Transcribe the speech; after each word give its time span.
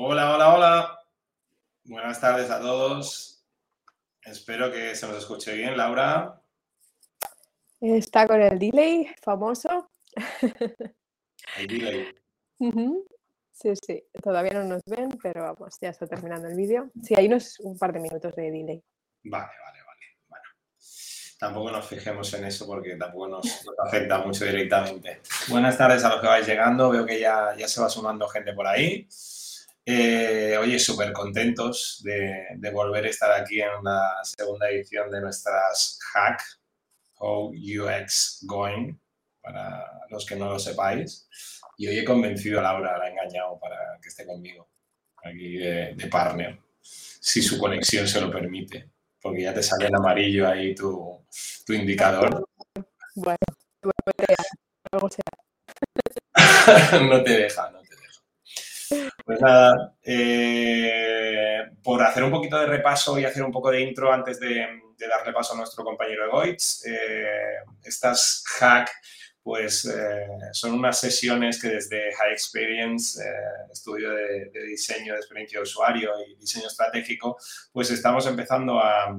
Hola, 0.00 0.32
hola, 0.32 0.54
hola. 0.54 1.00
Buenas 1.82 2.20
tardes 2.20 2.48
a 2.50 2.60
todos. 2.60 3.44
Espero 4.22 4.70
que 4.70 4.94
se 4.94 5.08
nos 5.08 5.16
escuche 5.16 5.52
bien, 5.54 5.76
Laura. 5.76 6.40
Está 7.80 8.28
con 8.28 8.40
el 8.40 8.60
delay 8.60 9.08
famoso. 9.20 9.90
El 11.56 11.66
delay. 11.66 12.14
Sí, 13.50 13.72
sí, 13.84 14.04
todavía 14.22 14.52
no 14.52 14.62
nos 14.62 14.84
ven, 14.84 15.18
pero 15.20 15.42
vamos, 15.42 15.76
ya 15.80 15.88
está 15.88 16.06
terminando 16.06 16.46
el 16.46 16.54
vídeo. 16.54 16.92
Sí, 17.02 17.14
hay 17.16 17.26
unos 17.26 17.58
un 17.58 17.76
par 17.76 17.92
de 17.92 17.98
minutos 17.98 18.36
de 18.36 18.52
delay. 18.52 18.80
Vale, 19.24 19.52
vale, 19.64 19.82
vale. 19.82 20.06
Bueno, 20.28 20.44
tampoco 21.40 21.72
nos 21.72 21.88
fijemos 21.88 22.32
en 22.34 22.44
eso 22.44 22.68
porque 22.68 22.94
tampoco 22.94 23.26
nos, 23.26 23.66
afecta 23.84 24.18
mucho 24.18 24.44
directamente. 24.44 25.22
Buenas 25.48 25.76
tardes 25.76 26.04
a 26.04 26.10
los 26.10 26.20
que 26.20 26.28
vais 26.28 26.46
llegando. 26.46 26.88
Veo 26.88 27.04
que 27.04 27.18
ya, 27.18 27.56
ya 27.56 27.66
se 27.66 27.80
va 27.80 27.90
sumando 27.90 28.28
gente 28.28 28.52
por 28.52 28.68
ahí. 28.68 29.08
Eh, 29.90 30.54
oye, 30.60 30.78
súper 30.78 31.14
contentos 31.14 32.02
de, 32.04 32.44
de, 32.56 32.70
volver 32.70 33.06
a 33.06 33.08
estar 33.08 33.32
aquí 33.32 33.62
en 33.62 33.82
la 33.82 34.18
segunda 34.22 34.68
edición 34.68 35.10
de 35.10 35.22
nuestras 35.22 35.98
Hack, 36.12 36.42
How 37.14 37.54
UX 37.54 38.40
Going, 38.42 38.98
para 39.40 40.06
los 40.10 40.26
que 40.26 40.36
no 40.36 40.50
lo 40.50 40.58
sepáis. 40.58 41.26
Y 41.78 41.86
hoy 41.86 42.00
he 42.00 42.04
convencido 42.04 42.60
a 42.60 42.64
Laura, 42.64 42.98
la 42.98 43.08
he 43.08 43.12
engañado 43.12 43.58
para 43.58 43.98
que 44.02 44.10
esté 44.10 44.26
conmigo, 44.26 44.68
aquí 45.24 45.56
de, 45.56 46.08
partner, 46.10 46.60
si 46.82 47.40
su 47.40 47.58
conexión 47.58 48.06
se 48.06 48.20
lo 48.20 48.30
permite, 48.30 48.90
porque 49.22 49.44
ya 49.44 49.54
te 49.54 49.62
sale 49.62 49.86
en 49.86 49.96
amarillo 49.96 50.46
ahí 50.48 50.74
tu, 50.74 51.24
tu 51.64 51.72
indicador. 51.72 52.46
Bueno, 53.14 53.38
no 53.94 54.12
te 54.12 54.26
deja, 54.28 54.50
no 57.00 57.22
te 57.22 57.30
deja. 57.30 57.77
Pues 59.28 59.42
nada, 59.42 59.94
eh, 60.04 61.60
por 61.82 62.02
hacer 62.02 62.24
un 62.24 62.30
poquito 62.30 62.58
de 62.58 62.64
repaso 62.64 63.18
y 63.18 63.26
hacer 63.26 63.42
un 63.42 63.52
poco 63.52 63.70
de 63.70 63.82
intro 63.82 64.10
antes 64.10 64.40
de, 64.40 64.66
darle 64.98 65.34
paso 65.34 65.52
a 65.52 65.58
nuestro 65.58 65.84
compañero 65.84 66.24
Egoitz, 66.24 66.86
eh, 66.86 67.58
estas 67.84 68.42
hack 68.58 68.90
pues 69.42 69.84
eh, 69.84 70.26
son 70.52 70.72
unas 70.72 70.98
sesiones 70.98 71.60
que 71.60 71.68
desde 71.68 72.10
High 72.14 72.32
Experience, 72.32 73.22
eh, 73.22 73.70
estudio 73.70 74.12
de, 74.12 74.50
diseño 74.66 75.12
de 75.12 75.18
experiencia 75.18 75.58
de 75.58 75.64
usuario 75.64 76.10
y 76.26 76.36
diseño 76.36 76.66
estratégico, 76.66 77.36
pues 77.70 77.90
estamos 77.90 78.26
empezando 78.26 78.78
a, 78.78 79.14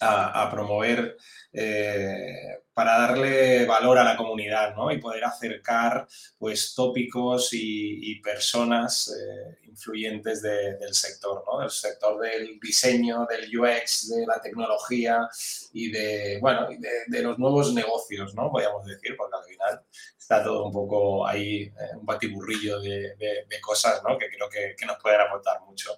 a, 0.00 0.50
promover 0.50 1.16
eh, 1.52 2.58
para 2.72 2.98
darle 2.98 3.64
valor 3.66 3.98
a 3.98 4.04
la 4.04 4.16
comunidad 4.16 4.74
¿no? 4.74 4.90
y 4.90 4.98
poder 4.98 5.24
acercar 5.24 6.06
pues, 6.38 6.74
tópicos 6.74 7.50
y, 7.52 8.20
personas 8.20 9.08
eh, 9.08 9.58
influyentes 9.68 10.40
del 10.42 10.94
sector, 10.94 11.44
¿no? 11.46 11.60
del 11.60 11.70
sector 11.70 12.20
del 12.20 12.58
diseño, 12.58 13.26
del 13.28 13.58
UX, 13.58 14.08
de 14.08 14.26
la 14.26 14.40
tecnología 14.40 15.28
y 15.72 15.90
de, 15.90 16.38
bueno, 16.40 16.68
de, 16.68 17.22
los 17.22 17.38
nuevos 17.38 17.72
negocios, 17.74 18.34
¿no? 18.34 18.50
podríamos 18.50 18.86
decir, 18.86 19.14
porque 19.16 19.36
al 19.36 19.44
final 19.44 19.86
está 20.24 20.42
todo 20.42 20.64
un 20.64 20.72
poco 20.72 21.26
ahí, 21.26 21.64
eh, 21.64 21.96
un 21.98 22.06
batiburrillo 22.06 22.80
de, 22.80 23.14
cosas 23.60 24.02
¿no? 24.06 24.16
que 24.16 24.28
creo 24.28 24.48
que, 24.48 24.74
que 24.76 24.86
nos 24.86 24.98
pueden 24.98 25.20
aportar 25.20 25.60
mucho. 25.66 25.90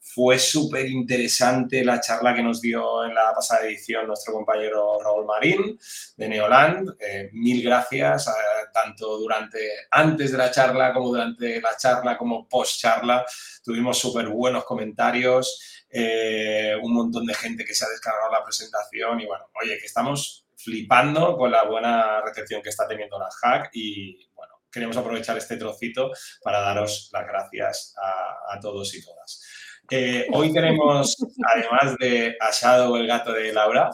Fue 0.00 0.36
súper 0.36 0.88
interesante 0.88 1.84
la 1.84 2.00
charla 2.00 2.34
que 2.34 2.42
nos 2.42 2.60
dio 2.60 3.04
en 3.04 3.14
la 3.14 3.32
pasada 3.32 3.66
edición 3.66 4.08
nuestro 4.08 4.32
compañero 4.32 4.98
Raúl 5.00 5.24
Marín 5.24 5.78
de 6.16 6.28
Neoland. 6.28 6.96
Eh, 6.98 7.30
mil 7.34 7.62
gracias, 7.62 8.26
eh, 8.26 8.32
tanto 8.72 9.16
durante, 9.16 9.60
antes 9.92 10.32
de 10.32 10.38
la 10.38 10.50
charla 10.50 10.92
como 10.92 11.10
durante 11.10 11.60
la 11.60 11.76
charla 11.76 12.18
como 12.18 12.48
post 12.48 12.80
charla. 12.80 13.24
Tuvimos 13.62 13.96
súper 13.96 14.28
buenos 14.28 14.64
comentarios, 14.64 15.86
eh, 15.88 16.74
un 16.82 16.94
montón 16.94 17.24
de 17.24 17.34
gente 17.34 17.64
que 17.64 17.74
se 17.74 17.84
ha 17.84 17.88
descargado 17.88 18.32
la 18.32 18.42
presentación 18.42 19.20
y 19.20 19.26
bueno, 19.26 19.44
oye, 19.62 19.78
que 19.78 19.86
estamos 19.86 20.47
flipando 20.68 21.36
con 21.36 21.50
la 21.50 21.64
buena 21.64 22.20
recepción 22.20 22.60
que 22.62 22.68
está 22.68 22.86
teniendo 22.86 23.18
la 23.18 23.28
hack 23.40 23.70
y 23.72 24.28
bueno, 24.34 24.54
queremos 24.70 24.96
aprovechar 24.98 25.38
este 25.38 25.56
trocito 25.56 26.10
para 26.42 26.60
daros 26.60 27.08
las 27.12 27.26
gracias 27.26 27.94
a 27.96 28.60
todos 28.60 28.94
y 28.94 29.02
todas. 29.02 29.42
Eh, 29.90 30.26
hoy 30.32 30.52
tenemos, 30.52 31.16
además 31.54 31.96
de 31.98 32.36
a 32.38 32.50
Shadow, 32.50 32.96
el 32.96 33.06
gato 33.06 33.32
de 33.32 33.52
Laura. 33.52 33.90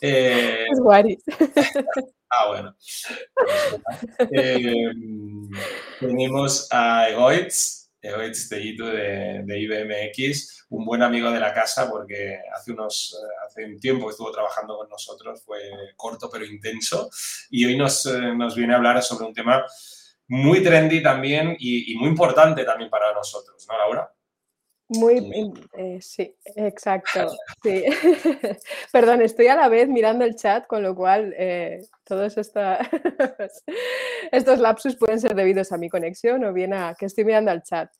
Eh, 0.00 0.66
ah, 2.30 2.48
bueno. 2.48 2.76
Eh, 4.32 4.72
tenemos 6.00 6.68
a 6.70 7.08
Egoitz, 7.08 7.85
Egoitz 8.06 8.48
Tellito 8.48 8.86
de, 8.86 9.42
de 9.44 9.60
IBMX, 9.60 10.66
un 10.70 10.84
buen 10.84 11.02
amigo 11.02 11.30
de 11.30 11.40
la 11.40 11.52
casa 11.52 11.88
porque 11.90 12.38
hace, 12.54 12.72
unos, 12.72 13.16
hace 13.46 13.64
un 13.64 13.78
tiempo 13.78 14.10
estuvo 14.10 14.30
trabajando 14.30 14.76
con 14.76 14.88
nosotros, 14.88 15.42
fue 15.44 15.60
corto 15.96 16.28
pero 16.30 16.44
intenso, 16.44 17.10
y 17.50 17.64
hoy 17.64 17.76
nos, 17.76 18.06
nos 18.36 18.54
viene 18.54 18.74
a 18.74 18.76
hablar 18.76 19.02
sobre 19.02 19.26
un 19.26 19.34
tema 19.34 19.64
muy 20.28 20.62
trendy 20.62 21.02
también 21.02 21.56
y 21.58 21.94
muy 21.96 22.08
importante 22.08 22.64
también 22.64 22.90
para 22.90 23.12
nosotros, 23.12 23.64
¿no, 23.68 23.78
Laura? 23.78 24.15
Muy, 24.88 25.52
eh, 25.76 25.98
sí, 26.00 26.34
exacto. 26.54 27.26
Sí. 27.62 27.84
Perdón, 28.92 29.22
estoy 29.22 29.48
a 29.48 29.56
la 29.56 29.68
vez 29.68 29.88
mirando 29.88 30.24
el 30.24 30.36
chat, 30.36 30.66
con 30.66 30.82
lo 30.82 30.94
cual 30.94 31.34
eh, 31.36 31.80
todos 32.04 32.36
estos 34.32 34.58
lapsus 34.60 34.96
pueden 34.96 35.20
ser 35.20 35.34
debidos 35.34 35.72
a 35.72 35.78
mi 35.78 35.88
conexión 35.88 36.44
o 36.44 36.52
bien 36.52 36.72
a 36.72 36.94
que 36.94 37.06
estoy 37.06 37.24
mirando 37.24 37.50
al 37.50 37.64
chat. 37.64 37.90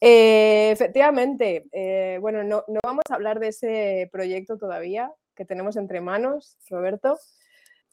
Eh, 0.00 0.70
efectivamente, 0.70 1.64
eh, 1.72 2.18
bueno, 2.20 2.44
no, 2.44 2.62
no, 2.68 2.80
vamos 2.84 3.04
a 3.10 3.14
hablar 3.14 3.40
de 3.40 3.48
ese 3.48 4.08
proyecto 4.12 4.58
todavía 4.58 5.10
que 5.34 5.46
tenemos 5.46 5.76
entre 5.76 6.00
manos, 6.02 6.58
Roberto, 6.68 7.18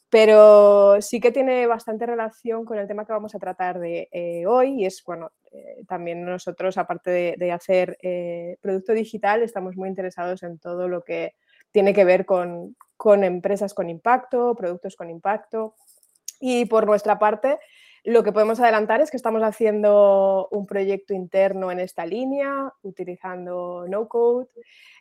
pero 0.09 1.01
sí 1.01 1.19
que 1.21 1.31
tiene 1.31 1.67
bastante 1.67 2.05
relación 2.05 2.65
con 2.65 2.77
el 2.79 2.87
tema 2.87 3.05
que 3.05 3.13
vamos 3.13 3.33
a 3.35 3.39
tratar 3.39 3.79
de 3.79 4.45
hoy 4.47 4.81
y 4.81 4.85
es, 4.85 5.03
bueno, 5.05 5.31
también 5.87 6.25
nosotros, 6.25 6.77
aparte 6.77 7.35
de, 7.37 7.51
hacer 7.51 7.97
eh, 8.01 8.57
producto 8.61 8.93
digital, 8.93 9.43
estamos 9.43 9.75
muy 9.75 9.89
interesados 9.89 10.43
en 10.43 10.59
todo 10.59 10.87
lo 10.87 11.03
que 11.03 11.33
tiene 11.71 11.93
que 11.93 12.05
ver 12.05 12.25
con, 12.25 12.75
con 12.97 13.23
empresas 13.23 13.73
con 13.73 13.89
impacto, 13.89 14.55
productos 14.55 14.95
con 14.95 15.09
impacto. 15.09 15.75
Y 16.39 16.65
por 16.65 16.85
nuestra 16.85 17.19
parte, 17.19 17.59
lo 18.05 18.23
que 18.23 18.31
podemos 18.31 18.59
adelantar 18.59 19.01
es 19.01 19.09
que 19.09 19.17
estamos 19.17 19.41
haciendo 19.41 20.47
un 20.51 20.67
proyecto 20.67 21.15
interno 21.15 21.71
en 21.71 21.79
esta 21.79 22.05
línea, 22.05 22.71
utilizando 22.83 23.85
no 23.87 24.07
code. 24.07 24.47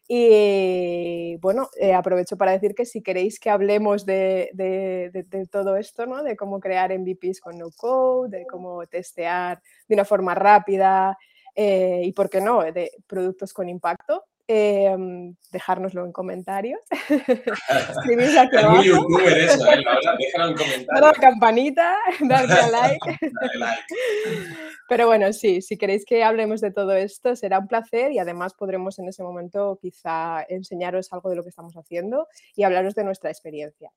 Y 0.07 1.37
bueno, 1.41 1.69
eh, 1.81 1.95
aprovecho 1.95 2.37
para 2.37 2.53
decir 2.53 2.75
que 2.75 2.85
si 2.85 3.03
queréis 3.03 3.41
que 3.41 3.51
hablemos 3.51 4.05
de, 4.05 4.51
todo 5.51 5.77
esto, 5.77 6.07
¿no? 6.07 6.23
de 6.23 6.37
cómo 6.37 6.61
crear 6.61 6.97
MVPs 6.99 7.41
con 7.41 7.57
no 7.57 7.71
code, 7.77 8.39
de 8.39 8.47
cómo 8.47 8.87
testear 8.87 9.63
de 9.89 9.95
una 9.95 10.05
forma 10.05 10.35
rápida 10.35 11.17
eh, 11.55 12.03
y, 12.05 12.13
¿por 12.13 12.29
qué 12.29 12.41
no?, 12.41 12.63
de 12.63 12.91
productos 13.07 13.53
con 13.55 13.69
impacto, 13.69 14.25
eh, 14.47 14.97
dejárnoslo 15.51 16.05
en 16.05 16.13
comentarios. 16.13 16.81
Escribís 17.09 18.37
aquí 18.37 18.57
abajo. 18.57 18.81
Es 18.81 18.87
muy 18.87 18.87
youtuber 18.87 19.39
eso, 19.39 19.67
¿eh? 19.67 19.85
déjalo 20.19 20.49
en 20.49 20.57
comentarios. 20.57 21.01
la 21.01 21.13
campanita, 21.13 21.97
darle 22.21 22.55
a 22.55 22.69
like. 22.71 23.19
Pero 24.89 25.07
bueno, 25.07 25.33
sí, 25.33 25.63
si 25.63 25.79
queréis 25.79 26.05
que 26.05 26.23
hablemos 26.25 26.61
de 26.61 26.71
todo 26.71 26.93
esto, 26.93 27.37
será 27.37 27.59
un 27.59 27.69
placer 27.69 28.13
y 28.13 28.19
además 28.19 28.55
podremos 28.55 28.99
en 28.99 29.09
ese 29.09 29.23
momento 29.23 29.79
quizá 29.81 30.45
enseñaros 30.49 31.13
algo 31.13 31.31
de 31.31 31.37
lo 31.37 31.43
que 31.43 31.49
estamos 31.49 31.75
haciendo 31.75 32.29
y 32.55 32.65
hablaros 32.65 32.95
de 32.95 33.05
nuestra 33.05 33.31
experiencia. 33.31 33.91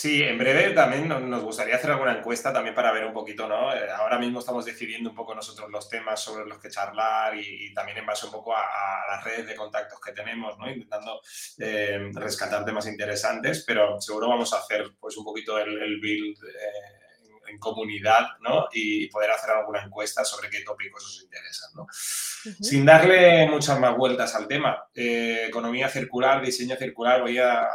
Sí, 0.00 0.22
en 0.22 0.38
breve 0.38 0.70
también 0.70 1.08
nos 1.08 1.42
gustaría 1.42 1.76
hacer 1.76 1.90
alguna 1.90 2.16
encuesta 2.16 2.50
también 2.54 2.74
para 2.74 2.90
ver 2.90 3.04
un 3.04 3.12
poquito, 3.12 3.46
¿no? 3.46 3.70
Eh, 3.74 3.90
ahora 3.90 4.18
mismo 4.18 4.38
estamos 4.38 4.64
decidiendo 4.64 5.10
un 5.10 5.14
poco 5.14 5.34
nosotros 5.34 5.70
los 5.70 5.90
temas 5.90 6.18
sobre 6.18 6.46
los 6.46 6.58
que 6.58 6.70
charlar 6.70 7.36
y, 7.36 7.74
también 7.74 7.98
en 7.98 8.06
base 8.06 8.24
un 8.24 8.32
poco 8.32 8.56
a, 8.56 8.62
las 9.10 9.22
redes 9.22 9.46
de 9.46 9.54
contactos 9.54 10.00
que 10.00 10.12
tenemos, 10.12 10.56
¿no? 10.56 10.70
Intentando 10.70 11.20
eh, 11.58 12.10
rescatar 12.14 12.64
temas 12.64 12.86
interesantes, 12.86 13.62
pero 13.66 14.00
seguro 14.00 14.30
vamos 14.30 14.54
a 14.54 14.60
hacer 14.60 14.90
pues 14.98 15.18
un 15.18 15.24
poquito 15.26 15.58
el, 15.58 16.00
build 16.00 16.38
eh, 16.44 17.50
en 17.50 17.58
comunidad, 17.58 18.38
¿no? 18.40 18.68
Y 18.72 19.06
poder 19.08 19.32
hacer 19.32 19.50
alguna 19.50 19.84
encuesta 19.84 20.24
sobre 20.24 20.48
qué 20.48 20.62
tópicos 20.62 21.04
os 21.04 21.22
interesan, 21.24 21.72
¿no? 21.74 21.86
Sin 21.92 22.86
darle 22.86 23.46
muchas 23.50 23.78
más 23.78 23.94
vueltas 23.94 24.34
al 24.34 24.48
tema, 24.48 24.82
economía 24.94 25.90
circular, 25.90 26.40
diseño 26.40 26.76
circular, 26.76 27.20
voy 27.20 27.36
a 27.36 27.68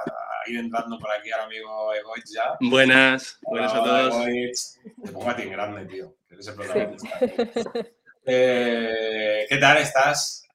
ir 0.47 0.57
entrando 0.59 0.97
por 0.99 1.09
aquí 1.11 1.31
al 1.31 1.41
amigo 1.41 1.93
Egoitz 1.93 2.31
ya. 2.33 2.57
Buenas, 2.59 3.39
buenas 3.41 3.73
a 3.73 3.83
todos. 3.83 4.25
Te 5.03 5.11
pongo 5.11 5.29
a 5.29 5.35
ti 5.35 5.43
en 5.43 5.51
grande, 5.51 5.85
tío. 5.85 6.15
Eres 6.29 6.47
el 6.47 6.55
eh, 8.25 9.45
¿Qué 9.49 9.57
tal 9.57 9.77
estás? 9.77 10.47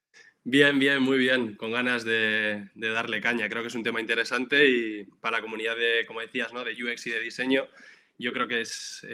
Bien, 0.42 0.78
bien, 0.78 1.02
muy 1.02 1.18
bien. 1.18 1.54
Con 1.56 1.72
ganas 1.72 2.04
de, 2.04 2.70
darle 2.74 3.20
caña. 3.20 3.48
Creo 3.48 3.62
que 3.62 3.68
es 3.68 3.74
un 3.74 3.82
tema 3.82 4.00
interesante 4.00 4.68
y 4.68 5.04
para 5.20 5.38
la 5.38 5.42
comunidad 5.42 5.76
de, 5.76 6.04
como 6.06 6.20
decías, 6.20 6.52
¿no? 6.52 6.64
de 6.64 6.72
UX 6.72 7.06
y 7.06 7.10
de 7.10 7.20
diseño. 7.20 7.68
yo 8.18 8.32
creo 8.32 8.48
que 8.48 8.60
es, 8.60 9.06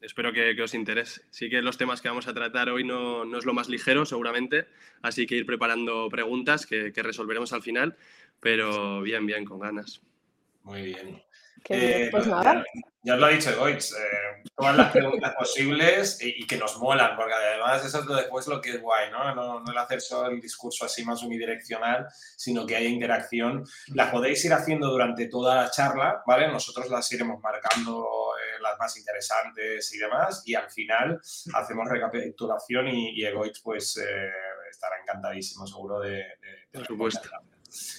espero 0.00 0.32
que, 0.32 0.60
os 0.62 0.74
interese. 0.74 1.22
Sí 1.30 1.48
que 1.48 1.62
los 1.62 1.78
temas 1.78 2.00
que 2.00 2.08
vamos 2.08 2.28
a 2.28 2.34
tratar 2.34 2.68
hoy 2.68 2.84
no, 2.84 3.24
no 3.24 3.38
es 3.38 3.44
lo 3.44 3.54
más 3.54 3.68
ligero, 3.68 4.04
seguramente, 4.04 4.66
así 5.02 5.26
que 5.26 5.36
ir 5.36 5.46
preparando 5.46 6.08
preguntas 6.08 6.66
que, 6.66 6.92
que 6.92 7.02
resolveremos 7.02 7.52
al 7.52 7.62
final, 7.62 7.96
pero 8.40 9.02
bien, 9.02 9.26
bien, 9.26 9.44
con 9.44 9.60
ganas. 9.60 10.02
Muy 10.64 10.82
bien. 10.82 11.22
Eh, 11.68 12.08
pues 12.10 12.26
nada. 12.26 12.64
Ya, 13.04 13.14
os 13.14 13.20
lo 13.20 13.26
ha 13.26 13.30
dicho 13.30 13.50
Goitz, 13.58 13.92
eh, 13.92 14.42
todas 14.54 14.76
las 14.76 14.92
preguntas 14.92 15.34
posibles 15.38 16.18
y, 16.20 16.46
que 16.46 16.56
nos 16.56 16.78
molan, 16.78 17.16
porque 17.16 17.34
además 17.34 17.84
eso 17.84 17.98
es 17.98 18.06
lo 18.06 18.14
después 18.14 18.46
lo 18.46 18.60
que 18.60 18.70
es 18.70 18.80
guay, 18.80 19.10
¿no? 19.10 19.34
¿no? 19.34 19.64
el 19.70 19.78
hacer 19.78 20.00
solo 20.00 20.30
el 20.30 20.40
discurso 20.40 20.84
así 20.84 21.04
más 21.04 21.22
unidireccional, 21.22 22.06
sino 22.36 22.64
que 22.64 22.76
haya 22.76 22.88
interacción. 22.88 23.64
Las 23.88 24.10
podéis 24.10 24.44
ir 24.44 24.52
haciendo 24.52 24.88
durante 24.88 25.26
toda 25.26 25.62
la 25.62 25.70
charla, 25.70 26.22
¿vale? 26.26 26.46
Nosotros 26.48 26.88
las 26.90 27.10
iremos 27.12 27.40
marcando 27.40 28.06
eh, 28.38 28.60
las 28.60 28.78
más 28.78 28.96
interesantes 28.96 29.92
y 29.94 29.98
demás, 29.98 30.42
y 30.46 30.54
al 30.54 30.70
final 30.70 31.20
hacemos 31.54 31.88
recapitulación 31.88 32.88
y, 32.88 33.20
y 33.20 33.26
pues 33.64 34.00
estará 34.70 34.96
encantadísimo 35.00 35.66
seguro 35.66 35.98
de... 36.00 36.16
de, 36.16 36.68
Por 36.72 36.86
supuesto. 36.86 37.28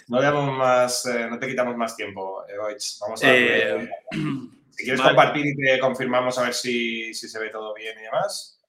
No, 0.08 0.22
damos 0.22 0.58
más, 0.58 1.06
eh, 1.06 1.28
no 1.30 1.40
te 1.40 1.48
quitamos 1.48 1.76
más 1.76 1.96
tiempo, 1.96 2.46
Egoich. 2.48 3.00
Vamos 3.00 3.24
a 3.24 3.32
ver. 3.32 3.82
Eh, 3.82 3.90
si 4.72 4.84
quieres 4.84 5.02
compartir 5.02 5.46
y 5.46 5.56
te 5.56 5.80
confirmamos 5.80 6.38
a 6.38 6.44
ver 6.44 6.54
si, 6.54 7.14
se 7.14 7.40
ve 7.40 7.50
todo 7.50 7.74
bien 7.74 7.98
y 8.00 8.04
demás. 8.04 8.60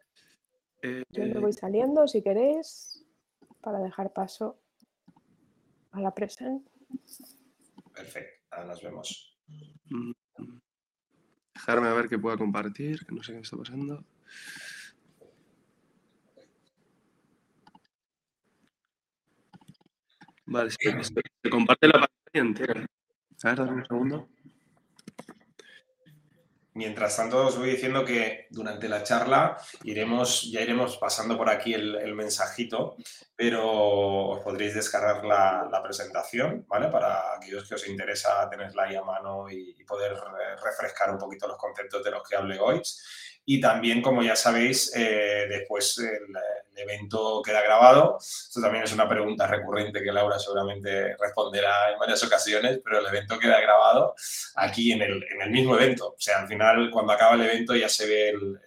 Yo 1.10 1.24
me 1.24 1.40
voy 1.40 1.52
saliendo 1.52 2.06
si 2.06 2.22
queréis 2.22 3.04
para 3.60 3.78
dejar 3.78 4.12
paso 4.12 4.58
a 5.92 6.00
la 6.00 6.14
presentación. 6.14 6.68
Perfecto, 7.94 8.46
ahora 8.50 8.66
nos 8.66 8.82
vemos. 8.82 9.38
Dejarme 11.54 11.88
a 11.88 11.94
ver 11.94 12.08
que 12.08 12.18
pueda 12.18 12.36
compartir, 12.36 13.06
que 13.06 13.14
no 13.14 13.22
sé 13.22 13.32
qué 13.32 13.36
me 13.36 13.42
está 13.42 13.56
pasando. 13.56 14.04
Vale, 20.46 20.70
se, 20.70 21.50
comparte 21.50 21.86
la 21.86 21.92
pantalla 21.92 22.08
entera. 22.32 22.86
A 23.42 23.48
ver, 23.48 23.58
dame 23.58 23.72
un 23.72 23.86
segundo. 23.86 24.28
Mientras 26.76 27.16
tanto, 27.16 27.46
os 27.46 27.56
voy 27.56 27.70
diciendo 27.70 28.04
que 28.04 28.48
durante 28.50 28.88
la 28.88 29.04
charla 29.04 29.56
iremos, 29.84 30.50
ya 30.50 30.60
iremos 30.60 30.96
pasando 30.96 31.36
por 31.36 31.48
aquí 31.48 31.72
el, 31.72 32.14
mensajito, 32.16 32.96
pero 33.36 34.30
os 34.30 34.40
podréis 34.40 34.74
descargar 34.74 35.24
la, 35.24 35.80
presentación, 35.84 36.64
¿vale? 36.66 36.88
Para 36.88 37.36
aquellos 37.36 37.68
que 37.68 37.76
os 37.76 37.86
interesa 37.86 38.50
tenerla 38.50 38.84
ahí 38.84 38.96
a 38.96 39.02
mano 39.02 39.48
y, 39.48 39.76
y 39.78 39.84
poder 39.84 40.14
eh, 40.14 40.56
refrescar 40.64 41.12
un 41.12 41.18
poquito 41.18 41.46
los 41.46 41.58
conceptos 41.58 42.02
de 42.02 42.10
los 42.10 42.28
que 42.28 42.34
hable 42.34 42.58
hoy. 42.58 42.82
Y 43.46 43.60
también, 43.60 44.00
como 44.00 44.22
ya 44.22 44.36
sabéis, 44.36 44.92
eh, 44.96 45.46
después 45.48 45.98
el, 45.98 46.34
evento 46.76 47.40
queda 47.42 47.62
grabado. 47.62 48.18
Esto 48.18 48.60
también 48.60 48.82
es 48.84 48.92
una 48.92 49.08
pregunta 49.08 49.46
recurrente 49.46 50.02
que 50.02 50.10
Laura 50.10 50.38
seguramente 50.38 51.16
responderá 51.16 51.92
en 51.92 51.98
varias 51.98 52.22
ocasiones, 52.24 52.80
pero 52.82 52.98
el 52.98 53.06
evento 53.06 53.38
queda 53.38 53.60
grabado 53.60 54.14
aquí 54.56 54.90
en 54.90 55.02
el, 55.02 55.24
en 55.30 55.42
el 55.42 55.50
mismo 55.50 55.76
evento. 55.76 56.08
O 56.08 56.16
sea, 56.18 56.40
al 56.40 56.48
final, 56.48 56.90
cuando 56.90 57.12
acaba 57.12 57.34
el 57.34 57.42
evento 57.42 57.76
ya 57.76 57.88
se 57.88 58.06
ve 58.06 58.28
el, 58.30 58.60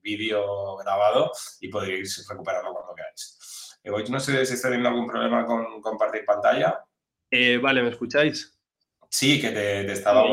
vídeo 0.00 0.76
grabado 0.76 1.30
y 1.60 1.68
podréis 1.68 2.26
recuperarlo 2.26 2.72
cuando 2.72 2.94
queráis. 2.94 3.78
Hoy 3.84 4.04
no 4.08 4.20
sé 4.20 4.46
si 4.46 4.54
está 4.54 4.68
teniendo 4.68 4.88
algún 4.88 5.06
problema 5.06 5.44
con 5.44 5.82
compartir 5.82 6.24
pantalla. 6.24 6.82
Eh, 7.30 7.58
vale, 7.58 7.82
¿me 7.82 7.90
escucháis? 7.90 8.58
Sí, 9.10 9.40
que 9.40 9.50
te, 9.50 9.92
estaba 9.92 10.24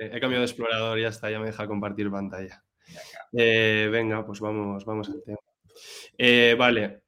He 0.00 0.20
cambiado 0.20 0.42
de 0.42 0.50
explorador, 0.50 1.00
ya 1.00 1.08
está, 1.08 1.30
ya 1.30 1.40
me 1.40 1.46
deja 1.46 1.66
compartir 1.66 2.10
pantalla. 2.10 2.62
Eh, 3.32 3.88
venga, 3.90 4.24
pues 4.24 4.40
vamos, 4.40 4.84
vamos 4.84 5.08
al 5.08 5.22
tema. 5.22 5.38
Eh, 6.16 6.54
vale. 6.58 7.00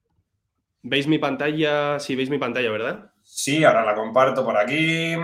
¿Veis 0.82 1.06
mi 1.06 1.19
pantalla? 1.19 1.99
Sí, 1.99 2.17
veis 2.17 2.31
mi 2.31 2.38
pantalla, 2.38 2.70
¿verdad? 2.70 3.12
Sí, 3.22 3.64
ahora 3.64 3.84
la 3.84 3.94
comparto 3.94 4.44
por 4.44 4.56
aquí. 4.56 5.14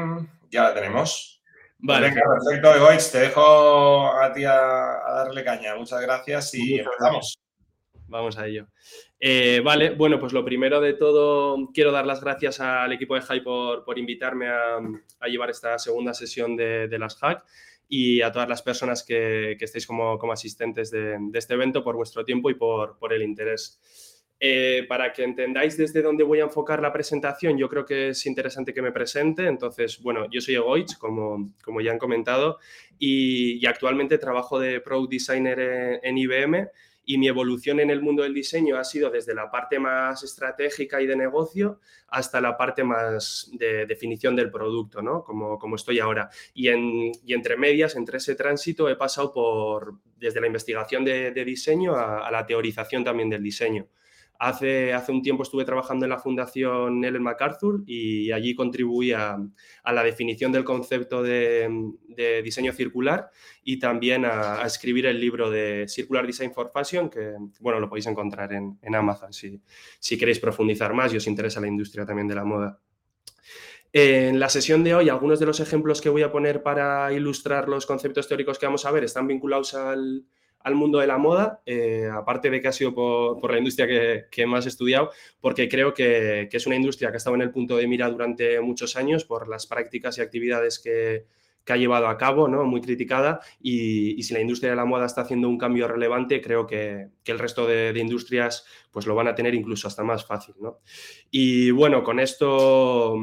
Ya 0.50 0.64
la 0.64 0.75
tenemos. 0.75 1.43
Vale. 1.78 2.12
perfecto, 2.12 2.75
Egoich, 2.75 3.10
te 3.10 3.19
dejo 3.19 4.12
a 4.12 4.32
ti 4.32 4.44
a, 4.44 4.54
darle 4.54 5.44
caña. 5.44 5.75
Muchas 5.76 6.00
gracias 6.00 6.54
y 6.54 6.78
empezamos. 6.78 7.38
Vamos 8.08 8.38
a 8.38 8.46
ello. 8.46 8.69
Eh, 9.19 9.60
vale, 9.64 9.90
bueno, 9.90 10.19
pues 10.19 10.32
lo 10.32 10.44
primero 10.44 10.81
de 10.81 10.94
todo, 10.94 11.70
quiero 11.72 11.90
dar 11.90 12.06
las 12.06 12.20
gracias 12.20 12.60
al 12.60 12.92
equipo 12.92 13.14
de 13.14 13.22
Hype 13.22 13.42
por, 13.42 13.99
invitarme 13.99 14.49
a, 14.49 14.78
llevar 15.26 15.50
esta 15.50 15.78
segunda 15.78 16.14
sesión 16.14 16.56
de, 16.56 16.87
de 16.87 16.99
las 16.99 17.16
Hack 17.16 17.44
y 17.88 18.21
a 18.23 18.33
todas 18.33 18.49
las 18.49 18.62
personas 18.62 19.05
que, 19.05 19.56
que 19.59 19.65
estéis 19.65 19.87
como, 19.87 20.19
como 20.19 20.33
asistentes 20.33 20.91
de, 20.91 21.17
de, 21.19 21.38
este 21.38 21.55
evento 21.55 21.85
por 21.85 21.97
vuestro 21.97 22.25
tiempo 22.25 22.50
y 22.50 22.55
por, 22.55 22.99
por 22.99 23.12
el 23.12 23.23
interés. 23.23 23.81
Eh, 24.38 24.85
para 24.87 25.15
que 25.15 25.25
entendáis 25.25 25.79
desde 25.79 26.03
dónde 26.03 26.23
voy 26.23 26.41
a 26.41 26.44
enfocar 26.44 26.83
la 26.83 26.93
presentación, 26.93 27.56
yo 27.56 27.71
creo 27.71 27.87
que 27.87 28.09
es 28.09 28.27
interesante 28.27 28.75
que 28.75 28.83
me 28.83 28.93
presente. 28.93 29.47
Entonces, 29.47 30.00
bueno, 30.03 30.27
yo 30.31 30.41
soy 30.41 30.56
Egoich, 30.56 30.99
como, 30.99 31.55
como 31.65 31.81
ya 31.81 31.93
han 31.93 31.99
comentado, 31.99 32.59
y, 32.99 33.65
actualmente 33.67 34.19
trabajo 34.19 34.59
de 34.59 34.81
Product 34.81 35.11
Designer 35.11 36.00
en 36.03 36.19
IBM 36.19 36.69
y 37.06 37.19
mi 37.19 37.29
evolución 37.29 37.79
en 37.79 37.88
el 37.91 38.03
mundo 38.03 38.25
del 38.25 38.35
diseño 38.35 38.76
ha 38.76 38.85
sido 38.85 39.11
desde 39.11 39.32
la 39.32 39.49
parte 39.49 39.79
más 39.79 40.25
estratégica 40.25 41.00
y 41.00 41.06
de 41.06 41.17
negocio 41.17 41.81
hasta 42.08 42.41
la 42.41 42.56
parte 42.56 42.82
más 42.82 43.49
de 43.53 43.87
definición 43.87 44.35
del 44.35 44.50
producto, 44.50 45.00
¿no? 45.00 45.23
Como, 45.23 45.56
como 45.58 45.76
estoy 45.76 46.00
ahora. 46.00 46.29
Y, 46.53 46.69
en, 46.69 47.12
y 47.25 47.32
entre 47.32 47.56
medias, 47.56 47.94
entre 47.94 48.19
ese 48.19 48.35
tránsito, 48.35 48.88
he 48.88 48.97
pasado 48.97 49.32
por 49.32 49.94
desde 50.19 50.41
la 50.41 50.49
investigación 50.49 51.05
de, 51.05 51.44
diseño 51.44 51.94
a, 51.94 52.29
la 52.31 52.44
teorización 52.44 53.05
también 53.05 53.31
del 53.31 53.43
diseño. 53.43 53.87
Hace, 54.38 54.93
hace, 54.93 55.12
un 55.12 55.23
tiempo 55.23 55.43
estuve 55.43 55.65
trabajando 55.65 56.05
en 56.05 56.11
la 56.11 56.19
Fundación 56.19 57.05
Ellen 57.05 57.23
MacArthur 57.23 57.83
y 57.87 58.33
allí 58.33 58.55
contribuí 58.55 59.12
a, 59.12 59.38
la 59.85 60.03
definición 60.03 60.53
del 60.53 60.65
concepto 60.65 61.23
de, 61.23 61.69
diseño 62.43 62.73
circular 62.73 63.31
y 63.62 63.79
también 63.79 64.25
a, 64.25 64.62
escribir 64.65 65.06
el 65.06 65.21
libro 65.21 65.50
de 65.50 65.87
Circular 65.88 66.27
Design 66.27 66.53
for 66.53 66.71
Fashion, 66.73 67.09
que 67.09 67.35
bueno, 67.61 67.81
lo 67.81 67.88
podéis 67.88 68.06
encontrar 68.06 68.53
en, 68.53 68.94
Amazon 68.94 69.33
si, 69.33 69.61
si, 69.99 70.19
queréis 70.19 70.38
profundizar 70.38 70.93
más 70.94 71.12
y 71.12 71.17
os 71.17 71.27
interesa 71.27 71.61
la 71.61 71.69
industria 71.69 72.05
también 72.05 72.29
de 72.29 72.35
la 72.35 72.44
moda. 72.44 72.81
En 73.93 74.38
la 74.38 74.49
sesión 74.49 74.85
de 74.85 74.94
hoy, 74.94 75.09
algunos 75.09 75.41
de 75.41 75.47
los 75.47 75.61
ejemplos 75.61 76.00
que 76.00 76.11
voy 76.11 76.23
a 76.23 76.31
poner 76.31 76.62
para 76.62 77.12
ilustrar 77.12 77.69
los 77.69 77.87
conceptos 77.87 78.29
teóricos 78.29 78.59
que 78.59 78.67
vamos 78.67 78.85
a 78.85 78.90
ver 78.90 79.05
están 79.05 79.26
vinculados 79.26 79.73
al, 79.75 80.26
al 80.66 80.75
mundo 80.75 80.99
de 80.99 81.06
la 81.06 81.16
moda, 81.16 81.62
eh, 81.64 82.11
aparte 82.12 82.50
de 82.50 82.61
que 82.61 82.66
ha 82.66 82.73
sido 82.73 82.92
por, 82.92 83.52
la 83.52 83.58
industria 83.58 83.87
que, 84.28 84.46
más 84.46 84.66
he 84.66 84.68
estudiado, 84.68 85.12
porque 85.40 85.68
creo 85.68 85.94
que, 85.94 86.49
es 86.50 86.66
una 86.66 86.75
industria 86.75 87.11
que 87.11 87.14
ha 87.14 87.18
estado 87.18 87.37
en 87.37 87.42
el 87.42 87.52
punto 87.52 87.76
de 87.76 87.87
mira 87.87 88.11
durante 88.11 88.61
muchos 88.61 88.96
años 88.96 89.25
por 89.25 89.46
las 89.46 89.68
prácticas 89.68 90.18
y 90.18 90.23
actividades 90.23 90.80
que, 90.80 91.25
ha 91.68 91.76
llevado 91.76 92.08
a 92.08 92.16
cabo, 92.18 92.49
¿no? 92.49 92.64
muy 92.64 92.80
criticada, 92.80 93.40
y, 93.61 94.20
si 94.25 94.35
la 94.35 94.40
industria 94.40 94.70
de 94.70 94.76
la 94.76 94.85
moda 94.85 95.06
está 95.06 95.20
haciendo 95.20 95.49
un 95.49 95.56
cambio 95.56 95.87
relevante, 95.87 96.40
creo 96.40 96.66
que, 96.66 97.11
el 97.25 97.38
resto 97.38 97.64
de, 97.64 97.96
industrias 97.96 98.66
pues, 98.90 99.06
lo 99.06 99.14
van 99.14 99.28
a 99.28 99.37
tener 99.37 99.54
incluso 99.54 99.87
hasta 99.87 100.02
más 100.02 100.26
fácil. 100.26 100.56
Y 101.30 101.70
bueno, 101.70 102.02
con 102.02 102.18
esto 102.18 103.16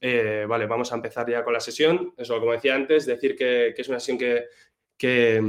eh, 0.00 0.44
vale, 0.48 0.66
vamos 0.66 0.92
a 0.92 0.96
empezar 0.96 1.28
ya 1.28 1.42
con 1.42 1.54
la 1.54 1.60
sesión. 1.60 2.14
Eso, 2.16 2.38
como 2.38 2.52
decía 2.52 2.76
antes, 2.76 3.04
decir 3.04 3.34
que, 3.34 3.74
es 3.76 3.88
una 3.88 3.98
sesión 3.98 4.18
que, 4.18 5.40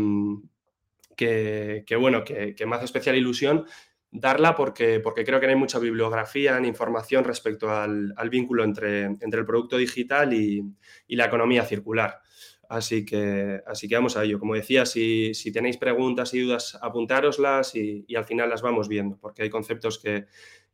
que, 1.16 1.84
bueno, 2.00 2.24
que, 2.24 2.56
me 2.66 2.76
hace 2.76 2.86
especial 2.86 3.16
ilusión 3.16 3.66
darla 4.12 4.56
porque, 4.56 5.00
porque 5.00 5.26
creo 5.26 5.40
que 5.40 5.48
no 5.48 5.52
hay 5.52 5.60
mucha 5.60 5.80
bibliografía 5.80 6.60
ni 6.60 6.68
información 6.68 7.24
respecto 7.24 7.70
al, 7.70 8.14
vínculo 8.30 8.64
entre, 8.64 9.04
entre, 9.04 9.40
el 9.40 9.46
producto 9.46 9.78
digital 9.78 10.34
y, 10.34 10.64
la 11.10 11.26
economía 11.26 11.64
circular. 11.64 12.22
Así 12.68 13.06
que, 13.06 13.62
así 13.68 13.88
que 13.88 13.96
vamos 13.96 14.18
a 14.18 14.24
ello. 14.24 14.40
Como 14.40 14.56
decía, 14.56 14.86
si, 14.86 15.34
tenéis 15.54 15.78
preguntas 15.78 16.34
y 16.34 16.42
dudas, 16.42 16.78
apuntároslas 16.82 17.76
y, 17.76 18.06
al 18.16 18.26
final 18.26 18.50
las 18.50 18.62
vamos 18.62 18.88
viendo, 18.88 19.18
porque 19.18 19.44
hay 19.44 19.50
conceptos 19.50 20.00
que, 20.00 20.26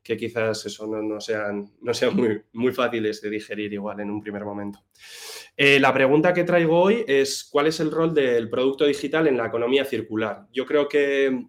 que 0.03 0.17
quizás 0.17 0.65
eso 0.65 0.87
no, 0.87 1.21
sean, 1.21 1.71
no 1.81 1.93
sean 1.93 2.15
muy, 2.15 2.41
muy 2.53 2.71
fáciles 2.71 3.21
de 3.21 3.29
digerir 3.29 3.73
igual 3.73 3.99
en 3.99 4.09
un 4.09 4.21
primer 4.21 4.43
momento. 4.43 4.79
Eh, 5.55 5.79
la 5.79 5.93
pregunta 5.93 6.33
que 6.33 6.43
traigo 6.43 6.79
hoy 6.79 7.03
es 7.07 7.47
cuál 7.51 7.67
es 7.67 7.79
el 7.79 7.91
rol 7.91 8.13
del 8.13 8.49
producto 8.49 8.85
digital 8.85 9.27
en 9.27 9.37
la 9.37 9.47
economía 9.47 9.85
circular. 9.85 10.47
Yo 10.51 10.65
creo 10.65 10.87
que 10.87 11.47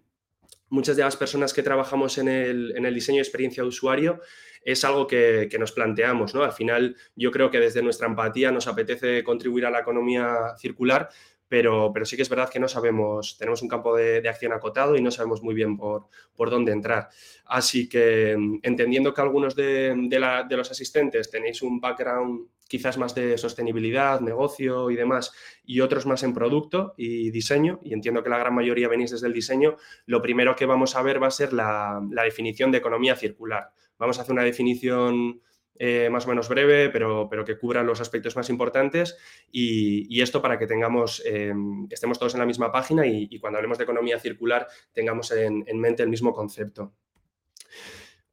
muchas 0.69 0.95
de 0.95 1.03
las 1.03 1.15
personas 1.15 1.53
que 1.53 1.63
trabajamos 1.63 2.17
en 2.17 2.27
el, 2.27 2.73
en 2.75 2.85
el 2.85 2.93
diseño 2.93 3.17
de 3.17 3.23
experiencia 3.23 3.63
de 3.63 3.69
usuario 3.69 4.19
es 4.63 4.83
algo 4.85 5.07
que, 5.07 5.49
nos 5.59 5.71
planteamos. 5.71 6.33
¿no? 6.33 6.43
Al 6.43 6.53
final, 6.53 6.95
yo 7.15 7.31
creo 7.31 7.51
que 7.51 7.59
desde 7.59 7.81
nuestra 7.81 8.07
empatía 8.07 8.51
nos 8.51 8.67
apetece 8.67 9.23
contribuir 9.23 9.65
a 9.65 9.71
la 9.71 9.79
economía 9.79 10.55
circular, 10.57 11.09
pero, 11.47 11.91
pero 11.93 12.05
sí 12.05 12.15
que 12.15 12.23
es 12.23 12.29
verdad 12.29 12.49
que 12.49 12.59
no 12.59 12.67
sabemos, 12.67 13.37
tenemos 13.37 13.61
un 13.61 13.67
campo 13.67 13.95
de, 13.95 14.27
acción 14.27 14.53
acotado 14.53 14.95
y 14.95 15.01
no 15.01 15.11
sabemos 15.11 15.43
muy 15.43 15.53
bien 15.53 15.77
por, 15.77 16.07
por 16.35 16.49
dónde 16.49 16.71
entrar. 16.71 17.09
Así 17.45 17.87
que 17.87 18.31
entendiendo 18.61 19.13
que 19.13 19.21
algunos 19.21 19.55
de, 19.55 19.93
de, 19.95 20.57
los 20.57 20.71
asistentes 20.71 21.29
tenéis 21.29 21.61
un 21.61 21.79
background 21.79 22.47
quizás 22.67 22.97
más 22.97 23.13
de 23.13 23.37
sostenibilidad, 23.37 24.19
negocio 24.19 24.89
y 24.89 24.95
demás, 24.95 25.31
y 25.63 25.81
otros 25.81 26.07
más 26.07 26.23
en 26.23 26.33
producto 26.33 26.95
y 26.97 27.29
diseño, 27.29 27.79
y 27.83 27.93
entiendo 27.93 28.23
que 28.23 28.29
la 28.29 28.39
gran 28.39 28.55
mayoría 28.55 28.87
venís 28.87 29.11
desde 29.11 29.27
el 29.27 29.33
diseño, 29.33 29.77
lo 30.07 30.21
primero 30.21 30.55
que 30.55 30.65
vamos 30.65 30.95
a 30.95 31.03
ver 31.03 31.21
va 31.21 31.27
a 31.27 31.31
ser 31.31 31.53
la, 31.53 32.01
la 32.09 32.23
definición 32.23 32.71
de 32.71 32.79
economía 32.79 33.15
circular. 33.15 33.69
Vamos 33.99 34.17
a 34.17 34.23
hacer 34.23 34.33
una 34.33 34.43
definición 34.43 35.41
eh, 35.75 36.09
más 36.11 36.25
o 36.25 36.29
menos 36.29 36.49
breve, 36.49 36.89
pero, 36.89 37.27
pero, 37.29 37.43
que 37.43 37.57
cubra 37.57 37.81
los 37.81 37.99
aspectos 37.99 38.35
más 38.35 38.49
importantes 38.49 39.17
y, 39.51 40.21
esto 40.21 40.41
para 40.41 40.59
que 40.59 40.67
tengamos, 40.67 41.21
em, 41.25 41.87
estemos 41.89 42.19
todos 42.19 42.35
en 42.35 42.39
la 42.39 42.45
misma 42.45 42.71
página 42.71 43.05
y, 43.07 43.39
cuando 43.39 43.57
hablemos 43.57 43.77
de 43.77 43.83
economía 43.83 44.19
circular 44.19 44.67
tengamos 44.93 45.31
en, 45.31 45.65
mente 45.79 46.03
el 46.03 46.09
mismo 46.09 46.31
concepto. 46.31 46.93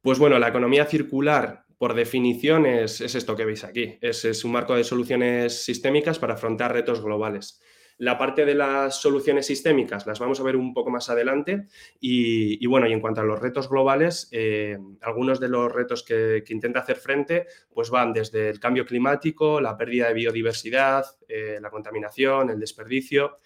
Pues 0.01 0.19
bueno, 0.19 0.39
la 0.39 0.49
economía 0.49 0.85
circular, 0.85 1.65
por 1.77 1.93
definición, 1.95 2.65
es, 2.65 3.01
esto 3.01 3.35
que 3.35 3.45
veis 3.45 3.63
aquí. 3.63 3.97
es, 4.01 4.45
un 4.45 4.51
marco 4.51 4.75
de 4.75 4.83
soluciones 4.83 5.63
sistémicas 5.63 6.19
para 6.19 6.35
afrontar 6.35 6.73
retos 6.73 7.01
globales. 7.01 7.59
La 8.01 8.17
parte 8.17 8.45
de 8.45 8.55
las 8.55 8.99
soluciones 8.99 9.45
sistémicas 9.45 10.07
las 10.07 10.17
vamos 10.17 10.39
a 10.39 10.43
ver 10.43 10.55
un 10.55 10.73
poco 10.73 10.89
más 10.89 11.11
adelante 11.11 11.67
y, 11.99 12.65
bueno, 12.65 12.87
y 12.87 12.93
en 12.93 12.99
cuanto 12.99 13.21
a 13.21 13.23
los 13.23 13.39
retos 13.39 13.69
globales, 13.69 14.27
eh, 14.31 14.75
algunos 15.01 15.39
de 15.39 15.49
los 15.49 15.71
retos 15.71 16.01
que, 16.01 16.43
intenta 16.49 16.79
hacer 16.79 16.95
frente 16.95 17.45
pues 17.71 17.91
van 17.91 18.11
desde 18.11 18.49
el 18.49 18.59
cambio 18.59 18.87
climático, 18.87 19.61
la 19.61 19.77
pérdida 19.77 20.07
de 20.07 20.15
biodiversidad, 20.15 21.05
eh, 21.27 21.59
la 21.61 21.69
contaminación, 21.69 22.49
el 22.49 22.59
desperdicio 22.59 23.37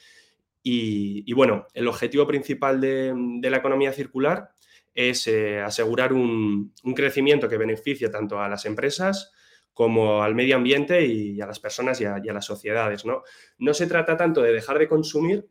y, 0.63 1.33
bueno, 1.33 1.67
el 1.74 1.89
objetivo 1.89 2.25
principal 2.25 2.79
de, 2.79 3.13
la 3.41 3.57
economía 3.57 3.91
circular 3.91 4.51
es 4.93 5.27
eh, 5.27 5.59
asegurar 5.59 6.13
un, 6.13 6.74
un, 6.81 6.93
crecimiento 6.93 7.50
que 7.50 7.57
beneficie 7.57 8.07
tanto 8.07 8.39
a 8.39 8.47
las 8.47 8.65
empresas 8.65 9.33
como 9.75 10.24
al 10.24 10.34
medio 10.34 10.55
ambiente 10.55 11.05
y 11.05 11.41
a 11.41 11.46
las 11.46 11.60
personas 11.60 12.00
y 12.00 12.05
a, 12.05 12.17
las 12.17 12.46
sociedades. 12.46 13.05
¿no? 13.05 13.24
no 13.58 13.74
se 13.74 13.88
trata 13.88 14.15
tanto 14.15 14.41
de 14.41 14.53
dejar 14.53 14.79
de 14.79 14.88
consumir, 14.88 15.48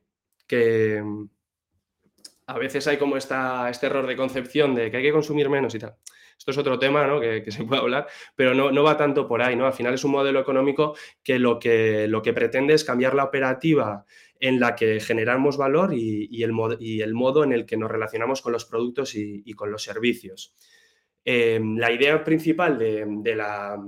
que 0.46 1.00
mm, 1.04 1.28
a 2.46 2.58
veces 2.58 2.86
hay 2.88 2.96
como 2.96 3.18
este 3.18 3.34
error 3.82 4.06
de 4.06 4.16
concepción 4.16 4.74
de 4.74 4.90
que 4.90 4.96
hay 4.96 5.02
que 5.02 5.12
consumir 5.12 5.50
menos 5.50 5.74
y 5.74 5.78
tal. 5.78 5.96
Esto 6.38 6.50
es 6.50 6.58
otro 6.58 6.78
tema 6.78 7.06
¿no? 7.06 7.20
que, 7.20 7.44
se 7.50 7.64
puede 7.64 7.82
hablar, 7.82 8.08
pero 8.34 8.54
no, 8.54 8.72
no, 8.72 8.82
va 8.82 8.96
tanto 8.96 9.28
por 9.28 9.42
ahí. 9.42 9.56
¿no? 9.56 9.66
Al 9.66 9.74
final 9.74 9.92
es 9.92 10.04
un 10.04 10.12
modelo 10.12 10.40
económico 10.40 10.96
que 11.22 11.38
lo, 11.38 11.58
que 11.58 12.08
lo 12.08 12.22
que 12.22 12.32
pretende 12.32 12.72
es 12.72 12.82
cambiar 12.82 13.14
la 13.14 13.24
operativa 13.24 14.06
en 14.40 14.58
la 14.58 14.74
que 14.74 15.00
generamos 15.00 15.58
valor 15.58 15.92
y, 15.92 16.42
el, 16.42 16.52
y 16.80 17.02
el, 17.02 17.12
modo 17.12 17.44
en 17.44 17.52
el 17.52 17.66
que 17.66 17.76
nos 17.76 17.90
relacionamos 17.90 18.40
con 18.40 18.52
los 18.52 18.64
productos 18.64 19.14
y, 19.14 19.52
con 19.52 19.70
los 19.70 19.82
servicios. 19.82 20.56
Eh, 21.26 21.60
la 21.62 21.92
idea 21.92 22.24
principal 22.24 22.78
de 22.78 23.34
la, 23.36 23.78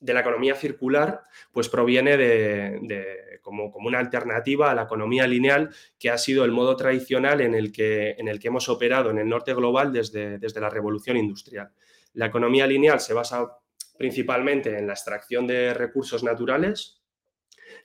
de 0.00 0.14
la 0.14 0.20
economía 0.20 0.54
circular, 0.54 1.22
pues 1.52 1.68
proviene 1.68 2.16
de, 2.16 3.38
como, 3.42 3.66
una 3.76 3.98
alternativa 3.98 4.70
a 4.70 4.74
la 4.74 4.82
economía 4.82 5.26
lineal, 5.26 5.70
que 5.98 6.10
ha 6.10 6.18
sido 6.18 6.44
el 6.44 6.52
modo 6.52 6.74
tradicional 6.76 7.40
en 7.40 7.54
el 7.54 7.70
que, 7.70 8.12
en 8.18 8.28
el 8.28 8.40
que 8.40 8.48
hemos 8.48 8.68
operado 8.68 9.10
en 9.10 9.18
el 9.18 9.28
norte 9.28 9.54
global 9.54 9.92
desde, 9.92 10.38
desde 10.38 10.60
la 10.60 10.70
revolución 10.70 11.16
industrial. 11.16 11.70
La 12.14 12.26
economía 12.26 12.66
lineal 12.66 13.00
se 13.00 13.14
basa 13.14 13.58
principalmente 13.98 14.78
en 14.78 14.86
la 14.86 14.94
extracción 14.94 15.46
de 15.46 15.74
recursos 15.74 16.24
naturales, 16.24 17.02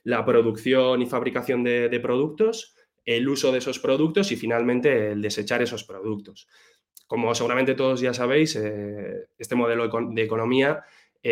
la 0.02 0.24
producción 0.24 1.02
y 1.02 1.06
fabricación 1.06 1.62
de, 1.62 2.00
productos, 2.00 2.74
el 3.04 3.28
uso 3.28 3.52
de 3.52 3.58
esos 3.58 3.78
productos 3.78 4.32
y 4.32 4.36
finalmente 4.36 5.12
el 5.12 5.20
desechar 5.20 5.60
esos 5.60 5.84
productos. 5.84 6.48
Como 7.06 7.34
seguramente 7.34 7.74
todos 7.74 8.00
ya 8.00 8.14
sabéis, 8.14 8.56
eh, 8.56 9.28
este 9.36 9.54
modelo 9.54 9.88
de 9.88 10.22
economía 10.22 10.84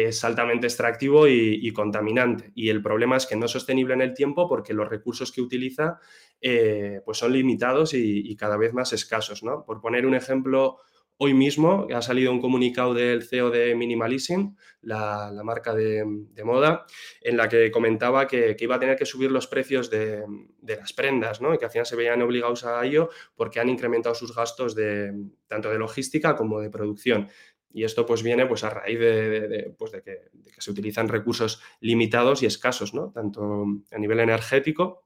es 0.02 0.24
altamente 0.24 0.66
extractivo 0.66 1.28
y, 1.28 1.72
contaminante. 1.72 2.50
Y 2.56 2.68
el 2.68 2.82
problema 2.82 3.16
es 3.16 3.26
que 3.26 3.36
no 3.36 3.46
es 3.46 3.52
sostenible 3.52 3.94
en 3.94 4.00
el 4.00 4.12
tiempo 4.12 4.48
porque 4.48 4.74
los 4.74 4.88
recursos 4.88 5.30
que 5.30 5.40
utiliza 5.40 6.00
eh, 6.40 7.00
pues 7.04 7.18
son 7.18 7.32
limitados 7.32 7.94
y, 7.94 8.34
cada 8.36 8.56
vez 8.56 8.72
más 8.72 8.92
escasos. 8.92 9.44
¿no? 9.44 9.64
Por 9.64 9.80
poner 9.80 10.04
un 10.04 10.16
ejemplo, 10.16 10.78
hoy 11.16 11.32
mismo 11.32 11.86
ha 11.94 12.02
salido 12.02 12.32
un 12.32 12.40
comunicado 12.40 12.92
del 12.92 13.22
CEO 13.22 13.50
de 13.50 13.76
Minimalism, 13.76 14.56
la, 14.82 15.30
marca 15.44 15.72
de, 15.72 16.04
moda, 16.44 16.86
en 17.20 17.36
la 17.36 17.48
que 17.48 17.70
comentaba 17.70 18.26
que, 18.26 18.56
iba 18.58 18.74
a 18.74 18.80
tener 18.80 18.96
que 18.96 19.06
subir 19.06 19.30
los 19.30 19.46
precios 19.46 19.90
de, 19.90 20.24
las 20.60 20.92
prendas 20.92 21.40
¿no? 21.40 21.54
y 21.54 21.58
que 21.58 21.66
al 21.66 21.70
final 21.70 21.86
se 21.86 21.94
veían 21.94 22.20
obligados 22.20 22.64
a 22.64 22.84
ello 22.84 23.10
porque 23.36 23.60
han 23.60 23.68
incrementado 23.68 24.16
sus 24.16 24.34
gastos 24.34 24.74
de, 24.74 25.12
tanto 25.46 25.70
de 25.70 25.78
logística 25.78 26.34
como 26.34 26.60
de 26.60 26.70
producción. 26.70 27.28
Y 27.74 27.84
esto 27.84 28.06
pues 28.06 28.22
viene 28.22 28.46
pues 28.46 28.64
a 28.64 28.70
raíz 28.70 28.98
de, 28.98 29.74
pues, 29.76 29.92
que, 30.02 30.30
se 30.56 30.70
utilizan 30.70 31.08
recursos 31.08 31.60
limitados 31.80 32.42
y 32.42 32.46
escasos, 32.46 32.94
¿no? 32.94 33.10
Tanto 33.10 33.66
a 33.90 33.98
nivel 33.98 34.20
energético 34.20 35.04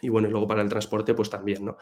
y 0.00 0.08
bueno, 0.08 0.28
luego 0.28 0.46
para 0.46 0.62
el 0.62 0.68
transporte 0.68 1.14
pues 1.14 1.30
también, 1.30 1.64
¿no? 1.64 1.76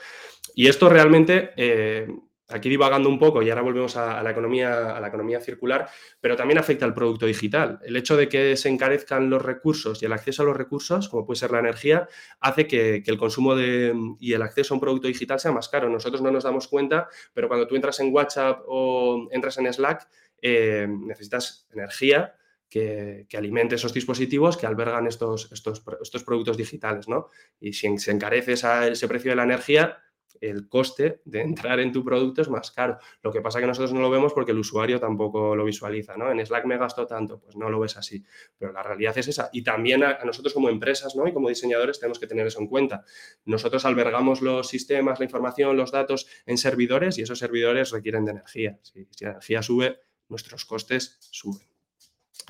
Y 0.55 0.69
esto 0.69 0.89
realmente 0.89 1.51
eh, 1.57 2.07
aquí 2.55 2.69
divagando 2.69 3.09
un 3.09 3.19
poco 3.19 3.43
y 3.43 3.51
ahora 3.51 3.63
volvemos 3.63 3.97
a, 3.97 4.23
la 4.23 4.31
economía, 4.31 4.97
a 4.97 5.01
la 5.01 5.09
economía 5.09 5.41
circular, 5.41 5.89
pero 6.21 6.37
también 6.37 6.59
afecta 6.59 6.85
al 6.85 6.95
producto 6.95 7.27
digital. 7.27 7.79
El 7.85 7.97
hecho 7.97 8.17
de 8.17 8.29
que 8.29 8.57
se 8.57 8.69
encarezcan 8.69 9.31
los 9.31 9.43
recursos 9.43 10.03
y 10.03 10.07
el 10.07 10.13
acceso 10.13 10.43
a 10.43 10.47
los 10.47 10.57
recursos, 10.57 11.09
como 11.09 11.25
puede 11.27 11.39
ser 11.39 11.51
la 11.51 11.61
energía, 11.61 12.09
hace 12.41 12.67
que, 12.67 13.03
el 13.07 13.19
consumo 13.19 13.55
de, 13.55 13.95
y 14.19 14.33
el 14.33 14.43
acceso 14.43 14.75
a 14.75 14.77
un 14.77 14.81
producto 14.81 15.09
digital 15.09 15.41
sea 15.41 15.53
más 15.53 15.69
caro. 15.69 15.89
Nosotros 15.89 16.23
no 16.23 16.31
nos 16.31 16.45
damos 16.45 16.69
cuenta, 16.69 17.09
pero 17.35 17.49
cuando 17.49 17.67
tú 17.67 17.77
entras 17.77 18.01
en 18.01 18.13
WhatsApp 18.13 18.63
o 18.67 19.29
entras 19.31 19.59
en 19.59 19.73
Slack, 19.73 20.09
eh, 20.41 20.87
necesitas 20.89 21.67
energía. 21.73 22.35
Que, 22.69 23.27
alimente 23.37 23.75
esos 23.75 23.93
dispositivos 23.93 24.57
que 24.57 24.67
albergan 24.67 25.07
estos, 25.07 25.53
estos, 25.53 25.85
estos 26.01 26.25
productos 26.25 26.57
digitales, 26.57 27.07
¿no? 27.07 27.29
Y 27.61 27.75
si 27.75 27.99
se 27.99 28.13
encarece 28.13 28.55
ese 28.55 29.09
precio 29.09 29.31
de 29.31 29.37
la 29.37 29.43
energía, 29.43 29.99
el 30.43 30.69
coste 30.69 31.21
de 31.25 31.41
entrar 31.41 31.79
en 31.81 31.93
tu 31.93 32.05
producto 32.05 32.43
es 32.43 32.49
más 32.49 32.73
caro. 32.73 32.99
Lo 33.23 33.33
que 33.33 33.41
pasa 33.41 33.59
es 33.59 33.63
que 33.63 33.69
nosotros 33.69 33.93
no 33.93 34.01
lo 34.01 34.11
vemos 34.11 34.33
porque 34.33 34.51
el 34.51 34.59
usuario 34.59 34.99
tampoco 34.99 35.55
lo 35.55 35.65
visualiza, 35.65 36.17
¿no? 36.17 36.31
En 36.31 36.45
Slack 36.45 36.67
me 36.67 36.77
gasto 36.77 37.07
tanto, 37.07 37.39
pues 37.39 37.57
no 37.57 37.71
lo 37.71 37.79
ves 37.79 37.97
así. 37.97 38.25
Pero 38.59 38.73
la 38.73 38.83
realidad 38.83 39.17
es 39.17 39.29
esa. 39.29 39.51
Y 39.53 39.63
también 39.63 40.03
a, 40.03 40.19
nosotros 40.25 40.53
como 40.53 40.69
empresas, 40.69 41.15
¿no? 41.15 41.29
Y 41.29 41.33
como 41.33 41.49
diseñadores 41.49 42.01
tenemos 42.01 42.19
que 42.19 42.27
tener 42.27 42.47
eso 42.47 42.61
en 42.61 42.67
cuenta. 42.67 43.05
Nosotros 43.45 43.85
albergamos 43.85 44.43
los 44.43 44.69
sistemas, 44.69 45.21
la 45.21 45.25
información, 45.25 45.77
los 45.77 45.93
datos 45.93 46.27
en 46.45 46.59
servidores 46.59 47.19
y 47.19 47.23
esos 47.23 47.39
servidores 47.39 47.91
requieren 47.91 48.25
de 48.25 48.33
energía. 48.33 48.79
si 48.83 49.07
la 49.21 49.31
energía 49.31 49.63
sube, 49.63 50.01
nuestros 50.29 50.65
costes 50.65 51.19
suben. 51.31 51.72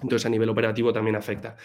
Entonces, 0.02 0.26
a 0.26 0.30
nivel 0.30 0.48
operativo 0.48 0.92
también 0.92 1.16
afecta. 1.16 1.56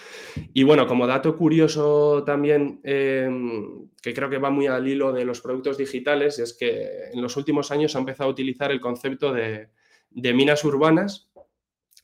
Y 0.53 0.63
bueno, 0.63 0.85
como 0.85 1.07
dato 1.07 1.35
curioso 1.37 2.23
también, 2.23 2.79
em, 2.83 3.89
que 4.01 4.13
creo 4.13 4.29
que 4.29 4.37
va 4.37 4.49
muy 4.49 4.67
al 4.67 4.87
hilo 4.87 5.11
de 5.11 5.25
los 5.25 5.41
productos 5.41 5.77
digitales, 5.77 6.39
es 6.39 6.53
que 6.53 7.09
en 7.13 7.21
los 7.21 7.37
últimos 7.37 7.71
años 7.71 7.91
se 7.91 7.97
ha 7.97 8.01
empezado 8.01 8.29
a 8.29 8.33
utilizar 8.33 8.71
el 8.71 8.81
concepto 8.81 9.33
de, 9.33 9.69
minas 10.11 10.63
urbanas. 10.63 11.29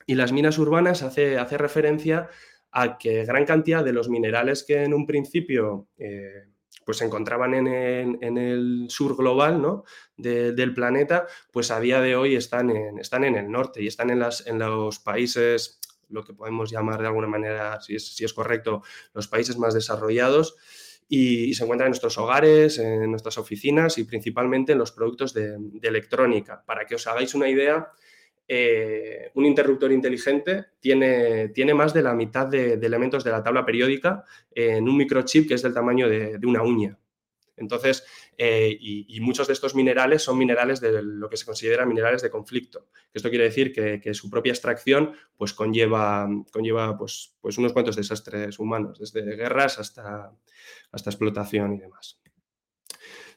Y 0.06 0.16
las 0.16 0.32
minas 0.32 0.58
urbanas 0.58 1.04
hace, 1.04 1.38
hace, 1.38 1.58
referencia 1.58 2.30
a 2.72 2.98
que 2.98 3.26
gran 3.26 3.46
cantidad 3.46 3.84
de 3.84 3.94
los 3.94 4.10
minerales 4.10 4.64
que 4.64 4.84
en 4.84 4.94
un 4.94 5.06
principio 5.06 5.88
eh, 5.98 6.48
pues 6.86 6.98
se 6.98 7.06
encontraban 7.06 7.54
en 7.54 8.38
el, 8.38 8.86
sur 8.90 9.16
global 9.16 9.62
¿no? 9.62 9.84
del 10.18 10.74
planeta, 10.74 11.28
pues 11.52 11.72
a 11.72 11.80
día 11.80 12.02
de 12.02 12.16
hoy 12.16 12.36
están 12.36 12.70
en, 12.70 13.00
están 13.00 13.24
en 13.24 13.36
el 13.36 13.50
norte 13.50 13.82
y 13.82 13.88
están 13.88 14.10
en, 14.10 14.20
las, 14.20 14.46
en 14.48 14.60
los 14.60 15.00
países 15.00 15.80
lo 16.10 16.24
que 16.24 16.34
podemos 16.34 16.72
llamar 16.72 17.02
de 17.02 17.08
alguna 17.08 17.28
manera, 17.28 17.82
si 17.82 17.96
es, 17.96 18.16
si 18.16 18.24
es 18.26 18.34
correcto, 18.34 18.84
los 19.14 19.28
países 19.28 19.58
más 19.58 19.74
desarrollados 19.74 20.56
y, 21.08 21.54
se 21.54 21.64
encuentran 21.64 21.88
en 21.88 21.92
nuestros 21.92 22.18
hogares, 22.18 22.78
en 22.80 23.10
nuestras 23.10 23.38
oficinas 23.38 23.98
y 23.98 24.04
principalmente 24.04 24.72
en 24.72 24.80
los 24.80 24.92
productos 24.92 25.34
de, 25.34 25.58
electrónica. 25.82 26.64
Para 26.66 26.86
que 26.86 26.96
os 26.96 27.06
hagáis 27.08 27.36
una 27.36 27.50
idea, 27.50 27.92
eh, 28.48 29.32
un 29.36 29.46
interruptor 29.46 29.92
inteligente 29.92 30.66
tiene, 30.80 31.50
tiene, 31.50 31.74
más 31.74 31.94
de 31.94 32.02
la 32.02 32.14
mitad 32.14 32.48
de, 32.48 32.74
elementos 32.74 33.24
de 33.24 33.32
la 33.32 33.44
tabla 33.44 33.66
periódica 33.66 34.24
en 34.52 34.88
un 34.88 34.98
microchip 34.98 35.48
que 35.48 35.54
es 35.56 35.62
del 35.62 35.74
tamaño 35.74 36.10
de 36.10 36.40
una 36.44 36.64
uña. 36.64 36.98
Entonces, 37.56 38.04
eh, 38.38 38.76
y, 38.80 39.20
muchos 39.22 39.48
de 39.48 39.54
estos 39.54 39.76
minerales 39.76 40.24
son 40.24 40.38
minerales 40.38 40.82
de 40.82 41.02
lo 41.04 41.30
que 41.30 41.38
se 41.38 41.46
considera 41.46 41.86
minerales 41.86 42.22
de 42.22 42.30
conflicto. 42.30 42.88
Esto 43.14 43.30
quiere 43.30 43.46
decir 43.46 43.72
que, 43.72 44.14
su 44.14 44.30
propia 44.30 44.52
extracción 44.52 45.14
pues, 45.38 45.54
conlleva, 45.54 46.28
conlleva 46.52 46.98
pues, 46.98 47.36
pues 47.42 47.58
unos 47.58 47.74
cuantos 47.74 47.96
desastres 47.96 48.60
humanos, 48.60 49.00
desde 49.00 49.36
guerras 49.36 49.80
hasta, 49.80 50.32
hasta 50.92 51.10
explotación 51.10 51.74
y 51.74 51.80
demás. 51.80 52.20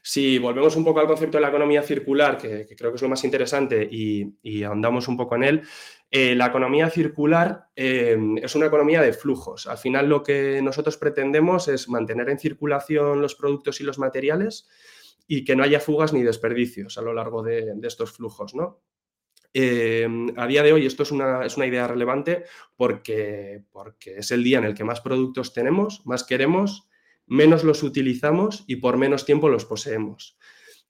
Si 0.07 0.39
volvemos 0.39 0.73
un 0.77 0.85
poco 0.85 1.01
al 1.01 1.07
concepto 1.07 1.35
de 1.35 1.41
la 1.41 1.49
economía 1.49 1.83
circular, 1.83 2.37
que, 2.37 2.65
creo 2.77 2.91
que 2.91 2.95
es 2.95 3.01
lo 3.01 3.09
más 3.09 3.25
interesante, 3.25 3.85
y, 3.91 4.63
ahondamos 4.63 5.09
un 5.09 5.17
poco 5.17 5.35
en 5.35 5.43
él, 5.43 5.61
Eh, 6.09 6.35
la 6.35 6.47
economía 6.47 6.89
circular 6.89 7.67
eh, 7.75 8.17
es 8.41 8.55
una 8.55 8.67
economía 8.67 9.01
de 9.01 9.11
flujos. 9.11 9.67
Al 9.67 9.77
final 9.77 10.07
lo 10.07 10.23
que 10.23 10.61
nosotros 10.61 10.97
pretendemos 10.97 11.67
es 11.67 11.89
mantener 11.89 12.29
en 12.29 12.39
circulación 12.39 13.21
los 13.21 13.35
productos 13.35 13.81
y 13.81 13.83
los 13.83 13.99
materiales 13.99 14.67
y 15.27 15.43
que 15.43 15.55
no 15.55 15.63
haya 15.63 15.81
fugas 15.81 16.13
ni 16.13 16.23
desperdicios 16.23 16.97
a 16.97 17.01
lo 17.01 17.13
largo 17.13 17.43
de, 17.43 17.73
estos 17.83 18.13
flujos. 18.13 18.55
¿no? 18.55 18.81
Eh, 19.53 20.07
a 20.37 20.47
día 20.47 20.63
de 20.63 20.71
hoy 20.71 20.85
esto 20.85 21.03
es 21.03 21.11
una, 21.11 21.45
es 21.45 21.57
una 21.57 21.65
idea 21.65 21.87
relevante 21.87 22.45
porque, 22.77 23.65
porque, 23.71 24.19
es 24.19 24.31
el 24.31 24.45
día 24.45 24.59
en 24.59 24.63
el 24.63 24.75
que 24.75 24.85
más 24.85 25.01
productos 25.01 25.53
tenemos, 25.53 26.05
más 26.05 26.23
queremos, 26.23 26.87
menos 27.25 27.65
los 27.65 27.83
utilizamos 27.83 28.63
y 28.65 28.77
por 28.77 28.95
menos 28.95 29.25
tiempo 29.25 29.49
los 29.49 29.65
poseemos. 29.65 30.37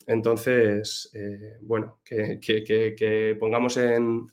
Entonces, 0.08 1.12
eh, 1.14 1.58
bueno, 1.60 2.00
que, 2.06 3.38
pongamos 3.38 3.78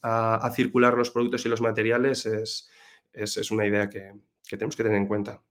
a, 0.02 0.52
circular 0.54 0.97
los 0.97 1.11
productos 1.11 1.45
y 1.45 1.49
los 1.49 1.61
materiales 1.61 2.26
es, 2.26 3.50
una 3.50 3.66
idea 3.66 3.90
que, 3.90 4.12
tenemos 4.49 4.76
que 4.76 4.85
tener 4.85 4.99
en 4.99 5.09
cuenta. 5.09 5.43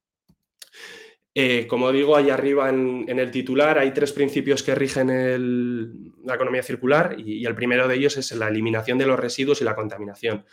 Eh, 1.35 1.67
como 1.67 1.91
digo, 1.91 2.15
ahí 2.15 2.29
arriba 2.29 2.69
en, 2.69 3.05
el 3.07 3.31
titular 3.31 3.77
hay 3.77 3.91
tres 3.91 4.13
principios 4.13 4.63
que 4.63 4.75
rigen 4.75 6.13
la 6.23 6.35
economía 6.35 6.63
circular 6.63 7.19
y, 7.19 7.45
el 7.45 7.55
primero 7.55 7.89
de 7.89 7.95
ellos 7.95 8.15
es 8.15 8.31
la 8.31 8.47
eliminación 8.47 8.97
de 8.97 9.07
los 9.07 9.19
residuos 9.19 9.59
y 9.59 9.65
la 9.65 9.75
contaminación. 9.75 10.45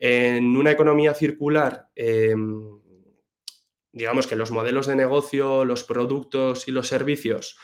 En 0.00 0.56
una 0.56 0.72
economía 0.72 1.14
circular, 1.14 1.90
em, 1.94 2.80
digamos 3.92 4.26
que 4.26 4.34
los 4.34 4.50
modelos 4.50 4.88
de 4.88 4.96
negocio, 4.96 5.64
los 5.64 5.84
productos 5.84 6.66
y 6.66 6.72
los 6.72 6.88
servicios 6.88 7.56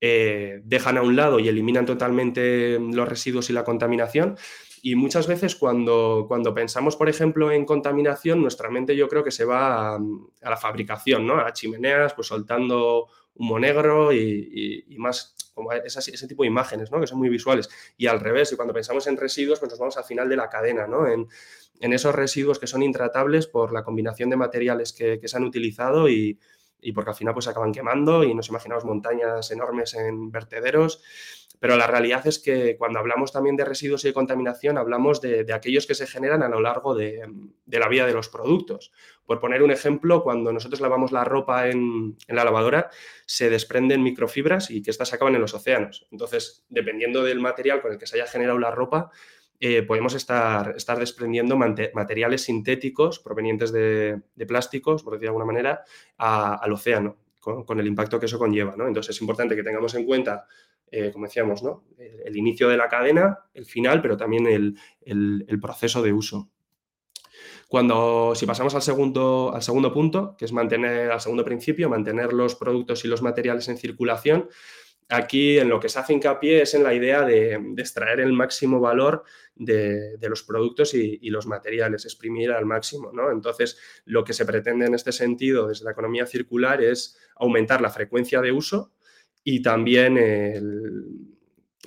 eh, 0.00 0.60
dejan 0.62 0.96
a 0.96 1.02
un 1.02 1.16
lado 1.16 1.40
y 1.40 1.48
eliminan 1.48 1.84
totalmente 1.84 2.78
los 2.78 3.08
residuos 3.08 3.50
y 3.50 3.52
la 3.52 3.64
contaminación. 3.64 4.36
Y 4.80 4.94
muchas 4.94 5.26
veces 5.26 5.56
cuando, 5.56 6.26
cuando 6.28 6.54
pensamos, 6.54 6.94
por 6.94 7.08
ejemplo, 7.08 7.50
en 7.50 7.64
contaminación, 7.64 8.40
nuestra 8.40 8.70
mente 8.70 8.94
yo 8.96 9.08
creo 9.08 9.24
que 9.24 9.32
se 9.32 9.44
va 9.44 9.96
a, 9.96 9.98
la 10.40 10.56
fabricación, 10.56 11.26
¿no? 11.26 11.40
A 11.40 11.52
chimeneas, 11.52 12.14
pues 12.14 12.28
soltando 12.28 13.08
humo 13.34 13.58
negro 13.58 14.12
y, 14.12 14.84
más 14.98 15.34
como 15.54 15.72
ese 15.72 16.28
tipo 16.28 16.44
de 16.44 16.48
imágenes, 16.48 16.92
¿no? 16.92 17.00
Que 17.00 17.08
son 17.08 17.18
muy 17.18 17.28
visuales. 17.28 17.68
Y 17.96 18.06
al 18.06 18.20
revés, 18.20 18.52
y 18.52 18.56
cuando 18.56 18.74
pensamos 18.74 19.06
en 19.08 19.16
residuos, 19.16 19.58
pues 19.58 19.70
nos 19.70 19.80
vamos 19.80 19.96
al 19.96 20.04
final 20.04 20.28
de 20.28 20.36
la 20.36 20.48
cadena, 20.48 20.86
¿no? 20.86 21.08
En, 21.08 21.28
esos 21.80 22.12
residuos 22.12 22.58
que 22.58 22.66
son 22.66 22.82
intratables 22.82 23.46
por 23.46 23.72
la 23.72 23.84
combinación 23.84 24.30
de 24.30 24.36
materiales 24.36 24.92
que 24.92 25.20
se 25.22 25.36
han 25.36 25.44
utilizado 25.44 26.08
y, 26.08 26.38
y 26.80 26.92
porque 26.92 27.10
al 27.10 27.16
final 27.16 27.34
pues 27.34 27.48
acaban 27.48 27.72
quemando 27.72 28.24
y 28.24 28.34
nos 28.34 28.48
imaginamos 28.48 28.84
montañas 28.84 29.50
enormes 29.50 29.94
en 29.94 30.30
vertederos. 30.30 31.02
Pero 31.60 31.76
la 31.76 31.88
realidad 31.88 32.24
es 32.26 32.38
que 32.38 32.76
cuando 32.76 33.00
hablamos 33.00 33.32
también 33.32 33.56
de 33.56 33.64
residuos 33.64 34.04
y 34.04 34.08
de 34.08 34.14
contaminación, 34.14 34.78
hablamos 34.78 35.20
de, 35.20 35.44
aquellos 35.52 35.86
que 35.86 35.94
se 35.94 36.06
generan 36.06 36.42
a 36.42 36.48
lo 36.48 36.60
largo 36.60 36.94
de, 36.94 37.28
la 37.66 37.88
vida 37.88 38.06
de 38.06 38.12
los 38.12 38.28
productos. 38.28 38.92
Por 39.26 39.40
poner 39.40 39.62
un 39.64 39.72
ejemplo, 39.72 40.22
cuando 40.22 40.52
nosotros 40.52 40.80
lavamos 40.80 41.10
la 41.10 41.24
ropa 41.24 41.68
en, 41.68 42.16
en, 42.28 42.36
la 42.36 42.44
lavadora, 42.44 42.90
se 43.26 43.50
desprenden 43.50 44.04
microfibras 44.04 44.70
y 44.70 44.82
que 44.82 44.92
estas 44.92 45.12
acaban 45.12 45.34
en 45.34 45.40
los 45.40 45.54
océanos. 45.54 46.06
Entonces, 46.12 46.64
dependiendo 46.68 47.24
del 47.24 47.40
material 47.40 47.82
con 47.82 47.92
el 47.92 47.98
que 47.98 48.06
se 48.06 48.16
haya 48.16 48.30
generado 48.30 48.58
la 48.58 48.70
ropa, 48.70 49.10
eh, 49.60 49.82
podemos 49.82 50.14
estar, 50.14 50.74
estar 50.76 50.98
desprendiendo 50.98 51.56
materiales 51.56 52.42
sintéticos 52.42 53.18
provenientes 53.18 53.72
de, 53.72 54.22
plásticos, 54.46 55.02
por 55.02 55.14
decir 55.14 55.24
de 55.24 55.28
alguna 55.28 55.44
manera, 55.44 55.82
al 56.16 56.72
océano, 56.72 57.16
con, 57.40 57.80
el 57.80 57.86
impacto 57.86 58.20
que 58.20 58.26
eso 58.26 58.38
conlleva. 58.38 58.74
Entonces 58.74 59.16
es 59.16 59.20
importante 59.20 59.56
que 59.56 59.64
tengamos 59.64 59.94
en 59.94 60.04
cuenta, 60.04 60.46
eh, 60.90 61.10
como 61.12 61.26
decíamos, 61.26 61.64
¿no? 61.64 61.84
el, 61.98 62.36
inicio 62.36 62.68
de 62.68 62.76
la 62.76 62.88
cadena, 62.88 63.38
el 63.52 63.64
final, 63.64 64.00
pero 64.00 64.16
también 64.16 64.46
el, 64.46 65.60
proceso 65.60 66.02
de 66.02 66.12
uso. 66.12 66.50
Cuando, 67.66 68.34
si 68.36 68.46
pasamos 68.46 68.74
al 68.76 68.82
segundo, 68.82 69.50
al 69.52 69.62
segundo 69.62 69.92
punto, 69.92 70.36
que 70.38 70.44
es 70.44 70.52
mantener, 70.52 71.10
al 71.10 71.20
segundo 71.20 71.44
principio, 71.44 71.90
mantener 71.90 72.32
los 72.32 72.54
productos 72.54 73.04
y 73.04 73.08
los 73.08 73.22
materiales 73.22 73.68
en 73.68 73.76
circulación, 73.76 74.48
aquí 75.08 75.58
en 75.58 75.68
lo 75.68 75.80
que 75.80 75.88
se 75.88 75.98
hace 75.98 76.12
hincapié 76.12 76.62
es 76.62 76.74
en 76.74 76.82
la 76.82 76.94
idea 76.94 77.22
de, 77.22 77.54
extraer 77.76 78.20
el 78.20 78.32
máximo 78.32 78.80
valor 78.80 79.24
de, 79.58 80.16
los 80.28 80.42
productos 80.42 80.94
y, 80.94 81.30
los 81.30 81.46
materiales, 81.46 82.04
exprimir 82.04 82.50
al 82.50 82.64
máximo. 82.64 83.12
¿no? 83.12 83.30
Entonces, 83.30 83.78
lo 84.04 84.24
que 84.24 84.32
se 84.32 84.46
pretende 84.46 84.86
en 84.86 84.94
este 84.94 85.12
sentido 85.12 85.68
desde 85.68 85.84
la 85.84 85.92
economía 85.92 86.26
circular 86.26 86.82
es 86.82 87.18
aumentar 87.36 87.80
la 87.80 87.90
frecuencia 87.90 88.40
de 88.40 88.52
uso 88.52 88.92
y 89.44 89.62
también 89.62 90.16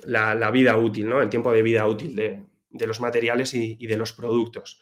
la, 0.04 0.50
vida 0.50 0.76
útil, 0.76 1.08
¿no? 1.08 1.20
el 1.20 1.28
tiempo 1.28 1.52
de 1.52 1.62
vida 1.62 1.86
útil 1.86 2.14
de, 2.14 2.86
los 2.86 3.00
materiales 3.00 3.54
y 3.54 3.86
de 3.86 3.96
los 3.96 4.12
productos. 4.12 4.80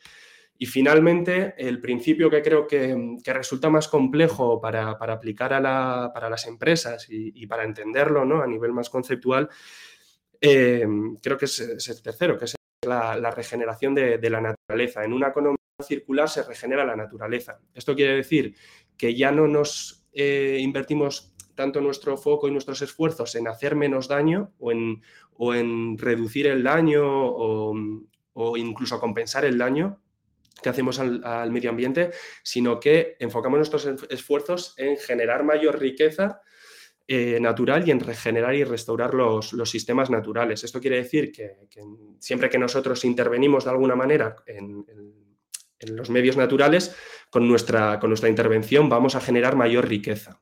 Y 0.62 0.66
finalmente, 0.66 1.54
el 1.56 1.80
principio 1.80 2.28
que 2.28 2.42
creo 2.42 2.66
que, 2.66 2.94
resulta 3.24 3.70
más 3.70 3.88
complejo 3.88 4.60
para, 4.60 4.90
aplicar 4.90 5.54
a 5.54 6.12
para 6.12 6.28
las 6.28 6.46
empresas 6.46 7.06
y, 7.08 7.46
para 7.46 7.64
entenderlo 7.64 8.26
¿no? 8.26 8.42
a 8.42 8.46
nivel 8.46 8.74
más 8.74 8.90
conceptual, 8.90 9.48
eh, 10.38 10.86
creo 11.22 11.38
que 11.38 11.46
es, 11.46 11.88
el 11.88 12.02
tercero, 12.02 12.36
que 12.36 12.44
es 12.44 12.54
la, 12.82 13.30
regeneración 13.30 13.94
de, 13.94 14.30
la 14.30 14.40
naturaleza. 14.40 15.04
En 15.04 15.12
una 15.12 15.28
economía 15.28 15.58
circular 15.82 16.28
se 16.28 16.42
regenera 16.42 16.84
la 16.84 16.96
naturaleza. 16.96 17.60
Esto 17.74 17.94
quiere 17.94 18.16
decir 18.16 18.54
que 18.96 19.14
ya 19.14 19.30
no 19.30 19.46
nos 19.46 20.06
eh, 20.12 20.58
invertimos 20.60 21.34
tanto 21.54 21.80
nuestro 21.80 22.16
foco 22.16 22.48
y 22.48 22.50
nuestros 22.50 22.80
esfuerzos 22.82 23.34
en 23.34 23.48
hacer 23.48 23.76
menos 23.76 24.08
daño 24.08 24.54
o 24.58 24.72
en, 24.72 25.02
o 25.34 25.54
en 25.54 25.98
reducir 25.98 26.46
el 26.46 26.62
daño 26.62 27.04
o, 27.06 27.74
o 28.32 28.56
incluso 28.56 28.98
compensar 28.98 29.44
el 29.44 29.58
daño, 29.58 30.00
que 30.62 30.68
hacemos 30.68 30.98
al, 30.98 31.50
medio 31.50 31.70
ambiente, 31.70 32.10
sino 32.42 32.80
que 32.80 33.16
enfocamos 33.18 33.58
nuestros 33.58 33.86
esfuerzos 34.10 34.74
en 34.76 34.96
generar 34.96 35.44
mayor 35.44 35.78
riqueza 35.78 36.42
eh, 37.12 37.40
natural 37.40 37.82
y 37.84 37.90
en 37.90 37.98
regenerar 37.98 38.54
y 38.54 38.62
restaurar 38.62 39.14
los, 39.14 39.50
sistemas 39.64 40.10
naturales. 40.10 40.62
Esto 40.62 40.80
quiere 40.80 40.98
decir 40.98 41.32
que, 41.32 41.56
siempre 42.20 42.48
que 42.48 42.56
nosotros 42.56 43.04
intervenimos 43.04 43.64
de 43.64 43.70
alguna 43.70 43.96
manera 43.96 44.36
en, 44.46 44.86
los 45.88 46.08
medios 46.08 46.36
naturales, 46.36 46.94
con 47.28 47.48
nuestra, 47.48 47.98
con 47.98 48.10
nuestra, 48.10 48.28
intervención 48.28 48.88
vamos 48.88 49.16
a 49.16 49.20
generar 49.20 49.56
mayor 49.56 49.88
riqueza. 49.88 50.40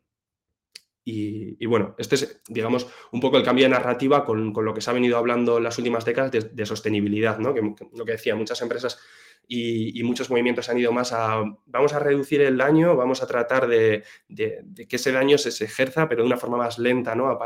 Y, 1.10 1.64
bueno, 1.64 1.94
este 1.96 2.16
es, 2.16 2.42
digamos, 2.48 2.86
un 3.12 3.20
poco 3.20 3.38
el 3.38 3.42
cambio 3.42 3.64
de 3.64 3.70
narrativa 3.70 4.26
con, 4.26 4.52
lo 4.52 4.74
que 4.74 4.82
se 4.82 4.90
ha 4.90 4.92
venido 4.92 5.16
hablando 5.16 5.56
en 5.56 5.64
las 5.64 5.78
últimas 5.78 6.04
décadas 6.04 6.32
de, 6.32 6.66
sostenibilidad, 6.66 7.38
¿no? 7.38 7.54
que, 7.54 7.62
lo 7.94 8.04
que 8.04 8.12
decía, 8.12 8.34
muchas 8.34 8.60
empresas 8.60 9.00
y, 9.46 10.02
muchos 10.02 10.28
movimientos 10.28 10.68
han 10.68 10.76
ido 10.76 10.92
más 10.92 11.14
a, 11.14 11.42
vamos 11.64 11.94
a 11.94 11.98
reducir 11.98 12.42
el 12.42 12.58
daño, 12.58 12.94
vamos 12.94 13.22
a 13.22 13.26
tratar 13.26 13.66
de, 13.66 14.04
que 14.36 14.96
ese 14.96 15.10
daño 15.10 15.38
se, 15.38 15.64
ejerza, 15.64 16.10
pero 16.10 16.22
de 16.22 16.26
una 16.26 16.36
forma 16.36 16.58
más 16.58 16.78
lenta, 16.78 17.14
¿no? 17.14 17.38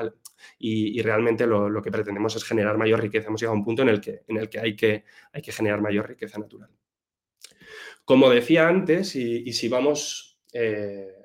Y, 0.59 1.01
realmente 1.01 1.46
lo, 1.46 1.81
que 1.83 1.92
pretendemos 1.92 2.35
es 2.35 2.42
generar 2.42 2.77
mayor 2.77 3.01
riqueza. 3.01 3.29
Hemos 3.29 3.40
llegado 3.40 3.55
a 3.55 3.59
un 3.59 3.64
punto 3.64 3.83
en 3.83 3.90
el 3.90 4.01
que, 4.01 4.22
en 4.27 4.38
el 4.38 4.48
que, 4.48 4.59
hay, 4.59 4.75
que 4.75 5.05
hay 5.33 5.40
que 5.40 5.53
generar 5.53 5.81
mayor 5.81 6.09
riqueza 6.09 6.40
natural. 6.40 6.70
Como 8.05 8.29
decía 8.29 8.66
antes, 8.66 9.14
y, 9.14 9.53
si 9.53 9.68
vamos 9.68 10.40
eh, 10.53 11.22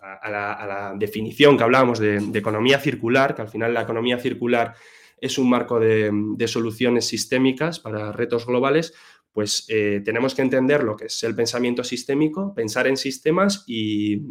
a, 0.00 0.30
la, 0.30 0.94
definición 0.96 1.56
que 1.56 1.64
hablábamos 1.64 1.98
de, 1.98 2.16
economía 2.34 2.78
circular, 2.78 3.34
que 3.34 3.42
al 3.42 3.48
final 3.48 3.74
la 3.74 3.82
economía 3.82 4.18
circular 4.18 4.74
es 5.20 5.38
un 5.38 5.50
marco 5.50 5.78
de, 5.78 6.10
soluciones 6.46 7.06
sistémicas 7.06 7.80
para 7.80 8.12
retos 8.12 8.46
globales, 8.46 8.94
pues 9.32 9.66
eh, 9.68 10.02
tenemos 10.04 10.34
que 10.34 10.42
entender 10.42 10.82
lo 10.82 10.96
que 10.96 11.06
es 11.06 11.22
el 11.22 11.34
pensamiento 11.34 11.84
sistémico, 11.84 12.54
pensar 12.54 12.86
en 12.86 12.96
sistemas 12.96 13.64
y, 13.66 14.22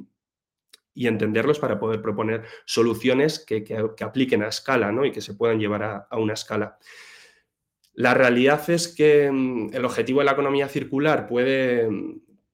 entenderlos 0.96 1.60
para 1.60 1.80
poder 1.80 2.02
proponer 2.02 2.44
soluciones 2.66 3.40
que, 3.46 3.64
apliquen 4.02 4.44
a 4.44 4.50
escala 4.50 4.92
¿no? 4.92 5.06
y 5.06 5.14
que 5.14 5.22
se 5.22 5.34
puedan 5.34 5.58
llevar 5.58 6.08
a 6.10 6.18
una 6.18 6.34
escala. 6.34 6.78
La 8.00 8.14
realidad 8.14 8.70
es 8.70 8.88
que 8.88 9.30
mm, 9.30 9.72
el 9.74 9.84
objetivo 9.84 10.20
de 10.20 10.26
la 10.26 10.32
economía 10.32 10.70
circular 10.70 11.28
puede, 11.28 11.90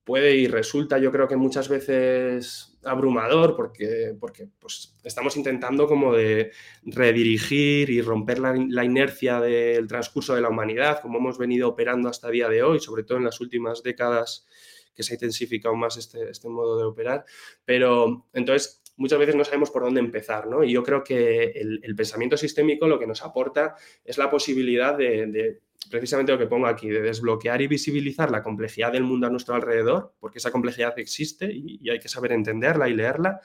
puede 0.05 0.35
y 0.35 0.47
resulta, 0.47 0.99
yo 0.99 1.11
creo 1.11 1.27
que 1.27 1.35
muchas 1.35 1.67
veces 1.67 2.77
abrumador 2.85 3.55
porque, 3.55 4.15
porque 4.19 4.47
pues, 4.59 4.95
estamos 5.03 5.35
intentando 5.35 5.87
como 5.87 6.13
de 6.13 6.51
redirigir 6.83 7.89
y 7.89 8.01
romper 8.01 8.39
la, 8.39 8.85
inercia 8.85 9.41
del 9.41 9.87
transcurso 9.87 10.35
de 10.35 10.41
la 10.41 10.49
humanidad, 10.49 11.01
como 11.01 11.17
hemos 11.17 11.39
venido 11.39 11.67
operando 11.67 12.07
hasta 12.07 12.27
el 12.27 12.33
día 12.33 12.47
de 12.47 12.61
hoy, 12.61 12.79
sobre 12.79 13.03
todo 13.03 13.17
en 13.17 13.25
las 13.25 13.41
últimas 13.41 13.81
décadas 13.81 14.45
que 14.93 15.01
se 15.01 15.13
ha 15.13 15.15
intensificado 15.15 15.75
más 15.75 15.97
este, 15.97 16.29
este 16.29 16.47
modo 16.47 16.77
de 16.77 16.85
operar. 16.85 17.25
Pero 17.65 18.27
entonces 18.31 18.83
muchas 18.97 19.17
veces 19.17 19.35
no 19.35 19.43
sabemos 19.43 19.71
por 19.71 19.83
dónde 19.83 19.99
empezar, 19.99 20.45
¿no? 20.47 20.63
Y 20.63 20.71
yo 20.71 20.83
creo 20.83 21.03
que 21.03 21.45
el, 21.45 21.95
pensamiento 21.95 22.37
sistémico 22.37 22.87
lo 22.87 22.99
que 22.99 23.07
nos 23.07 23.23
aporta 23.23 23.75
es 24.05 24.19
la 24.19 24.29
posibilidad 24.29 24.95
de 24.95 25.59
precisamente 25.89 26.31
lo 26.31 26.37
que 26.37 26.47
pongo 26.47 26.67
aquí, 26.67 26.89
de 26.89 27.01
desbloquear 27.01 27.61
y 27.61 27.67
visibilizar 27.67 28.31
la 28.31 28.43
complejidad 28.43 28.91
del 28.91 29.03
mundo 29.03 29.27
a 29.27 29.29
nuestro 29.29 29.55
alrededor, 29.55 30.13
porque 30.19 30.39
esa 30.39 30.51
complejidad 30.51 30.97
existe 30.99 31.49
y, 31.51 31.89
hay 31.89 31.99
que 31.99 32.09
saber 32.09 32.31
entenderla 32.31 32.89
y 32.89 32.93
leerla, 32.93 33.41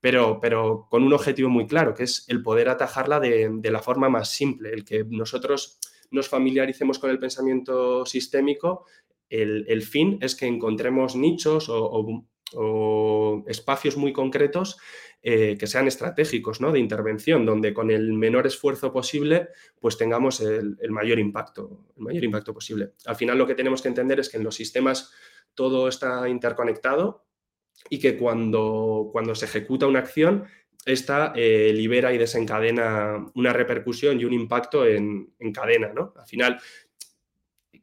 pero, 0.00 0.38
pero, 0.40 0.86
con 0.90 1.02
un 1.02 1.12
objetivo 1.12 1.48
muy 1.48 1.66
claro, 1.66 1.94
que 1.94 2.04
es 2.04 2.24
el 2.28 2.42
poder 2.42 2.68
atajarla 2.68 3.18
de, 3.20 3.70
la 3.70 3.80
forma 3.80 4.08
más 4.08 4.30
simple, 4.30 4.70
el 4.72 4.84
que 4.84 5.04
nosotros 5.04 5.78
nos 6.10 6.28
familiaricemos 6.28 6.98
con 6.98 7.10
el 7.10 7.18
pensamiento 7.18 8.06
sistémico, 8.06 8.86
el, 9.28 9.82
fin 9.82 10.18
es 10.22 10.34
que 10.34 10.46
encontremos 10.46 11.16
nichos 11.16 11.68
o, 11.68 12.24
espacios 13.46 13.96
muy 13.96 14.12
concretos 14.12 14.78
eh, 15.20 15.56
que 15.58 15.66
sean 15.66 15.88
estratégicos 15.88 16.60
¿no? 16.60 16.70
de 16.70 16.78
intervención, 16.78 17.44
donde 17.44 17.74
con 17.74 17.90
el 17.90 18.12
menor 18.12 18.46
esfuerzo 18.46 18.92
posible 18.92 19.48
pues 19.80 19.98
tengamos 19.98 20.40
el, 20.40 20.76
mayor 20.90 21.18
impacto, 21.18 21.86
el 21.96 22.04
mayor 22.04 22.24
impacto 22.24 22.54
posible. 22.54 22.92
Al 23.04 23.16
final 23.16 23.36
lo 23.36 23.46
que 23.46 23.56
tenemos 23.56 23.82
que 23.82 23.88
entender 23.88 24.20
es 24.20 24.28
que 24.28 24.36
en 24.36 24.44
los 24.44 24.54
sistemas 24.54 25.12
todo 25.54 25.88
está 25.88 26.28
interconectado 26.28 27.26
y 27.90 27.98
que 27.98 28.16
cuando, 28.16 29.08
cuando 29.12 29.34
se 29.34 29.46
ejecuta 29.46 29.86
una 29.86 29.98
acción, 29.98 30.44
esta 30.86 31.32
eh, 31.34 31.72
libera 31.74 32.12
y 32.12 32.18
desencadena 32.18 33.26
una 33.34 33.52
repercusión 33.52 34.20
y 34.20 34.24
un 34.24 34.32
impacto 34.32 34.86
en, 34.86 35.34
cadena. 35.52 35.92
¿no? 35.92 36.14
Al 36.16 36.26
final, 36.26 36.60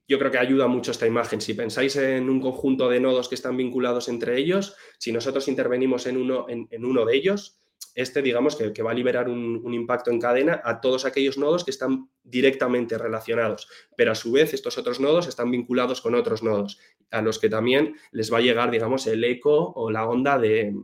yo 0.08 0.20
creo 0.20 0.32
que 0.32 0.38
ayuda 0.38 0.68
mucho 0.68 0.91
esta 0.91 1.08
imagen. 1.08 1.41
Si 1.41 1.54
pensáis 1.54 1.96
en 1.96 2.30
un 2.30 2.39
conjunto 2.39 2.89
de 2.89 3.00
nodos 3.00 3.28
que 3.28 3.36
están 3.36 3.58
vinculados 3.58 4.08
entre 4.08 4.38
ellos, 4.38 4.76
si 4.98 5.12
nosotros 5.12 5.48
intervenimos 5.48 6.06
en 6.06 6.18
uno, 6.18 6.46
en, 6.48 6.86
uno 6.86 7.06
de 7.06 7.15
ellos, 7.15 7.60
este, 7.96 8.22
digamos, 8.22 8.56
que, 8.56 8.84
va 8.84 8.91
a 8.91 8.94
liberar 8.94 9.30
un, 9.30 9.74
impacto 9.74 10.12
en 10.12 10.20
cadena 10.20 10.62
a 10.63 10.80
todos 10.80 11.06
aquellos 11.06 11.38
nodos 11.38 11.63
que 11.63 11.72
están 11.72 12.10
directamente 12.24 12.98
relacionados. 12.98 13.68
Pero 13.96 14.12
a 14.12 14.15
su 14.15 14.32
vez, 14.32 14.54
estos 14.54 14.78
otros 14.78 15.00
nodos 15.00 15.28
están 15.28 15.50
vinculados 15.50 16.02
con 16.02 16.13
otros 16.13 16.44
nodos, 16.44 16.78
a 17.10 17.22
los 17.22 17.39
que 17.39 17.50
también 17.50 17.96
les 18.12 18.32
va 18.32 18.38
a 18.38 18.41
llegar, 18.41 18.70
digamos, 18.70 19.08
el 19.08 19.24
eco 19.24 19.74
o 19.76 19.89
la 19.89 20.08
onda 20.08 20.38
de, 20.38 20.76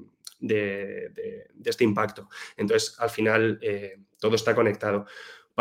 este 1.64 1.84
impacto. 1.84 2.28
Entonces, 2.58 2.96
al 3.00 3.10
final, 3.10 3.60
eh, 3.62 3.98
todo 4.20 4.36
está 4.36 4.56
conectado. 4.56 5.06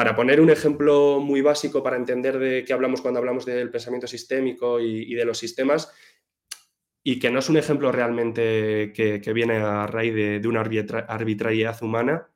Para 0.01 0.17
poner 0.17 0.41
un 0.41 0.49
ejemplo 0.49 1.21
muy 1.21 1.43
básico 1.43 1.83
para 1.83 1.99
entender 1.99 2.39
de 2.39 2.65
qué 2.65 2.73
hablamos 2.73 3.03
cuando 3.03 3.19
hablamos 3.19 3.45
del 3.45 3.71
pensamiento 3.71 4.07
sistémico 4.07 4.81
y, 4.81 5.13
de 5.13 5.27
los 5.27 5.37
sistemas, 5.37 5.93
y 7.05 7.19
que 7.19 7.31
no 7.31 7.41
es 7.41 7.51
un 7.51 7.59
ejemplo 7.59 7.93
realmente 7.93 8.95
que, 8.95 9.33
viene 9.35 9.59
a 9.59 9.87
raíz 9.87 10.15
de, 10.15 10.49
una 10.49 10.63
arbitrariedad 10.63 11.83
humana, 11.83 12.31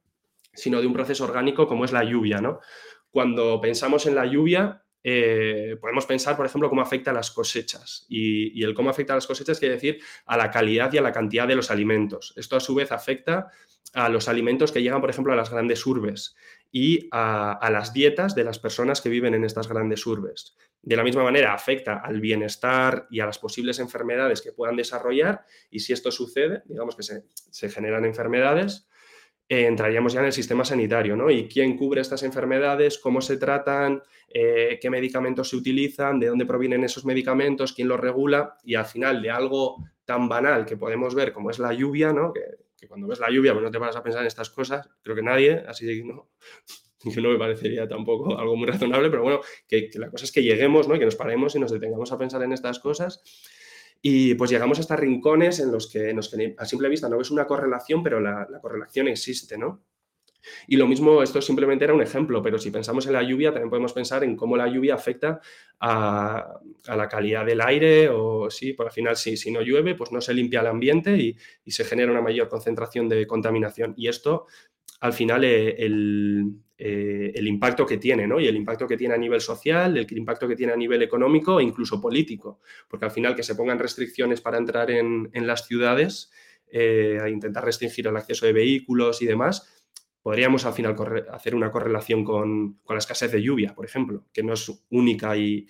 sino 0.53 0.79
de 0.83 0.87
un 0.87 0.93
proceso 0.93 1.25
orgánico 1.25 1.67
como 1.67 1.87
es 1.87 1.93
la 1.93 2.05
lluvia. 2.05 2.43
¿no? 2.43 2.61
Cuando 3.09 3.59
pensamos 3.63 4.05
en 4.05 4.17
la 4.17 4.27
lluvia, 4.27 4.85
eh, 5.03 5.79
podemos 5.81 6.05
pensar, 6.05 6.37
por 6.37 6.45
ejemplo, 6.45 6.69
cómo 6.69 6.83
afecta 6.83 7.13
a 7.13 7.15
las 7.15 7.31
cosechas. 7.31 8.05
Y, 8.11 8.61
y, 8.61 8.63
el 8.65 8.75
cómo 8.75 8.91
afecta 8.91 9.15
a 9.15 9.17
las 9.17 9.27
cosechas 9.27 9.59
quiere 9.59 9.77
decir 9.77 10.03
a 10.27 10.37
la 10.37 10.51
calidad 10.51 10.93
y 10.93 10.99
a 10.99 11.03
la 11.03 11.13
cantidad 11.13 11.49
de 11.49 11.57
los 11.57 11.71
alimentos. 11.71 12.35
Esto 12.37 12.57
a 12.57 12.61
su 12.61 12.75
vez 12.75 12.93
afecta 12.93 13.49
a 13.95 14.11
los 14.11 14.29
alimentos 14.29 14.71
que 14.71 14.83
llegan, 14.83 15.01
por 15.01 15.09
ejemplo, 15.09 15.33
a 15.33 15.37
las 15.37 15.51
grandes 15.51 15.87
urbes 15.87 16.37
y 16.77 17.09
a, 17.13 17.69
las 17.71 17.93
dietas 17.93 18.35
de 18.35 18.43
las 18.43 18.59
personas 18.59 19.01
que 19.01 19.09
viven 19.09 19.33
en 19.35 19.45
estas 19.45 19.69
grandes 19.69 20.05
urbes. 20.09 20.57
De 20.83 20.97
la 20.97 21.05
misma 21.05 21.23
manera, 21.23 21.55
afecta 21.55 22.01
al 22.01 22.21
bienestar 22.21 23.07
y 23.11 23.21
a 23.21 23.27
las 23.27 23.39
posibles 23.39 23.79
enfermedades 23.79 24.43
que 24.43 24.51
puedan 24.51 24.75
desarrollar 24.75 25.45
y 25.71 25.79
si 25.79 25.93
esto 25.93 26.11
sucede, 26.11 26.65
digamos 26.65 26.97
que 26.97 27.05
se, 27.05 27.71
generan 27.71 28.05
enfermedades, 28.05 28.89
eh, 29.49 29.67
entraríamos 29.67 30.15
ya 30.15 30.21
en 30.21 30.27
el 30.27 30.33
sistema 30.33 30.65
sanitario, 30.65 31.15
¿no? 31.15 31.31
¿Y 31.31 31.47
quién 31.47 31.77
cubre 31.77 32.01
estas 32.01 32.25
enfermedades? 32.25 32.99
¿Cómo 32.99 33.21
se 33.21 33.37
tratan? 33.37 34.03
Eh, 34.29 34.81
¿Qué 34.83 34.91
medicamentos 34.91 35.51
se 35.51 35.57
utilizan? 35.57 36.19
¿De 36.19 36.27
dónde 36.27 36.45
provienen 36.45 36.83
esos 36.83 37.05
medicamentos? 37.05 37.73
¿Quién 37.73 37.87
los 37.87 38.01
regula? 38.01 38.59
Y 38.65 38.75
al 38.75 38.87
final 38.87 39.23
de 39.23 39.31
algo 39.31 39.77
tan 40.05 40.29
banal 40.29 40.67
que 40.67 40.77
podemos 40.77 41.15
ver 41.15 41.33
como 41.33 41.51
es 41.51 41.61
la 41.61 41.73
lluvia, 41.73 42.13
¿no? 42.13 42.33
Cuando 42.87 43.07
ves 43.07 43.19
la 43.21 43.31
lluvia 43.31 43.53
pues 43.53 43.65
no 43.65 43.71
te 43.71 43.79
vas 43.79 43.97
a 43.97 44.03
pensar 44.03 44.23
en 44.23 44.27
estas 44.27 44.51
cosas, 44.51 44.89
creo 45.03 45.17
que 45.17 45.23
nadie, 45.23 45.65
así 45.67 45.87
que 45.87 46.05
no, 46.05 46.31
que 47.15 47.21
no 47.21 47.31
me 47.31 47.39
parecería 47.39 47.89
tampoco 47.89 48.39
algo 48.39 48.57
muy 48.57 48.67
razonable, 48.67 49.11
pero 49.11 49.23
bueno, 49.23 49.41
que, 49.69 49.91
la 49.95 50.11
cosa 50.11 50.25
es 50.25 50.33
que 50.33 50.43
lleguemos, 50.43 50.89
¿no? 50.89 50.99
que 50.99 51.05
nos 51.05 51.17
paremos 51.17 51.55
y 51.55 51.61
nos 51.61 51.71
detengamos 51.71 52.13
a 52.13 52.19
pensar 52.19 52.43
en 52.43 52.53
estas 52.53 52.79
cosas. 52.79 53.23
Y 54.07 54.35
pues 54.35 54.51
llegamos 54.51 54.77
a 54.77 54.83
estos 54.83 55.01
rincones 55.01 55.61
en 55.61 55.73
los 55.73 55.91
que, 55.91 56.15
a 56.59 56.67
simple 56.67 56.89
vista 56.91 57.09
no 57.09 57.17
ves 57.17 57.31
una 57.31 57.47
correlación, 57.47 58.03
pero 58.03 58.21
la 58.21 58.47
correlación 58.61 59.09
existe, 59.09 59.57
¿no? 59.57 59.83
Y 60.67 60.77
lo 60.77 60.87
mismo, 60.87 61.23
esto 61.23 61.41
simplemente 61.41 61.85
era 61.85 61.95
un 61.95 62.03
ejemplo, 62.03 62.43
pero 62.43 62.59
si 62.59 62.71
pensamos 62.71 63.07
en 63.07 63.13
la 63.13 63.23
lluvia, 63.23 63.53
también 63.53 63.71
podemos 63.71 63.93
pensar 63.93 64.25
en 64.25 64.37
cómo 64.37 64.57
la 64.57 64.69
lluvia 64.69 64.95
afecta 64.95 65.41
a, 65.81 66.61
la 66.87 67.09
calidad 67.09 67.45
del 67.45 67.61
aire 67.61 68.09
o 68.09 68.51
sí, 68.51 68.73
por 68.73 68.87
al 68.87 68.93
final 68.93 69.17
si, 69.17 69.51
no 69.51 69.61
llueve, 69.61 69.95
pues 69.95 70.13
no 70.13 70.21
se 70.21 70.35
limpia 70.35 70.61
el 70.61 70.67
ambiente 70.69 71.17
y, 71.17 71.37
se 71.67 71.85
genera 71.85 72.13
una 72.13 72.21
mayor 72.21 72.49
concentración 72.49 73.09
de 73.09 73.27
contaminación. 73.27 73.95
Y 73.97 74.09
esto, 74.09 74.47
al 75.01 75.13
final, 75.13 75.45
eh, 75.45 75.77
eh, 76.77 77.33
el, 77.35 77.47
impacto 77.47 77.87
que 77.87 77.99
tiene, 77.99 78.27
¿no? 78.27 78.41
Y 78.41 78.49
el 78.49 78.57
impacto 78.57 78.87
que 78.89 78.97
tiene 78.97 79.15
a 79.15 79.19
nivel 79.19 79.41
social, 79.41 79.97
el 79.97 80.19
impacto 80.19 80.49
que 80.49 80.57
tiene 80.57 80.73
a 80.73 80.77
nivel 80.77 81.03
económico 81.03 81.61
e 81.61 81.63
incluso 81.63 82.01
político, 82.01 82.61
porque 82.89 83.05
al 83.05 83.13
final 83.13 83.37
que 83.37 83.45
se 83.45 83.55
pongan 83.55 83.79
restricciones 83.79 84.41
para 84.41 84.59
entrar 84.59 84.91
en, 84.91 85.31
las 85.35 85.67
ciudades, 85.67 86.33
eh, 86.71 87.19
a 87.23 87.29
intentar 87.29 87.65
restringir 87.65 88.09
el 88.09 88.17
acceso 88.17 88.47
de 88.47 88.53
vehículos 88.53 89.23
y 89.23 89.27
demás, 89.27 89.84
podríamos 90.25 90.65
al 90.65 90.73
final 90.73 90.97
hacer 91.31 91.55
una 91.55 91.71
correlación 91.71 92.25
con, 92.25 92.81
la 92.89 92.97
escasez 92.97 93.31
de 93.31 93.43
lluvia, 93.43 93.75
por 93.75 93.85
ejemplo, 93.85 94.25
que 94.33 94.43
no 94.43 94.55
es 94.55 94.73
única 94.89 95.37
y, 95.37 95.69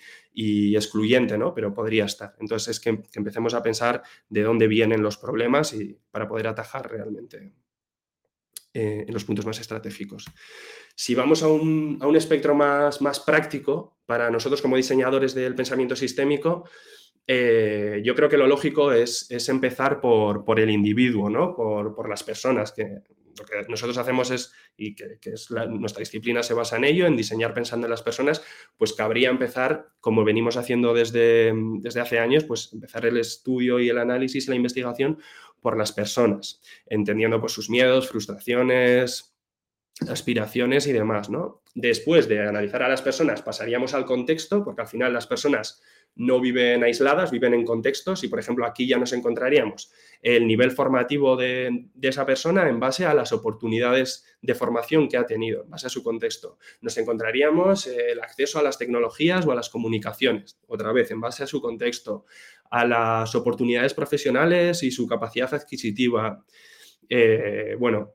excluyente, 0.73 1.37
¿no? 1.37 1.53
pero 1.53 1.73
podría 1.73 2.05
estar. 2.05 2.33
Entonces 2.39 2.69
es 2.69 2.79
que, 2.79 3.03
empecemos 3.15 3.53
a 3.53 3.61
pensar 3.61 4.01
de 4.29 4.43
dónde 4.43 4.67
vienen 4.67 5.03
los 5.03 5.17
problemas 5.17 5.73
y 5.73 5.99
para 6.09 6.29
poder 6.29 6.47
atajar 6.47 6.89
realmente 6.89 7.51
eh, 8.73 9.03
en 9.05 9.13
los 9.13 9.25
puntos 9.25 9.45
más 9.45 9.59
estratégicos. 9.59 10.23
Si 10.95 11.15
vamos 11.15 11.43
a 11.43 11.49
un, 11.49 12.15
espectro 12.15 12.55
más, 12.55 13.01
más 13.01 13.19
práctico, 13.19 13.97
para 14.05 14.29
nosotros 14.29 14.61
como 14.61 14.77
diseñadores 14.77 15.35
del 15.35 15.53
pensamiento 15.53 15.97
sistémico, 15.97 16.63
eh, 17.27 18.01
yo 18.05 18.15
creo 18.15 18.29
que 18.29 18.37
lo 18.37 18.47
lógico 18.47 18.93
es, 18.93 19.29
empezar 19.49 19.99
por, 19.99 20.45
por, 20.45 20.61
el 20.61 20.69
individuo, 20.69 21.29
¿no? 21.29 21.53
por, 21.53 21.93
por 21.93 22.07
las 22.07 22.23
personas, 22.23 22.71
que 22.71 23.01
lo 23.37 23.45
que 23.45 23.69
nosotros 23.69 23.97
hacemos 23.97 24.31
es, 24.31 24.53
y 24.77 24.95
que, 24.95 25.19
es 25.23 25.51
nuestra 25.51 25.99
disciplina 25.99 26.43
se 26.43 26.53
basa 26.53 26.77
en 26.77 26.85
ello, 26.85 27.05
en 27.05 27.17
diseñar 27.17 27.53
pensando 27.53 27.87
en 27.87 27.91
las 27.91 28.01
personas, 28.01 28.43
pues 28.77 28.93
cabría 28.93 29.29
empezar, 29.29 29.89
como 29.99 30.23
venimos 30.23 30.57
haciendo 30.57 30.93
desde, 30.93 31.53
desde 31.79 32.01
hace 32.01 32.19
años, 32.19 32.43
pues 32.43 32.71
empezar 32.73 33.05
el 33.05 33.17
estudio 33.17 33.79
y 33.79 33.89
el 33.89 33.97
análisis 33.97 34.47
y 34.47 34.49
la 34.49 34.55
investigación 34.55 35.19
por 35.61 35.77
las 35.77 35.91
personas, 35.91 36.61
entendiendo 36.85 37.39
pues, 37.39 37.53
sus 37.53 37.69
miedos, 37.69 38.07
frustraciones, 38.07 39.34
aspiraciones 40.09 40.87
y 40.87 40.93
demás, 40.93 41.29
¿no? 41.29 41.61
Después 41.73 42.27
de 42.27 42.41
analizar 42.41 42.83
a 42.83 42.89
las 42.89 43.01
personas, 43.01 43.41
pasaríamos 43.41 43.93
al 43.93 44.05
contexto, 44.05 44.63
porque 44.63 44.81
al 44.81 44.87
final 44.87 45.13
las 45.13 45.27
personas 45.27 45.81
no 46.15 46.39
viven 46.39 46.83
aisladas, 46.83 47.31
viven 47.31 47.53
en 47.53 47.65
contextos 47.65 48.23
y, 48.23 48.29
por 48.29 48.39
ejemplo, 48.39 48.65
aquí 48.65 48.87
ya 48.87 48.97
nos 48.97 49.11
encontraríamos 49.11 49.91
el 50.21 50.47
nivel 50.47 50.71
formativo 50.71 51.35
de, 51.35 51.87
esa 52.01 52.25
persona 52.25 52.69
en 52.69 52.79
base 52.79 53.05
a 53.05 53.13
las 53.13 53.33
oportunidades 53.33 54.25
de 54.41 54.55
formación 54.55 55.09
que 55.09 55.17
ha 55.17 55.25
tenido, 55.25 55.63
en 55.63 55.69
base 55.69 55.87
a 55.87 55.89
su 55.89 56.03
contexto. 56.03 56.57
Nos 56.81 56.97
encontraríamos 56.97 57.87
el 57.87 58.21
acceso 58.21 58.59
a 58.59 58.63
las 58.63 58.77
tecnologías 58.77 59.45
o 59.45 59.51
a 59.51 59.55
las 59.55 59.69
comunicaciones, 59.69 60.57
otra 60.67 60.93
vez, 60.93 61.11
en 61.11 61.19
base 61.19 61.43
a 61.43 61.47
su 61.47 61.61
contexto, 61.61 62.25
a 62.69 62.85
las 62.85 63.35
oportunidades 63.35 63.93
profesionales 63.93 64.83
y 64.83 64.91
su 64.91 65.07
capacidad 65.07 65.53
adquisitiva. 65.53 66.45
Eh, 67.09 67.75
bueno, 67.77 68.13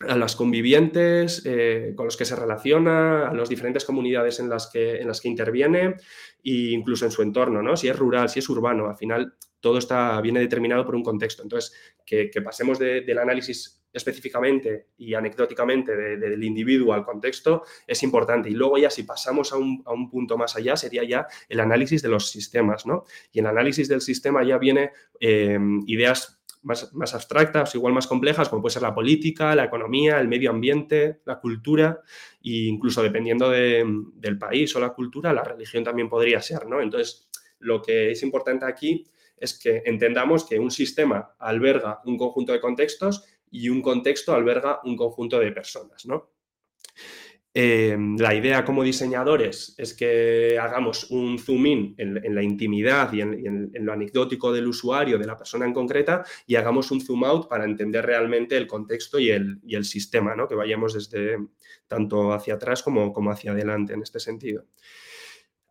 a 0.00 0.16
las 0.16 0.36
convivientes 0.36 1.42
eh, 1.46 1.94
con 1.96 2.06
los 2.06 2.16
que 2.16 2.24
se 2.24 2.36
relaciona, 2.36 3.28
a 3.28 3.34
las 3.34 3.48
diferentes 3.48 3.84
comunidades 3.84 4.40
en 4.40 4.48
las 4.48 4.66
que, 4.66 5.00
en 5.00 5.08
las 5.08 5.20
que 5.20 5.28
interviene 5.28 5.96
e 6.44 6.72
incluso 6.72 7.06
en 7.06 7.10
su 7.10 7.22
entorno, 7.22 7.62
¿no? 7.62 7.76
Si 7.76 7.88
es 7.88 7.98
rural, 7.98 8.28
si 8.28 8.40
es 8.40 8.48
urbano, 8.48 8.88
al 8.88 8.96
final 8.96 9.34
todo 9.60 9.78
está, 9.78 10.20
viene 10.20 10.40
determinado 10.40 10.84
por 10.84 10.94
un 10.94 11.02
contexto. 11.02 11.42
Entonces, 11.42 11.72
que, 12.04 12.30
pasemos 12.44 12.78
del 12.78 13.18
análisis 13.18 13.82
específicamente 13.92 14.88
y 14.98 15.14
anecdóticamente 15.14 15.96
del 15.96 16.44
individuo 16.44 16.92
al 16.92 17.04
contexto 17.04 17.62
es 17.86 18.02
importante. 18.02 18.50
Y 18.50 18.52
luego 18.52 18.76
ya 18.76 18.90
si 18.90 19.04
pasamos 19.04 19.52
a 19.52 19.56
un, 19.56 20.10
punto 20.10 20.36
más 20.36 20.54
allá, 20.56 20.76
sería 20.76 21.02
ya 21.02 21.26
el 21.48 21.60
análisis 21.60 22.02
de 22.02 22.10
los 22.10 22.30
sistemas, 22.30 22.86
¿no? 22.86 23.04
Y 23.32 23.38
el 23.40 23.46
análisis 23.46 23.88
del 23.88 24.02
sistema 24.02 24.44
ya 24.44 24.58
viene 24.58 24.92
eh, 25.18 25.58
ideas 25.86 26.35
más, 26.66 27.14
abstractas, 27.14 27.74
igual 27.74 27.94
más 27.94 28.06
complejas, 28.06 28.48
como 28.48 28.62
puede 28.62 28.74
ser 28.74 28.82
la 28.82 28.94
política, 28.94 29.54
la 29.54 29.64
economía, 29.64 30.20
el 30.20 30.28
medio 30.28 30.50
ambiente, 30.50 31.20
la 31.24 31.38
cultura, 31.38 32.00
e 32.42 32.66
incluso 32.66 33.02
dependiendo 33.02 33.50
del 33.50 34.38
país 34.38 34.74
o 34.74 34.80
la 34.80 34.90
cultura, 34.90 35.32
la 35.32 35.44
religión 35.44 35.84
también 35.84 36.08
podría 36.08 36.42
ser, 36.42 36.66
¿no? 36.66 36.80
Entonces, 36.80 37.28
lo 37.60 37.80
que 37.80 38.10
es 38.10 38.22
importante 38.22 38.66
aquí 38.66 39.06
es 39.36 39.58
que 39.58 39.82
entendamos 39.84 40.44
que 40.44 40.58
un 40.58 40.70
sistema 40.70 41.36
alberga 41.38 42.00
un 42.04 42.18
conjunto 42.18 42.52
de 42.52 42.60
contextos 42.60 43.24
y 43.50 43.68
un 43.68 43.80
contexto 43.80 44.34
alberga 44.34 44.80
un 44.84 44.96
conjunto 44.96 45.38
de 45.38 45.52
personas, 45.52 46.04
¿no? 46.06 46.30
Em, 47.58 48.18
la 48.18 48.34
idea 48.34 48.66
como 48.66 48.82
diseñadores 48.82 49.74
es 49.78 49.94
que 49.94 50.58
hagamos 50.60 51.10
un 51.10 51.38
zoom 51.38 51.64
in 51.64 51.94
en, 51.96 52.34
la 52.34 52.42
intimidad 52.42 53.10
y, 53.14 53.22
en, 53.22 53.70
lo 53.72 53.94
anecdótico 53.94 54.52
del 54.52 54.66
usuario, 54.66 55.16
de 55.16 55.26
la 55.26 55.38
persona 55.38 55.64
en 55.64 55.72
concreta, 55.72 56.22
y 56.46 56.56
hagamos 56.56 56.90
un 56.90 57.00
zoom 57.00 57.24
out 57.24 57.48
para 57.48 57.64
entender 57.64 58.04
realmente 58.04 58.58
el 58.58 58.66
contexto 58.66 59.18
y 59.18 59.30
el, 59.30 59.84
sistema, 59.86 60.36
¿no? 60.36 60.46
que 60.46 60.54
vayamos 60.54 60.92
desde 60.92 61.38
tanto 61.88 62.34
hacia 62.34 62.56
atrás 62.56 62.82
como, 62.82 63.14
hacia 63.30 63.52
adelante 63.52 63.94
en 63.94 64.02
este 64.02 64.20
sentido. 64.20 64.66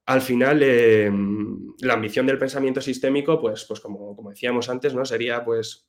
Al 0.07 0.23
final, 0.23 0.63
em, 0.63 1.71
la 1.81 1.93
ambición 1.93 2.25
del 2.25 2.39
pensamiento 2.39 2.81
sistémico, 2.81 3.39
pues, 3.39 3.63
pues 3.65 3.79
como, 3.79 4.15
como 4.15 4.31
decíamos 4.31 4.69
antes, 4.69 4.95
¿no? 4.95 5.05
sería 5.05 5.45
pues 5.45 5.87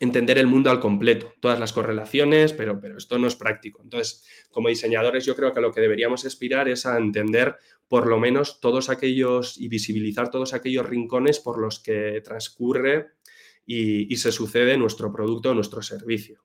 entender 0.00 0.38
el 0.38 0.46
mundo 0.46 0.70
al 0.70 0.80
completo, 0.80 1.32
todas 1.40 1.60
las 1.60 1.72
correlaciones, 1.72 2.52
pero, 2.52 2.80
pero 2.80 2.98
esto 2.98 3.18
no 3.18 3.26
es 3.26 3.36
práctico. 3.36 3.80
Entonces, 3.82 4.24
como 4.50 4.68
diseñadores, 4.68 5.24
yo 5.24 5.36
creo 5.36 5.52
que 5.52 5.60
lo 5.60 5.72
que 5.72 5.80
deberíamos 5.80 6.24
aspirar 6.24 6.68
es 6.68 6.84
a 6.86 6.98
entender 6.98 7.56
por 7.88 8.06
lo 8.06 8.18
menos 8.18 8.60
todos 8.60 8.88
aquellos 8.88 9.58
y 9.60 9.68
visibilizar 9.68 10.30
todos 10.30 10.54
aquellos 10.54 10.86
rincones 10.86 11.38
por 11.38 11.58
los 11.58 11.80
que 11.80 12.20
transcurre 12.24 13.12
y, 13.66 14.16
se 14.16 14.32
sucede 14.32 14.76
nuestro 14.76 15.12
producto 15.12 15.50
o 15.50 15.54
nuestro 15.54 15.82
servicio. 15.82 16.44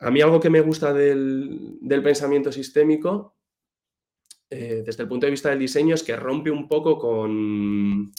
A 0.00 0.10
mí 0.10 0.20
algo 0.20 0.40
que 0.40 0.50
me 0.50 0.60
gusta 0.60 0.92
del, 0.92 1.80
pensamiento 2.02 2.52
sistémico, 2.52 3.36
eh, 4.50 4.82
desde 4.86 5.02
el 5.02 5.08
punto 5.08 5.26
de 5.26 5.32
vista 5.32 5.50
del 5.50 5.58
diseño, 5.58 5.94
es 5.94 6.02
que 6.02 6.16
rompe 6.16 6.50
un 6.50 6.68
poco 6.68 6.98
con 6.98 8.12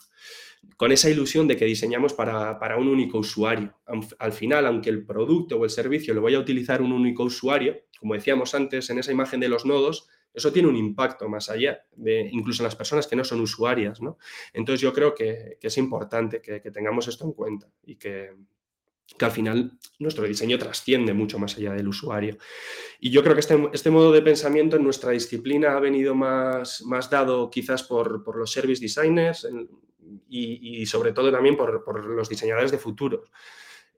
con 0.79 0.93
esa 0.93 1.09
ilusión 1.09 1.45
de 1.45 1.57
que 1.57 1.65
diseñamos 1.65 2.13
para, 2.13 2.77
un 2.77 2.87
único 2.87 3.17
usuario. 3.17 3.75
Al 4.17 4.31
final, 4.31 4.65
aunque 4.65 4.89
el 4.89 5.05
producto 5.05 5.57
o 5.57 5.65
el 5.65 5.69
servicio 5.69 6.13
lo 6.13 6.21
vaya 6.21 6.37
a 6.37 6.39
utilizar 6.39 6.81
un 6.81 6.93
único 6.93 7.23
usuario, 7.23 7.81
como 7.99 8.13
decíamos 8.13 8.55
antes 8.55 8.89
en 8.89 8.97
esa 8.97 9.11
imagen 9.11 9.41
de 9.41 9.49
los 9.49 9.65
nodos, 9.65 10.07
eso 10.33 10.53
tiene 10.53 10.69
un 10.69 10.77
impacto 10.77 11.27
más 11.27 11.49
allá, 11.49 11.83
de 11.97 12.29
incluso 12.31 12.63
en 12.63 12.67
las 12.67 12.77
personas 12.77 13.07
que 13.07 13.17
no 13.17 13.25
son 13.25 13.41
usuarias. 13.41 14.01
¿no? 14.01 14.17
Entonces 14.53 14.79
yo 14.79 14.93
creo 14.93 15.13
que, 15.13 15.57
es 15.61 15.77
importante 15.77 16.41
que, 16.41 16.61
tengamos 16.71 17.09
esto 17.09 17.25
en 17.25 17.33
cuenta 17.33 17.67
y 17.83 17.97
que, 17.97 18.37
al 19.19 19.31
final 19.31 19.77
nuestro 19.97 20.23
diseño 20.23 20.57
trasciende 20.57 21.11
mucho 21.11 21.39
más 21.39 21.57
allá 21.57 21.73
del 21.73 21.89
usuario. 21.89 22.37
Y 23.01 23.09
yo 23.09 23.21
creo 23.21 23.33
que 23.33 23.41
este, 23.41 23.61
este 23.73 23.89
modo 23.89 24.13
de 24.13 24.21
pensamiento 24.21 24.77
en 24.77 24.83
nuestra 24.83 25.11
disciplina 25.11 25.75
ha 25.75 25.79
venido 25.81 26.15
más, 26.15 26.83
más 26.83 27.09
dado 27.09 27.49
quizás 27.49 27.83
por, 27.83 28.23
por 28.23 28.37
los 28.37 28.49
service 28.49 28.81
designers, 28.81 29.45
y, 30.29 30.85
sobre 30.85 31.11
todo 31.11 31.31
también 31.31 31.55
por, 31.57 32.05
los 32.07 32.29
diseñadores 32.29 32.71
de 32.71 32.77
futuro 32.77 33.23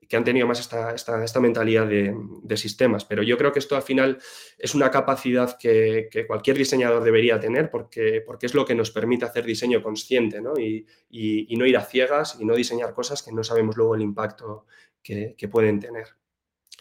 que 0.08 0.16
han 0.16 0.24
tenido 0.24 0.46
más 0.46 0.60
esta, 0.60 1.40
mentalidad 1.40 1.86
de, 1.86 2.56
sistemas. 2.56 3.04
Pero 3.06 3.22
yo 3.22 3.38
creo 3.38 3.50
que 3.50 3.60
esto 3.60 3.76
al 3.76 3.82
final 3.82 4.18
es 4.58 4.74
una 4.74 4.90
capacidad 4.90 5.56
que, 5.58 6.08
cualquier 6.26 6.58
diseñador 6.58 7.02
debería 7.02 7.40
tener 7.40 7.70
porque, 7.70 8.22
porque, 8.26 8.44
es 8.44 8.54
lo 8.54 8.66
que 8.66 8.74
nos 8.74 8.90
permite 8.90 9.24
hacer 9.24 9.46
diseño 9.46 9.82
consciente 9.82 10.42
y, 10.58 11.56
no 11.56 11.64
ir 11.66 11.76
a 11.78 11.84
ciegas 11.84 12.36
y 12.38 12.44
no 12.44 12.54
diseñar 12.54 12.92
cosas 12.92 13.22
que 13.22 13.32
no 13.32 13.42
sabemos 13.42 13.76
luego 13.76 13.94
el 13.94 14.02
impacto 14.02 14.66
que, 15.02 15.48
pueden 15.50 15.80
tener. 15.80 16.08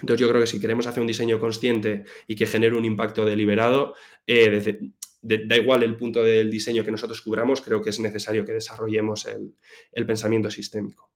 Entonces 0.02 0.20
yo 0.20 0.28
creo 0.28 0.42
que 0.42 0.48
si 0.48 0.60
queremos 0.60 0.88
hacer 0.88 1.00
un 1.00 1.08
diseño 1.08 1.40
consciente 1.40 2.04
y 2.28 2.36
que 2.36 2.48
genere 2.48 2.78
un 2.78 2.84
impacto 2.86 3.24
deliberado, 3.24 3.96
eh, 4.28 4.50
desde, 4.50 4.92
da 5.22 5.56
igual 5.56 5.84
el 5.84 5.96
punto 5.96 6.24
del 6.24 6.50
diseño 6.50 6.84
que 6.84 6.92
nosotros 6.92 7.22
cubramos, 7.22 7.62
creo 7.62 7.82
que 7.82 7.92
es 7.92 8.00
necesario 8.00 8.46
que 8.46 8.54
desarrollemos 8.54 9.28
el, 9.28 10.06
pensamiento 10.06 10.50
sistémico. 10.50 11.12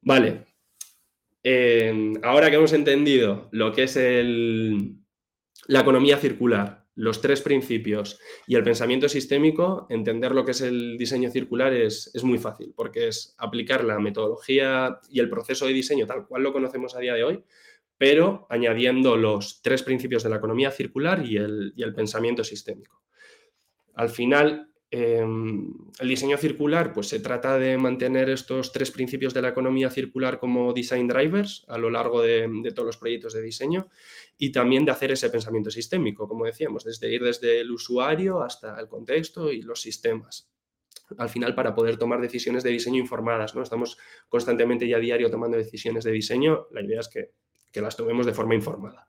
Vale, 0.00 0.44
ahora 2.22 2.50
que 2.50 2.56
hemos 2.56 2.72
entendido 2.72 3.48
lo 3.50 3.72
que 3.72 3.82
es 3.82 3.96
la 5.66 5.80
economía 5.80 6.18
circular, 6.18 6.86
los 6.94 7.20
tres 7.20 7.42
principios 7.42 8.18
y 8.46 8.54
el 8.54 8.62
pensamiento 8.62 9.08
sistémico, 9.08 9.86
entender 9.90 10.32
lo 10.32 10.44
que 10.44 10.52
es 10.52 10.62
el 10.62 10.96
diseño 10.96 11.30
circular 11.30 11.72
es, 11.74 12.12
muy 12.22 12.38
fácil, 12.38 12.72
porque 12.74 13.08
es 13.08 13.34
aplicar 13.38 13.84
la 13.84 13.98
metodología 13.98 15.00
y 15.10 15.20
el 15.20 15.28
proceso 15.28 15.66
de 15.66 15.74
diseño 15.74 16.06
tal 16.06 16.26
cual 16.26 16.42
lo 16.42 16.52
conocemos 16.52 16.94
a 16.94 17.00
día 17.00 17.14
de 17.14 17.24
hoy, 17.24 17.44
pero 17.98 18.46
añadiendo 18.48 19.16
los 19.16 19.60
tres 19.62 19.82
principios 19.82 20.22
de 20.22 20.30
la 20.30 20.36
economía 20.36 20.70
circular 20.70 21.24
y 21.24 21.36
el 21.36 21.94
pensamiento 21.94 22.44
sistémico. 22.44 23.05
Al 23.96 24.10
final, 24.10 24.70
em, 24.90 25.72
el 25.98 26.08
diseño 26.08 26.36
circular, 26.36 26.92
pues 26.92 27.08
se 27.08 27.18
trata 27.18 27.58
de 27.58 27.78
mantener 27.78 28.28
estos 28.28 28.72
tres 28.72 28.90
principios 28.90 29.32
de 29.32 29.40
la 29.40 29.48
economía 29.48 29.90
circular 29.90 30.38
como 30.38 30.74
design 30.74 31.08
drivers 31.08 31.64
a 31.66 31.78
lo 31.78 31.88
largo 31.88 32.20
de, 32.20 32.46
todos 32.74 32.86
los 32.86 32.98
proyectos 32.98 33.32
de 33.32 33.40
diseño 33.40 33.88
y 34.36 34.52
también 34.52 34.84
de 34.84 34.92
hacer 34.92 35.12
ese 35.12 35.30
pensamiento 35.30 35.70
sistémico, 35.70 36.28
como 36.28 36.44
decíamos, 36.44 36.84
desde 36.84 37.12
ir 37.12 37.24
desde 37.24 37.60
el 37.60 37.70
usuario 37.70 38.42
hasta 38.42 38.78
el 38.78 38.86
contexto 38.86 39.50
y 39.50 39.62
los 39.62 39.80
sistemas. 39.80 40.50
Al 41.16 41.30
final, 41.30 41.54
para 41.54 41.74
poder 41.74 41.96
tomar 41.96 42.20
decisiones 42.20 42.62
de 42.62 42.70
diseño 42.70 43.00
informadas, 43.00 43.54
¿no? 43.54 43.62
Estamos 43.62 43.96
constantemente 44.28 44.84
y 44.84 44.92
a 44.92 44.98
diario 44.98 45.30
tomando 45.30 45.56
decisiones 45.56 46.04
de 46.04 46.12
diseño, 46.12 46.66
la 46.70 46.82
idea 46.82 47.00
es 47.00 47.08
que, 47.08 47.30
que 47.72 47.80
las 47.80 47.96
tomemos 47.96 48.26
de 48.26 48.34
forma 48.34 48.54
informada. 48.54 49.08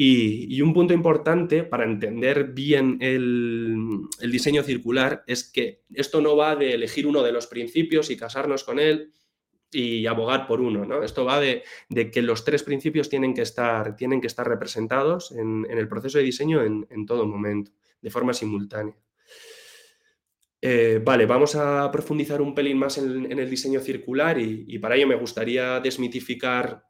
Y, 0.00 0.62
un 0.62 0.72
punto 0.72 0.94
importante 0.94 1.64
para 1.64 1.82
entender 1.82 2.52
bien 2.52 2.98
el, 3.00 4.06
diseño 4.30 4.62
circular 4.62 5.24
es 5.26 5.42
que 5.42 5.82
esto 5.92 6.20
no 6.20 6.36
va 6.36 6.54
de 6.54 6.72
elegir 6.74 7.04
uno 7.04 7.24
de 7.24 7.32
los 7.32 7.48
principios 7.48 8.08
y 8.08 8.16
casarnos 8.16 8.62
con 8.62 8.78
él 8.78 9.12
y 9.72 10.06
abogar 10.06 10.46
por 10.46 10.60
uno, 10.60 10.86
¿no? 10.86 11.02
Esto 11.02 11.24
va 11.24 11.40
de, 11.40 11.64
que 12.12 12.22
los 12.22 12.44
tres 12.44 12.62
principios 12.62 13.08
tienen 13.08 13.34
que 13.34 13.42
estar, 13.42 13.96
tienen 13.96 14.20
que 14.20 14.28
estar 14.28 14.46
representados 14.46 15.32
en, 15.32 15.66
el 15.68 15.88
proceso 15.88 16.18
de 16.18 16.24
diseño 16.24 16.62
en, 16.62 17.04
todo 17.04 17.26
momento, 17.26 17.72
de 18.00 18.10
forma 18.10 18.32
simultánea. 18.32 18.94
Eh, 20.62 21.00
vale, 21.04 21.26
vamos 21.26 21.56
a 21.56 21.90
profundizar 21.90 22.40
un 22.40 22.54
pelín 22.54 22.78
más 22.78 22.98
en, 22.98 23.36
el 23.36 23.50
diseño 23.50 23.80
circular 23.80 24.38
y, 24.38 24.78
para 24.78 24.94
ello 24.94 25.08
me 25.08 25.16
gustaría 25.16 25.80
desmitificar 25.80 26.87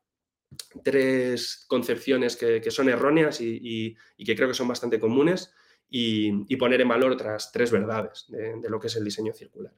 tres 0.83 1.65
concepciones 1.69 2.37
que, 2.37 2.71
son 2.71 2.89
erróneas 2.89 3.41
y, 3.41 3.97
que 4.25 4.37
creo 4.37 4.49
que 4.49 4.55
son 4.55 4.69
bastante 4.69 5.01
comunes 5.01 5.53
y, 5.89 6.57
poner 6.57 6.81
en 6.81 6.89
valor 6.89 7.13
otras 7.13 7.53
tres 7.53 7.71
verdades 7.71 8.27
de, 8.29 8.69
lo 8.69 8.79
que 8.79 8.89
es 8.89 8.97
el 8.97 9.05
diseño 9.05 9.33
circular. 9.33 9.73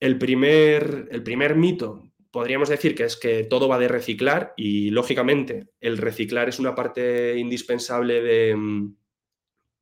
El 0.00 0.18
primer, 0.18 1.08
el 1.10 1.22
primer 1.22 1.54
mito 1.56 2.02
podríamos 2.30 2.68
decir 2.68 2.96
que 2.96 3.04
es 3.04 3.16
que 3.16 3.44
todo 3.44 3.68
va 3.68 3.78
de 3.78 3.86
reciclar 3.86 4.54
y 4.56 4.90
lógicamente 4.90 5.68
el 5.80 5.98
reciclar 5.98 6.48
es 6.48 6.58
una 6.58 6.74
parte 6.74 7.38
indispensable 7.38 8.20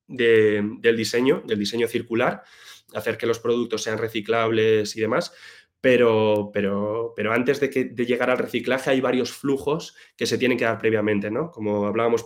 del 0.07 0.97
diseño, 0.97 1.43
del 1.47 1.59
diseño 1.59 1.89
circular, 1.89 2.43
hacer 2.95 3.17
que 3.17 3.27
los 3.27 3.39
productos 3.39 3.83
sean 3.83 3.97
reciclables 3.97 4.95
y 4.97 5.01
demás, 5.01 5.33
pero, 5.83 6.51
pero, 6.55 7.13
pero 7.17 7.33
antes 7.33 7.59
de, 7.59 7.69
que, 7.69 7.85
de 7.87 8.07
llegar 8.07 8.31
al 8.31 8.39
reciclaje 8.39 8.91
hay 8.91 9.01
varios 9.01 9.33
flujos 9.33 9.97
que 10.17 10.27
se 10.27 10.39
tienen 10.39 10.57
que 10.57 10.65
dar 10.65 10.79
previamente, 10.79 11.29
¿no? 11.29 11.51
Como 11.51 11.87
hablábamos 11.87 12.25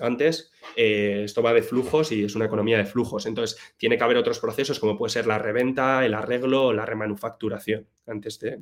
antes, 0.00 0.50
eh, 0.74 1.22
esto 1.24 1.40
va 1.40 1.54
de 1.54 1.62
flujos 1.62 2.10
y 2.10 2.24
es 2.24 2.34
una 2.34 2.46
economía 2.46 2.78
de 2.78 2.84
flujos. 2.84 3.24
Entonces, 3.26 3.58
tiene 3.76 3.96
que 3.96 4.02
haber 4.02 4.16
otros 4.16 4.40
procesos 4.40 4.80
como 4.80 4.98
puede 4.98 5.12
ser 5.12 5.28
la 5.28 5.38
reventa, 5.38 6.04
el 6.04 6.14
arreglo 6.14 6.66
o 6.66 6.72
la 6.72 6.84
remanufacturación 6.84 7.86
antes 8.08 8.40
de, 8.40 8.60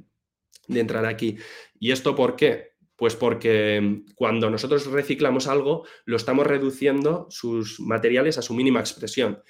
de 0.69 0.81
entrar 0.81 1.07
aquí. 1.07 1.39
¿Y 1.81 1.93
esto 1.93 2.15
por 2.15 2.37
qué? 2.37 2.75
Pues 2.97 3.17
porque 3.17 4.03
cuando 4.15 4.51
nosotros 4.51 4.85
reciclamos 4.87 5.49
algo, 5.49 5.87
lo 6.05 6.19
estamos 6.19 6.47
reduciendo 6.47 7.27
sus 7.31 7.81
materiales 7.81 8.37
a 8.37 8.43
su 8.43 8.53
mínima 8.53 8.81
expresión. 8.81 9.43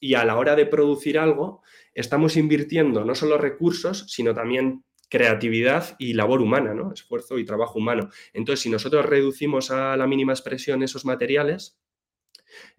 Y 0.00 0.14
a 0.14 0.24
la 0.24 0.38
hora 0.38 0.56
de 0.56 0.64
producir 0.64 1.18
algo, 1.18 1.62
estamos 1.94 2.36
invirtiendo 2.36 3.04
no 3.04 3.14
solo 3.14 3.38
recursos, 3.38 4.06
sino 4.08 4.34
también 4.34 4.84
creatividad 5.08 5.96
y 5.98 6.12
labor 6.12 6.40
humana, 6.40 6.74
¿no? 6.74 6.92
esfuerzo 6.92 7.38
y 7.38 7.44
trabajo 7.44 7.78
humano. 7.78 8.10
Entonces, 8.32 8.60
si 8.60 8.70
nosotros 8.70 9.06
reducimos 9.06 9.70
a 9.70 9.96
la 9.96 10.06
mínima 10.06 10.32
expresión 10.32 10.82
esos 10.82 11.04
materiales, 11.04 11.78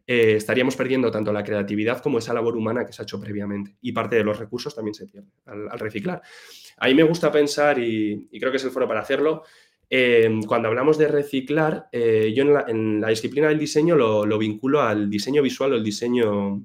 eh, 0.05 0.35
estaríamos 0.35 0.75
perdiendo 0.75 1.11
tanto 1.11 1.31
la 1.31 1.43
creatividad 1.43 2.01
como 2.01 2.17
esa 2.19 2.33
labor 2.33 2.57
humana 2.57 2.85
que 2.85 2.93
se 2.93 3.01
ha 3.01 3.03
hecho 3.03 3.19
previamente. 3.19 3.75
Y 3.81 3.91
parte 3.91 4.15
de 4.15 4.23
los 4.23 4.39
recursos 4.39 4.75
también 4.75 4.93
se 4.93 5.07
pierde 5.07 5.29
al, 5.45 5.79
reciclar. 5.79 6.21
A 6.77 6.87
mí 6.87 6.93
me 6.93 7.03
gusta 7.03 7.31
pensar, 7.31 7.79
y, 7.79 8.27
creo 8.39 8.51
que 8.51 8.57
es 8.57 8.63
el 8.63 8.71
foro 8.71 8.87
para 8.87 9.01
hacerlo, 9.01 9.43
eh, 9.89 10.29
cuando 10.47 10.67
hablamos 10.67 10.99
de 10.99 11.07
reciclar, 11.07 11.89
eh, 11.91 12.31
yo 12.35 12.43
en 12.67 13.01
la, 13.01 13.09
disciplina 13.09 13.49
del 13.49 13.57
diseño 13.57 13.95
lo, 13.95 14.25
lo, 14.25 14.37
vinculo 14.37 14.81
al 14.81 15.09
diseño 15.09 15.41
visual 15.41 15.73
o 15.73 15.75
el 15.75 15.83
diseño 15.83 16.63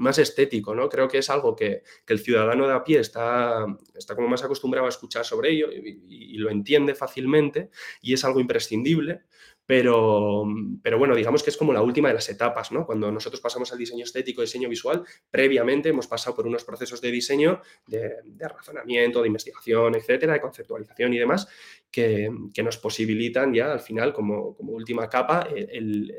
más 0.00 0.18
estético, 0.18 0.74
¿no? 0.74 0.88
Creo 0.88 1.08
que 1.08 1.18
es 1.18 1.30
algo 1.30 1.54
que, 1.54 1.82
el 2.06 2.18
ciudadano 2.18 2.66
de 2.66 2.74
a 2.74 2.82
pie 2.82 2.98
está, 2.98 3.66
está, 3.94 4.16
como 4.16 4.28
más 4.28 4.42
acostumbrado 4.42 4.86
a 4.86 4.88
escuchar 4.88 5.24
sobre 5.24 5.50
ello 5.50 5.68
y, 5.70 6.36
lo 6.38 6.50
entiende 6.50 6.94
fácilmente 6.94 7.70
y 8.00 8.14
es 8.14 8.24
algo 8.24 8.40
imprescindible, 8.40 9.20
pero, 9.66 10.44
pero, 10.82 10.98
bueno, 10.98 11.14
digamos 11.14 11.42
que 11.42 11.50
es 11.50 11.56
como 11.56 11.72
la 11.72 11.82
última 11.82 12.08
de 12.08 12.14
las 12.14 12.28
etapas, 12.28 12.72
¿no? 12.72 12.86
Cuando 12.86 13.12
nosotros 13.12 13.40
pasamos 13.40 13.70
al 13.72 13.78
diseño 13.78 14.04
estético, 14.04 14.40
diseño 14.40 14.68
visual, 14.68 15.04
previamente 15.30 15.90
hemos 15.90 16.06
pasado 16.06 16.34
por 16.34 16.46
unos 16.46 16.64
procesos 16.64 17.00
de 17.00 17.10
diseño, 17.10 17.60
de, 17.86 18.16
razonamiento, 18.48 19.20
de 19.20 19.28
investigación, 19.28 19.94
etcétera, 19.94 20.32
de 20.32 20.40
conceptualización 20.40 21.14
y 21.14 21.18
demás, 21.18 21.46
que, 21.90 22.30
nos 22.64 22.78
posibilitan 22.78 23.52
ya 23.52 23.70
al 23.70 23.80
final, 23.80 24.12
como, 24.12 24.56
última 24.58 25.08
capa, 25.08 25.46
el 25.54 26.10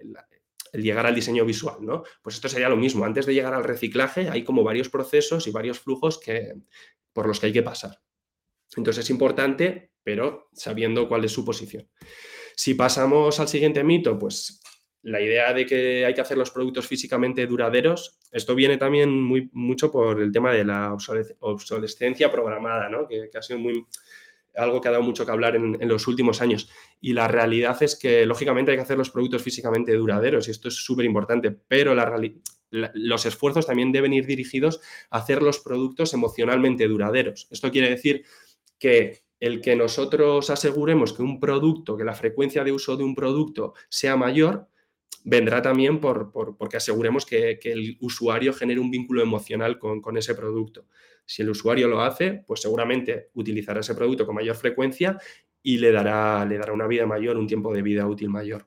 llegar 0.73 1.05
al 1.05 1.15
diseño 1.15 1.45
visual, 1.45 1.77
¿no? 1.81 2.03
Pues 2.21 2.35
esto 2.35 2.49
sería 2.49 2.69
lo 2.69 2.77
mismo. 2.77 3.05
Antes 3.05 3.25
de 3.25 3.33
llegar 3.33 3.53
al 3.53 3.63
reciclaje 3.63 4.29
hay 4.29 4.43
como 4.43 4.63
varios 4.63 4.89
procesos 4.89 5.47
y 5.47 5.51
varios 5.51 5.79
flujos 5.79 6.19
que, 6.19 6.53
por 7.13 7.27
los 7.27 7.39
que 7.39 7.47
hay 7.47 7.53
que 7.53 7.63
pasar. 7.63 7.99
Entonces 8.75 9.03
es 9.03 9.09
importante, 9.09 9.91
pero 10.03 10.49
sabiendo 10.53 11.07
cuál 11.07 11.25
es 11.25 11.31
su 11.31 11.43
posición. 11.43 11.89
Si 12.55 12.73
pasamos 12.73 13.39
al 13.39 13.47
siguiente 13.47 13.83
mito, 13.83 14.17
pues 14.17 14.61
la 15.03 15.19
idea 15.19 15.53
de 15.53 15.65
que 15.65 16.05
hay 16.05 16.13
que 16.13 16.21
hacer 16.21 16.37
los 16.37 16.51
productos 16.51 16.87
físicamente 16.87 17.45
duraderos, 17.47 18.19
esto 18.31 18.53
viene 18.53 18.77
también 18.77 19.09
muy, 19.09 19.49
mucho 19.51 19.91
por 19.91 20.21
el 20.21 20.31
tema 20.31 20.53
de 20.53 20.63
la 20.63 20.93
obsolescencia 20.93 22.31
programada, 22.31 22.87
¿no? 22.87 23.07
que, 23.07 23.29
ha 23.35 23.41
sido 23.41 23.59
muy, 23.59 23.85
algo 24.55 24.81
que 24.81 24.87
ha 24.87 24.91
dado 24.91 25.03
mucho 25.03 25.25
que 25.25 25.31
hablar 25.31 25.55
en, 25.55 25.77
los 25.87 26.07
últimos 26.07 26.41
años. 26.41 26.69
Y 26.99 27.13
la 27.13 27.27
realidad 27.27 27.81
es 27.81 27.95
que, 27.95 28.25
lógicamente, 28.25 28.71
hay 28.71 28.77
que 28.77 28.83
hacer 28.83 28.97
los 28.97 29.09
productos 29.09 29.41
físicamente 29.41 29.93
duraderos 29.93 30.47
y 30.47 30.51
esto 30.51 30.67
es 30.67 30.75
súper 30.75 31.05
importante, 31.05 31.51
pero 31.51 31.95
los 32.71 33.25
esfuerzos 33.25 33.67
también 33.67 33.91
deben 33.91 34.13
ir 34.13 34.25
dirigidos 34.25 34.81
a 35.09 35.19
hacer 35.19 35.41
los 35.41 35.59
productos 35.59 36.13
emocionalmente 36.13 36.87
duraderos. 36.87 37.47
Esto 37.51 37.71
quiere 37.71 37.89
decir 37.89 38.23
que 38.77 39.21
el 39.39 39.59
que 39.59 39.75
nosotros 39.75 40.49
aseguremos 40.49 41.13
que 41.13 41.23
un 41.23 41.39
producto, 41.39 41.97
que 41.97 42.03
la 42.03 42.13
frecuencia 42.13 42.63
de 42.63 42.71
uso 42.71 42.95
de 42.95 43.03
un 43.03 43.15
producto 43.15 43.73
sea 43.89 44.15
mayor, 44.15 44.67
vendrá 45.23 45.61
también 45.61 45.99
por, 45.99 46.31
porque 46.31 46.77
aseguremos 46.77 47.25
que, 47.25 47.59
el 47.63 47.97
usuario 48.01 48.53
genere 48.53 48.79
un 48.79 48.91
vínculo 48.91 49.21
emocional 49.21 49.79
con, 49.79 50.17
ese 50.17 50.35
producto. 50.35 50.85
Si 51.25 51.41
el 51.41 51.49
usuario 51.49 51.87
lo 51.87 52.01
hace, 52.01 52.43
pues 52.45 52.61
seguramente 52.61 53.29
utilizará 53.33 53.79
ese 53.79 53.95
producto 53.95 54.25
con 54.25 54.35
mayor 54.35 54.55
frecuencia 54.55 55.17
y 55.63 55.77
le 55.77 55.91
dará, 55.91 56.45
le 56.45 56.57
dará 56.57 56.73
una 56.73 56.87
vida 56.87 57.05
mayor, 57.05 57.37
un 57.37 57.47
tiempo 57.47 57.73
de 57.73 57.81
vida 57.81 58.07
útil 58.07 58.29
mayor. 58.29 58.65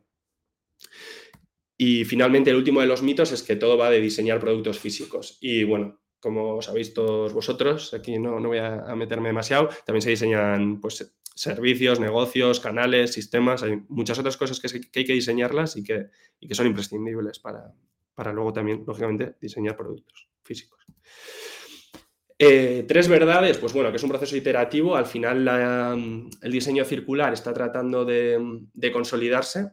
Y 1.76 2.04
finalmente, 2.04 2.50
el 2.50 2.56
último 2.56 2.80
de 2.80 2.86
los 2.86 3.02
mitos 3.02 3.32
es 3.32 3.42
que 3.42 3.56
todo 3.56 3.76
va 3.76 3.90
de 3.90 4.00
diseñar 4.00 4.38
productos 4.40 4.78
físicos. 4.78 5.38
Y 5.40 5.64
bueno, 5.64 6.00
como 6.20 6.62
sabéis 6.62 6.94
todos 6.94 7.32
vosotros, 7.32 7.92
aquí 7.92 8.18
no, 8.18 8.40
no 8.40 8.48
voy 8.48 8.58
a, 8.58 8.94
meterme 8.96 9.28
demasiado, 9.28 9.68
también 9.84 10.00
se 10.00 10.10
diseñan 10.10 10.80
pues, 10.80 11.14
servicios, 11.34 12.00
negocios, 12.00 12.60
canales, 12.60 13.12
sistemas, 13.12 13.62
hay 13.62 13.82
muchas 13.88 14.18
otras 14.18 14.36
cosas 14.36 14.60
que, 14.60 14.68
hay 14.98 15.04
que 15.04 15.12
diseñarlas 15.12 15.76
y 15.76 15.84
que, 15.84 16.06
que 16.40 16.54
son 16.54 16.66
imprescindibles 16.66 17.40
para, 17.40 17.74
para, 18.14 18.32
luego 18.32 18.52
también, 18.52 18.84
lógicamente, 18.86 19.34
diseñar 19.40 19.76
productos 19.76 20.28
físicos. 20.42 20.86
Eh, 22.38 22.84
tres 22.88 23.08
verdades, 23.08 23.58
pues 23.58 23.72
bueno, 23.72 23.90
que 23.90 23.96
es 23.96 24.02
un 24.02 24.10
proceso 24.10 24.36
iterativo, 24.36 24.96
al 24.96 25.06
final 25.06 26.28
el 26.42 26.52
diseño 26.52 26.84
circular 26.84 27.32
está 27.32 27.54
tratando 27.54 28.04
de, 28.04 28.90
consolidarse 28.92 29.70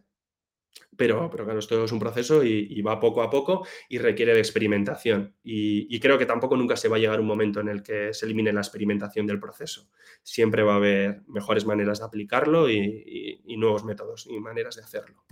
pero, 0.95 1.29
pero 1.31 1.45
claro, 1.45 1.59
esto 1.59 1.83
es 1.83 1.91
un 1.91 1.99
proceso 1.99 2.43
y, 2.43 2.79
va 2.83 2.99
poco 2.99 3.23
a 3.23 3.29
poco 3.29 3.65
y 3.89 3.97
requiere 3.97 4.33
de 4.33 4.39
experimentación. 4.39 5.35
Y, 5.43 5.99
creo 5.99 6.19
que 6.19 6.27
tampoco 6.27 6.55
nunca 6.55 6.75
se 6.75 6.89
va 6.89 6.97
a 6.97 6.99
llegar 6.99 7.19
un 7.19 7.25
momento 7.25 7.59
en 7.59 7.69
el 7.69 7.81
que 7.81 8.13
se 8.13 8.25
elimine 8.25 8.53
la 8.53 8.61
experimentación 8.61 9.25
del 9.25 9.39
proceso. 9.39 9.89
Siempre 10.21 10.61
va 10.61 10.73
a 10.73 10.75
haber 10.75 11.23
mejores 11.27 11.65
maneras 11.65 11.99
de 11.99 12.05
aplicarlo 12.05 12.69
y, 12.69 13.41
nuevos 13.57 13.83
métodos 13.83 14.27
y 14.29 14.39
maneras 14.39 14.75
de 14.75 14.83
hacerlo. 14.83 15.23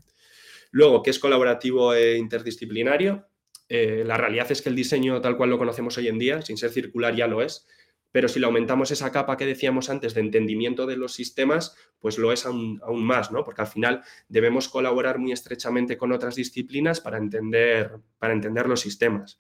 Luego, 0.71 1.03
¿qué 1.03 1.11
es 1.11 1.19
colaborativo 1.19 1.93
e 1.93 2.17
interdisciplinario? 2.17 3.28
Eh, 3.69 4.03
la 4.03 4.17
realidad 4.17 4.51
es 4.51 4.62
que 4.63 4.69
el 4.69 4.75
diseño 4.75 5.21
tal 5.21 5.38
cual 5.38 5.51
lo 5.51 5.60
conocemos 5.60 5.97
hoy 5.97 6.08
en 6.08 6.17
día, 6.17 6.41
sin 6.41 6.58
ser 6.58 6.71
circular, 6.71 7.15
ya 7.15 7.27
lo 7.27 7.43
es, 7.43 7.67
pero 8.12 8.27
si 8.27 8.39
le 8.39 8.47
aumentamos 8.47 8.89
esa 8.89 9.12
capa 9.12 9.38
que 9.38 9.45
decíamos 9.45 9.89
antes 9.91 10.15
de 10.15 10.21
entendimiento 10.21 10.88
de 10.88 10.97
los 10.97 11.13
sistemas, 11.13 11.75
pues 11.99 12.17
lo 12.17 12.32
es 12.32 12.45
aún, 12.47 12.79
más, 13.05 13.32
¿no? 13.32 13.43
Porque 13.43 13.62
al 13.62 13.67
final 13.67 14.03
debemos 14.27 14.67
colaborar 14.67 15.19
muy 15.19 15.32
estrechamente 15.32 15.97
con 15.97 16.12
otras 16.12 16.36
disciplinas 16.36 16.99
para 16.99 17.17
entender, 17.17 17.99
para 18.17 18.34
entender 18.34 18.67
los 18.67 18.82
sistemas. 18.82 19.39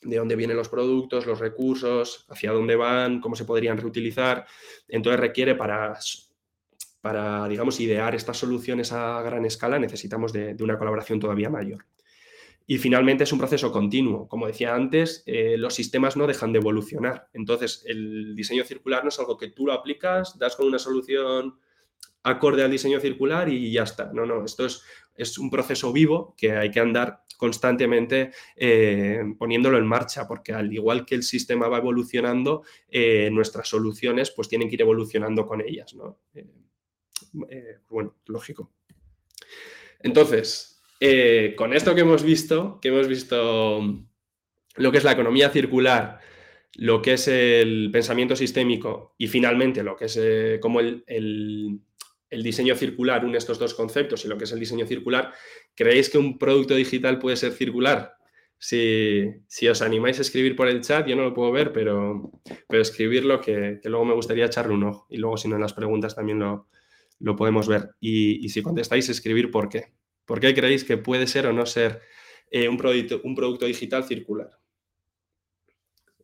De 0.00 0.16
dónde 0.16 0.36
vienen 0.36 0.56
los 0.56 0.70
productos, 0.70 1.26
los 1.26 1.40
recursos, 1.40 2.24
hacia 2.30 2.52
dónde 2.52 2.76
van, 2.76 3.20
cómo 3.20 3.36
se 3.36 3.44
podrían 3.44 3.76
reutilizar. 3.76 4.46
Entonces 4.86 5.20
requiere 5.20 5.54
para, 5.54 5.98
para 7.02 7.46
digamos, 7.48 7.78
idear 7.80 8.14
estas 8.14 8.38
soluciones 8.38 8.92
a 8.92 9.20
gran 9.20 9.44
escala, 9.44 9.78
necesitamos 9.78 10.32
de 10.32 10.56
una 10.60 10.78
colaboración 10.78 11.20
todavía 11.20 11.50
mayor. 11.50 11.84
Y 12.70 12.76
finalmente 12.76 13.24
es 13.24 13.32
un 13.32 13.38
proceso 13.38 13.72
continuo. 13.72 14.28
Como 14.28 14.46
decía 14.46 14.74
antes, 14.74 15.22
eh, 15.24 15.56
los 15.56 15.74
sistemas 15.74 16.18
no 16.18 16.26
dejan 16.26 16.52
de 16.52 16.58
evolucionar. 16.58 17.30
Entonces, 17.32 17.82
el 17.86 18.36
diseño 18.36 18.62
circular 18.62 19.02
no 19.02 19.08
es 19.08 19.18
algo 19.18 19.38
que 19.38 19.48
tú 19.48 19.64
lo 19.64 19.72
aplicas, 19.72 20.38
das 20.38 20.54
con 20.54 20.66
una 20.66 20.78
solución 20.78 21.58
acorde 22.24 22.62
al 22.62 22.70
diseño 22.70 23.00
circular 23.00 23.48
y 23.48 23.72
ya 23.72 23.84
está. 23.84 24.12
No, 24.12 24.26
no, 24.26 24.44
esto 24.44 24.66
es, 24.66 24.82
es 25.16 25.38
un 25.38 25.48
proceso 25.48 25.94
vivo 25.94 26.34
que 26.36 26.52
hay 26.52 26.70
que 26.70 26.80
andar 26.80 27.22
constantemente 27.38 28.32
eh, 28.54 29.22
poniéndolo 29.38 29.78
en 29.78 29.86
marcha, 29.86 30.28
porque 30.28 30.52
al 30.52 30.70
igual 30.70 31.06
que 31.06 31.14
el 31.14 31.22
sistema 31.22 31.68
va 31.68 31.78
evolucionando, 31.78 32.64
eh, 32.90 33.30
nuestras 33.32 33.66
soluciones 33.66 34.30
pues 34.30 34.46
tienen 34.46 34.68
que 34.68 34.74
ir 34.74 34.82
evolucionando 34.82 35.46
con 35.46 35.62
ellas. 35.62 35.94
¿no? 35.94 36.18
bueno, 37.88 38.14
lógico. 38.26 38.70
Entonces, 40.00 40.77
eh, 41.00 41.54
con 41.56 41.72
esto 41.72 41.94
que 41.94 42.00
hemos 42.00 42.22
visto, 42.22 42.78
que 42.80 42.88
hemos 42.88 43.06
visto 43.06 43.80
lo 44.76 44.92
que 44.92 44.98
es 44.98 45.04
la 45.04 45.12
economía 45.12 45.50
circular, 45.50 46.20
lo 46.74 47.02
que 47.02 47.14
es 47.14 47.28
el 47.28 47.90
pensamiento 47.92 48.36
sistémico 48.36 49.14
y 49.18 49.28
finalmente 49.28 49.82
lo 49.82 49.96
que 49.96 50.06
es 50.06 50.18
eh, 50.20 50.58
como 50.60 50.80
el, 50.80 51.04
diseño 52.30 52.74
circular 52.74 53.24
une 53.24 53.38
estos 53.38 53.58
dos 53.58 53.74
conceptos 53.74 54.24
y 54.24 54.28
lo 54.28 54.36
que 54.36 54.44
es 54.44 54.52
el 54.52 54.60
diseño 54.60 54.86
circular, 54.86 55.32
¿creéis 55.74 56.10
que 56.10 56.18
un 56.18 56.38
producto 56.38 56.74
digital 56.74 57.18
puede 57.18 57.36
ser 57.36 57.52
circular? 57.52 58.14
Si, 58.60 59.68
os 59.70 59.82
animáis 59.82 60.18
a 60.18 60.22
escribir 60.22 60.56
por 60.56 60.68
el 60.68 60.80
chat, 60.80 61.06
yo 61.06 61.14
no 61.14 61.22
lo 61.22 61.32
puedo 61.32 61.52
ver, 61.52 61.72
pero, 61.72 62.32
pero 62.68 62.82
escribirlo 62.82 63.40
que, 63.40 63.80
luego 63.84 64.04
me 64.04 64.14
gustaría 64.14 64.46
echarle 64.46 64.74
un 64.74 64.82
ojo. 64.82 65.06
Y 65.10 65.18
luego, 65.18 65.36
si 65.36 65.46
no, 65.46 65.54
en 65.54 65.62
las 65.62 65.74
preguntas 65.74 66.16
también 66.16 66.40
lo, 66.40 67.36
podemos 67.36 67.68
ver. 67.68 67.90
Y, 68.00 68.44
y 68.44 68.48
si 68.48 68.60
contestáis, 68.60 69.08
escribir 69.08 69.52
por 69.52 69.68
qué. 69.68 69.92
¿Por 70.28 70.40
qué 70.40 70.54
creéis 70.54 70.84
que 70.84 70.98
puede 70.98 71.26
ser 71.26 71.46
o 71.46 71.54
no 71.54 71.64
ser 71.64 72.02
eh, 72.50 72.68
un, 72.68 72.76
producto, 72.76 73.64
digital 73.64 74.04
circular? 74.04 74.50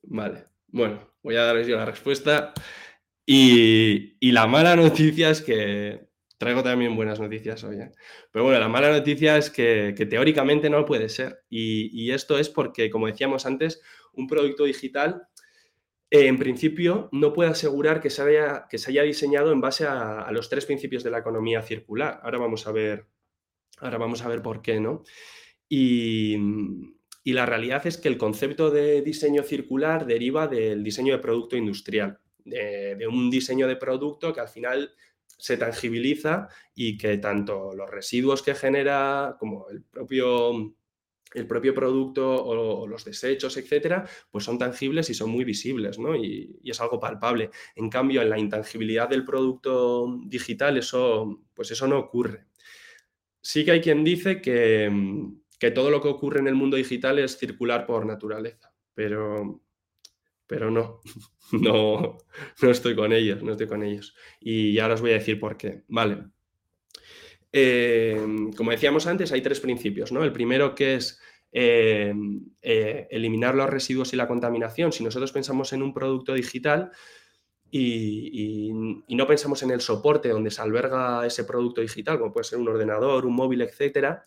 Vale, 0.03 0.45
bueno, 0.67 1.15
voy 1.23 1.37
a 1.37 1.45
daros 1.45 1.67
yo 1.67 1.79
la 1.79 1.87
respuesta. 1.87 2.53
Y, 3.25 4.15
la 4.21 4.47
mala 4.47 4.77
noticia 4.77 5.31
es 5.31 5.41
que 5.41 6.07
traigo 6.37 6.63
también 6.63 6.95
buenas 6.95 7.19
noticias 7.19 7.65
hoy. 7.65 7.77
¿eh? 7.77 7.93
Pero 8.31 8.45
bueno, 8.45 8.61
la 8.61 8.69
mala 8.69 8.91
noticia 8.93 9.39
es 9.39 9.49
que, 9.49 9.95
teóricamente 9.95 10.69
no 10.69 10.85
puede 10.85 11.09
ser. 11.09 11.43
Y, 11.49 12.11
esto 12.11 12.39
es 12.39 12.51
porque, 12.51 12.91
como 12.91 13.07
decíamos 13.07 13.47
antes, 13.47 13.81
un 14.13 14.27
producto 14.27 14.65
digital 14.65 15.29
eh, 16.11 16.27
en 16.27 16.39
principio 16.39 17.09
no 17.11 17.33
puede 17.33 17.49
asegurar 17.49 18.03
que 18.03 18.11
se, 18.11 18.21
haya, 18.21 18.67
que 18.69 18.77
se 18.77 18.91
haya 18.91 19.03
diseñado 19.03 19.51
en 19.51 19.63
base 19.63 19.87
a, 19.87 20.31
los 20.31 20.51
tres 20.51 20.67
principios 20.67 21.03
de 21.03 21.11
la 21.11 21.21
economía 21.21 21.63
circular. 21.63 22.21
Ahora 22.23 22.37
vamos 22.37 22.67
a 22.67 22.73
ver 22.73 23.14
Ahora 23.79 23.99
vamos 23.99 24.23
a 24.23 24.29
ver 24.29 24.43
por 24.43 24.63
qué, 24.63 24.81
¿no? 24.81 25.03
Y, 25.69 26.37
la 27.25 27.47
realidad 27.47 27.87
es 27.87 27.97
que 27.97 28.09
el 28.09 28.19
concepto 28.19 28.71
de 28.71 29.03
diseño 29.03 29.43
circular 29.43 30.07
deriva 30.07 30.47
del 30.47 30.85
diseño 30.85 31.15
de 31.15 31.21
producto 31.21 31.57
industrial, 31.57 32.21
de, 32.45 33.07
un 33.09 33.31
diseño 33.31 33.67
de 33.67 33.77
producto 33.77 34.33
que 34.33 34.41
al 34.41 34.49
final 34.49 34.93
se 35.27 35.57
tangibiliza 35.57 36.49
y 36.75 36.97
que 36.99 37.17
tanto 37.19 37.73
los 37.75 37.91
residuos 37.91 38.43
que 38.43 38.55
genera 38.55 39.37
como 39.39 39.69
el 39.71 39.83
propio, 39.83 40.77
el 41.33 41.47
propio 41.47 41.75
producto 41.75 42.45
o, 42.45 42.87
los 42.87 43.05
desechos, 43.05 43.57
etcétera, 43.57 44.07
pues 44.31 44.45
son 44.45 44.59
tangibles 44.59 45.11
y 45.11 45.15
son 45.15 45.31
muy 45.31 45.45
visibles, 45.45 45.99
¿no? 45.99 46.15
Y, 46.15 46.59
y, 46.63 46.71
es 46.71 46.81
algo 46.81 47.01
palpable. 47.01 47.51
En 47.75 47.89
cambio, 47.91 48.23
en 48.23 48.31
la 48.31 48.39
intangibilidad 48.39 49.09
del 49.09 49.25
producto 49.25 50.21
digital, 50.27 50.77
eso, 50.77 51.43
pues 51.55 51.71
eso 51.71 51.89
no 51.89 51.99
ocurre 51.99 52.47
sí 53.45 53.63
que 53.65 53.73
hay 53.73 53.81
quien 53.83 54.03
dice 54.03 54.37
mm, 54.91 55.35
que, 55.59 55.71
todo 55.71 55.91
lo 55.91 56.01
que 56.01 56.09
ocurre 56.09 56.41
en 56.41 56.49
el 56.49 56.55
mundo 56.55 56.79
digital 56.79 57.19
es 57.19 57.37
circular 57.37 57.87
por 57.87 58.07
naturaleza, 58.07 58.73
pero, 58.95 59.61
pero 60.47 60.71
no, 60.71 61.01
no, 61.53 62.17
no 62.63 62.71
estoy 62.71 62.97
con 62.97 63.13
ellos, 63.13 63.43
no 63.43 63.53
estoy 63.53 63.67
con 63.67 63.83
ellos. 63.83 64.17
Y 64.41 64.79
ahora 64.79 64.95
os 64.95 65.03
voy 65.03 65.11
a 65.11 65.19
decir 65.19 65.39
por 65.39 65.59
qué. 65.59 65.85
Vale. 65.89 66.25
Em, 67.53 68.51
como 68.55 68.71
decíamos 68.71 69.07
antes, 69.07 69.31
hay 69.31 69.43
tres 69.43 69.61
principios, 69.61 70.11
¿no? 70.11 70.25
El 70.25 70.33
primero 70.33 70.75
que 70.75 70.95
es 70.95 71.21
em, 71.53 72.41
eh, 72.63 73.07
eliminar 73.11 73.55
los 73.55 73.69
residuos 73.69 74.13
y 74.13 74.17
la 74.17 74.27
contaminación. 74.27 74.91
Si 74.91 75.05
nosotros 75.05 75.33
pensamos 75.33 75.73
en 75.75 75.83
un 75.83 75.93
producto 75.93 76.33
digital, 76.33 76.91
y, 77.77 78.71
no 79.09 79.27
pensamos 79.27 79.63
en 79.65 79.73
el 79.73 79.81
soporte 79.81 80.29
donde 80.29 80.51
se 80.51 80.63
alberga 80.63 81.27
ese 81.27 81.45
producto 81.45 81.81
digital, 81.81 82.19
como 82.19 82.33
puede 82.33 82.45
ser 82.45 82.59
un 82.59 82.69
ordenador, 82.69 83.27
un 83.27 83.35
móvil, 83.35 83.63
etcétera, 83.63 84.25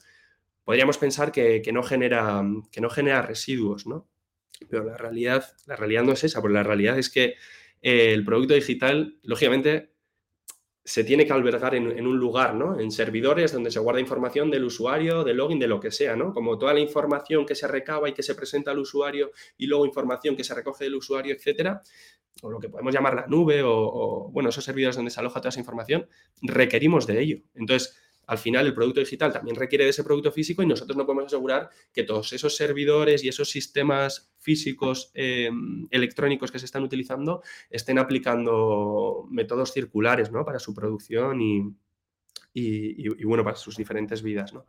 podríamos 0.65 0.97
pensar 0.97 1.31
que, 1.31 1.63
no, 1.73 1.81
genera, 1.81 2.43
que 2.71 2.81
no 2.81 2.89
genera 2.89 3.21
residuos, 3.21 3.87
¿no? 3.87 4.07
Pero 4.69 4.83
la 4.83 4.97
realidad, 4.97 5.45
la 5.65 5.77
realidad 5.77 6.03
no 6.03 6.11
es 6.11 6.23
esa, 6.23 6.41
porque 6.41 6.55
la 6.55 6.63
realidad 6.63 6.97
es 6.99 7.09
que 7.09 7.35
eh, 7.81 8.13
el 8.13 8.25
producto 8.25 8.53
digital, 8.53 9.17
lógicamente, 9.23 9.91
se 10.87 11.03
tiene 11.03 11.25
que 11.25 11.33
albergar 11.33 11.75
en, 11.75 12.07
un 12.07 12.17
lugar, 12.17 12.55
¿no? 12.55 12.79
En 12.79 12.91
servidores 12.91 13.51
donde 13.51 13.71
se 13.71 13.79
guarda 13.79 13.99
información 13.99 14.49
del 14.49 14.63
usuario, 14.63 15.25
del 15.25 15.35
login, 15.35 15.59
de 15.59 15.67
lo 15.67 15.81
que 15.81 15.91
sea, 15.91 16.15
¿no? 16.15 16.33
Como 16.33 16.57
toda 16.57 16.73
la 16.73 16.79
información 16.79 17.45
que 17.45 17.55
se 17.55 17.67
recaba 17.67 18.07
y 18.07 18.13
que 18.13 18.23
se 18.23 18.35
presenta 18.35 18.71
al 18.71 18.79
usuario 18.79 19.31
y 19.57 19.67
luego 19.67 19.85
información 19.85 20.37
que 20.37 20.45
se 20.45 20.55
recoge 20.55 20.85
del 20.85 20.95
usuario, 20.95 21.35
etcétera, 21.35 21.81
o 22.41 22.49
lo 22.49 22.57
que 22.57 22.69
podemos 22.69 22.93
llamar 22.93 23.15
la 23.15 23.27
nube 23.27 23.63
o, 23.65 24.29
bueno, 24.31 24.47
esos 24.47 24.63
servidores 24.63 24.95
donde 24.95 25.11
se 25.11 25.19
aloja 25.19 25.41
toda 25.41 25.49
esa 25.49 25.59
información, 25.59 26.07
requerimos 26.41 27.05
de 27.05 27.19
ello. 27.19 27.37
Entonces, 27.55 27.99
al 28.27 28.37
final 28.37 28.65
el 28.65 28.73
producto 28.73 28.99
digital 28.99 29.33
también 29.33 29.55
requiere 29.55 29.85
de 29.85 29.89
ese 29.89 30.03
producto 30.03 30.31
físico 30.31 30.61
y 30.61 30.67
nosotros 30.67 30.95
no 30.97 31.05
podemos 31.05 31.25
asegurar 31.25 31.69
que 31.91 32.03
todos 32.03 32.31
esos 32.33 32.55
servidores 32.55 33.23
y 33.23 33.29
esos 33.29 33.49
sistemas 33.49 34.31
físicos 34.37 35.11
eh, 35.13 35.49
electrónicos 35.89 36.51
que 36.51 36.59
se 36.59 36.65
están 36.65 36.83
utilizando 36.83 37.41
estén 37.69 37.97
aplicando 37.99 39.25
métodos 39.29 39.73
circulares 39.73 40.31
¿no? 40.31 40.45
para 40.45 40.59
su 40.59 40.73
producción 40.73 41.41
y, 41.41 41.73
y, 42.53 43.23
bueno, 43.23 43.43
para 43.43 43.55
sus 43.55 43.77
diferentes 43.77 44.21
vidas. 44.21 44.53
¿no? 44.53 44.65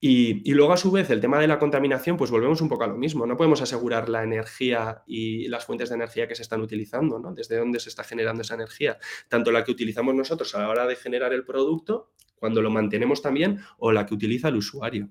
Y, 0.00 0.52
luego, 0.52 0.72
a 0.72 0.76
su 0.76 0.90
vez, 0.90 1.10
el 1.10 1.20
tema 1.20 1.38
de 1.38 1.46
la 1.46 1.60
contaminación, 1.60 2.16
pues 2.16 2.30
volvemos 2.30 2.60
un 2.60 2.68
poco 2.68 2.82
a 2.82 2.88
lo 2.88 2.96
mismo. 2.96 3.24
No 3.24 3.36
podemos 3.36 3.62
asegurar 3.62 4.08
la 4.08 4.24
energía 4.24 5.02
y 5.06 5.46
las 5.46 5.64
fuentes 5.64 5.90
de 5.90 5.94
energía 5.94 6.26
que 6.26 6.34
se 6.34 6.42
están 6.42 6.60
utilizando, 6.60 7.20
¿no? 7.20 7.32
Desde 7.32 7.56
dónde 7.56 7.78
se 7.78 7.88
está 7.88 8.02
generando 8.02 8.42
esa 8.42 8.54
energía. 8.54 8.98
Tanto 9.28 9.52
la 9.52 9.62
que 9.62 9.70
utilizamos 9.70 10.14
nosotros 10.14 10.52
a 10.56 10.62
la 10.62 10.68
hora 10.68 10.86
de 10.86 10.96
generar 10.96 11.32
el 11.32 11.44
producto, 11.44 12.10
cuando 12.42 12.60
lo 12.60 12.70
mantenemos 12.70 13.22
también, 13.22 13.60
o 13.78 13.92
la 13.92 14.04
que 14.04 14.14
utiliza 14.14 14.48
el 14.48 14.56
usuario. 14.56 15.08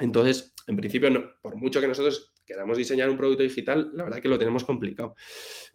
Entonces, 0.00 0.52
en 0.66 0.76
principio, 0.76 1.08
por 1.40 1.54
mucho 1.54 1.80
que 1.80 1.86
nosotros 1.86 2.34
queramos 2.44 2.76
diseñar 2.76 3.08
un 3.08 3.16
producto 3.16 3.44
digital, 3.44 3.92
la 3.94 4.02
verdad 4.02 4.18
que 4.18 4.28
lo 4.28 4.36
tenemos 4.36 4.64
complicado. 4.64 5.14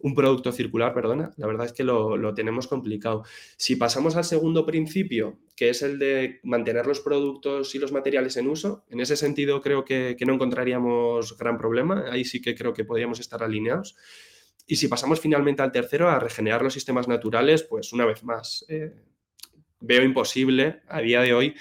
Un 0.00 0.14
producto 0.14 0.52
circular, 0.52 0.92
perdona, 0.92 1.30
la 1.38 1.46
verdad 1.46 1.64
es 1.64 1.72
que 1.72 1.82
lo, 1.82 2.34
tenemos 2.34 2.66
complicado. 2.66 3.22
Si 3.56 3.76
pasamos 3.76 4.16
al 4.16 4.24
segundo 4.24 4.66
principio, 4.66 5.38
que 5.56 5.70
es 5.70 5.80
el 5.80 5.98
de 5.98 6.40
mantener 6.42 6.86
los 6.86 7.00
productos 7.00 7.74
y 7.74 7.78
los 7.78 7.90
materiales 7.90 8.36
en 8.36 8.48
uso, 8.48 8.84
en 8.90 9.00
ese 9.00 9.16
sentido 9.16 9.62
creo 9.62 9.86
que, 9.86 10.14
no 10.26 10.34
encontraríamos 10.34 11.38
gran 11.38 11.56
problema. 11.56 12.04
Ahí 12.10 12.26
sí 12.26 12.42
que 12.42 12.54
creo 12.54 12.74
que 12.74 12.84
podríamos 12.84 13.18
estar 13.18 13.42
alineados. 13.42 13.96
Y 14.66 14.76
si 14.76 14.88
pasamos 14.88 15.20
finalmente 15.20 15.62
al 15.62 15.72
tercero, 15.72 16.10
a 16.10 16.18
regenerar 16.18 16.60
los 16.60 16.74
sistemas 16.74 17.08
naturales, 17.08 17.62
pues 17.62 17.94
una 17.94 18.04
vez 18.04 18.22
más, 18.24 18.66
eh, 18.68 18.92
veo 19.82 20.02
imposible 20.02 20.80
a 20.88 21.00
día 21.00 21.20
de 21.20 21.34
hoy 21.34 21.54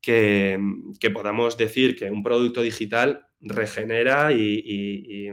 que, 0.00 1.10
podamos 1.12 1.56
decir 1.56 1.96
que 1.96 2.10
un 2.10 2.22
producto 2.22 2.62
digital 2.62 3.26
regenera 3.40 4.32
y, 4.32 5.30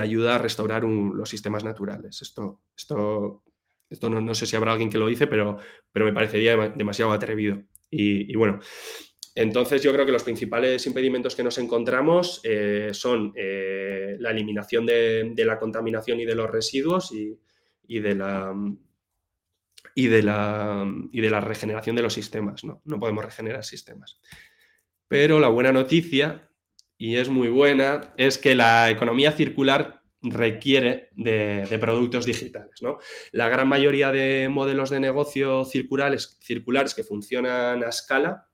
ayuda 0.00 0.34
a 0.34 0.38
restaurar 0.38 0.84
los 0.84 1.28
sistemas 1.28 1.62
naturales. 1.62 2.20
Esto, 2.22 2.62
esto, 2.76 3.44
esto 3.88 4.10
no, 4.10 4.34
sé 4.34 4.46
si 4.46 4.56
habrá 4.56 4.72
alguien 4.72 4.90
que 4.90 4.98
lo 4.98 5.06
dice, 5.06 5.26
pero, 5.26 5.58
pero 5.92 6.06
me 6.06 6.12
parecería 6.12 6.56
demasiado 6.70 7.12
atrevido. 7.12 7.62
Y, 7.90 8.34
bueno, 8.34 8.58
entonces 9.34 9.82
yo 9.82 9.92
creo 9.92 10.06
que 10.06 10.12
los 10.12 10.24
principales 10.24 10.86
impedimentos 10.86 11.36
que 11.36 11.44
nos 11.44 11.58
encontramos 11.58 12.40
eh, 12.42 12.90
son 12.92 13.32
eh, 13.36 14.16
la 14.18 14.30
eliminación 14.30 14.86
de, 14.86 15.34
la 15.36 15.58
contaminación 15.58 16.18
y 16.18 16.24
de 16.24 16.34
los 16.34 16.50
residuos 16.50 17.12
y 17.12 18.00
de 18.00 18.14
la 18.14 18.52
y 19.98 20.08
de 20.08 20.22
la, 20.22 20.86
y 21.10 21.22
de 21.22 21.30
la 21.30 21.40
regeneración 21.40 21.96
de 21.96 22.02
los 22.02 22.12
sistemas. 22.12 22.62
¿no? 22.64 22.82
no 22.84 23.00
podemos 23.00 23.24
regenerar 23.24 23.64
sistemas. 23.64 24.20
Pero 25.08 25.40
la 25.40 25.48
buena 25.48 25.72
noticia, 25.72 26.50
y 26.98 27.16
es 27.16 27.30
muy 27.30 27.48
buena, 27.48 28.12
es 28.18 28.36
que 28.36 28.54
la 28.54 28.90
economía 28.90 29.32
circular 29.32 30.02
requiere 30.20 31.08
de, 31.12 31.78
productos 31.80 32.26
digitales. 32.26 32.82
¿no? 32.82 32.98
La 33.32 33.48
gran 33.48 33.68
mayoría 33.68 34.12
de 34.12 34.50
modelos 34.50 34.90
de 34.90 35.00
negocio 35.00 35.64
circulares, 35.64 36.36
circulares 36.42 36.94
que 36.94 37.02
funcionan 37.02 37.82
a 37.82 37.88
escala, 37.88 38.48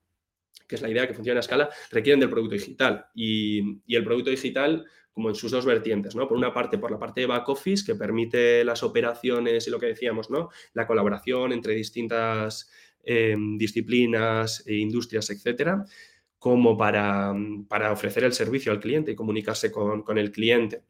que 0.68 0.76
es 0.76 0.82
la 0.82 0.90
idea 0.90 1.08
que 1.08 1.14
funciona 1.14 1.40
a 1.40 1.40
escala, 1.40 1.70
requieren 1.90 2.20
del 2.20 2.30
producto 2.30 2.54
digital. 2.54 3.06
Y, 3.16 3.80
y 3.84 3.96
el 3.96 4.04
producto 4.04 4.30
digital 4.30 4.86
como 5.12 5.28
en 5.28 5.34
sus 5.34 5.50
dos 5.50 5.66
vertientes, 5.66 6.14
¿no? 6.16 6.26
Por 6.26 6.38
una 6.38 6.54
parte, 6.54 6.78
por 6.78 6.90
la 6.90 6.98
parte 6.98 7.20
de 7.20 7.26
back 7.26 7.48
office, 7.48 7.84
que 7.84 7.94
permite 7.94 8.64
las 8.64 8.82
operaciones 8.82 9.66
y 9.66 9.70
lo 9.70 9.78
que 9.78 9.86
decíamos, 9.86 10.30
¿no? 10.30 10.48
La 10.72 10.86
colaboración 10.86 11.52
entre 11.52 11.74
distintas 11.74 12.70
eh, 13.04 13.36
disciplinas 13.56 14.62
e 14.66 14.76
industrias, 14.76 15.28
etcétera, 15.30 15.84
como 16.38 16.76
para, 16.76 17.32
ofrecer 17.92 18.24
el 18.24 18.32
servicio 18.32 18.72
al 18.72 18.80
cliente 18.80 19.12
y 19.12 19.14
comunicarse 19.14 19.70
con, 19.70 20.18
el 20.18 20.32
cliente. 20.32 20.84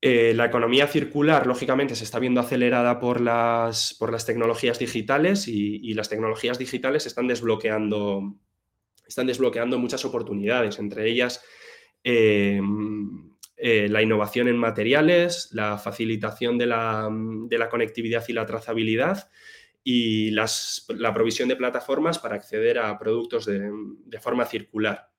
Eh, 0.00 0.32
la 0.34 0.46
economía 0.46 0.86
circular, 0.86 1.46
lógicamente, 1.46 1.94
se 1.94 2.04
está 2.04 2.18
viendo 2.18 2.40
acelerada 2.40 3.00
por 3.00 3.20
las, 3.20 3.94
por 3.94 4.10
las 4.10 4.24
tecnologías 4.24 4.78
digitales 4.78 5.46
y, 5.46 5.94
las 5.94 6.08
tecnologías 6.08 6.58
digitales 6.58 7.06
están 7.06 7.28
desbloqueando, 7.28 8.34
están 9.06 9.26
desbloqueando 9.26 9.78
muchas 9.78 10.04
oportunidades, 10.04 10.78
entre 10.78 11.08
ellas 11.08 11.44
Em, 12.02 13.30
eh, 13.56 13.88
la 13.90 14.00
innovación 14.00 14.48
en 14.48 14.56
materiales, 14.56 15.50
la 15.52 15.76
facilitación 15.76 16.56
de 16.56 16.66
la, 16.66 17.68
conectividad 17.70 18.24
y 18.26 18.32
la 18.32 18.46
trazabilidad 18.46 19.30
y 19.84 20.30
la 20.30 21.12
provisión 21.12 21.48
de 21.48 21.56
plataformas 21.56 22.18
para 22.18 22.36
acceder 22.36 22.78
a 22.78 22.98
productos 22.98 23.44
de, 23.44 23.70
forma 24.18 24.46
circular. 24.46 25.10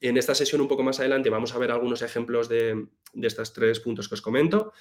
En 0.00 0.16
esta 0.16 0.34
sesión 0.34 0.62
un 0.62 0.68
poco 0.68 0.82
más 0.82 1.00
adelante 1.00 1.28
vamos 1.28 1.54
a 1.54 1.58
ver 1.58 1.70
algunos 1.70 2.00
ejemplos 2.00 2.48
de, 2.48 2.86
estos 3.20 3.52
tres 3.52 3.80
puntos 3.80 4.08
que 4.08 4.14
os 4.14 4.22
comento. 4.22 4.72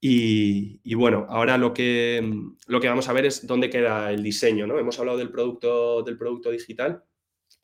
Y, 0.00 0.92
bueno, 0.94 1.26
ahora 1.30 1.56
lo 1.56 1.72
que, 1.72 2.20
lo 2.66 2.80
que 2.80 2.88
vamos 2.88 3.08
a 3.08 3.12
ver 3.12 3.26
es 3.26 3.46
dónde 3.46 3.70
queda 3.70 4.10
el 4.10 4.22
diseño. 4.22 4.66
¿no? 4.66 4.78
Hemos 4.78 4.98
hablado 4.98 5.16
del 5.18 5.30
producto, 5.30 6.02
del 6.02 6.18
producto 6.18 6.50
digital 6.50 7.04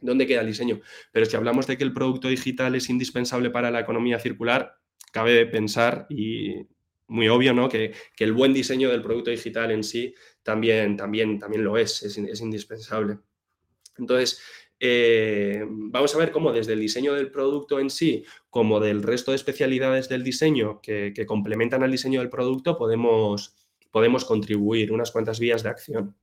¿Dónde 0.00 0.26
queda 0.26 0.40
el 0.40 0.46
diseño? 0.46 0.80
Pero 1.12 1.26
si 1.26 1.36
hablamos 1.36 1.66
de 1.66 1.76
que 1.76 1.84
el 1.84 1.92
producto 1.92 2.28
digital 2.28 2.74
es 2.74 2.88
indispensable 2.88 3.50
para 3.50 3.70
la 3.70 3.80
economía 3.80 4.18
circular, 4.18 4.76
cabe 5.12 5.46
pensar, 5.46 6.06
y 6.08 6.66
muy 7.10 7.28
obvio, 7.28 7.52
¿no? 7.52 7.68
que, 7.68 7.92
el 8.18 8.32
buen 8.32 8.54
diseño 8.54 8.88
del 8.88 9.02
producto 9.02 9.30
digital 9.30 9.70
en 9.72 9.84
sí 9.84 10.14
también, 10.42 10.96
también, 10.96 11.38
también 11.38 11.64
lo 11.64 11.76
es, 11.76 12.02
es, 12.02 12.40
indispensable. 12.40 13.18
Entonces, 13.98 14.40
eh, 14.78 15.62
vamos 15.68 16.14
a 16.14 16.18
ver 16.18 16.30
cómo 16.30 16.52
desde 16.52 16.72
el 16.72 16.80
diseño 16.80 17.14
del 17.14 17.30
producto 17.30 17.80
en 17.80 17.90
sí, 17.90 18.24
como 18.48 18.80
del 18.80 19.02
resto 19.02 19.32
de 19.32 19.36
especialidades 19.36 20.08
del 20.08 20.22
diseño 20.22 20.80
que, 20.80 21.12
complementan 21.26 21.82
al 21.82 21.90
diseño 21.90 22.20
del 22.20 22.30
producto, 22.30 22.78
podemos, 22.78 23.56
podemos 23.90 24.24
contribuir 24.24 24.92
unas 24.92 25.10
cuantas 25.10 25.40
vías 25.40 25.62
de 25.62 25.68
acción. 25.68 26.14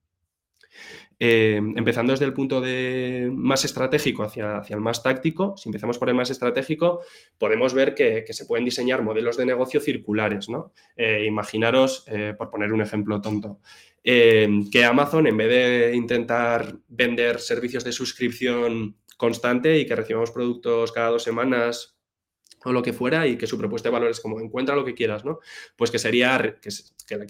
Eh, 1.20 1.56
empezando 1.56 2.14
desde 2.14 2.26
el 2.26 2.34
punto 2.34 2.62
de 2.62 3.32
más 3.34 3.66
estratégico 3.66 4.24
hacia, 4.24 4.58
hacia, 4.58 4.76
el 4.76 4.82
más 4.82 5.02
táctico, 5.02 5.58
si 5.58 5.68
empezamos 5.70 5.98
por 5.98 6.10
el 6.10 6.16
más 6.16 6.30
estratégico, 6.30 7.02
podemos 7.40 7.74
ver 7.74 7.96
que, 7.96 8.24
se 8.30 8.46
pueden 8.46 8.66
diseñar 8.66 9.02
modelos 9.02 9.36
de 9.36 9.46
negocio 9.46 9.80
circulares. 9.80 10.48
¿no? 10.48 10.74
Eh, 10.96 11.26
imaginaros, 11.26 12.06
eh, 12.08 12.36
por 12.38 12.52
poner 12.52 12.72
un 12.72 12.82
ejemplo 12.82 13.20
tonto, 13.20 13.60
que 14.04 14.86
Amazon, 14.86 15.28
en 15.28 15.36
vez 15.36 15.50
de 15.50 15.94
intentar 15.94 16.78
vender 16.88 17.42
servicios 17.42 17.84
de 17.84 17.92
suscripción 17.92 18.96
constante 19.18 19.78
y 19.78 19.86
que 19.86 19.98
recibamos 19.98 20.32
productos 20.32 20.94
cada 20.94 21.10
dos 21.10 21.24
semanas 21.24 21.97
o 22.64 22.72
lo 22.72 22.82
que 22.82 22.94
fuera 22.94 23.28
y 23.28 23.38
que 23.38 23.48
su 23.48 23.58
propuesta 23.58 23.90
de 23.90 23.94
valor 23.94 24.10
es 24.10 24.20
como 24.20 24.40
encuentra 24.40 24.76
lo 24.76 24.84
que 24.84 24.94
quieras, 24.94 25.24
¿no? 25.24 25.40
Pues 25.76 25.92
que 25.92 26.00
sería 26.00 26.58
que, 26.62 26.70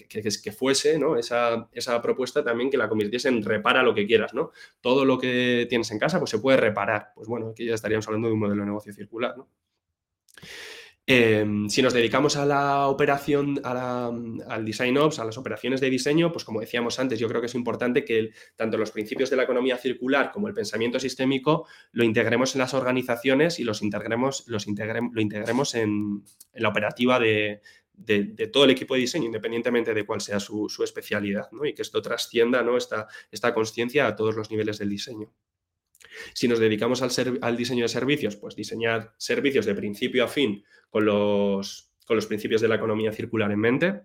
que, 0.08 0.22
que, 0.22 0.52
fuese, 0.52 0.98
¿no? 0.98 1.18
Esa, 1.18 1.70
esa, 1.72 2.02
propuesta 2.02 2.44
también 2.44 2.70
que 2.70 2.78
la 2.78 2.90
convirtiese 2.90 3.30
en 3.30 3.44
repara 3.44 3.84
lo 3.84 3.94
que 3.94 4.08
quieras, 4.08 4.34
¿no? 4.34 4.52
Todo 4.82 5.06
lo 5.06 5.20
que 5.20 5.68
tienes 5.70 5.92
en 5.92 6.00
casa 6.00 6.20
pues 6.20 6.32
se 6.32 6.40
puede 6.40 6.58
reparar. 6.58 7.12
Pues 7.16 7.28
bueno, 7.28 7.50
aquí 7.50 7.66
ya 7.66 7.76
estaríamos 7.76 8.08
hablando 8.08 8.28
de 8.28 8.34
un 8.34 8.40
modelo 8.40 8.62
de 8.62 8.68
negocio 8.68 8.94
circular, 8.94 9.38
¿no? 9.38 9.48
Em, 11.10 11.70
si 11.70 11.82
nos 11.82 11.94
dedicamos 11.94 12.36
a 12.36 12.46
la 12.46 12.88
operación, 12.88 13.62
al 13.64 14.66
design 14.66 14.98
ops, 14.98 15.20
a 15.20 15.24
las 15.24 15.38
operaciones 15.38 15.80
de 15.80 15.90
diseño, 15.90 16.34
pues 16.34 16.44
como 16.44 16.60
decíamos 16.60 17.00
antes, 17.00 17.18
yo 17.18 17.30
creo 17.30 17.40
que 17.40 17.48
es 17.48 17.56
importante 17.56 18.04
que 18.04 18.32
tanto 18.58 18.78
los 18.78 18.92
principios 18.92 19.30
de 19.30 19.38
la 19.38 19.44
economía 19.44 19.78
circular 19.78 20.34
como 20.34 20.50
el 20.50 20.54
pensamiento 20.54 21.00
sistémico 21.00 21.66
lo 21.94 22.04
integremos 22.04 22.56
en 22.56 22.60
las 22.60 22.74
organizaciones 22.74 23.58
y 23.62 23.64
los 23.64 23.82
integremos, 23.82 24.44
los 24.48 24.68
lo 24.68 25.22
integremos 25.22 25.76
en, 25.76 26.26
la 26.56 26.68
operativa 26.68 27.20
de, 27.20 27.62
todo 28.52 28.66
el 28.66 28.72
equipo 28.72 28.96
de 28.96 29.00
diseño, 29.00 29.28
independientemente 29.28 29.94
de 29.94 30.06
cuál 30.06 30.20
sea 30.20 30.42
su, 30.42 30.68
especialidad, 30.84 31.48
y 31.64 31.74
que 31.74 31.84
esto 31.84 32.02
trascienda 32.02 32.66
esta, 32.76 33.08
esta 33.32 33.54
conciencia 33.54 34.08
a 34.08 34.16
todos 34.18 34.36
los 34.36 34.52
niveles 34.52 34.78
del 34.78 34.90
diseño. 34.90 35.32
Si 36.34 36.48
nos 36.48 36.60
dedicamos 36.60 37.02
al, 37.02 37.58
diseño 37.58 37.84
de 37.84 37.90
servicios, 37.90 38.36
pues 38.36 38.56
diseñar 38.56 39.14
servicios 39.18 39.66
de 39.66 39.76
principio 39.76 40.24
a 40.24 40.28
fin 40.28 40.64
con 40.90 41.06
los, 41.06 41.92
principios 42.28 42.62
de 42.62 42.68
la 42.68 42.76
economía 42.76 43.12
circular 43.12 43.52
en 43.52 43.60
mente. 43.60 44.02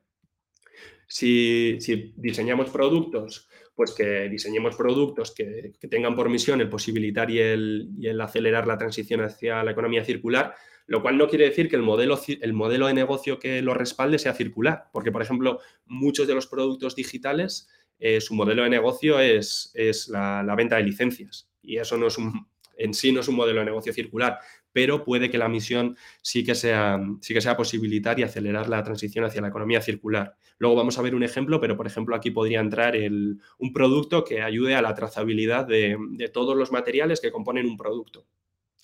Si, 1.07 1.79
diseñamos 2.17 2.71
productos, 2.71 3.49
pues 3.75 3.93
que 3.93 4.29
diseñemos 4.29 4.77
productos 4.77 5.35
que, 5.35 5.73
tengan 5.91 6.15
por 6.15 6.29
misión 6.29 6.61
el 6.61 6.69
posibilitar 6.69 7.31
y 7.31 7.39
el, 7.39 8.21
acelerar 8.21 8.67
la 8.67 8.79
transición 8.79 9.21
hacia 9.21 9.63
la 9.63 9.73
economía 9.73 10.05
circular, 10.05 10.55
lo 10.87 11.03
cual 11.03 11.17
no 11.17 11.29
quiere 11.29 11.45
decir 11.45 11.69
que 11.69 11.77
el 11.77 11.83
modelo, 11.83 12.19
el 12.41 12.53
modelo 12.53 12.87
de 12.87 12.95
negocio 12.95 13.39
que 13.39 13.63
lo 13.63 13.75
respalde 13.75 14.19
sea 14.19 14.35
circular, 14.35 14.85
porque, 14.93 15.13
por 15.13 15.23
ejemplo, 15.23 15.61
muchos 15.85 16.27
de 16.27 16.35
los 16.35 16.47
productos 16.47 16.97
digitales 16.97 17.69
eh, 18.05 18.21
su 18.21 18.35
modelo 18.35 18.65
de 18.65 18.69
negocio 18.69 19.21
es, 19.21 19.71
es 19.75 20.09
la, 20.09 20.43
venta 20.57 20.75
de 20.75 20.83
licencias. 20.83 21.49
Y 21.63 21.79
eso 21.79 21.97
no 21.97 22.09
es 22.09 22.19
un, 22.19 22.47
en 22.77 22.95
sí 22.95 23.13
no 23.13 23.21
es 23.21 23.29
un 23.29 23.37
modelo 23.37 23.61
de 23.61 23.67
negocio 23.67 23.93
circular, 23.93 24.39
pero 24.73 25.05
puede 25.05 25.31
que 25.31 25.39
la 25.39 25.49
misión 25.49 25.97
sí 26.23 26.45
que 26.45 26.55
sea, 26.55 27.01
sí 27.21 27.35
que 27.35 27.41
sea 27.41 27.57
posibilitar 27.57 28.19
y 28.19 28.23
acelerar 28.23 28.69
la 28.69 28.83
transición 28.83 29.25
hacia 29.25 29.41
la 29.41 29.49
economía 29.49 29.81
circular. 29.81 30.35
Luego 30.59 30.77
vamos 30.77 30.99
a 30.99 31.03
ver 31.03 31.15
un 31.15 31.23
ejemplo, 31.23 31.61
pero 31.61 31.77
por 31.77 31.87
ejemplo 31.87 32.17
aquí 32.17 32.31
podría 32.31 32.61
entrar 32.61 32.95
un 32.97 33.73
producto 33.73 34.25
que 34.25 34.43
ayude 34.43 34.75
a 34.75 34.83
la 34.83 34.95
trazabilidad 34.95 35.67
de, 35.67 35.97
de 36.11 36.29
todos 36.29 36.57
los 36.57 36.73
materiales 36.73 37.21
que 37.21 37.31
componen 37.31 37.67
un 37.67 37.77
producto. 37.77 38.27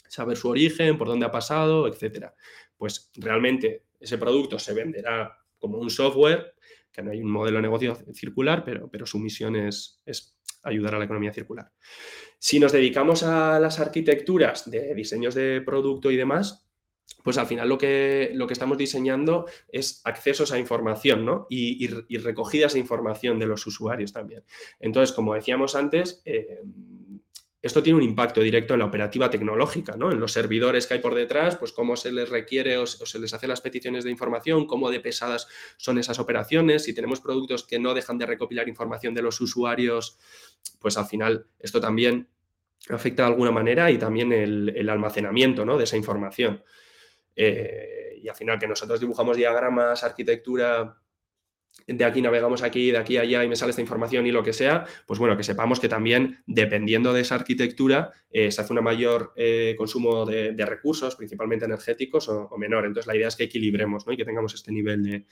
Saber 0.09 0.37
su 0.37 0.49
origen, 0.49 0.97
por 0.97 1.09
dónde 1.09 1.27
ha 1.27 1.31
pasado, 1.31 1.87
etcétera. 1.87 2.35
Pues 2.77 3.11
realmente 3.17 3.85
ese 4.01 4.19
producto 4.19 4.59
se 4.59 4.73
venderá 4.75 5.39
como 5.59 5.79
un 5.79 5.91
software 5.91 6.55
que 6.93 7.03
no 7.03 7.11
hay 7.11 7.21
un 7.21 7.31
modelo 7.31 7.59
de 7.59 7.63
negocio 7.63 7.97
circular, 8.15 8.65
pero, 8.65 8.89
pero 8.91 9.07
su 9.07 9.19
misión 9.19 9.55
es, 9.55 10.01
es 10.05 10.39
ayudar 10.69 10.95
a 10.95 10.99
la 10.99 11.05
economía 11.05 11.33
circular. 11.33 11.73
Si 12.39 12.61
nos 12.61 12.73
dedicamos 12.73 13.23
a 13.23 13.59
las 13.59 13.81
arquitecturas 13.81 14.71
de 14.71 14.95
diseños 14.95 15.35
de 15.35 15.61
producto 15.61 16.11
y 16.11 16.17
demás, 16.17 16.69
pues 17.25 17.37
al 17.37 17.47
final 17.47 17.69
lo 17.69 17.79
que, 17.79 18.31
lo 18.35 18.47
que 18.47 18.53
estamos 18.53 18.79
diseñando 18.79 19.47
es 19.71 20.01
accesos 20.05 20.53
a 20.53 20.59
información 20.59 21.25
¿no? 21.25 21.47
y, 21.51 21.87
recogidas 22.19 22.75
de 22.75 22.79
información 22.79 23.39
de 23.39 23.47
los 23.47 23.67
usuarios 23.67 24.13
también. 24.13 24.45
Entonces, 24.79 25.15
como 25.15 25.35
decíamos 25.35 25.75
antes, 25.75 26.23
eh, 26.25 26.63
esto 27.61 27.83
tiene 27.83 27.97
un 27.97 28.05
impacto 28.05 28.41
directo 28.41 28.75
en 28.75 28.81
la 28.81 28.87
operativa 28.87 29.29
tecnológica, 29.31 29.97
¿no? 29.97 30.13
En 30.13 30.21
los 30.21 30.33
servidores 30.33 30.87
que 30.87 30.95
hay 30.95 31.01
por 31.01 31.15
detrás, 31.15 31.57
pues 31.57 31.73
cómo 31.73 31.97
se 31.97 32.13
les 32.13 32.29
requiere 32.29 32.79
o, 32.79 32.87
se 32.87 33.19
les 33.19 33.35
hace 33.35 33.49
las 33.49 33.61
peticiones 33.61 34.05
de 34.05 34.11
información, 34.11 34.67
cómo 34.67 34.91
de 34.91 35.01
pesadas 35.01 35.49
son 35.77 35.99
esas 35.99 36.21
operaciones. 36.21 36.85
Si 36.85 36.95
tenemos 36.95 37.21
productos 37.21 37.65
que 37.65 37.81
no 37.81 37.95
dejan 37.95 38.17
de 38.17 38.27
recopilar 38.27 38.69
información 38.69 39.13
de 39.13 39.23
los 39.23 39.41
usuarios, 39.41 40.19
pues 40.79 40.97
al 40.97 41.07
final 41.07 41.47
esto 41.59 41.81
también 41.81 42.29
afecta 42.91 43.25
de 43.25 43.29
alguna 43.31 43.51
manera 43.51 43.91
y 43.91 43.99
también 43.99 44.33
el, 44.33 44.89
almacenamiento 44.89 45.65
¿no? 45.65 45.77
de 45.77 45.85
esa 45.85 45.97
información. 45.97 46.63
Eh, 47.35 48.21
y 48.23 48.29
al 48.29 48.37
final 48.37 48.59
que 48.61 48.69
nosotros 48.69 49.01
dibujamos 49.01 49.37
diagramas, 49.37 50.05
arquitectura 50.05 50.97
de 51.87 52.05
aquí 52.05 52.21
navegamos 52.21 52.63
aquí, 52.63 52.91
de 52.91 52.99
aquí 52.99 53.17
a 53.17 53.23
allá 53.23 53.45
y 53.45 53.49
me 53.49 53.57
sale 53.57 53.71
esta 53.71 53.81
información 53.81 54.27
y 54.27 54.31
lo 54.31 54.43
que 54.43 54.53
sea, 54.53 54.85
pues 55.07 55.19
bueno, 55.19 55.37
que 55.37 55.43
sepamos 55.43 55.81
que 55.81 55.89
también 55.89 56.43
dependiendo 56.47 57.13
de 57.15 57.23
esa 57.23 57.37
arquitectura 57.37 58.13
eh, 58.31 58.53
se 58.53 58.61
hace 58.61 58.75
un 58.75 58.85
mayor 58.85 59.33
eh, 59.37 59.75
consumo 59.79 60.27
de, 60.27 60.53
recursos, 60.67 61.17
principalmente 61.17 61.65
energéticos 61.65 62.29
o, 62.29 62.57
menor. 62.59 62.85
Entonces 62.85 63.07
la 63.07 63.17
idea 63.17 63.29
es 63.29 63.37
que 63.37 63.45
equilibremos 63.45 64.07
¿no? 64.07 64.13
y 64.13 64.17
que 64.19 64.27
tengamos 64.27 64.53
este 64.55 64.71
nivel 64.71 65.25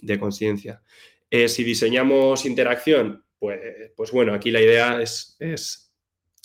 de, 0.00 0.18
conciencia. 0.18 0.82
Eh, 1.30 1.48
si 1.48 1.64
diseñamos 1.64 2.46
interacción, 2.46 3.24
pues, 3.38 3.60
pues, 3.96 4.12
bueno, 4.12 4.34
aquí 4.34 4.50
la 4.50 4.60
idea 4.60 5.00
es 5.02 5.87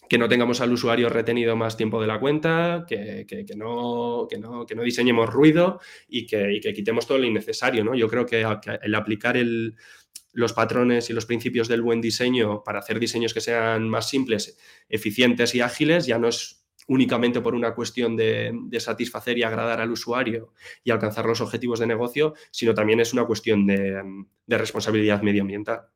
que 0.10 0.18
no 0.18 0.28
tengamos 0.28 0.62
al 0.62 0.72
usuario 0.72 1.10
retenido 1.10 1.56
más 1.56 1.78
tiempo 1.78 2.01
de 2.01 2.08
la 2.08 2.20
cuenta, 2.20 2.86
que, 2.88 3.26
no, 3.56 4.28
no, 4.39 4.66
no, 4.76 4.84
diseñemos 4.84 5.30
ruido 5.30 5.80
y 6.08 6.26
que, 6.26 6.60
quitemos 6.76 7.08
todo 7.08 7.18
lo 7.18 7.26
innecesario. 7.26 7.84
¿no? 7.84 7.95
Yo 7.95 8.08
creo 8.08 8.26
que, 8.26 8.45
el 8.82 8.95
aplicar 8.95 9.38
los 10.34 10.54
patrones 10.54 11.10
y 11.10 11.14
los 11.14 11.26
principios 11.26 11.68
del 11.68 11.82
buen 11.82 12.01
diseño 12.01 12.64
para 12.64 12.80
hacer 12.80 12.99
diseños 12.99 13.34
que 13.34 13.41
sean 13.41 13.89
más 13.89 14.10
simples, 14.10 14.58
eficientes 14.89 15.56
y 15.56 15.62
ágiles 15.62 16.06
ya 16.06 16.18
no 16.18 16.28
es 16.28 16.66
únicamente 16.88 17.39
por 17.39 17.56
una 17.56 17.74
cuestión 17.74 18.18
de, 18.18 18.54
satisfacer 18.80 19.38
y 19.38 19.43
agradar 19.43 19.80
al 19.80 19.91
usuario 19.91 20.54
y 20.84 20.91
alcanzar 20.91 21.26
los 21.26 21.39
objetivos 21.39 21.80
de 21.80 21.88
negocio, 21.88 22.34
sino 22.51 22.74
también 22.74 22.99
es 22.99 23.14
una 23.14 23.26
cuestión 23.26 23.66
de 23.66 24.58
responsabilidad 24.58 25.22
medioambiental. 25.22 25.88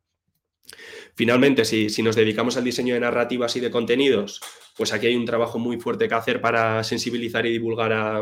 Finalmente, 1.17 1.65
si, 1.65 2.03
nos 2.03 2.15
dedicamos 2.15 2.57
al 2.57 2.63
diseño 2.63 2.93
de 2.93 2.99
narrativas 2.99 3.55
y 3.55 3.59
de 3.59 3.71
contenidos, 3.71 4.39
pues 4.77 4.93
aquí 4.93 5.07
hay 5.07 5.15
un 5.15 5.25
trabajo 5.25 5.57
muy 5.57 5.79
fuerte 5.79 6.07
que 6.07 6.13
hacer 6.13 6.41
para 6.41 6.83
sensibilizar 6.83 7.43
y 7.47 7.51
divulgar 7.51 7.91
a, 7.91 8.21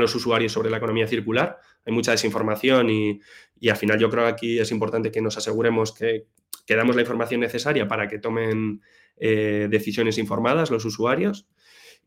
los 0.00 0.14
usuarios 0.14 0.50
sobre 0.50 0.70
la 0.70 0.78
economía 0.78 1.06
circular. 1.06 1.58
Hay 1.84 1.92
mucha 1.92 2.12
desinformación 2.12 2.88
y, 2.88 3.20
al 3.68 3.76
final 3.76 3.98
yo 3.98 4.08
creo 4.08 4.24
que 4.24 4.30
aquí 4.30 4.58
es 4.58 4.70
importante 4.70 5.10
que 5.10 5.20
nos 5.20 5.36
aseguremos 5.36 5.92
que, 5.92 6.24
damos 6.66 6.96
la 6.96 7.02
información 7.02 7.42
necesaria 7.42 7.86
para 7.86 8.08
que 8.08 8.18
tomen 8.18 8.80
eh, 9.18 9.68
decisiones 9.70 10.16
informadas 10.16 10.70
los 10.70 10.86
usuarios. 10.86 11.46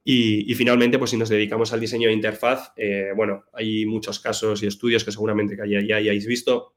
Y, 0.03 0.51
finalmente, 0.55 0.97
pues 0.97 1.11
si 1.11 1.17
nos 1.17 1.29
dedicamos 1.29 1.73
al 1.73 1.79
diseño 1.79 2.07
de 2.07 2.15
interfaz, 2.15 2.71
eh, 2.75 3.11
bueno, 3.15 3.43
hay 3.53 3.85
muchos 3.85 4.19
casos 4.19 4.63
y 4.63 4.65
estudios 4.65 5.03
que 5.03 5.11
seguramente 5.11 5.55
ya, 5.55 5.79
ya 5.87 5.97
hayáis 5.97 6.25
visto 6.25 6.76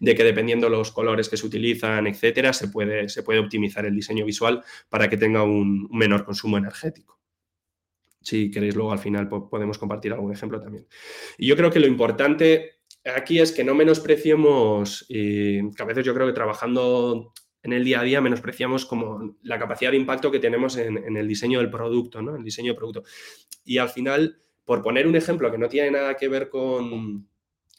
de 0.00 0.14
que 0.14 0.24
dependiendo 0.24 0.68
los 0.68 0.92
colores 0.92 1.28
que 1.28 1.36
se 1.36 1.46
utilizan, 1.46 2.06
etcétera, 2.06 2.52
se 2.52 2.68
puede, 2.68 3.08
se 3.08 3.22
puede 3.22 3.38
optimizar 3.38 3.84
el 3.86 3.94
diseño 3.94 4.24
visual 4.24 4.62
para 4.88 5.08
que 5.08 5.16
tenga 5.16 5.42
un, 5.42 5.88
menor 5.90 6.24
consumo 6.24 6.58
energético. 6.58 7.20
Si 8.20 8.50
queréis, 8.50 8.74
luego 8.74 8.92
al 8.92 8.98
final 8.98 9.28
podemos 9.28 9.78
compartir 9.78 10.12
algún 10.12 10.32
ejemplo 10.32 10.60
también. 10.60 10.86
Y 11.36 11.46
yo 11.46 11.56
creo 11.56 11.70
que 11.70 11.80
lo 11.80 11.86
importante 11.86 12.78
aquí 13.04 13.38
es 13.38 13.52
que 13.52 13.64
no 13.64 13.74
menospreciemos, 13.74 15.06
que 15.08 15.70
a 15.78 15.84
veces 15.84 16.04
yo 16.04 16.14
creo 16.14 16.26
que 16.26 16.32
trabajando 16.32 17.32
en 17.64 17.72
el 17.72 17.84
día 17.84 18.00
a 18.00 18.04
día 18.04 18.20
menospreciamos 18.20 18.84
como 18.84 19.36
la 19.42 19.58
capacidad 19.58 19.90
de 19.90 19.96
impacto 19.96 20.30
que 20.30 20.38
tenemos 20.38 20.76
en, 20.76 21.16
el 21.16 21.26
diseño 21.26 21.58
del 21.58 21.70
producto, 21.70 22.20
¿no? 22.20 22.36
El 22.36 22.44
diseño 22.44 22.72
del 22.72 22.76
producto. 22.76 23.04
Y 23.64 23.78
al 23.78 23.88
final, 23.88 24.38
por 24.64 24.82
poner 24.82 25.06
un 25.06 25.16
ejemplo 25.16 25.50
que 25.50 25.58
no 25.58 25.68
tiene 25.68 25.90
nada 25.90 26.14
que 26.14 26.28
ver 26.28 26.50
con, 26.50 27.26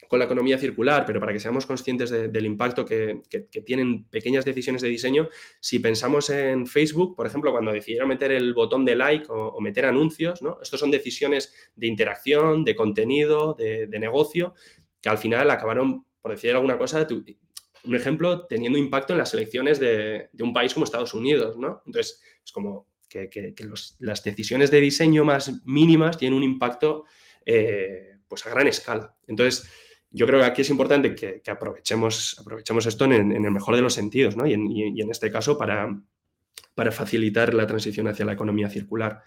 con 0.08 0.18
la 0.18 0.24
economía 0.24 0.58
circular, 0.58 1.04
pero 1.06 1.20
para 1.20 1.32
que 1.32 1.40
seamos 1.40 1.66
conscientes 1.66 2.10
del 2.10 2.46
impacto 2.46 2.84
que, 2.84 3.22
tienen 3.64 4.04
pequeñas 4.04 4.44
decisiones 4.44 4.82
de 4.82 4.88
diseño, 4.88 5.28
si 5.60 5.78
pensamos 5.78 6.30
en 6.30 6.66
Facebook, 6.66 7.16
por 7.16 7.26
ejemplo, 7.26 7.52
cuando 7.52 7.72
decidieron 7.72 8.08
meter 8.08 8.32
el 8.32 8.54
botón 8.54 8.84
de 8.84 8.96
like 8.96 9.26
o, 9.28 9.60
meter 9.60 9.86
anuncios, 9.86 10.42
¿no? 10.42 10.58
Estos 10.62 10.80
son 10.80 10.90
decisiones 10.90 11.52
de 11.74 11.86
interacción, 11.86 12.64
de 12.64 12.76
contenido, 12.76 13.54
de, 13.54 13.88
negocio, 13.98 14.54
que 15.00 15.08
al 15.08 15.18
final 15.18 15.50
acabaron, 15.50 16.04
por 16.20 16.32
decir 16.32 16.50
alguna 16.50 16.76
cosa, 16.76 17.06
un 17.84 17.94
ejemplo, 17.94 18.46
teniendo 18.46 18.78
impacto 18.78 19.12
en 19.14 19.18
las 19.18 19.32
elecciones 19.32 19.80
de, 19.80 20.28
un 20.40 20.52
país 20.52 20.74
como 20.74 20.84
Estados 20.84 21.14
Unidos, 21.14 21.56
¿no? 21.56 21.82
Entonces, 21.86 22.20
es 22.44 22.52
como 22.52 22.88
que, 23.08 23.54
las 24.00 24.22
decisiones 24.22 24.70
de 24.70 24.80
diseño 24.80 25.24
más 25.24 25.64
mínimas 25.64 26.18
tienen 26.18 26.36
un 26.36 26.44
impacto 26.44 27.04
eh, 27.44 28.16
pues 28.28 28.44
a 28.46 28.50
gran 28.50 28.66
escala. 28.66 29.16
Entonces, 29.26 29.70
yo 30.16 30.26
creo 30.26 30.40
que 30.40 30.46
aquí 30.46 30.62
es 30.62 30.70
importante 30.70 31.14
que, 31.14 31.42
aprovechemos, 31.50 32.38
aprovechemos 32.40 32.86
esto 32.86 33.04
en, 33.04 33.32
el 33.32 33.50
mejor 33.50 33.76
de 33.76 33.82
los 33.82 33.92
sentidos, 33.92 34.34
¿no? 34.34 34.46
y, 34.46 34.54
en, 34.54 35.10
este 35.10 35.30
caso 35.30 35.58
para, 35.58 35.94
facilitar 36.90 37.52
la 37.52 37.66
transición 37.66 38.08
hacia 38.08 38.24
la 38.24 38.32
economía 38.32 38.70
circular. 38.70 39.22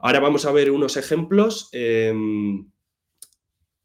Ahora 0.00 0.18
vamos 0.18 0.44
a 0.44 0.50
ver 0.50 0.72
unos 0.72 0.96
ejemplos. 0.96 1.68
Em, 1.70 2.68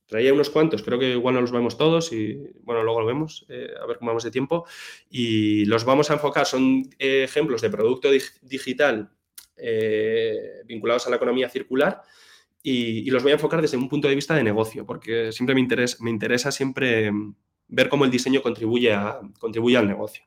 traía 0.07 0.33
unos 0.33 0.49
cuantos, 0.49 0.81
creo 0.81 0.97
que 0.97 1.11
igual 1.11 1.35
no 1.35 1.41
los 1.41 1.51
vemos 1.51 1.77
todos 1.77 2.11
y 2.11 2.39
bueno, 2.63 2.81
luego 2.81 3.01
lo 3.01 3.07
vemos, 3.07 3.45
eh, 3.49 3.69
a 3.79 3.85
ver 3.85 3.99
cómo 3.99 4.09
vamos 4.09 4.23
de 4.23 4.31
tiempo. 4.31 4.65
Y 5.11 5.65
los 5.65 5.85
vamos 5.85 6.09
a 6.09 6.15
enfocar, 6.15 6.47
son 6.47 6.89
eh, 6.97 7.23
ejemplos 7.23 7.61
de 7.61 7.69
producto 7.69 8.09
digital 8.41 9.11
eh, 9.57 10.63
vinculados 10.65 11.05
a 11.05 11.11
la 11.11 11.17
economía 11.17 11.49
circular 11.49 12.01
y, 12.63 13.09
los 13.09 13.23
voy 13.23 13.31
a 13.31 13.35
enfocar 13.35 13.61
desde 13.61 13.77
un 13.77 13.89
punto 13.89 14.07
de 14.07 14.15
vista 14.15 14.35
de 14.35 14.43
negocio, 14.43 14.85
porque 14.85 15.31
siempre 15.31 15.55
me 15.55 16.09
interesa, 16.09 16.51
siempre 16.51 17.11
ver 17.67 17.89
cómo 17.89 18.05
el 18.05 18.11
diseño 18.11 18.41
contribuye, 18.41 18.95
contribuye 19.39 19.77
al 19.77 19.87
negocio. 19.87 20.23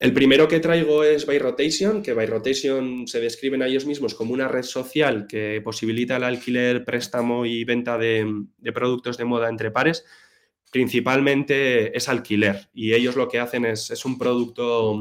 El 0.00 0.12
primero 0.12 0.48
que 0.48 0.60
traigo 0.60 1.04
es 1.04 1.24
ByRotation, 1.24 2.02
que 2.02 2.14
ByRotation 2.14 3.06
se 3.06 3.20
describen 3.20 3.62
a 3.62 3.68
ellos 3.68 3.86
mismos 3.86 4.14
como 4.14 4.34
una 4.34 4.48
red 4.48 4.64
social 4.64 5.26
que 5.26 5.60
posibilita 5.64 6.16
el 6.16 6.24
alquiler, 6.24 6.84
préstamo 6.84 7.46
y 7.46 7.64
venta 7.64 7.96
de, 7.96 8.44
de 8.58 8.72
productos 8.72 9.16
de 9.16 9.24
moda 9.24 9.48
entre 9.48 9.70
pares. 9.70 10.04
Principalmente 10.70 11.96
es 11.96 12.08
alquiler 12.08 12.68
y 12.74 12.92
ellos 12.92 13.14
lo 13.14 13.28
que 13.28 13.38
hacen 13.38 13.64
es, 13.64 13.90
es 13.90 14.04
un 14.04 14.18
producto 14.18 15.00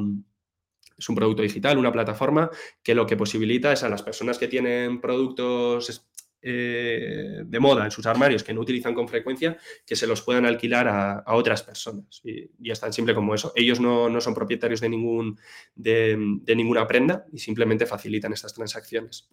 es 1.04 1.10
un 1.10 1.16
producto 1.16 1.43
digital, 1.43 1.78
una 1.78 1.91
plataforma 1.91 2.49
que 2.82 2.95
lo 2.95 3.06
que 3.06 3.18
posibilita 3.18 3.72
es 3.74 3.84
a 3.84 3.89
las 3.89 4.01
personas 4.01 4.38
que 4.38 4.47
tienen 4.47 5.01
productos 5.01 6.08
eh, 6.41 7.41
de 7.45 7.60
moda 7.60 7.86
en 7.86 7.91
sus 7.91 8.06
armarios 8.06 8.43
que 8.43 8.54
no 8.54 8.62
utilizan 8.62 8.93
con 8.93 9.08
frecuencia, 9.08 9.58
que 9.86 9.95
se 9.95 10.08
los 10.08 10.22
puedan 10.22 10.45
alquilar 10.45 10.88
a, 10.88 11.24
otras 11.36 11.64
personas. 11.64 12.22
Y, 12.24 12.49
es 12.70 12.80
tan 12.80 12.93
simple 12.93 13.14
como 13.14 13.36
eso. 13.36 13.51
Ellos 13.56 13.80
no, 13.80 14.20
son 14.22 14.34
propietarios 14.34 14.82
de, 14.82 14.89
ningún, 14.89 15.39
de, 15.76 16.18
ninguna 16.56 16.88
prenda 16.88 17.26
y 17.32 17.39
simplemente 17.39 17.86
facilitan 17.86 18.34
estas 18.34 18.54
transacciones. 18.54 19.30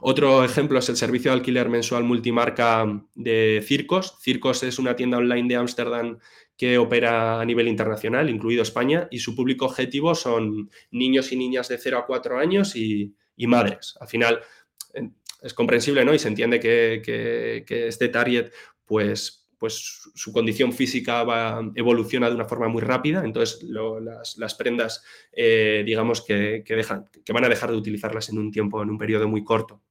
Otro 0.00 0.44
ejemplo 0.44 0.78
es 0.78 0.88
el 0.88 0.96
servicio 0.96 1.30
de 1.30 1.38
alquiler 1.38 1.68
mensual 1.68 2.04
multimarca 2.04 2.86
de 3.14 3.62
Circos. 3.64 4.16
Circos 4.20 4.62
es 4.62 4.78
una 4.78 4.96
tienda 4.96 5.18
online 5.18 5.48
de 5.48 5.56
Ámsterdam 5.56 6.18
que 6.56 6.78
opera 6.78 7.40
a 7.40 7.44
nivel 7.44 7.68
internacional, 7.68 8.30
incluido 8.30 8.62
España, 8.62 9.08
y 9.10 9.18
su 9.18 9.34
público 9.34 9.66
objetivo 9.66 10.14
son 10.14 10.70
niños 10.90 11.32
y 11.32 11.36
niñas 11.36 11.68
de 11.68 11.78
0 11.78 11.98
a 11.98 12.06
4 12.06 12.38
años 12.38 12.76
y, 12.76 13.14
madres. 13.36 13.94
Al 14.00 14.08
final 14.08 14.40
es 15.42 15.54
comprensible, 15.54 16.04
¿no? 16.04 16.14
Y 16.14 16.18
se 16.18 16.28
entiende 16.28 16.60
que, 16.60 17.64
este 17.68 18.08
target, 18.08 18.52
pues, 18.84 19.48
pues 19.58 20.10
su 20.14 20.32
condición 20.32 20.72
física 20.72 21.24
va, 21.24 21.60
evoluciona 21.74 22.28
de 22.28 22.36
una 22.36 22.44
forma 22.44 22.68
muy 22.68 22.82
rápida, 22.82 23.24
entonces 23.24 23.62
las, 23.62 24.54
prendas, 24.54 25.02
eh, 25.32 25.82
digamos 25.84 26.22
que, 26.22 26.62
van 27.32 27.44
a 27.44 27.48
dejar 27.48 27.70
de 27.70 27.76
utilizarlas 27.76 28.28
en 28.28 28.38
un 28.38 28.52
tiempo, 28.52 28.80
en 28.82 28.90
un 28.90 28.98
periodo 28.98 29.28
muy 29.28 29.42
corto. 29.42 29.82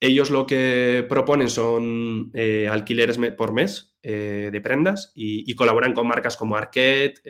Ellos 0.00 0.30
lo 0.30 0.46
que 0.46 1.04
proponen 1.08 1.48
son 1.48 2.30
eh, 2.34 2.66
alquileres 2.68 3.18
por 3.36 3.52
mes 3.52 3.91
de 4.02 4.60
prendas 4.62 5.12
y, 5.14 5.54
colaboran 5.54 5.94
con 5.94 6.08
marcas 6.08 6.36
como 6.36 6.56
Arquette, 6.56 7.20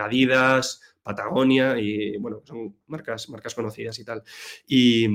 Adidas, 0.00 0.80
Patagonia 1.04 1.78
y 1.78 2.16
bueno, 2.16 2.42
son 2.44 2.78
marcas, 2.86 3.28
marcas 3.28 3.54
conocidas 3.54 3.98
y 3.98 4.04
tal. 4.04 4.22
Y, 4.66 5.06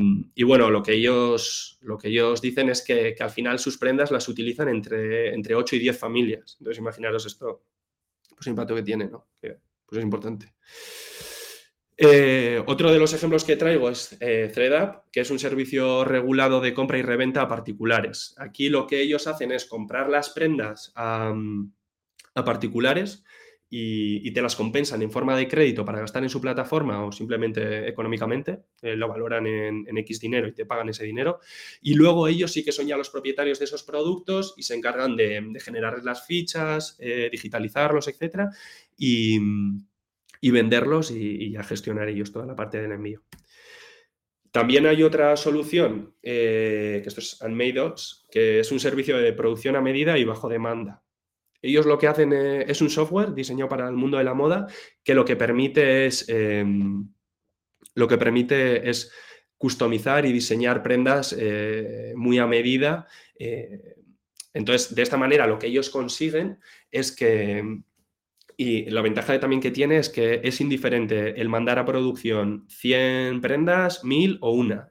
bueno, 0.44 0.70
lo 0.70 0.84
que, 0.84 0.94
ellos, 0.94 1.80
lo 1.82 1.98
que 1.98 2.10
ellos 2.10 2.42
dicen 2.42 2.70
es 2.70 2.84
que, 2.84 3.16
al 3.20 3.32
final 3.32 3.58
sus 3.60 3.78
prendas 3.78 4.12
las 4.12 4.30
utilizan 4.30 4.70
entre, 4.70 5.34
entre 5.34 5.56
8 5.56 5.76
y 5.76 5.80
10 5.80 5.98
familias. 5.98 6.58
Entonces 6.60 6.80
imaginaros 6.80 7.26
esto, 7.26 7.66
pues 8.36 8.46
el 8.46 8.52
impacto 8.52 8.76
que 8.76 8.84
tiene, 8.84 9.08
¿no? 9.08 9.28
Que, 9.42 9.58
pues 9.86 9.98
es 9.98 10.04
importante. 10.04 10.54
Eh, 12.02 12.64
otro 12.66 12.94
de 12.94 12.98
los 12.98 13.14
ejemplos 13.14 13.44
que 13.44 13.58
traigo 13.58 13.90
es 13.90 14.16
eh, 14.22 14.50
que 15.12 15.20
es 15.20 15.30
un 15.30 15.38
servicio 15.38 16.06
regulado 16.06 16.62
de 16.62 16.74
compra 16.74 16.98
y 16.98 17.02
reventa 17.02 17.42
a 17.42 17.50
particulares. 17.50 18.36
Aquí 18.38 18.70
lo 18.70 18.88
que 18.88 19.02
ellos 19.02 19.28
hacen 19.28 19.52
es 19.52 19.66
comprar 19.66 20.10
las 20.10 20.30
prendas 20.30 20.94
a, 20.96 21.34
particulares 22.46 23.26
y, 23.70 24.32
te 24.32 24.42
las 24.42 24.56
compensan 24.56 25.02
en 25.02 25.12
forma 25.12 25.36
de 25.36 25.50
crédito 25.50 25.84
para 25.84 26.00
gastar 26.00 26.24
en 26.24 26.30
su 26.30 26.40
plataforma 26.40 27.04
o 27.04 27.12
simplemente 27.12 27.90
económicamente, 27.90 28.62
eh, 28.82 28.96
lo 28.96 29.10
valoran 29.10 29.46
en, 29.46 29.98
X 29.98 30.22
dinero 30.22 30.48
y 30.48 30.54
te 30.54 30.66
pagan 30.66 30.88
ese 30.88 31.04
dinero. 31.04 31.42
Y 31.82 31.96
luego 31.96 32.30
ellos 32.30 32.54
sí 32.54 32.64
que 32.64 32.72
son 32.72 32.88
ya 32.88 32.96
los 32.96 33.10
propietarios 33.10 33.60
de 33.60 33.66
esos 33.66 33.84
productos 33.84 34.54
y 34.56 34.64
se 34.64 34.74
encargan 34.74 35.18
de, 35.18 35.52
generar 35.60 36.02
las 36.06 36.26
fichas, 36.26 36.96
eh, 37.00 37.28
digitalizarlos, 37.30 38.08
etcétera, 38.08 38.50
y, 38.98 39.38
venderlos 40.42 41.12
y, 41.12 41.52
ya 41.52 41.64
gestionar 41.64 42.08
ellos 42.08 42.32
toda 42.32 42.46
la 42.46 42.56
parte 42.56 42.82
del 42.82 42.92
envío. 42.92 43.22
También 44.52 44.88
hay 44.88 45.04
otra 45.04 45.36
solución, 45.38 46.16
eh, 46.24 47.02
que 47.04 47.10
esto 47.10 47.22
es 47.22 47.40
Unmadeops, 47.42 48.26
que 48.32 48.60
es 48.62 48.72
un 48.72 48.80
servicio 48.80 49.18
de 49.18 49.34
producción 49.34 49.76
a 49.76 49.82
medida 49.82 50.18
y 50.18 50.24
bajo 50.24 50.50
demanda. 50.50 51.04
Ellos 51.62 51.86
lo 51.86 51.98
que 51.98 52.08
hacen 52.08 52.34
eh, 52.34 52.66
es 52.68 52.82
un 52.82 52.90
software 52.90 53.34
diseñado 53.34 53.70
para 53.70 53.88
el 53.88 53.96
mundo 53.96 54.18
de 54.18 54.24
la 54.24 54.34
moda 54.34 54.68
que 55.04 55.14
lo 55.14 55.26
que 55.26 55.36
permite 55.36 56.06
es, 56.06 56.28
em, 56.30 57.10
lo 57.96 58.08
que 58.08 58.18
permite 58.18 58.90
es 58.90 59.12
customizar 59.58 60.26
y 60.26 60.32
diseñar 60.32 60.82
prendas 60.82 61.36
eh, 61.38 62.14
muy 62.16 62.40
a 62.40 62.48
medida. 62.48 63.08
Eh, 63.38 63.96
entonces, 64.54 64.96
de 64.96 65.02
esta 65.02 65.18
manera 65.18 65.48
lo 65.48 65.60
que 65.60 65.68
ellos 65.68 65.90
consiguen 65.90 66.60
es 66.92 67.12
que, 67.12 67.82
y 68.62 68.90
la 68.90 69.02
ventaja 69.02 69.40
también 69.40 69.62
que 69.62 69.72
tiene 69.72 70.00
es 70.00 70.10
que 70.10 70.42
es 70.44 70.60
indiferente 70.60 71.40
el 71.40 71.48
mandar 71.48 71.80
a 71.80 71.86
producción 71.86 72.66
100 72.68 73.40
prendas, 73.40 74.04
1000 74.04 74.38
o 74.42 74.52
una. 74.52 74.90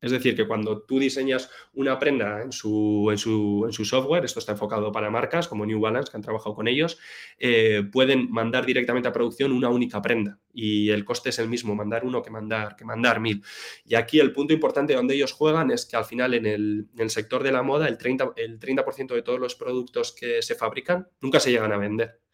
Es 0.00 0.10
decir, 0.10 0.34
que 0.34 0.44
cuando 0.44 0.82
tú 0.82 0.98
diseñas 0.98 1.48
una 1.72 2.00
prenda 2.00 2.42
en 2.42 2.50
su, 2.50 3.06
en 3.12 3.16
su, 3.16 3.84
software, 3.84 4.24
esto 4.24 4.40
está 4.40 4.52
enfocado 4.52 4.90
para 4.90 5.08
marcas 5.08 5.46
como 5.46 5.64
New 5.64 5.78
Balance, 5.78 6.10
que 6.10 6.16
han 6.16 6.22
trabajado 6.24 6.56
con 6.56 6.66
ellos, 6.66 6.98
eh, 7.38 7.84
pueden 7.92 8.28
mandar 8.32 8.66
directamente 8.66 9.08
a 9.08 9.12
producción 9.12 9.52
una 9.52 9.68
única 9.68 10.02
prenda 10.02 10.40
y 10.52 10.90
el 10.90 11.04
coste 11.04 11.28
es 11.28 11.38
el 11.38 11.48
mismo, 11.48 11.76
mandar 11.76 12.04
uno 12.04 12.22
que 12.22 12.30
mandar, 12.30 12.74
que 12.74 12.84
mandar 12.84 13.20
mil. 13.20 13.40
Y 13.84 13.94
aquí 13.94 14.18
el 14.18 14.32
punto 14.32 14.52
importante 14.52 14.94
donde 14.94 15.14
ellos 15.14 15.30
juegan 15.30 15.70
es 15.70 15.86
que 15.86 15.96
al 15.96 16.06
final 16.06 16.34
en 16.34 16.44
el, 16.44 16.88
sector 17.06 17.44
de 17.44 17.52
la 17.52 17.62
moda 17.62 17.86
el 17.86 17.98
30%, 17.98 18.32
el 18.34 18.58
30 18.58 18.84
de 19.14 19.22
todos 19.22 19.38
los 19.38 19.54
productos 19.54 20.12
que 20.12 20.42
se 20.42 20.56
fabrican 20.56 21.06
nunca 21.20 21.38
se 21.38 21.52
llegan 21.52 21.72
a 21.72 21.76
vender. 21.76 22.25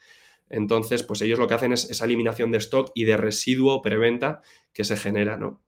Entonces, 0.53 1.03
pues 1.03 1.22
ellos 1.22 1.38
lo 1.38 1.48
que 1.48 1.55
hacen 1.55 1.72
es 1.72 1.90
esa 1.90 2.05
eliminación 2.05 2.53
de 2.53 2.59
stock 2.59 2.92
y 2.94 3.05
de 3.05 3.16
residuo 3.16 3.80
preventa 3.80 4.42
que 4.74 4.84
se 4.84 4.98
genera, 4.98 5.38
¿no? 5.38 5.62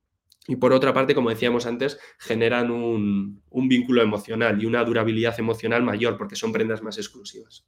Y 0.46 0.56
por 0.56 0.74
otra 0.74 0.92
parte, 0.92 1.14
como 1.14 1.30
decíamos 1.30 1.64
antes, 1.64 1.98
generan 2.18 2.70
un, 2.70 3.42
vínculo 3.50 4.02
emocional 4.02 4.62
y 4.62 4.66
una 4.66 4.84
durabilidad 4.84 5.40
emocional 5.40 5.82
mayor 5.82 6.18
porque 6.18 6.36
son 6.36 6.52
prendas 6.52 6.82
más 6.82 6.98
exclusivas. 6.98 7.66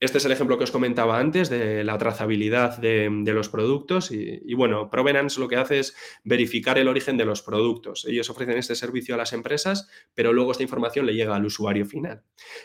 Este 0.00 0.16
es 0.16 0.24
el 0.24 0.32
ejemplo 0.32 0.56
que 0.56 0.64
os 0.64 0.70
comentaba 0.70 1.18
antes 1.18 1.50
de 1.50 1.84
la 1.84 1.98
trazabilidad 1.98 2.78
de, 2.78 3.10
los 3.34 3.50
productos 3.50 4.10
y, 4.10 4.54
bueno, 4.54 4.88
Provenance 4.88 5.38
lo 5.38 5.46
que 5.46 5.56
hace 5.56 5.78
es 5.78 5.94
verificar 6.24 6.78
el 6.78 6.88
origen 6.88 7.18
de 7.18 7.26
los 7.26 7.42
productos. 7.42 8.06
Ellos 8.06 8.30
ofrecen 8.30 8.56
este 8.56 8.74
servicio 8.74 9.14
a 9.14 9.18
las 9.18 9.34
empresas, 9.34 9.90
pero 10.14 10.32
luego 10.32 10.52
esta 10.52 10.62
información 10.62 11.04
le 11.04 11.12
llega 11.12 11.36
al 11.36 11.44
usuario 11.44 11.84
final. 11.84 12.22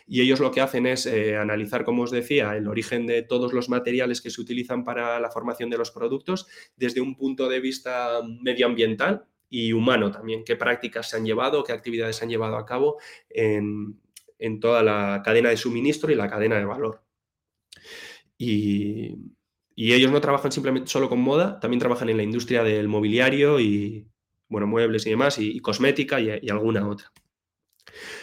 Y 0.08 0.22
ellos 0.22 0.40
lo 0.40 0.52
que 0.52 0.62
hacen 0.62 0.88
es 0.88 1.06
eh, 1.08 1.36
analizar, 1.36 1.84
como 1.84 2.04
os 2.04 2.12
decía, 2.12 2.56
el 2.56 2.70
origen 2.70 3.06
de 3.06 3.22
todos 3.22 3.52
los 3.52 3.68
materiales 3.68 4.22
que 4.22 4.30
se 4.30 4.40
utilizan 4.40 4.86
para 4.86 5.20
la 5.20 5.30
formación 5.30 5.70
de 5.70 5.78
los 5.78 5.92
productos 5.92 6.48
desde 6.78 7.02
un 7.02 7.18
punto 7.18 7.50
de 7.50 7.60
vista 7.60 8.22
medioambiental 8.44 9.26
y 9.50 9.74
humano 9.74 10.10
también, 10.10 10.46
qué 10.46 10.56
prácticas 10.56 11.10
se 11.10 11.18
han 11.18 11.26
llevado, 11.26 11.66
qué 11.66 11.74
actividades 11.74 12.16
se 12.16 12.24
han 12.24 12.30
llevado 12.30 12.56
a 12.56 12.66
cabo 12.66 12.98
en 13.30 14.00
toda 14.62 14.84
la 14.84 15.22
cadena 15.22 15.50
de 15.50 15.58
suministro 15.58 16.14
y 16.14 16.16
la 16.16 16.30
cadena 16.30 16.58
de 16.58 16.64
valor. 16.64 17.05
Y, 18.38 19.18
ellos 19.78 20.12
no 20.12 20.22
trabajan 20.22 20.52
simplemente 20.52 20.90
solo 20.90 21.10
con 21.10 21.20
moda, 21.20 21.60
también 21.60 21.80
trabajan 21.80 22.10
en 22.10 22.18
la 22.18 22.24
industria 22.24 22.64
del 22.64 22.88
mobiliario 22.88 23.60
y, 23.60 24.08
bueno, 24.48 24.68
muebles 24.68 25.06
y 25.06 25.10
demás, 25.10 25.38
y, 25.40 25.60
cosmética 25.60 26.20
y, 26.20 26.50
alguna 26.50 26.88
otra. 26.88 27.12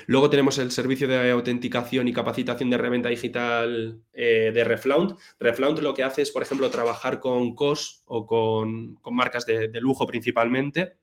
Luego 0.06 0.28
tenemos 0.28 0.58
el 0.58 0.70
servicio 0.70 1.08
de 1.08 1.30
autenticación 1.30 2.08
y 2.08 2.12
capacitación 2.12 2.68
de 2.68 2.78
reventa 2.78 3.08
digital 3.08 4.02
eh, 4.12 4.50
de 4.52 4.64
Reflaunt. 4.64 5.18
Reflaunt 5.38 5.78
lo 5.78 5.94
que 5.94 6.02
hace 6.02 6.22
es, 6.22 6.30
por 6.30 6.42
ejemplo, 6.42 6.68
trabajar 6.70 7.20
con 7.20 7.54
COS 7.54 8.02
o 8.06 8.26
con, 8.26 8.98
marcas 9.10 9.46
de, 9.46 9.68
de, 9.68 9.80
lujo 9.80 10.06
principalmente. 10.06 10.96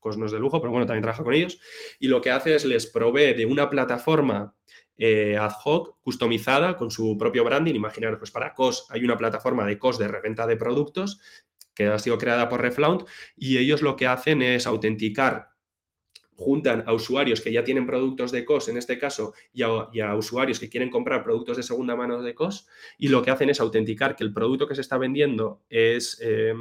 COS 0.00 0.18
no 0.18 0.26
es 0.26 0.32
de 0.32 0.40
lujo, 0.40 0.60
pero 0.60 0.72
bueno, 0.72 0.86
también 0.86 1.02
trabaja 1.02 1.22
con 1.22 1.34
ellos. 1.34 1.60
Y 2.00 2.08
lo 2.08 2.20
que 2.20 2.30
hace 2.30 2.54
es 2.54 2.64
les 2.64 2.86
provee 2.86 3.34
de 3.34 3.46
una 3.46 3.70
plataforma 3.70 4.55
eh, 4.98 5.36
ad 5.36 5.52
hoc, 5.64 5.96
customizada 6.00 6.76
con 6.76 6.90
su 6.90 7.16
propio 7.18 7.44
branding. 7.44 7.74
Imaginaros, 7.74 8.18
pues 8.18 8.30
para 8.30 8.54
COS 8.54 8.86
hay 8.90 9.04
una 9.04 9.16
plataforma 9.16 9.66
de 9.66 9.78
COS 9.78 9.98
de 9.98 10.08
reventa 10.08 10.46
de 10.46 10.56
productos 10.56 11.20
que 11.74 11.86
ha 11.86 11.98
sido 11.98 12.16
creada 12.18 12.48
por 12.48 12.62
Reflaunt 12.62 13.06
y 13.36 13.58
ellos 13.58 13.82
lo 13.82 13.96
que 13.96 14.06
hacen 14.06 14.40
es 14.42 14.66
autenticar 14.66 15.50
juntan 16.36 16.84
a 16.86 16.92
usuarios 16.92 17.40
que 17.40 17.52
ya 17.52 17.64
tienen 17.64 17.86
productos 17.86 18.30
de 18.30 18.44
COS, 18.44 18.68
en 18.68 18.76
este 18.76 18.98
caso, 18.98 19.32
y 19.52 19.62
a, 19.62 20.14
usuarios 20.14 20.60
que 20.60 20.68
quieren 20.68 20.90
comprar 20.90 21.24
productos 21.24 21.56
de 21.56 21.62
segunda 21.62 21.96
mano 21.96 22.22
de 22.22 22.34
COS, 22.34 22.66
y 22.98 23.08
lo 23.08 23.22
que 23.22 23.30
hacen 23.30 23.48
es 23.50 23.60
autenticar 23.60 24.14
que 24.14 24.24
el 24.24 24.32
producto 24.32 24.68
que 24.68 24.74
se 24.74 24.82
está 24.82 24.98
vendiendo 24.98 25.62
es, 25.70 26.20
eh, 26.22 26.54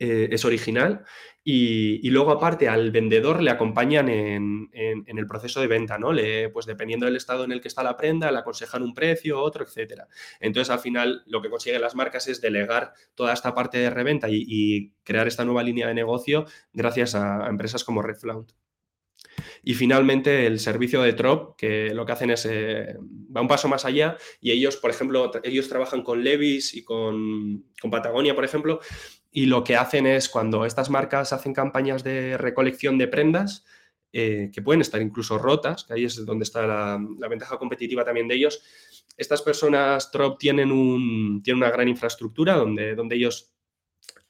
eh, 0.00 0.28
es 0.32 0.44
original 0.44 1.04
y, 1.42 2.10
luego, 2.10 2.32
aparte, 2.32 2.68
al 2.68 2.90
vendedor 2.90 3.42
le 3.42 3.50
acompañan 3.50 4.08
en, 4.08 4.70
el 4.72 5.26
proceso 5.26 5.60
de 5.60 5.66
venta, 5.66 5.98
¿no? 5.98 6.12
Le, 6.12 6.50
pues 6.50 6.66
dependiendo 6.66 7.06
del 7.06 7.16
estado 7.16 7.44
en 7.44 7.52
el 7.52 7.60
que 7.60 7.68
está 7.68 7.82
la 7.82 7.96
prenda, 7.96 8.30
le 8.30 8.38
aconsejan 8.38 8.82
un 8.82 8.94
precio, 8.94 9.40
otro, 9.40 9.64
etcétera. 9.64 10.06
Entonces, 10.38 10.70
al 10.70 10.80
final, 10.80 11.22
lo 11.26 11.40
que 11.40 11.50
consiguen 11.50 11.80
las 11.80 11.94
marcas 11.94 12.28
es 12.28 12.40
delegar 12.40 12.92
toda 13.14 13.32
esta 13.32 13.54
parte 13.54 13.78
de 13.78 13.90
reventa 13.90 14.28
y, 14.30 14.92
crear 15.02 15.26
esta 15.26 15.44
nueva 15.44 15.62
línea 15.62 15.88
de 15.88 15.94
negocio 15.94 16.46
gracias 16.72 17.14
a, 17.14 17.46
empresas 17.48 17.84
como 17.84 18.02
Redflount. 18.02 18.52
Y 19.62 19.74
finalmente 19.74 20.46
el 20.46 20.58
servicio 20.58 21.02
de 21.02 21.12
Trop, 21.12 21.56
que 21.56 21.92
lo 21.94 22.06
que 22.06 22.12
hacen 22.12 22.30
es, 22.30 22.46
eh, 22.46 22.96
va 23.34 23.40
un 23.40 23.48
paso 23.48 23.68
más 23.68 23.84
allá 23.84 24.16
y 24.40 24.50
ellos, 24.50 24.76
por 24.76 24.90
ejemplo, 24.90 25.30
ellos 25.42 25.68
trabajan 25.68 26.02
con 26.02 26.22
Levis 26.22 26.74
y 26.74 26.84
con 26.84 27.64
Patagonia, 27.90 28.34
por 28.34 28.44
ejemplo, 28.44 28.80
y 29.30 29.46
lo 29.46 29.62
que 29.62 29.76
hacen 29.76 30.06
es 30.06 30.28
cuando 30.28 30.64
estas 30.64 30.90
marcas 30.90 31.32
hacen 31.32 31.54
campañas 31.54 32.02
de 32.02 32.36
recolección 32.36 32.98
de 32.98 33.08
prendas, 33.08 33.64
eh, 34.12 34.50
que 34.52 34.62
pueden 34.62 34.80
estar 34.80 35.00
incluso 35.00 35.38
rotas, 35.38 35.84
que 35.84 35.94
ahí 35.94 36.04
es 36.04 36.24
donde 36.26 36.42
está 36.42 36.66
la, 36.66 36.98
ventaja 37.28 37.58
competitiva 37.58 38.04
también 38.04 38.26
de 38.26 38.34
ellos, 38.34 38.62
estas 39.16 39.42
personas 39.42 40.10
Trop 40.10 40.38
tienen, 40.38 40.72
un, 40.72 41.42
tienen 41.44 41.62
una 41.62 41.70
gran 41.70 41.86
infraestructura 41.86 42.54
donde, 42.54 42.96
donde 42.96 43.16
ellos 43.16 43.52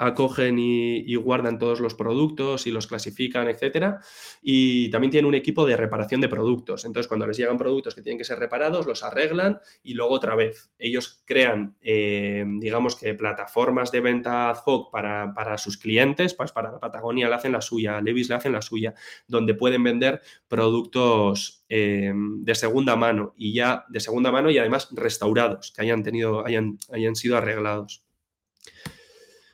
acogen 0.00 0.58
y, 0.58 1.14
guardan 1.16 1.58
todos 1.58 1.80
los 1.80 1.94
productos 1.94 2.66
y 2.66 2.70
los 2.70 2.86
clasifican, 2.86 3.48
etcétera. 3.48 4.00
Y 4.40 4.90
también 4.90 5.10
tienen 5.10 5.28
un 5.28 5.34
equipo 5.34 5.66
de 5.66 5.76
reparación 5.76 6.22
de 6.22 6.28
productos. 6.28 6.86
Entonces, 6.86 7.06
cuando 7.06 7.26
les 7.26 7.36
llegan 7.36 7.58
productos 7.58 7.94
que 7.94 8.00
tienen 8.00 8.16
que 8.16 8.24
ser 8.24 8.38
reparados, 8.38 8.86
los 8.86 9.04
arreglan 9.04 9.60
y 9.82 9.92
luego 9.92 10.14
otra 10.14 10.34
vez. 10.34 10.70
Ellos 10.78 11.22
crean, 11.26 11.76
eh, 11.82 12.44
digamos 12.46 12.96
que 12.96 13.12
plataformas 13.12 13.92
de 13.92 14.00
venta 14.00 14.48
ad 14.48 14.56
hoc 14.64 14.90
para, 14.90 15.58
sus 15.58 15.76
clientes, 15.76 16.32
pues 16.32 16.52
para 16.52 16.80
Patagonia 16.80 17.28
le 17.28 17.34
hacen 17.34 17.52
la 17.52 17.60
suya, 17.60 18.00
Levis 18.00 18.30
le 18.30 18.36
hacen 18.36 18.52
la 18.52 18.62
suya, 18.62 18.94
donde 19.28 19.52
pueden 19.52 19.84
vender 19.84 20.22
productos 20.48 21.66
eh, 21.68 22.12
de 22.14 22.54
segunda 22.54 22.96
mano 22.96 23.34
y 23.36 23.52
ya 23.52 23.84
de 23.90 24.00
segunda 24.00 24.32
mano 24.32 24.50
y 24.50 24.56
además 24.56 24.88
restaurados, 24.92 25.72
que 25.72 25.82
hayan 25.82 26.02
tenido, 26.02 26.46
hayan, 26.46 26.78
hayan 26.90 27.14
sido 27.14 27.36
arreglados. 27.36 28.02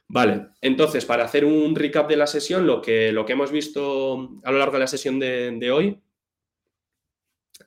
Vale, 0.09 0.48
entonces 0.61 1.04
para 1.04 1.24
hacer 1.24 1.44
un 1.44 1.74
recap 1.74 2.09
de 2.09 2.16
la 2.16 2.26
sesión, 2.26 2.66
lo 2.66 2.80
que, 2.80 3.11
lo 3.11 3.26
que 3.26 3.32
hemos 3.32 3.50
visto 3.50 4.38
a 4.44 4.52
lo 4.52 4.59
largo 4.59 4.74
de 4.74 4.80
la 4.80 4.86
sesión 4.86 5.18
de, 5.18 5.70
hoy 5.72 6.00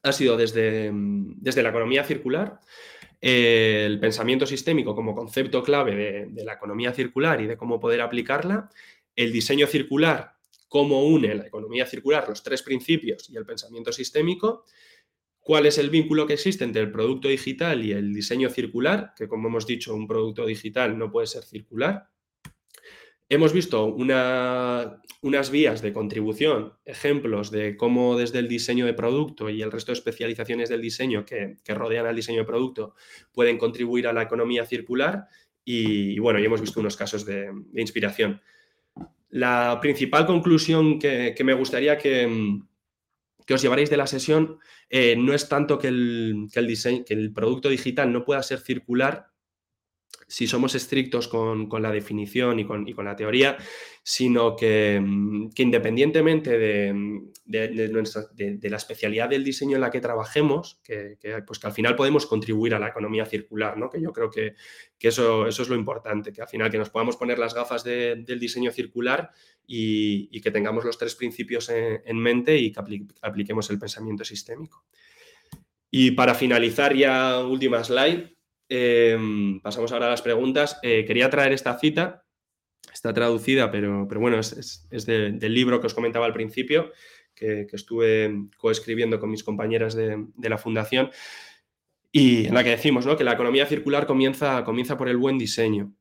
ha 0.03 0.11
sido 0.13 0.37
desde, 0.37 0.89
desde 0.93 1.63
la 1.63 1.69
economía 1.69 2.05
circular, 2.05 2.59
el 3.21 3.99
pensamiento 3.99 4.45
sistémico 4.45 4.95
como 4.95 5.13
concepto 5.13 5.61
clave 5.61 6.29
de, 6.29 6.43
la 6.45 6.53
economía 6.53 6.93
circular 6.93 7.41
y 7.41 7.47
de 7.47 7.57
cómo 7.57 7.79
poder 7.79 8.01
aplicarla, 8.01 8.69
el 9.15 9.33
diseño 9.33 9.67
circular, 9.67 10.35
cómo 10.69 11.05
une 11.05 11.35
la 11.35 11.47
economía 11.47 11.85
circular, 11.85 12.29
los 12.29 12.41
tres 12.41 12.63
principios 12.63 13.29
y 13.29 13.35
el 13.35 13.45
pensamiento 13.45 13.91
sistémico, 13.91 14.63
cuál 15.39 15.65
es 15.65 15.77
el 15.77 15.89
vínculo 15.89 16.25
que 16.25 16.33
existe 16.33 16.63
entre 16.63 16.83
el 16.83 16.91
producto 16.91 17.27
digital 17.27 17.83
y 17.83 17.91
el 17.91 18.13
diseño 18.13 18.49
circular, 18.49 19.13
que 19.17 19.27
como 19.27 19.49
hemos 19.49 19.67
dicho, 19.67 19.93
un 19.93 20.07
producto 20.07 20.45
digital 20.45 20.97
no 20.97 21.11
puede 21.11 21.27
ser 21.27 21.43
circular, 21.43 22.07
Hemos 23.31 23.53
visto 23.53 23.85
unas 23.85 25.51
vías 25.51 25.83
de 25.83 25.93
contribución, 25.93 26.73
ejemplos 26.83 27.51
de 27.51 27.77
cómo 27.77 28.17
desde 28.17 28.39
el 28.39 28.47
diseño 28.47 28.87
de 28.87 28.95
producto 28.95 29.51
y 29.51 29.61
el 29.61 29.71
resto 29.71 29.91
de 29.91 29.99
especializaciones 29.99 30.67
del 30.67 30.81
diseño 30.81 31.25
que, 31.25 31.59
rodean 31.67 32.07
al 32.07 32.15
diseño 32.15 32.39
de 32.39 32.45
producto 32.45 32.95
pueden 33.31 33.59
contribuir 33.59 34.07
a 34.07 34.13
la 34.13 34.23
economía 34.23 34.65
circular 34.65 35.27
y, 35.63 36.17
bueno, 36.17 36.39
hemos 36.39 36.59
visto 36.59 36.79
unos 36.79 36.97
casos 36.97 37.23
de, 37.23 37.51
inspiración. 37.75 38.41
La 39.29 39.77
principal 39.79 40.25
conclusión 40.25 40.97
que, 40.97 41.35
me 41.43 41.53
gustaría 41.53 41.99
que, 41.99 42.27
os 43.47 43.61
llevaréis 43.61 43.91
de 43.91 43.97
la 43.97 44.07
sesión 44.07 44.57
eh, 44.89 45.15
no 45.15 45.35
es 45.35 45.47
tanto 45.47 45.77
que 45.77 45.89
el, 45.89 46.49
diseño, 46.67 47.03
que 47.05 47.13
el 47.13 47.31
producto 47.31 47.69
digital 47.69 48.11
no 48.11 48.25
pueda 48.25 48.41
ser 48.41 48.59
circular, 48.59 49.27
si 50.29 50.45
somos 50.45 50.75
estrictos 50.75 51.27
con, 51.27 51.67
la 51.81 51.91
definición 51.91 52.59
y 52.59 52.65
con, 52.65 52.85
la 53.03 53.15
teoría, 53.15 53.57
sino 54.03 54.55
que, 54.55 55.01
mm, 55.03 55.49
independientemente 55.57 56.57
de, 56.57 58.69
la 58.69 58.77
especialidad 58.77 59.27
del 59.27 59.43
diseño 59.43 59.75
en 59.75 59.81
la 59.81 59.89
que 59.89 59.99
trabajemos, 59.99 60.79
que, 60.83 61.17
pues 61.47 61.57
que 61.57 61.67
al 61.67 61.73
final 61.73 61.95
podemos 61.95 62.27
contribuir 62.27 62.75
a 62.75 62.79
la 62.79 62.89
economía 62.89 63.25
circular, 63.25 63.75
¿no? 63.75 63.89
que 63.89 63.99
yo 63.99 64.13
creo 64.13 64.29
que, 64.29 64.53
eso, 64.99 65.47
eso, 65.47 65.63
es 65.63 65.69
lo 65.69 65.75
importante, 65.75 66.31
que 66.31 66.43
al 66.43 66.47
final 66.47 66.69
que 66.69 66.77
nos 66.77 66.91
podamos 66.91 67.17
poner 67.17 67.39
las 67.39 67.55
gafas 67.55 67.83
del 67.83 68.39
diseño 68.39 68.71
circular 68.71 69.31
y, 69.65 70.39
que 70.41 70.51
tengamos 70.51 70.85
los 70.85 70.99
tres 70.99 71.15
principios 71.15 71.69
en, 71.69 72.17
mente 72.17 72.55
y 72.55 72.71
que 72.71 72.81
apliquemos 73.23 73.67
el 73.71 73.79
pensamiento 73.79 74.23
sistémico. 74.23 74.85
Y 75.89 76.11
para 76.11 76.35
finalizar 76.35 76.95
ya, 76.95 77.43
última 77.43 77.83
slide, 77.83 78.38
Em, 78.69 79.59
pasamos 79.61 79.91
ahora 79.91 80.05
a 80.05 80.11
las 80.11 80.21
preguntas. 80.21 80.79
Eh, 80.83 81.03
quería 81.05 81.29
traer 81.31 81.51
esta 81.53 81.77
cita, 81.79 82.23
está 82.93 83.11
traducida, 83.13 83.71
pero, 83.71 84.05
pero 84.07 84.21
bueno, 84.21 84.39
es, 84.39 84.87
del 84.89 85.53
libro 85.53 85.81
que 85.81 85.87
os 85.87 85.93
comentaba 85.95 86.27
al 86.27 86.33
principio, 86.33 86.91
que, 87.33 87.67
estuve 87.71 88.47
coescribiendo 88.57 89.19
con 89.19 89.31
mis 89.31 89.43
compañeras 89.43 89.95
de, 89.95 90.27
la 90.37 90.57
fundación, 90.59 91.09
y 92.11 92.45
en 92.45 92.53
la 92.53 92.63
que 92.63 92.71
decimos 92.71 93.07
que 93.17 93.23
la 93.23 93.33
economía 93.33 93.65
circular 93.65 94.05
comienza, 94.05 94.63
comienza 94.63 94.97
por 94.97 95.09
el 95.09 95.17
buen 95.17 95.37
diseño. 95.37 95.93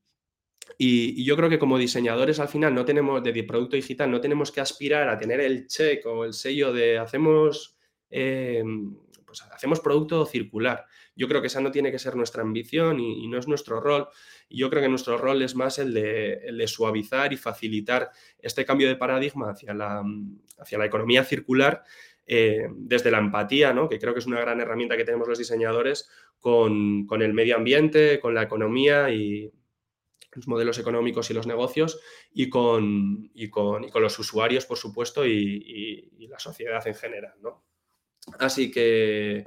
Y, 0.77 1.25
yo 1.25 1.37
creo 1.37 1.49
que 1.49 1.59
como 1.59 1.79
diseñadores 1.79 2.39
al 2.39 2.49
final 2.49 2.75
no 2.75 2.85
tenemos, 2.85 3.23
de 3.23 3.45
producto 3.45 3.77
digital, 3.77 4.11
no 4.11 4.21
tenemos 4.21 4.53
que 4.53 4.61
aspirar 4.61 5.09
a 5.09 5.19
tener 5.19 5.41
el 5.41 5.67
check 5.67 6.05
o 6.07 6.25
el 6.25 6.35
sello 6.35 6.73
de 6.73 6.99
hacemos, 6.99 7.77
em, 8.11 8.95
pues 9.25 9.43
hacemos 9.43 9.81
producto 9.81 10.27
circular. 10.27 10.85
Yo 11.19 11.27
creo 11.27 11.41
que 11.41 11.49
esa 11.49 11.61
no 11.61 11.73
tiene 11.73 11.91
que 11.91 11.99
ser 11.99 12.15
nuestra 12.15 12.43
ambición 12.43 13.01
y, 13.01 13.27
no 13.27 13.39
es 13.39 13.49
nuestro 13.49 13.81
rol. 13.81 14.07
yo 14.49 14.71
creo 14.71 14.81
que 14.81 14.89
nuestro 14.89 15.19
rol 15.19 15.43
es 15.43 15.57
más 15.57 15.81
el 15.81 15.93
de, 15.93 16.65
suavizar 16.69 17.33
y 17.33 17.37
facilitar 17.37 18.11
este 18.39 18.65
cambio 18.65 18.87
de 18.87 18.95
paradigma 18.95 19.51
hacia 19.51 19.75
la, 19.75 20.05
hacia 20.61 20.79
la 20.79 20.87
economía 20.87 21.25
circular 21.25 21.83
eh, 22.25 22.69
desde 22.73 23.11
la 23.11 23.19
empatía, 23.19 23.73
¿no? 23.73 23.89
que 23.89 23.99
creo 23.99 24.15
que 24.15 24.21
es 24.21 24.27
una 24.27 24.39
gran 24.39 24.61
herramienta 24.61 24.97
que 24.97 25.05
tenemos 25.05 25.27
los 25.27 25.39
diseñadores 25.39 26.09
con, 26.39 27.09
el 27.21 27.35
medio 27.35 27.57
ambiente, 27.57 28.21
con 28.21 28.33
la 28.33 28.45
economía 28.45 29.11
y 29.11 29.51
los 30.35 30.47
modelos 30.47 30.79
económicos 30.79 31.29
y 31.31 31.35
los 31.35 31.49
negocios 31.49 31.99
y 32.33 32.49
con, 32.49 33.33
con, 33.51 33.89
con 33.89 34.03
los 34.03 34.17
usuarios, 34.21 34.67
por 34.67 34.79
supuesto, 34.79 35.27
y, 35.27 36.13
y, 36.17 36.29
la 36.29 36.39
sociedad 36.39 36.87
en 36.87 36.95
general. 36.95 37.35
¿no? 37.41 37.65
Así 38.39 38.71
que 38.71 39.45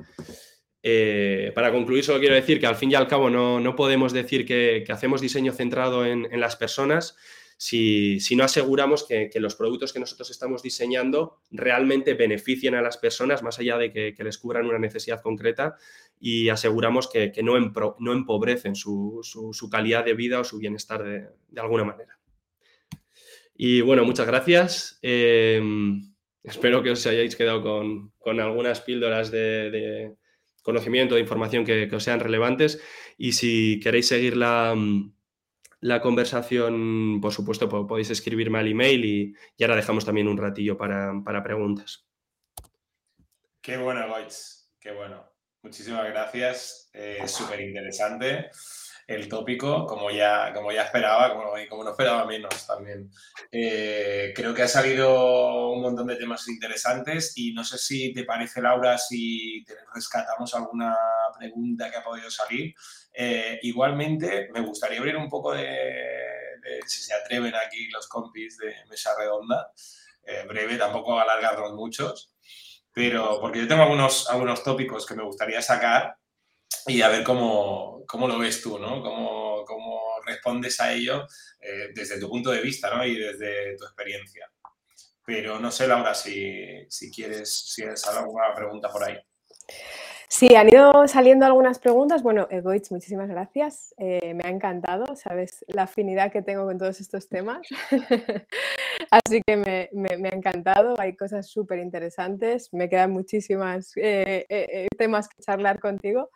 eh, 0.83 1.51
para 1.53 1.71
concluir, 1.71 2.03
solo 2.03 2.19
quiero 2.19 2.33
decir 2.33 2.59
que 2.59 2.65
al 2.65 2.75
fin 2.75 2.91
y 2.91 2.95
al 2.95 3.07
cabo 3.07 3.29
no, 3.29 3.75
podemos 3.75 4.13
decir 4.13 4.45
que, 4.45 4.83
hacemos 4.89 5.21
diseño 5.21 5.53
centrado 5.53 6.05
en, 6.05 6.27
las 6.39 6.55
personas 6.55 7.15
si, 7.57 8.19
no 8.35 8.43
aseguramos 8.43 9.05
que, 9.05 9.29
los 9.35 9.55
productos 9.55 9.93
que 9.93 9.99
nosotros 9.99 10.31
estamos 10.31 10.63
diseñando 10.63 11.37
realmente 11.51 12.15
beneficien 12.15 12.73
a 12.73 12.81
las 12.81 12.97
personas 12.97 13.43
más 13.43 13.59
allá 13.59 13.77
de 13.77 13.91
que, 13.91 14.23
les 14.23 14.39
cubran 14.39 14.65
una 14.65 14.79
necesidad 14.79 15.21
concreta 15.21 15.75
y 16.19 16.49
aseguramos 16.49 17.07
que, 17.07 17.31
no, 17.43 17.57
empobrecen 17.57 18.75
su, 18.75 19.69
calidad 19.71 20.03
de 20.03 20.15
vida 20.15 20.39
o 20.39 20.43
su 20.43 20.57
bienestar 20.57 21.03
de, 21.03 21.61
alguna 21.61 21.83
manera. 21.83 22.17
Y 23.55 23.81
bueno, 23.81 24.03
muchas 24.03 24.25
gracias. 24.25 24.97
Eh, 25.03 25.61
espero 26.41 26.81
que 26.81 26.89
os 26.89 27.05
hayáis 27.05 27.35
quedado 27.35 27.61
con, 27.61 28.39
algunas 28.39 28.81
píldoras 28.81 29.29
de 29.29 30.15
conocimiento, 30.61 31.15
de 31.15 31.21
información 31.21 31.65
que, 31.65 31.89
os 31.93 32.03
sean 32.03 32.19
relevantes. 32.19 32.81
Y 33.17 33.33
si 33.33 33.79
queréis 33.81 34.07
seguir 34.07 34.37
la, 34.37 34.73
mm, 34.75 35.13
la 35.81 36.01
conversación, 36.01 37.19
por 37.21 37.33
supuesto, 37.33 37.67
podéis 37.87 38.09
escribirme 38.09 38.59
al 38.59 38.67
email 38.67 39.05
y, 39.05 39.35
ahora 39.63 39.75
dejamos 39.75 40.05
también 40.05 40.27
un 40.27 40.37
ratillo 40.37 40.77
para, 40.77 41.43
preguntas. 41.43 42.07
Qué 43.61 43.77
bueno, 43.77 44.07
Goitz. 44.07 44.71
Qué 44.79 44.91
bueno. 44.91 45.29
Muchísimas 45.63 46.05
gracias. 46.05 46.89
Es 46.93 47.31
súper 47.31 47.61
interesante 47.61 48.49
el 49.13 49.27
tópico, 49.27 49.85
como 49.85 50.09
ya, 50.09 50.53
como 50.53 50.71
ya 50.71 50.83
esperaba, 50.83 51.33
como, 51.33 51.51
como 51.69 51.83
no 51.83 51.91
esperaba 51.91 52.25
menos 52.25 52.65
también. 52.65 53.11
Eh, 53.51 54.31
creo 54.35 54.53
que 54.53 54.63
ha 54.63 54.67
salido 54.67 55.69
un 55.71 55.81
montón 55.81 56.07
de 56.07 56.15
temas 56.15 56.47
interesantes 56.47 57.33
y 57.35 57.53
no 57.53 57.63
sé 57.63 57.77
si 57.77 58.13
te 58.13 58.23
parece, 58.23 58.61
Laura, 58.61 58.97
si 58.97 59.63
te 59.65 59.75
rescatamos 59.93 60.53
alguna 60.55 60.95
pregunta 61.37 61.91
que 61.91 61.97
ha 61.97 62.03
podido 62.03 62.29
salir. 62.29 62.73
Eh, 63.13 63.59
igualmente, 63.63 64.49
me 64.53 64.61
gustaría 64.61 64.99
abrir 64.99 65.17
un 65.17 65.29
poco 65.29 65.53
de, 65.53 65.67
si 66.85 67.01
se 67.01 67.13
atreven 67.13 67.53
aquí 67.55 67.89
los 67.89 68.07
compis 68.07 68.57
de 68.57 68.73
Mesa 68.89 69.11
Redonda, 69.17 69.71
eh, 70.23 70.45
breve, 70.47 70.77
tampoco 70.77 71.19
alargarnos 71.19 71.73
muchos, 71.73 72.33
pero 72.93 73.39
porque 73.41 73.59
yo 73.59 73.67
tengo 73.67 73.83
algunos, 73.83 74.29
algunos 74.29 74.63
tópicos 74.63 75.05
que 75.05 75.15
me 75.15 75.23
gustaría 75.23 75.61
sacar 75.61 76.15
y 76.87 77.01
a 77.01 77.09
ver 77.09 77.23
cómo, 77.23 78.00
cómo 78.11 78.27
lo 78.27 78.37
ves 78.37 78.61
tú, 78.61 78.77
¿no? 78.77 79.01
Cómo, 79.01 79.63
cómo 79.63 80.01
respondes 80.25 80.81
a 80.81 80.91
ello 80.91 81.25
eh, 81.61 81.91
desde 81.95 82.19
tu 82.19 82.27
punto 82.27 82.51
de 82.51 82.59
vista 82.59 82.93
¿no? 82.93 83.05
y 83.05 83.15
desde 83.15 83.77
tu 83.77 83.85
experiencia. 83.85 84.51
Pero 85.25 85.61
no 85.61 85.71
sé, 85.71 85.87
Laura, 85.87 86.13
si, 86.13 86.85
si 86.89 87.09
quieres, 87.09 87.49
si 87.49 87.83
eres 87.83 88.05
alguna 88.05 88.53
pregunta 88.53 88.89
por 88.89 89.05
ahí. 89.05 89.17
Sí, 90.27 90.55
han 90.55 90.67
ido 90.67 91.07
saliendo 91.07 91.45
algunas 91.45 91.79
preguntas. 91.79 92.21
Bueno, 92.21 92.47
Egoitz, 92.51 92.91
muchísimas 92.91 93.29
gracias. 93.29 93.93
Eh, 93.97 94.33
me 94.33 94.43
ha 94.43 94.49
encantado, 94.49 95.15
sabes, 95.15 95.63
la 95.67 95.83
afinidad 95.83 96.33
que 96.33 96.41
tengo 96.41 96.65
con 96.65 96.77
todos 96.77 96.99
estos 96.99 97.29
temas. 97.29 97.65
Así 99.09 99.41
que 99.45 99.55
me, 99.55 99.89
me, 99.93 100.29
ha 100.29 100.35
encantado. 100.35 100.99
Hay 100.99 101.15
cosas 101.15 101.49
súper 101.49 101.79
interesantes. 101.79 102.73
Me 102.73 102.89
quedan 102.89 103.11
muchísimas 103.11 103.93
eh, 103.95 104.87
temas 104.97 105.29
que 105.29 105.41
charlar 105.41 105.79
contigo. 105.79 106.29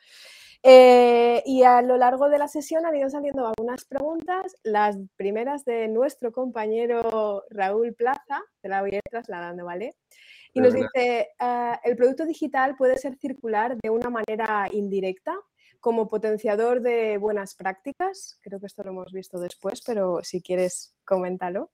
Eh, 0.63 1.43
y 1.45 1.63
a 1.63 1.81
lo 1.81 1.97
largo 1.97 2.29
de 2.29 2.37
la 2.37 2.47
sesión 2.47 2.85
han 2.85 2.95
ido 2.95 3.09
saliendo 3.09 3.47
algunas 3.47 3.85
preguntas, 3.85 4.55
las 4.63 4.97
primeras 5.15 5.65
de 5.65 5.87
nuestro 5.87 6.31
compañero 6.31 7.43
Raúl 7.49 7.93
Plaza, 7.93 8.41
te 8.61 8.69
la 8.69 8.81
voy 8.81 8.91
a 8.93 8.95
ir 8.97 9.01
trasladando, 9.09 9.65
¿vale? 9.65 9.95
Y 10.53 10.61
nos 10.61 10.73
dice, 10.73 11.29
ah, 11.39 11.79
¿el 11.83 11.97
producto 11.97 12.25
digital 12.25 12.77
puede 12.77 12.97
ser 12.97 13.17
circular 13.17 13.75
de 13.75 13.89
una 13.89 14.09
manera 14.09 14.69
indirecta 14.71 15.37
como 15.81 16.07
potenciador 16.07 16.81
de 16.81 17.17
buenas 17.17 17.55
prácticas? 17.55 18.39
Creo 18.41 18.61
que 18.61 18.67
esto 18.67 18.83
lo 18.83 18.91
hemos 18.91 19.11
visto 19.11 19.37
después, 19.37 19.81
pero 19.85 20.23
si 20.23 20.41
quieres, 20.41 20.95
coméntalo. 21.03 21.71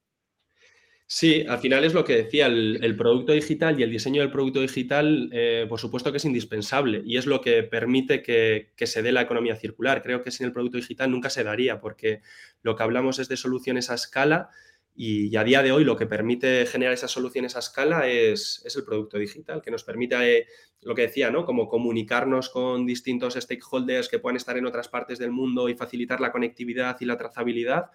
Sí, 1.14 1.45
al 1.45 1.59
final 1.59 1.84
es 1.84 1.93
lo 1.93 2.05
que 2.05 2.16
decía, 2.16 2.45
el, 2.45 2.95
producto 2.95 3.34
digital 3.34 3.78
y 3.78 3.84
el 3.84 3.91
diseño 3.91 4.22
del 4.22 4.32
producto 4.32 4.62
digital, 4.62 5.30
eh, 5.34 5.66
por 5.68 5.78
supuesto 5.78 6.09
que 6.09 6.20
es 6.20 6.24
indispensable 6.24 7.01
y 7.05 7.18
es 7.18 7.26
lo 7.26 7.41
que 7.41 7.64
permite 7.64 8.24
que, 8.24 8.72
se 8.78 9.01
dé 9.01 9.12
la 9.12 9.24
economía 9.24 9.57
circular. 9.57 10.01
Creo 10.03 10.24
que 10.24 10.32
sin 10.32 10.45
el 10.45 10.53
producto 10.53 10.78
digital 10.78 11.12
nunca 11.12 11.30
se 11.30 11.43
daría 11.43 11.82
porque 11.82 12.22
lo 12.62 12.78
que 12.78 12.84
hablamos 12.84 13.20
es 13.20 13.28
de 13.28 13.36
soluciones 13.36 13.89
a 13.89 13.95
escala 13.95 14.51
y, 14.95 15.36
a 15.36 15.43
día 15.43 15.62
de 15.62 15.74
hoy 15.74 15.84
lo 15.84 15.97
que 15.97 16.05
permite 16.05 16.66
generar 16.66 16.93
esas 16.93 17.12
soluciones 17.12 17.57
a 17.57 17.59
escala 17.59 18.07
es, 18.07 18.64
el 18.74 18.86
producto 18.86 19.18
digital, 19.18 19.62
que 19.62 19.70
nos 19.70 19.84
permite, 19.84 20.38
eh, 20.38 20.47
lo 20.82 20.95
que 20.95 21.03
decía, 21.03 21.30
¿no? 21.30 21.43
Como 21.43 21.68
comunicarnos 21.68 22.49
con 22.49 22.86
distintos 22.86 23.34
stakeholders 23.34 24.07
que 24.07 24.20
puedan 24.20 24.38
estar 24.38 24.57
en 24.57 24.66
otras 24.66 24.88
partes 24.88 25.20
del 25.20 25.32
mundo 25.32 25.68
y 25.68 25.76
facilitar 25.76 26.22
la 26.22 26.32
conectividad 26.32 26.95
y 27.01 27.05
la 27.05 27.18
trazabilidad 27.18 27.88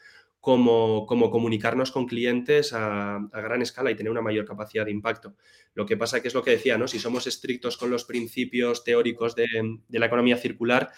como, 0.46 1.06
comunicarnos 1.08 1.90
con 1.90 2.06
clientes 2.06 2.72
a, 2.72 3.18
gran 3.32 3.62
escala 3.62 3.90
y 3.90 3.96
tener 3.96 4.12
una 4.12 4.22
mayor 4.22 4.44
capacidad 4.44 4.84
de 4.84 4.92
impacto. 4.92 5.34
Lo 5.74 5.86
que 5.86 5.96
pasa 5.96 6.22
que 6.22 6.28
es 6.28 6.34
lo 6.34 6.44
que 6.44 6.52
decía, 6.52 6.78
¿no? 6.78 6.86
Si 6.86 7.00
somos 7.00 7.26
estrictos 7.26 7.76
con 7.76 7.90
los 7.90 8.04
principios 8.04 8.84
teóricos 8.84 9.34
de, 9.34 9.44
la 9.88 10.06
economía 10.06 10.36
circular, 10.36 10.92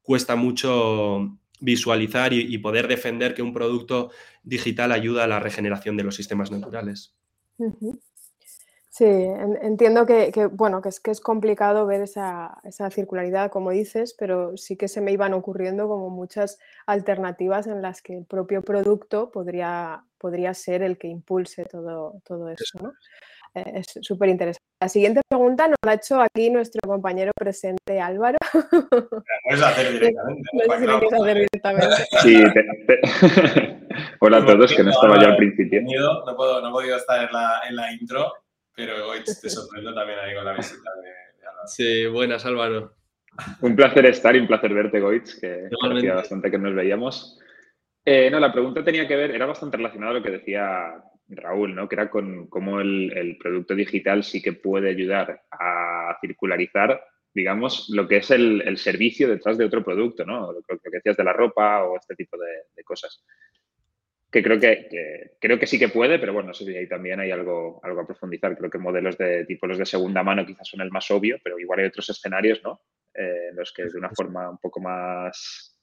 cuesta 0.00 0.36
mucho 0.36 1.36
visualizar 1.60 2.32
y, 2.32 2.56
poder 2.56 2.88
defender 2.88 3.34
que 3.34 3.42
un 3.42 3.52
producto 3.52 4.10
digital 4.42 4.90
ayuda 4.90 5.24
a 5.24 5.28
la 5.28 5.38
regeneración 5.38 5.98
de 5.98 6.04
los 6.04 6.16
sistemas 6.16 6.50
naturales. 6.50 7.14
Sí, 8.96 9.06
entiendo 9.06 10.06
que, 10.06 10.30
bueno, 10.52 10.80
que 10.80 10.88
es, 10.88 11.00
que 11.00 11.10
es 11.10 11.20
complicado 11.20 11.84
ver 11.84 12.02
esa, 12.02 12.60
circularidad, 12.92 13.50
como 13.50 13.72
dices, 13.72 14.14
pero 14.16 14.56
sí 14.56 14.76
que 14.76 14.86
se 14.86 15.00
me 15.00 15.10
iban 15.10 15.34
ocurriendo 15.34 15.88
como 15.88 16.10
muchas 16.10 16.60
alternativas 16.86 17.66
en 17.66 17.82
las 17.82 18.02
que 18.02 18.18
el 18.18 18.24
propio 18.24 18.62
producto 18.62 19.32
podría, 19.32 20.04
podría 20.16 20.54
ser 20.54 20.84
el 20.84 20.96
que 20.96 21.08
impulse 21.08 21.64
todo, 21.64 22.22
todo 22.24 22.48
eso. 22.50 22.78
¿no? 22.80 22.92
Eh, 23.56 23.80
es 23.80 23.86
súper 24.00 24.28
interesante. 24.28 24.62
La 24.80 24.88
siguiente 24.88 25.22
pregunta 25.28 25.66
nos 25.66 25.76
la 25.84 25.90
ha 25.90 25.94
hecho 25.96 26.20
aquí 26.20 26.50
nuestro 26.50 26.80
compañero 26.86 27.32
presente 27.36 28.00
Álvaro. 28.00 28.38
puedes 28.70 29.60
hacer 29.60 29.92
directamente. 29.92 30.50
No, 30.52 30.94
hacer 31.20 31.34
directamente. 31.34 31.96
Sí, 32.22 32.44
Hola 34.20 34.36
a 34.36 34.46
todos, 34.46 34.72
que 34.72 34.84
no 34.84 34.90
estaba 34.90 35.20
yo 35.20 35.26
al 35.26 35.36
principio. 35.36 35.82
No, 35.82 36.36
puedo, 36.36 36.60
no 36.60 36.68
he 36.68 36.72
podido 36.72 36.96
estar 36.96 37.24
en 37.24 37.32
la, 37.32 37.60
en 37.68 37.74
la 37.74 37.92
intro, 37.92 38.32
pero 38.74 39.08
hoy 39.08 39.22
te 39.24 39.48
sorprendo 39.48 39.94
también 39.94 40.18
ahí 40.18 40.34
con 40.34 40.44
la 40.44 40.54
visita 40.54 40.90
de, 41.02 41.46
Álvaro. 41.46 41.66
Sí, 41.66 42.06
buenas 42.06 42.44
Álvaro. 42.44 42.94
Un 43.60 43.74
placer 43.74 44.06
estar 44.06 44.34
y 44.36 44.40
un 44.40 44.46
placer 44.46 44.72
verte, 44.72 45.00
Goitz, 45.00 45.40
que 45.40 45.68
hacía 45.82 46.14
bastante 46.14 46.50
que 46.50 46.58
nos 46.58 46.74
veíamos. 46.74 47.38
Eh, 48.04 48.30
no, 48.30 48.38
la 48.38 48.52
pregunta 48.52 48.84
tenía 48.84 49.08
que 49.08 49.16
ver, 49.16 49.30
era 49.30 49.46
bastante 49.46 49.76
relacionada 49.76 50.12
a 50.12 50.14
lo 50.14 50.22
que 50.22 50.30
decía 50.30 51.02
Raúl, 51.28 51.74
¿no? 51.74 51.88
que 51.88 51.96
era 51.96 52.10
con 52.10 52.48
cómo 52.48 52.80
el, 52.80 53.36
producto 53.40 53.74
digital 53.74 54.22
sí 54.22 54.42
que 54.42 54.52
puede 54.52 54.90
ayudar 54.90 55.42
a 55.50 56.16
circularizar, 56.20 57.02
digamos, 57.32 57.88
lo 57.90 58.06
que 58.06 58.18
es 58.18 58.30
el, 58.30 58.76
servicio 58.76 59.28
detrás 59.28 59.56
de 59.56 59.64
otro 59.64 59.82
producto, 59.82 60.24
¿no? 60.24 60.52
Lo, 60.52 60.62
que 60.62 60.90
decías 60.90 61.16
de 61.16 61.24
la 61.24 61.32
ropa 61.32 61.82
o 61.84 61.96
este 61.96 62.14
tipo 62.14 62.36
de 62.36 62.84
cosas 62.84 63.24
que 64.34 64.42
creo 64.42 64.58
que, 64.58 65.36
creo 65.40 65.60
que 65.60 65.66
sí 65.68 65.78
que 65.78 65.90
puede, 65.90 66.18
pero 66.18 66.32
bueno, 66.32 66.50
ahí 66.50 66.88
también 66.88 67.20
hay 67.20 67.30
algo, 67.30 67.78
algo 67.84 68.00
a 68.00 68.06
profundizar. 68.06 68.58
Creo 68.58 68.68
que 68.68 68.78
modelos 68.78 69.16
de 69.16 69.44
tipo 69.44 69.68
los 69.68 69.78
de 69.78 69.86
segunda 69.86 70.24
mano 70.24 70.44
quizás 70.44 70.66
son 70.66 70.80
el 70.80 70.90
más 70.90 71.08
obvio, 71.12 71.38
pero 71.40 71.56
igual 71.56 71.78
hay 71.78 71.86
otros 71.86 72.10
escenarios, 72.10 72.60
¿no? 72.64 72.80
Eh, 73.14 73.50
en 73.50 73.56
los 73.56 73.72
que 73.72 73.84
de 73.84 73.96
una 73.96 74.10
forma 74.10 74.50
un 74.50 74.58
poco 74.58 74.80
más 74.80 75.78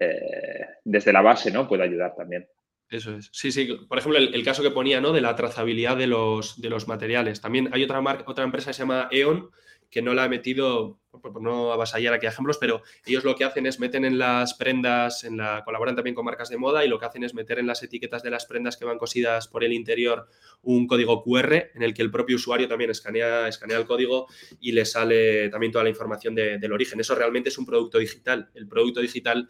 eh, 0.00 0.66
desde 0.82 1.12
la 1.12 1.20
base, 1.20 1.52
¿no? 1.52 1.68
Puede 1.68 1.82
ayudar 1.82 2.14
también. 2.16 2.48
Eso 2.88 3.18
es. 3.18 3.28
Sí, 3.32 3.52
sí. 3.52 3.66
Por 3.86 3.98
ejemplo, 3.98 4.18
el, 4.18 4.44
caso 4.44 4.62
que 4.62 4.70
ponía, 4.70 5.02
¿no? 5.02 5.12
De 5.12 5.20
la 5.20 5.36
trazabilidad 5.36 5.98
de 5.98 6.06
los, 6.06 6.62
de 6.62 6.70
los 6.70 6.88
materiales. 6.88 7.42
También 7.42 7.68
hay 7.70 7.84
otra, 7.84 8.00
marca, 8.00 8.24
otra 8.26 8.44
empresa 8.44 8.70
que 8.70 8.74
se 8.74 8.82
llama 8.82 9.08
E.ON, 9.10 9.50
que 9.94 10.02
no 10.02 10.12
la 10.12 10.24
ha 10.24 10.28
metido, 10.28 10.98
por 11.12 11.40
no 11.40 11.72
avasallar 11.72 12.14
aquí 12.14 12.26
ejemplos, 12.26 12.58
pero 12.58 12.82
ellos 13.06 13.22
lo 13.22 13.36
que 13.36 13.44
hacen 13.44 13.64
es 13.64 13.78
meten 13.78 14.04
en 14.04 14.18
las 14.18 14.54
prendas, 14.54 15.22
en 15.22 15.36
la, 15.36 15.62
colaboran 15.64 15.94
también 15.94 16.16
con 16.16 16.24
marcas 16.24 16.48
de 16.48 16.56
moda 16.56 16.84
y 16.84 16.88
lo 16.88 16.98
que 16.98 17.06
hacen 17.06 17.22
es 17.22 17.32
meter 17.32 17.60
en 17.60 17.68
las 17.68 17.80
etiquetas 17.84 18.24
de 18.24 18.30
las 18.30 18.44
prendas 18.44 18.76
que 18.76 18.84
van 18.84 18.98
cosidas 18.98 19.46
por 19.46 19.62
el 19.62 19.72
interior 19.72 20.26
un 20.62 20.88
código 20.88 21.22
QR 21.22 21.70
en 21.76 21.84
el 21.84 21.94
que 21.94 22.02
el 22.02 22.10
propio 22.10 22.34
usuario 22.34 22.66
también 22.66 22.90
escanea, 22.90 23.46
escanea 23.46 23.78
el 23.78 23.86
código 23.86 24.26
y 24.58 24.72
le 24.72 24.84
sale 24.84 25.48
también 25.48 25.70
toda 25.70 25.84
la 25.84 25.90
información 25.90 26.34
del 26.34 26.72
origen. 26.72 26.98
Eso 26.98 27.14
realmente 27.14 27.50
es 27.50 27.58
un 27.58 27.64
producto 27.64 27.98
digital. 27.98 28.50
El 28.52 28.66
producto 28.66 29.00
digital 29.00 29.48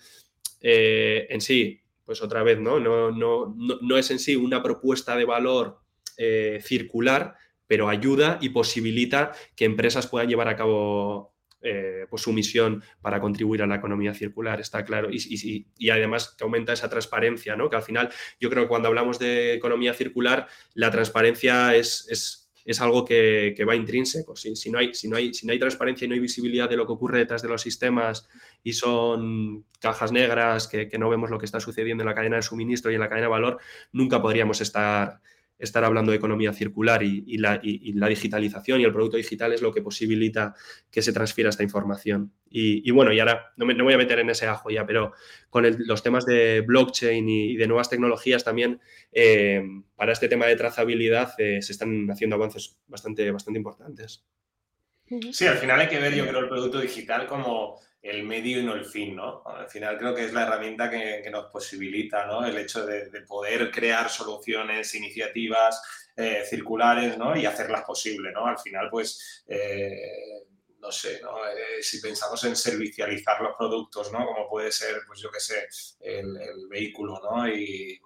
eh, 0.60 1.26
en 1.30 1.40
sí, 1.40 1.80
pues 2.04 2.20
otra 2.20 2.42
vez, 2.42 2.58
¿no? 2.58 2.78
No, 2.78 3.10
no, 3.10 3.56
no, 3.80 3.96
es 3.96 4.10
en 4.10 4.18
sí 4.18 4.36
una 4.36 4.62
propuesta 4.62 5.16
de 5.16 5.24
valor 5.24 5.78
eh, 6.18 6.60
circular, 6.62 7.34
pero 7.66 7.88
ayuda 7.88 8.38
y 8.40 8.50
posibilita 8.50 9.32
que 9.56 9.64
empresas 9.64 10.06
puedan 10.06 10.28
llevar 10.28 10.48
a 10.48 10.56
cabo 10.56 11.34
eh, 11.66 12.06
pues 12.10 12.20
su 12.20 12.30
misión 12.30 12.84
para 13.00 13.22
contribuir 13.22 13.62
a 13.62 13.66
la 13.66 13.76
economía 13.76 14.12
circular, 14.12 14.60
está 14.60 14.84
claro. 14.84 15.08
Y, 15.10 15.64
y, 15.78 15.88
además 15.88 16.34
que 16.36 16.44
aumenta 16.44 16.74
esa 16.74 16.90
transparencia, 16.90 17.56
¿no? 17.56 17.70
Que 17.70 17.76
al 17.76 17.82
final 17.82 18.10
yo 18.38 18.50
creo 18.50 18.64
que 18.64 18.68
cuando 18.68 18.88
hablamos 18.88 19.18
de 19.18 19.54
economía 19.54 19.94
circular, 19.94 20.46
la 20.74 20.90
transparencia 20.90 21.74
es, 21.74 22.06
es, 22.66 22.80
algo 22.82 23.06
que, 23.06 23.56
va 23.66 23.74
intrínseco. 23.74 24.36
Si, 24.36 24.54
si, 24.56 24.70
no 24.70 24.78
hay, 24.78 24.92
si, 24.92 25.08
no 25.08 25.16
hay, 25.16 25.32
si 25.32 25.46
no 25.46 25.54
hay 25.54 25.58
transparencia 25.58 26.04
y 26.04 26.08
no 26.08 26.14
hay 26.14 26.20
visibilidad 26.20 26.68
de 26.68 26.76
lo 26.76 26.84
que 26.84 26.92
ocurre 26.92 27.20
detrás 27.20 27.40
de 27.40 27.48
los 27.48 27.62
sistemas 27.62 28.28
y 28.62 28.74
son 28.74 29.64
cajas 29.80 30.12
negras 30.12 30.68
que, 30.68 30.86
que 30.86 30.98
no 30.98 31.08
vemos 31.08 31.30
lo 31.30 31.38
que 31.38 31.46
está 31.46 31.60
sucediendo 31.60 32.02
en 32.02 32.08
la 32.08 32.14
cadena 32.14 32.36
de 32.36 32.42
suministro 32.42 32.90
y 32.90 32.94
en 32.96 33.00
la 33.00 33.08
cadena 33.08 33.28
de 33.28 33.30
valor, 33.30 33.58
nunca 33.90 34.20
podríamos 34.20 34.60
estar 34.60 35.22
estar 35.58 35.84
hablando 35.84 36.10
de 36.10 36.18
economía 36.18 36.52
circular 36.52 37.02
y, 37.02 37.38
la, 37.38 37.58
digitalización 37.58 38.80
y 38.80 38.84
el 38.84 38.92
producto 38.92 39.16
digital 39.16 39.52
es 39.52 39.62
lo 39.62 39.72
que 39.72 39.82
posibilita 39.82 40.54
que 40.90 41.02
se 41.02 41.12
transfiera 41.12 41.50
esta 41.50 41.62
información. 41.62 42.32
Y, 42.48 42.88
bueno, 42.92 43.12
y 43.12 43.18
ahora 43.18 43.52
no 43.56 43.66
me, 43.66 43.74
voy 43.82 43.94
a 43.94 43.98
meter 43.98 44.20
en 44.20 44.30
ese 44.30 44.46
ajo 44.46 44.70
ya, 44.70 44.86
pero 44.86 45.12
con 45.50 45.64
los 45.86 46.02
temas 46.02 46.24
de 46.24 46.60
blockchain 46.60 47.28
y, 47.28 47.56
de 47.56 47.66
nuevas 47.66 47.90
tecnologías 47.90 48.44
también, 48.44 48.80
eh, 49.12 49.62
para 49.96 50.12
este 50.12 50.28
tema 50.28 50.46
de 50.46 50.56
trazabilidad 50.56 51.32
eh, 51.38 51.62
se 51.62 51.72
están 51.72 52.10
haciendo 52.10 52.36
avances 52.36 52.76
bastante, 52.86 53.30
bastante 53.30 53.58
importantes. 53.58 54.24
Sí, 55.32 55.46
al 55.46 55.58
final 55.58 55.80
hay 55.80 55.88
que 55.88 55.98
ver, 55.98 56.14
yo 56.14 56.26
creo, 56.26 56.40
el 56.40 56.48
producto 56.48 56.80
digital 56.80 57.26
como 57.26 57.78
el 58.04 58.22
medio 58.22 58.60
y 58.60 58.62
no 58.62 58.74
el 58.74 58.84
fin, 58.84 59.16
¿no? 59.16 59.42
Al 59.46 59.68
final 59.68 59.96
creo 59.96 60.14
que 60.14 60.26
es 60.26 60.32
la 60.34 60.42
herramienta 60.42 60.90
que, 60.90 61.26
nos 61.30 61.46
posibilita, 61.46 62.26
¿no? 62.26 62.44
El 62.44 62.58
hecho 62.58 62.84
de, 62.84 63.08
poder 63.22 63.70
crear 63.70 64.10
soluciones, 64.10 64.94
iniciativas 64.94 65.82
eh, 66.14 66.44
circulares, 66.46 67.16
¿no? 67.16 67.34
Y 67.34 67.46
hacerlas 67.46 67.82
posible, 67.84 68.30
¿no? 68.30 68.46
Al 68.46 68.58
final, 68.58 68.88
pues, 68.90 69.42
eh, 69.48 70.44
no 70.80 70.92
sé, 70.92 71.18
¿no? 71.22 71.48
Eh, 71.48 71.82
si 71.82 71.98
pensamos 71.98 72.44
en 72.44 72.54
servicializar 72.54 73.40
los 73.40 73.56
productos, 73.56 74.12
¿no? 74.12 74.26
Como 74.26 74.50
puede 74.50 74.70
ser, 74.70 75.00
pues 75.06 75.20
yo 75.20 75.30
qué 75.30 75.40
sé, 75.40 75.66
el, 76.00 76.36
el 76.36 76.68
vehículo, 76.68 77.18
¿no? 77.22 77.48
Y 77.48 77.98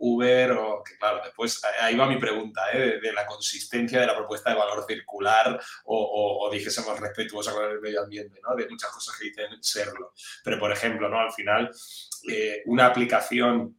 Uber 0.00 0.52
o 0.52 0.82
que 0.82 0.96
claro, 0.96 1.20
después 1.24 1.60
ahí 1.80 1.96
va 1.96 2.06
mi 2.06 2.16
pregunta 2.16 2.62
¿eh? 2.72 2.98
de, 3.00 3.12
la 3.12 3.26
consistencia 3.26 4.00
de 4.00 4.06
la 4.06 4.16
propuesta 4.16 4.50
de 4.50 4.56
valor 4.56 4.84
circular 4.86 5.60
o, 5.84 6.48
dijésemos 6.52 6.98
respetuosa 6.98 7.52
con 7.52 7.64
el 7.64 7.80
medio 7.80 8.02
ambiente, 8.02 8.40
¿no? 8.42 8.54
De 8.56 8.68
muchas 8.68 8.90
cosas 8.90 9.16
que 9.16 9.26
dicen 9.26 9.62
serlo. 9.62 10.12
Pero 10.44 10.58
por 10.58 10.72
ejemplo, 10.72 11.08
¿no? 11.08 11.20
Al 11.20 11.32
final, 11.32 11.70
eh, 12.30 12.62
una 12.66 12.86
aplicación 12.86 13.77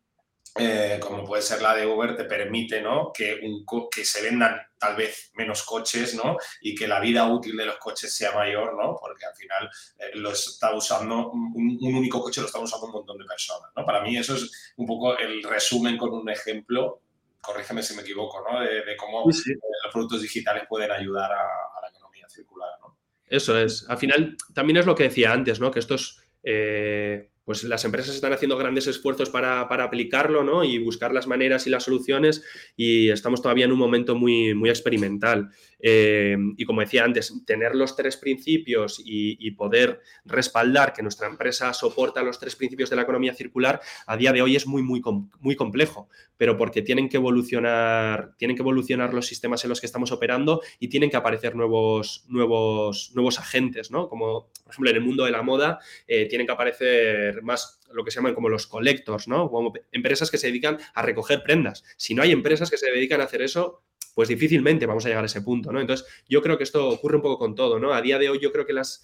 eh, 0.55 0.99
como 1.01 1.23
puede 1.23 1.41
ser 1.41 1.61
la 1.61 1.75
de 1.75 1.85
Uber, 1.85 2.15
te 2.15 2.25
permite 2.25 2.81
¿no? 2.81 3.11
que, 3.13 3.39
un 3.43 3.65
que 3.89 4.03
se 4.03 4.21
vendan 4.21 4.59
tal 4.77 4.95
vez 4.95 5.31
menos 5.35 5.63
coches 5.63 6.15
¿no? 6.15 6.37
y 6.61 6.73
que 6.73 6.87
la 6.87 6.99
vida 6.99 7.27
útil 7.27 7.55
de 7.55 7.65
los 7.65 7.77
coches 7.77 8.13
sea 8.13 8.33
mayor, 8.33 8.75
¿no? 8.75 8.97
porque 8.99 9.25
al 9.25 9.35
final 9.35 9.69
eh, 9.99 10.11
lo 10.15 10.31
está 10.31 10.73
usando, 10.75 11.31
un, 11.31 11.77
único 11.81 12.21
coche 12.21 12.41
lo 12.41 12.47
está 12.47 12.59
usando 12.59 12.87
un 12.87 12.93
montón 12.93 13.17
de 13.17 13.25
personas. 13.25 13.69
¿no? 13.75 13.85
Para 13.85 14.01
mí 14.01 14.17
eso 14.17 14.35
es 14.35 14.73
un 14.77 14.87
poco 14.87 15.17
el 15.17 15.43
resumen 15.43 15.97
con 15.97 16.13
un 16.13 16.29
ejemplo, 16.29 17.01
corrígeme 17.41 17.83
si 17.83 17.95
me 17.95 18.01
equivoco, 18.01 18.43
¿no? 18.49 18.59
de, 18.61 18.95
cómo 18.97 19.25
los 19.25 19.93
productos 19.93 20.21
digitales 20.21 20.63
pueden 20.67 20.91
ayudar 20.91 21.31
a, 21.31 21.81
la 21.81 21.89
economía 21.89 22.27
circular. 22.27 22.71
¿no? 22.81 22.97
Eso 23.27 23.57
es. 23.57 23.85
Al 23.87 23.97
final 23.97 24.35
también 24.53 24.77
es 24.77 24.85
lo 24.85 24.95
que 24.95 25.03
decía 25.03 25.31
antes, 25.31 25.59
¿no? 25.59 25.69
que 25.71 25.79
estos... 25.79 26.21
Eh 26.41 27.29
pues 27.49 27.63
las 27.63 27.83
empresas 27.83 28.13
están 28.13 28.31
haciendo 28.31 28.57
grandes 28.57 28.85
esfuerzos 28.85 29.31
para, 29.31 29.61
aplicarlo 29.61 30.43
¿no? 30.43 30.63
y 30.63 30.77
buscar 30.77 31.11
las 31.11 31.25
maneras 31.25 31.65
y 31.65 31.71
las 31.71 31.81
soluciones 31.81 32.43
y 32.77 33.09
estamos 33.09 33.41
todavía 33.41 33.65
en 33.65 33.71
un 33.71 33.79
momento 33.79 34.15
muy, 34.15 34.53
muy 34.53 34.69
experimental. 34.69 35.49
Eh, 35.79 36.37
y 36.57 36.65
como 36.65 36.81
decía 36.81 37.05
antes, 37.05 37.33
tener 37.47 37.73
los 37.73 37.95
tres 37.95 38.17
principios 38.17 39.01
y, 39.03 39.49
poder 39.57 39.99
respaldar 40.25 40.93
que 40.93 41.01
nuestra 41.01 41.27
empresa 41.27 41.73
soporta 41.73 42.21
los 42.21 42.39
tres 42.39 42.55
principios 42.55 42.91
de 42.91 42.95
la 42.95 43.01
economía 43.01 43.33
circular 43.33 43.81
a 44.05 44.15
día 44.15 44.31
de 44.31 44.43
hoy 44.43 44.55
es 44.55 44.67
muy, 44.67 44.83
muy, 44.83 45.01
muy 45.39 45.55
complejo, 45.55 46.07
pero 46.37 46.55
porque 46.55 46.83
tienen 46.83 47.09
que 47.09 47.17
evolucionar, 47.17 48.35
tienen 48.37 48.55
que 48.55 48.61
evolucionar 48.61 49.13
los 49.13 49.25
sistemas 49.25 49.63
en 49.63 49.69
los 49.69 49.81
que 49.81 49.87
estamos 49.87 50.11
operando 50.11 50.61
y 50.79 50.87
tienen 50.87 51.09
que 51.09 51.17
aparecer 51.17 51.55
nuevos, 51.55 52.25
nuevos, 52.27 53.11
nuevos 53.15 53.39
agentes, 53.39 53.89
¿no? 53.89 54.07
Como 54.07 54.51
por 54.63 54.71
ejemplo 54.71 54.91
en 54.91 54.95
el 54.97 55.01
mundo 55.01 55.25
de 55.25 55.31
la 55.31 55.41
moda 55.41 55.79
eh, 56.07 56.27
tienen 56.27 56.45
que 56.45 56.53
aparecer 56.53 57.38
más 57.41 57.79
lo 57.91 58.03
que 58.03 58.11
se 58.11 58.17
llaman 58.17 58.35
como 58.35 58.49
los 58.49 58.67
collectors, 58.67 59.27
¿no? 59.27 59.49
Como 59.49 59.73
empresas 59.91 60.31
que 60.31 60.37
se 60.37 60.47
dedican 60.47 60.77
a 60.93 61.01
recoger 61.01 61.43
prendas. 61.43 61.83
Si 61.97 62.15
no 62.15 62.23
hay 62.23 62.31
empresas 62.31 62.69
que 62.69 62.77
se 62.77 62.91
dedican 62.91 63.21
a 63.21 63.25
hacer 63.25 63.41
eso, 63.41 63.83
pues 64.15 64.29
difícilmente 64.29 64.85
vamos 64.85 65.05
a 65.05 65.09
llegar 65.09 65.23
a 65.23 65.27
ese 65.27 65.41
punto, 65.41 65.71
¿no? 65.71 65.79
Entonces, 65.79 66.05
yo 66.27 66.41
creo 66.41 66.57
que 66.57 66.63
esto 66.63 66.89
ocurre 66.89 67.17
un 67.17 67.21
poco 67.21 67.37
con 67.37 67.55
todo, 67.55 67.79
¿no? 67.79 67.93
A 67.93 68.01
día 68.01 68.19
de 68.19 68.29
hoy 68.29 68.39
yo 68.39 68.51
creo 68.51 68.65
que 68.65 68.73
las, 68.73 69.03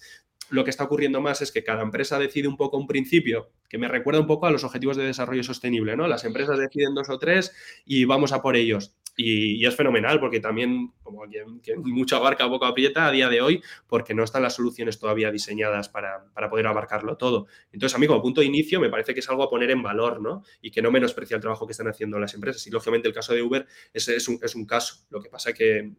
lo 0.50 0.64
que 0.64 0.70
está 0.70 0.84
ocurriendo 0.84 1.20
más 1.20 1.42
es 1.42 1.52
que 1.52 1.64
cada 1.64 1.82
empresa 1.82 2.18
decide 2.18 2.48
un 2.48 2.56
poco 2.56 2.76
un 2.76 2.86
principio 2.86 3.50
que 3.68 3.78
me 3.78 3.88
recuerda 3.88 4.20
un 4.20 4.26
poco 4.26 4.46
a 4.46 4.50
los 4.50 4.64
objetivos 4.64 4.96
de 4.96 5.04
desarrollo 5.04 5.42
sostenible, 5.42 5.96
¿no? 5.96 6.06
Las 6.06 6.24
empresas 6.24 6.58
deciden 6.58 6.94
dos 6.94 7.08
o 7.08 7.18
tres 7.18 7.54
y 7.84 8.04
vamos 8.04 8.32
a 8.32 8.42
por 8.42 8.56
ellos. 8.56 8.94
Y, 9.16 9.64
es 9.64 9.74
fenomenal 9.74 10.20
porque 10.20 10.40
también, 10.40 10.92
como 11.02 11.22
que, 11.28 11.76
mucha 11.76 12.18
barca 12.18 12.48
poco 12.48 12.66
aprieta 12.66 13.06
a 13.06 13.10
día 13.10 13.28
de 13.28 13.40
hoy, 13.40 13.62
porque 13.86 14.14
no 14.14 14.22
están 14.24 14.42
las 14.42 14.54
soluciones 14.54 14.98
todavía 14.98 15.30
diseñadas 15.30 15.88
para, 15.88 16.24
poder 16.50 16.66
abarcarlo 16.66 17.16
todo. 17.16 17.46
Entonces, 17.72 17.96
a 17.96 17.98
mí 17.98 18.06
como 18.06 18.22
punto 18.22 18.40
de 18.40 18.46
inicio 18.46 18.78
me 18.80 18.90
parece 18.90 19.14
que 19.14 19.20
es 19.20 19.28
algo 19.28 19.42
a 19.42 19.50
poner 19.50 19.70
en 19.70 19.82
valor, 19.82 20.20
¿no? 20.20 20.42
Y 20.60 20.70
que 20.70 20.82
no 20.82 20.90
menosprecia 20.90 21.36
el 21.36 21.40
trabajo 21.40 21.66
que 21.66 21.72
están 21.72 21.88
haciendo 21.88 22.18
las 22.18 22.34
empresas. 22.34 22.66
Y 22.66 22.70
lógicamente 22.70 23.08
el 23.08 23.14
caso 23.14 23.32
de 23.32 23.42
Uber 23.42 23.66
es, 23.92 24.08
es, 24.08 24.28
un, 24.28 24.38
es 24.42 24.54
un 24.54 24.66
caso. 24.66 25.06
Lo 25.10 25.20
que 25.20 25.30
pasa 25.30 25.52
que 25.52 25.92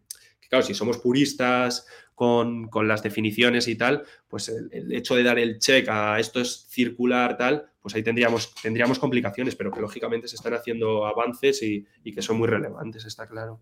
claro, 0.49 0.65
si 0.65 0.73
somos 0.73 0.97
puristas 0.97 1.85
con, 2.15 2.69
las 2.83 3.03
definiciones 3.03 3.67
y 3.67 3.75
tal, 3.75 4.03
pues 4.27 4.49
el, 4.49 4.91
hecho 4.93 5.15
de 5.15 5.23
dar 5.23 5.39
el 5.39 5.59
check 5.59 5.87
a 5.89 6.19
esto 6.19 6.39
es 6.39 6.67
circular, 6.69 7.37
tal, 7.37 7.69
pues 7.87 7.95
ahí 7.95 8.03
tendríamos, 8.03 8.53
tendríamos 8.55 8.99
complicaciones, 8.99 9.55
pero 9.55 9.71
que 9.71 9.79
lógicamente 9.79 10.27
se 10.27 10.35
están 10.35 10.53
haciendo 10.53 11.05
avances 11.05 11.63
y, 11.63 11.87
que 12.13 12.21
son 12.21 12.37
muy 12.37 12.49
relevantes, 12.49 13.05
está 13.05 13.25
claro. 13.25 13.61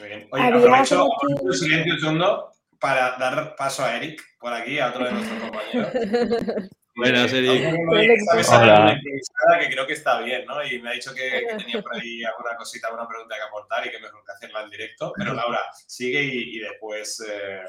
Muy 0.00 0.08
bien. 0.08 0.28
Oye, 0.32 0.42
aprovecho 0.42 1.06
un 1.40 1.54
silencio 1.54 2.00
segundo 2.00 2.50
para 2.80 3.16
dar 3.16 3.54
paso 3.54 3.84
a 3.84 3.96
Eric 3.96 4.20
por 4.40 4.52
aquí, 4.52 4.80
a 4.80 4.88
otro 4.88 5.04
de 5.04 5.12
nuestros 5.12 5.40
compañeros. 5.40 6.68
Buenas, 6.96 7.32
Eric. 7.32 7.76
Hola. 8.50 9.00
que 9.60 9.70
creo 9.70 9.86
que 9.86 9.92
está 9.92 10.20
bien, 10.22 10.44
¿no? 10.46 10.64
Y 10.64 10.82
me 10.82 10.90
ha 10.90 10.92
dicho 10.94 11.14
que, 11.14 11.46
tenía 11.58 11.80
por 11.80 11.94
ahí 11.94 12.24
alguna 12.24 12.56
cosita, 12.56 12.88
alguna 12.88 13.06
pregunta 13.06 13.36
que 13.36 13.42
aportar 13.42 13.86
y 13.86 13.90
que 13.92 14.00
mejor 14.00 14.24
que 14.26 14.32
hacerla 14.32 14.64
en 14.64 14.70
directo. 14.70 15.12
Pero 15.16 15.32
Laura, 15.32 15.60
sigue 15.86 16.24
y, 16.24 16.58
después... 16.58 17.24
Eh, 17.24 17.62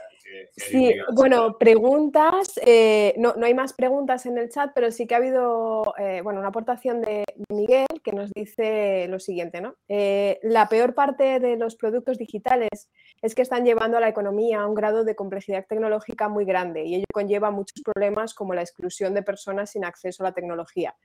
sí, 0.56 0.94
bueno, 1.14 1.58
preguntas. 1.58 2.60
Eh, 2.66 3.14
no, 3.18 3.34
no, 3.36 3.46
hay 3.46 3.54
más 3.54 3.74
preguntas 3.74 4.26
en 4.26 4.38
el 4.38 4.50
chat, 4.50 4.72
pero 4.74 4.92
sí 4.92 5.08
que 5.08 5.16
ha 5.16 5.18
habido 5.18 5.94
eh, 5.98 6.22
bueno, 6.24 6.40
una 6.40 6.50
aportación 6.50 7.02
de 7.02 7.24
Miguel 7.50 7.88
que 8.04 8.12
nos 8.12 8.32
dice 8.32 9.08
lo 9.08 9.20
siguiente, 9.20 9.62
¿no? 9.62 9.76
la 9.88 10.68
peor 10.70 10.96
parte 10.96 11.40
de 11.40 11.58
los 11.58 11.76
productos 11.76 12.18
digitales 12.18 12.90
es 13.22 13.36
que 13.36 13.42
están 13.42 13.66
llevando 13.66 13.98
a 13.98 14.00
la 14.00 14.10
economía 14.10 14.62
a 14.62 14.68
un 14.68 14.74
grado 14.74 15.04
de 15.04 15.16
complejidad 15.16 15.66
tecnológica 15.68 16.28
muy 16.30 16.46
grande 16.46 16.86
y 16.86 16.96
ello 16.96 17.06
conlleva 17.14 17.52
muchos 17.52 17.82
problemas 17.84 18.34
como 18.34 18.54
la 18.54 18.62
exclusión 18.62 19.14
de 19.14 19.24
personas 19.24 19.72
sin 19.72 19.86
acceso 19.86 20.24
a 20.24 20.30
la 20.30 20.34
tecnología, 20.34 20.96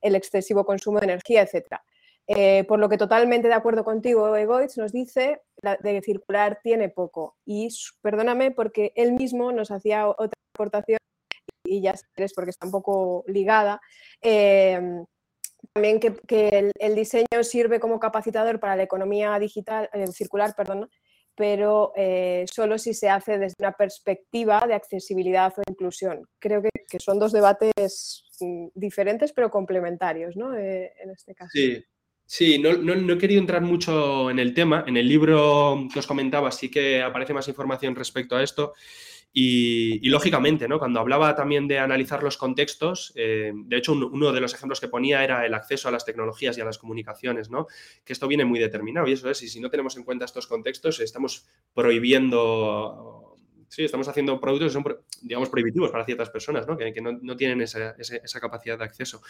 el 0.00 0.14
excesivo 0.14 0.64
consumo 0.64 0.98
de 0.98 1.06
energía, 1.06 1.42
etc. 1.42 1.76
Eh, 2.26 2.64
por 2.64 2.78
lo 2.78 2.88
que 2.88 2.96
totalmente 2.96 3.48
de 3.48 3.54
acuerdo 3.54 3.84
contigo, 3.84 4.36
Egoitz 4.36 4.76
nos 4.78 4.92
dice 4.92 5.42
de 5.80 6.02
circular 6.02 6.60
tiene 6.62 6.88
poco. 6.88 7.36
Y 7.44 7.68
perdóname 8.02 8.50
porque 8.50 8.92
él 8.96 9.12
mismo 9.12 9.52
nos 9.52 9.70
hacía 9.70 10.08
otra 10.08 10.32
aportación 10.54 10.98
y 11.64 11.82
ya 11.82 11.94
sabes 11.96 12.32
porque 12.34 12.50
está 12.50 12.66
un 12.66 12.72
poco 12.72 13.24
ligada. 13.26 13.80
Em, 14.20 15.04
también 15.72 16.00
que, 16.00 16.72
el, 16.78 16.94
diseño 16.94 17.42
sirve 17.42 17.80
como 17.80 18.00
capacitador 18.00 18.60
para 18.60 18.76
la 18.76 18.82
economía 18.82 19.38
digital, 19.38 19.88
eh, 19.92 20.06
circular, 20.08 20.54
perdón, 20.56 20.90
pero 21.36 21.92
eh, 21.96 22.44
solo 22.52 22.78
si 22.78 22.92
se 22.92 23.08
hace 23.08 23.38
desde 23.38 23.56
una 23.60 23.72
perspectiva 23.72 24.64
de 24.66 24.74
accesibilidad 24.74 25.52
o 25.56 25.62
inclusión. 25.70 26.26
Creo 26.38 26.62
que, 26.62 26.70
son 26.98 27.18
dos 27.18 27.32
debates 27.32 28.24
mm, 28.40 28.68
diferentes 28.74 29.32
pero 29.32 29.48
complementarios 29.48 30.36
¿no? 30.36 30.56
Eh, 30.56 30.92
en 31.00 31.10
este 31.10 31.34
caso. 31.34 31.52
Sí 32.30 32.60
no, 32.60 32.74
no, 32.74 33.12
he 33.12 33.18
querido 33.18 33.40
entrar 33.40 33.60
mucho 33.60 34.30
en 34.30 34.38
el 34.38 34.54
tema. 34.54 34.84
En 34.86 34.96
el 34.96 35.08
libro 35.08 35.88
que 35.92 35.98
os 35.98 36.06
comentaba 36.06 36.52
sí 36.52 36.70
que 36.70 37.02
aparece 37.02 37.34
más 37.34 37.48
información 37.48 37.96
respecto 37.96 38.36
a 38.36 38.42
esto. 38.44 38.74
Y, 39.32 40.08
lógicamente, 40.08 40.68
¿no? 40.68 40.78
cuando 40.78 41.00
hablaba 41.00 41.34
también 41.34 41.66
de 41.66 41.80
analizar 41.80 42.22
los 42.22 42.36
contextos, 42.36 43.12
eh, 43.16 43.52
de 43.54 43.76
hecho 43.76 43.92
uno 43.92 44.32
de 44.32 44.40
los 44.40 44.54
ejemplos 44.54 44.80
que 44.80 44.88
ponía 44.88 45.24
era 45.24 45.44
el 45.44 45.54
acceso 45.54 45.88
a 45.88 45.92
las 45.92 46.04
tecnologías 46.04 46.56
y 46.56 46.60
a 46.60 46.64
las 46.64 46.78
comunicaciones, 46.78 47.50
¿no? 47.50 47.66
que 48.04 48.12
esto 48.12 48.28
viene 48.28 48.44
muy 48.44 48.58
determinado 48.58 49.06
y 49.06 49.12
eso 49.12 49.30
es, 49.30 49.42
y 49.42 49.48
si 49.48 49.60
no 49.60 49.70
tenemos 49.70 49.96
en 49.96 50.04
cuenta 50.04 50.24
estos 50.24 50.48
contextos, 50.48 50.98
estamos 50.98 51.46
prohibiendo 51.74 53.29
sí, 53.70 53.84
estamos 53.84 54.08
haciendo 54.08 54.40
productos 54.40 54.68
que 54.68 54.72
son, 54.72 54.84
digamos, 55.22 55.48
prohibitivos 55.48 55.92
para 55.92 56.04
ciertas 56.04 56.28
personas, 56.28 56.66
¿no? 56.66 56.76
que, 56.76 56.92
no, 57.00 57.36
tienen 57.36 57.60
esa, 57.62 57.94
capacidad 58.40 58.76
de 58.76 58.84
acceso. 58.84 59.22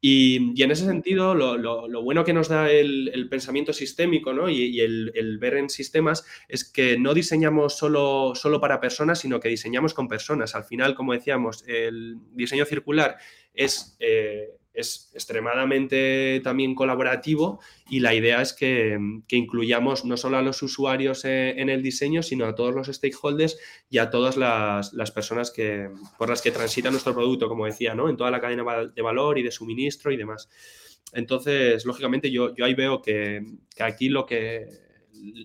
Y, 0.00 0.62
en 0.62 0.70
ese 0.70 0.84
sentido, 0.86 1.34
lo, 1.34 2.02
bueno 2.02 2.24
que 2.24 2.32
nos 2.32 2.48
da 2.48 2.70
el, 2.70 3.26
pensamiento 3.28 3.72
sistémico 3.72 4.32
¿no? 4.32 4.48
y, 4.48 4.80
el, 4.80 5.38
ver 5.40 5.56
en 5.56 5.68
sistemas 5.68 6.24
es 6.48 6.64
que 6.64 6.96
no 6.96 7.14
diseñamos 7.14 7.76
solo, 7.76 8.34
solo 8.36 8.60
para 8.60 8.80
personas, 8.80 9.18
sino 9.18 9.40
que 9.40 9.48
diseñamos 9.48 9.92
con 9.92 10.06
personas. 10.06 10.54
Al 10.54 10.64
final, 10.64 10.94
como 10.94 11.12
decíamos, 11.12 11.64
el 11.66 12.16
diseño 12.32 12.64
circular 12.64 13.16
es... 13.52 13.96
Eh, 13.98 14.50
es 14.74 15.10
extremadamente 15.14 16.40
también 16.42 16.74
colaborativo 16.74 17.60
y 17.88 18.00
la 18.00 18.14
idea 18.14 18.42
es 18.42 18.52
que, 18.52 18.98
incluyamos 19.30 20.04
no 20.04 20.16
solo 20.16 20.36
a 20.36 20.42
los 20.42 20.62
usuarios 20.62 21.24
eh, 21.24 21.54
en 21.60 21.70
el 21.70 21.82
diseño, 21.82 22.22
sino 22.22 22.44
a 22.44 22.54
todos 22.54 22.74
los 22.74 22.88
stakeholders 22.88 23.58
y 23.88 23.98
a 23.98 24.10
todas 24.10 24.36
las, 24.36 25.10
personas 25.12 25.50
que, 25.50 25.88
por 26.18 26.28
las 26.28 26.42
que 26.42 26.50
transita 26.50 26.90
nuestro 26.90 27.14
producto, 27.14 27.48
como 27.48 27.66
decía, 27.66 27.94
¿no? 27.94 28.08
en 28.08 28.16
toda 28.16 28.30
la 28.30 28.40
cadena 28.40 28.64
de 28.94 29.02
valor 29.02 29.38
y 29.38 29.42
de 29.42 29.50
suministro 29.52 30.10
y 30.10 30.16
demás. 30.16 30.48
Entonces, 31.12 31.84
lógicamente, 31.84 32.30
yo, 32.30 32.54
yo 32.56 32.64
ahí 32.64 32.74
veo 32.74 33.00
que 33.00 33.46
aquí 33.78 34.08
lo 34.08 34.26
que 34.26 34.83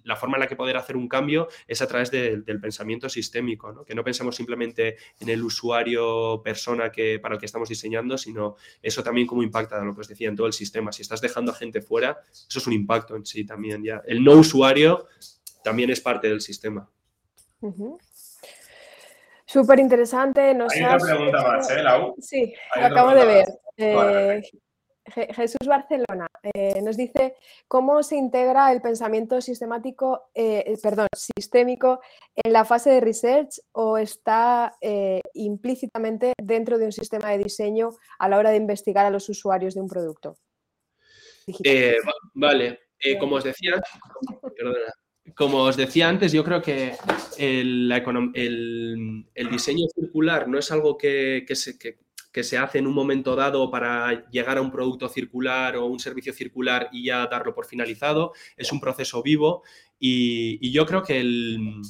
la 0.04 0.16
forma 0.16 0.38
en 0.38 0.42
la 0.42 0.48
que 0.48 0.56
poder 0.56 0.78
hacer 0.78 0.98
un 0.98 1.08
cambio 1.08 1.48
es 1.68 1.82
a 1.82 1.88
través 1.88 2.12
del 2.12 2.60
pensamiento 2.60 3.10
sistémico, 3.10 3.86
que 3.86 3.96
no 3.96 4.04
pensemos 4.04 4.36
simplemente 4.36 4.98
en 5.20 5.30
el 5.30 5.44
usuario 5.44 6.42
persona 6.44 6.92
que, 6.92 7.20
para 7.20 7.36
el 7.36 7.40
que 7.40 7.46
estamos 7.46 7.70
diseñando, 7.70 8.18
sino 8.18 8.56
eso 8.82 9.04
también 9.04 9.28
como 9.28 9.44
impacta, 9.44 9.84
lo 9.84 9.94
que 9.94 10.02
os 10.02 10.08
decía, 10.08 10.30
en 10.30 10.36
todo 10.36 10.48
el 10.48 10.54
sistema. 10.54 10.92
Si 10.92 11.02
estás 11.02 11.22
dejando 11.22 11.52
a 11.52 11.56
gente 11.56 11.82
fuera, 11.82 12.20
eso 12.32 12.60
es 12.60 12.68
un 12.68 12.74
impacto 12.74 13.16
en 13.16 13.26
sí 13.26 13.46
también. 13.46 13.84
Ya. 13.84 14.02
El 14.06 14.24
no 14.24 14.34
usuario 14.34 15.08
también 15.64 15.90
es 15.90 16.02
parte 16.02 16.28
del 16.28 16.42
sistema. 16.42 16.90
Súper 19.46 19.80
interesante. 19.80 20.42
Hay 20.42 20.56
una 20.56 20.98
pregunta 20.98 21.42
más, 21.42 21.70
¿eh, 21.72 21.84
Lau? 21.84 22.16
Sí, 22.20 22.54
lo 22.76 22.86
acabo 22.86 23.12
de 23.14 23.26
ver. 23.26 23.48
Eh, 23.78 24.42
Jesús 25.12 25.68
Barcelona 25.68 26.28
eh, 26.44 26.82
nos 26.82 26.98
dice 26.98 27.36
cómo 27.68 28.04
se 28.04 28.16
integra 28.16 28.72
el 28.72 28.82
pensamiento 28.82 29.42
sistemático, 29.42 30.30
eh, 30.34 30.64
eh, 30.66 30.78
perdón, 30.82 31.08
sistémico 31.16 32.02
en 32.36 32.54
la 32.54 32.66
fase 32.66 32.90
de 32.92 33.02
research 33.02 33.60
o 33.74 33.98
está 33.98 34.74
implícitamente 35.34 36.34
dentro 36.42 36.78
de 36.78 36.86
un 36.86 36.92
sistema 36.92 37.30
de 37.32 37.40
diseño 37.40 37.92
a 38.20 38.30
la 38.30 38.38
hora 38.38 38.52
de 38.52 38.58
investigar 38.58 39.06
a 39.06 39.10
los 39.10 39.28
usuarios 39.30 39.74
de 39.74 39.82
un 39.82 39.88
producto. 39.88 40.38
vale, 42.34 42.80
como 43.20 43.36
os 43.36 43.44
decía, 43.44 43.82
Como 45.36 45.60
os 45.64 45.78
decía 45.78 46.10
antes, 46.10 46.32
yo 46.32 46.44
creo 46.44 46.62
que 46.62 46.94
el, 47.38 47.90
diseño 49.52 49.88
circular 49.94 50.48
no 50.48 50.58
es 50.58 50.72
algo 50.72 50.98
que, 50.98 51.46
se, 51.54 51.78
que, 51.78 51.98
que 52.32 52.44
se 52.44 52.58
hace 52.58 52.80
en 52.80 52.88
un 52.88 52.94
momento 52.94 53.36
dado 53.36 53.72
para 53.72 54.30
llegar 54.30 54.58
a 54.58 54.62
un 54.62 54.72
producto 54.72 55.10
circular 55.10 55.76
o 55.76 55.86
un 55.86 56.00
servicio 56.00 56.34
circular 56.34 56.90
y 56.92 57.06
ya 57.06 57.26
darlo 57.28 57.54
por 57.54 57.66
finalizado. 57.66 58.34
Es 58.56 58.72
un 58.72 58.80
proceso 58.80 59.24
vivo 59.24 59.64
y, 60.00 60.72
yo 60.72 60.86
creo 60.86 61.04
que 61.04 61.20
el, 61.20 61.82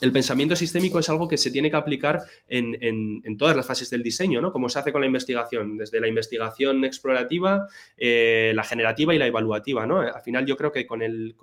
el 0.00 0.12
pensamiento 0.12 0.56
sistémico 0.56 0.98
es 0.98 1.08
algo 1.08 1.28
que 1.28 1.38
se 1.38 1.50
tiene 1.50 1.70
que 1.70 1.76
aplicar 1.76 2.22
en, 2.48 3.36
todas 3.38 3.56
las 3.56 3.66
fases 3.66 3.88
del 3.90 4.02
diseño, 4.02 4.40
¿no? 4.40 4.52
Como 4.52 4.68
se 4.68 4.78
hace 4.78 4.92
con 4.92 5.00
la 5.00 5.06
investigación, 5.06 5.76
desde 5.76 6.00
la 6.00 6.08
investigación 6.08 6.84
explorativa, 6.84 7.66
eh, 7.96 8.52
la 8.54 8.64
generativa 8.64 9.14
y 9.14 9.18
la 9.18 9.26
evaluativa, 9.26 9.86
¿no? 9.86 10.00
Al 10.00 10.22
final 10.22 10.46
yo 10.46 10.56
creo 10.56 10.72
que 10.72 10.86
con 10.86 11.02
el, 11.02 11.34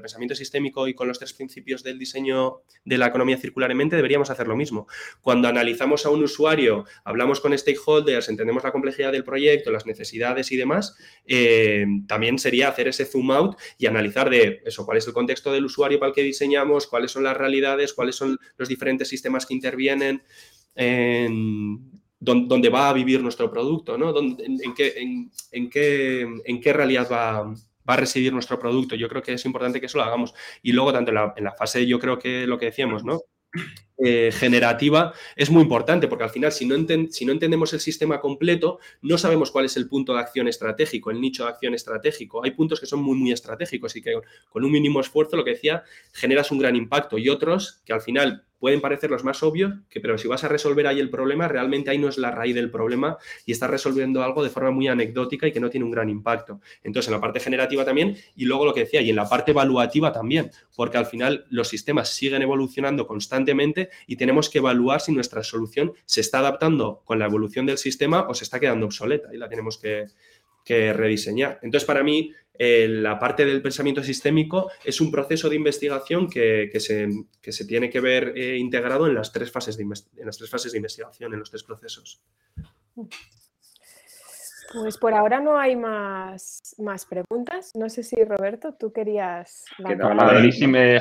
pensamiento 0.00 0.34
sistémico 0.34 0.88
y 0.88 0.94
con 0.94 1.08
los 1.08 1.18
tres 1.18 1.32
principios 1.32 1.82
del 1.82 1.98
diseño 1.98 2.62
de 2.84 2.98
la 2.98 3.06
economía 3.06 3.36
circular 3.36 3.70
en 3.70 3.76
mente 3.78 3.96
deberíamos 3.96 4.30
hacer 4.30 4.46
lo 4.46 4.56
mismo. 4.56 4.86
Cuando 5.20 5.48
analizamos 5.48 6.06
a 6.06 6.10
un 6.10 6.22
usuario, 6.22 6.84
hablamos 7.04 7.40
con 7.40 7.56
stakeholders, 7.56 8.28
entendemos 8.28 8.64
la 8.64 8.72
complejidad 8.72 9.12
del 9.12 9.24
proyecto, 9.24 9.70
las 9.70 9.86
necesidades 9.86 10.52
y 10.52 10.56
demás, 10.56 10.96
eh, 11.26 11.86
también 12.06 12.38
sería 12.38 12.68
hacer 12.68 12.88
ese 12.88 13.04
zoom 13.04 13.30
out 13.30 13.58
y 13.78 13.86
analizar 13.86 14.30
de 14.30 14.62
eso, 14.64 14.84
cuál 14.84 14.98
es 14.98 15.06
el 15.06 15.12
contexto 15.12 15.52
del 15.52 15.64
usuario 15.64 15.98
para 15.98 16.10
el 16.10 16.14
que 16.14 16.22
diseñamos, 16.22 16.86
cuáles 16.86 17.10
son 17.10 17.24
las 17.24 17.36
realidades, 17.36 17.71
cuáles 17.94 18.16
son 18.16 18.38
los 18.56 18.68
diferentes 18.68 19.08
sistemas 19.08 19.46
que 19.46 19.54
intervienen, 19.54 20.22
en 20.74 21.92
dónde 22.22 22.68
va 22.68 22.88
a 22.88 22.92
vivir 22.92 23.20
nuestro 23.20 23.50
producto, 23.50 23.98
¿no? 23.98 24.14
En, 24.18 24.74
qué, 24.74 24.94
en, 25.50 25.70
qué, 25.70 26.26
en 26.44 26.60
qué 26.60 26.72
realidad 26.72 27.08
va, 27.10 27.54
a 27.86 27.96
residir 27.96 28.32
nuestro 28.32 28.58
producto. 28.58 28.94
Yo 28.94 29.08
creo 29.08 29.22
que 29.22 29.32
es 29.32 29.44
importante 29.44 29.80
que 29.80 29.86
eso 29.86 29.98
lo 29.98 30.04
hagamos. 30.04 30.32
Y 30.62 30.72
luego, 30.72 30.92
tanto 30.92 31.10
en 31.10 31.44
la, 31.44 31.54
fase, 31.58 31.86
yo 31.86 31.98
creo 31.98 32.18
que 32.18 32.46
lo 32.46 32.58
que 32.58 32.66
decíamos, 32.66 33.04
¿no? 33.04 33.22
Eh, 33.98 34.30
generativa 34.32 35.12
es 35.36 35.50
muy 35.50 35.62
importante, 35.62 36.08
porque 36.08 36.24
al 36.24 36.30
final, 36.30 36.52
si 36.52 36.66
no, 36.66 36.76
si 37.10 37.24
no, 37.24 37.32
entendemos 37.32 37.72
el 37.72 37.80
sistema 37.80 38.20
completo, 38.20 38.78
no 39.02 39.18
sabemos 39.18 39.50
cuál 39.50 39.66
es 39.66 39.76
el 39.76 39.88
punto 39.88 40.14
de 40.14 40.20
acción 40.20 40.48
estratégico, 40.48 41.10
el 41.10 41.20
nicho 41.20 41.44
de 41.44 41.50
acción 41.50 41.74
estratégico. 41.74 42.42
Hay 42.44 42.52
puntos 42.52 42.80
que 42.80 42.86
son 42.86 43.02
muy, 43.02 43.16
muy 43.16 43.32
estratégicos 43.32 43.94
y 43.96 44.02
que 44.02 44.14
con 44.48 44.64
un 44.64 44.72
mínimo 44.72 45.00
esfuerzo, 45.00 45.36
lo 45.36 45.44
que 45.44 45.50
decía, 45.50 45.84
generas 46.12 46.50
un 46.50 46.58
gran 46.58 46.76
impacto 46.76 47.18
y 47.18 47.28
otros 47.28 47.82
que 47.84 47.92
al 47.92 48.00
final 48.00 48.44
pueden 48.62 48.80
parecer 48.80 49.10
los 49.10 49.24
más 49.24 49.42
obvios, 49.42 49.72
que, 49.90 50.00
pero 50.00 50.16
si 50.16 50.28
vas 50.28 50.44
a 50.44 50.48
resolver 50.48 50.86
ahí 50.86 51.00
el 51.00 51.10
problema, 51.10 51.48
realmente 51.48 51.90
ahí 51.90 51.98
no 51.98 52.08
es 52.08 52.16
la 52.16 52.30
raíz 52.30 52.54
del 52.54 52.70
problema 52.70 53.18
y 53.44 53.50
estás 53.50 53.68
resolviendo 53.68 54.22
algo 54.22 54.44
de 54.44 54.50
forma 54.50 54.70
muy 54.70 54.86
anecdótica 54.86 55.48
y 55.48 55.52
que 55.52 55.58
no 55.58 55.68
tiene 55.68 55.84
un 55.84 55.90
gran 55.90 56.08
impacto. 56.08 56.60
Entonces, 56.84 57.08
en 57.08 57.14
la 57.14 57.20
parte 57.20 57.40
generativa 57.40 57.84
también, 57.84 58.16
y 58.36 58.44
luego 58.44 58.64
lo 58.64 58.72
que 58.72 58.82
decía, 58.82 59.00
y 59.00 59.10
en 59.10 59.16
la 59.16 59.28
parte 59.28 59.50
evaluativa 59.50 60.12
también, 60.12 60.52
porque 60.76 60.96
al 60.96 61.06
final 61.06 61.44
los 61.50 61.66
sistemas 61.66 62.10
siguen 62.10 62.40
evolucionando 62.42 63.04
constantemente 63.04 63.81
y 64.06 64.16
tenemos 64.16 64.50
que 64.50 64.58
evaluar 64.58 65.00
si 65.00 65.12
nuestra 65.12 65.42
solución 65.42 65.92
se 66.04 66.20
está 66.20 66.38
adaptando 66.38 67.02
con 67.04 67.18
la 67.18 67.26
evolución 67.26 67.66
del 67.66 67.78
sistema 67.78 68.26
o 68.28 68.34
se 68.34 68.44
está 68.44 68.60
quedando 68.60 68.86
obsoleta 68.86 69.28
y 69.32 69.38
la 69.38 69.48
tenemos 69.48 69.78
que, 69.78 70.06
que 70.64 70.92
rediseñar. 70.92 71.58
Entonces, 71.62 71.86
para 71.86 72.02
mí, 72.02 72.32
eh, 72.54 72.86
la 72.88 73.18
parte 73.18 73.44
del 73.44 73.62
pensamiento 73.62 74.02
sistémico 74.02 74.70
es 74.84 75.00
un 75.00 75.10
proceso 75.10 75.48
de 75.48 75.56
investigación 75.56 76.28
que, 76.28 76.70
se, 76.78 77.08
se, 77.40 77.64
tiene 77.64 77.88
que 77.88 78.00
ver 78.00 78.34
eh, 78.36 78.56
integrado 78.58 79.06
en 79.06 79.14
las, 79.14 79.32
tres 79.32 79.50
fases 79.50 79.76
de 79.76 79.82
en 79.82 80.26
las 80.26 80.36
tres 80.36 80.50
fases 80.50 80.72
de 80.72 80.78
investigación, 80.78 81.32
en 81.32 81.38
los 81.40 81.50
tres 81.50 81.62
procesos. 81.62 82.22
Pues 84.72 84.96
por 84.96 85.12
ahora 85.12 85.40
no 85.40 85.58
hay 85.58 85.76
más, 85.76 86.74
más 86.78 87.04
preguntas. 87.04 87.72
No 87.74 87.88
sé 87.88 88.02
si 88.02 88.16
Roberto, 88.24 88.74
tú 88.78 88.92
querías... 88.92 89.64
Que 89.76 89.96
no, 89.96 90.14
me 90.14 90.96
¿eh? 90.96 91.00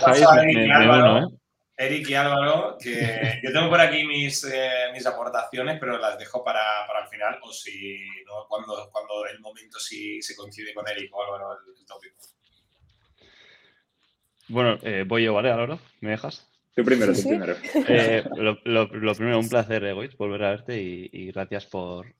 Eric 1.81 2.09
y 2.09 2.13
Álvaro, 2.13 2.77
que 2.79 3.39
yo 3.43 3.51
tengo 3.51 3.69
por 3.69 3.81
aquí 3.81 4.03
mis, 4.03 4.43
eh, 4.43 4.91
mis 4.93 5.03
aportaciones, 5.07 5.79
pero 5.79 5.97
las 5.97 6.17
dejo 6.17 6.43
para, 6.43 6.61
el 7.01 7.07
final, 7.09 7.39
o 7.41 7.51
si 7.51 7.99
no, 8.27 8.45
cuando, 8.47 8.87
cuando 8.91 9.25
el 9.25 9.39
momento 9.39 9.79
sí 9.79 10.21
se 10.21 10.35
coincide 10.35 10.75
con 10.75 10.87
Eric 10.87 11.11
o 11.11 11.23
Álvaro 11.23 11.53
el, 11.53 11.85
tópico. 11.85 12.17
Bueno, 14.47 14.77
eh, 14.83 15.05
voy 15.07 15.23
yo, 15.23 15.33
¿vale, 15.33 15.49
Álvaro? 15.49 15.79
¿Me 16.01 16.11
dejas? 16.11 16.47
Tú 16.75 16.85
primero, 16.85 17.13
tú 17.13 17.23
primero. 17.23 17.55
Eh, 17.87 18.23
lo, 18.35 18.87
primero, 19.15 19.39
un 19.39 19.49
placer, 19.49 19.83
Egoitz, 19.83 20.15
volver 20.17 20.43
a 20.43 20.49
verte 20.51 20.79
y, 20.79 21.31
gracias 21.31 21.65
por, 21.65 22.13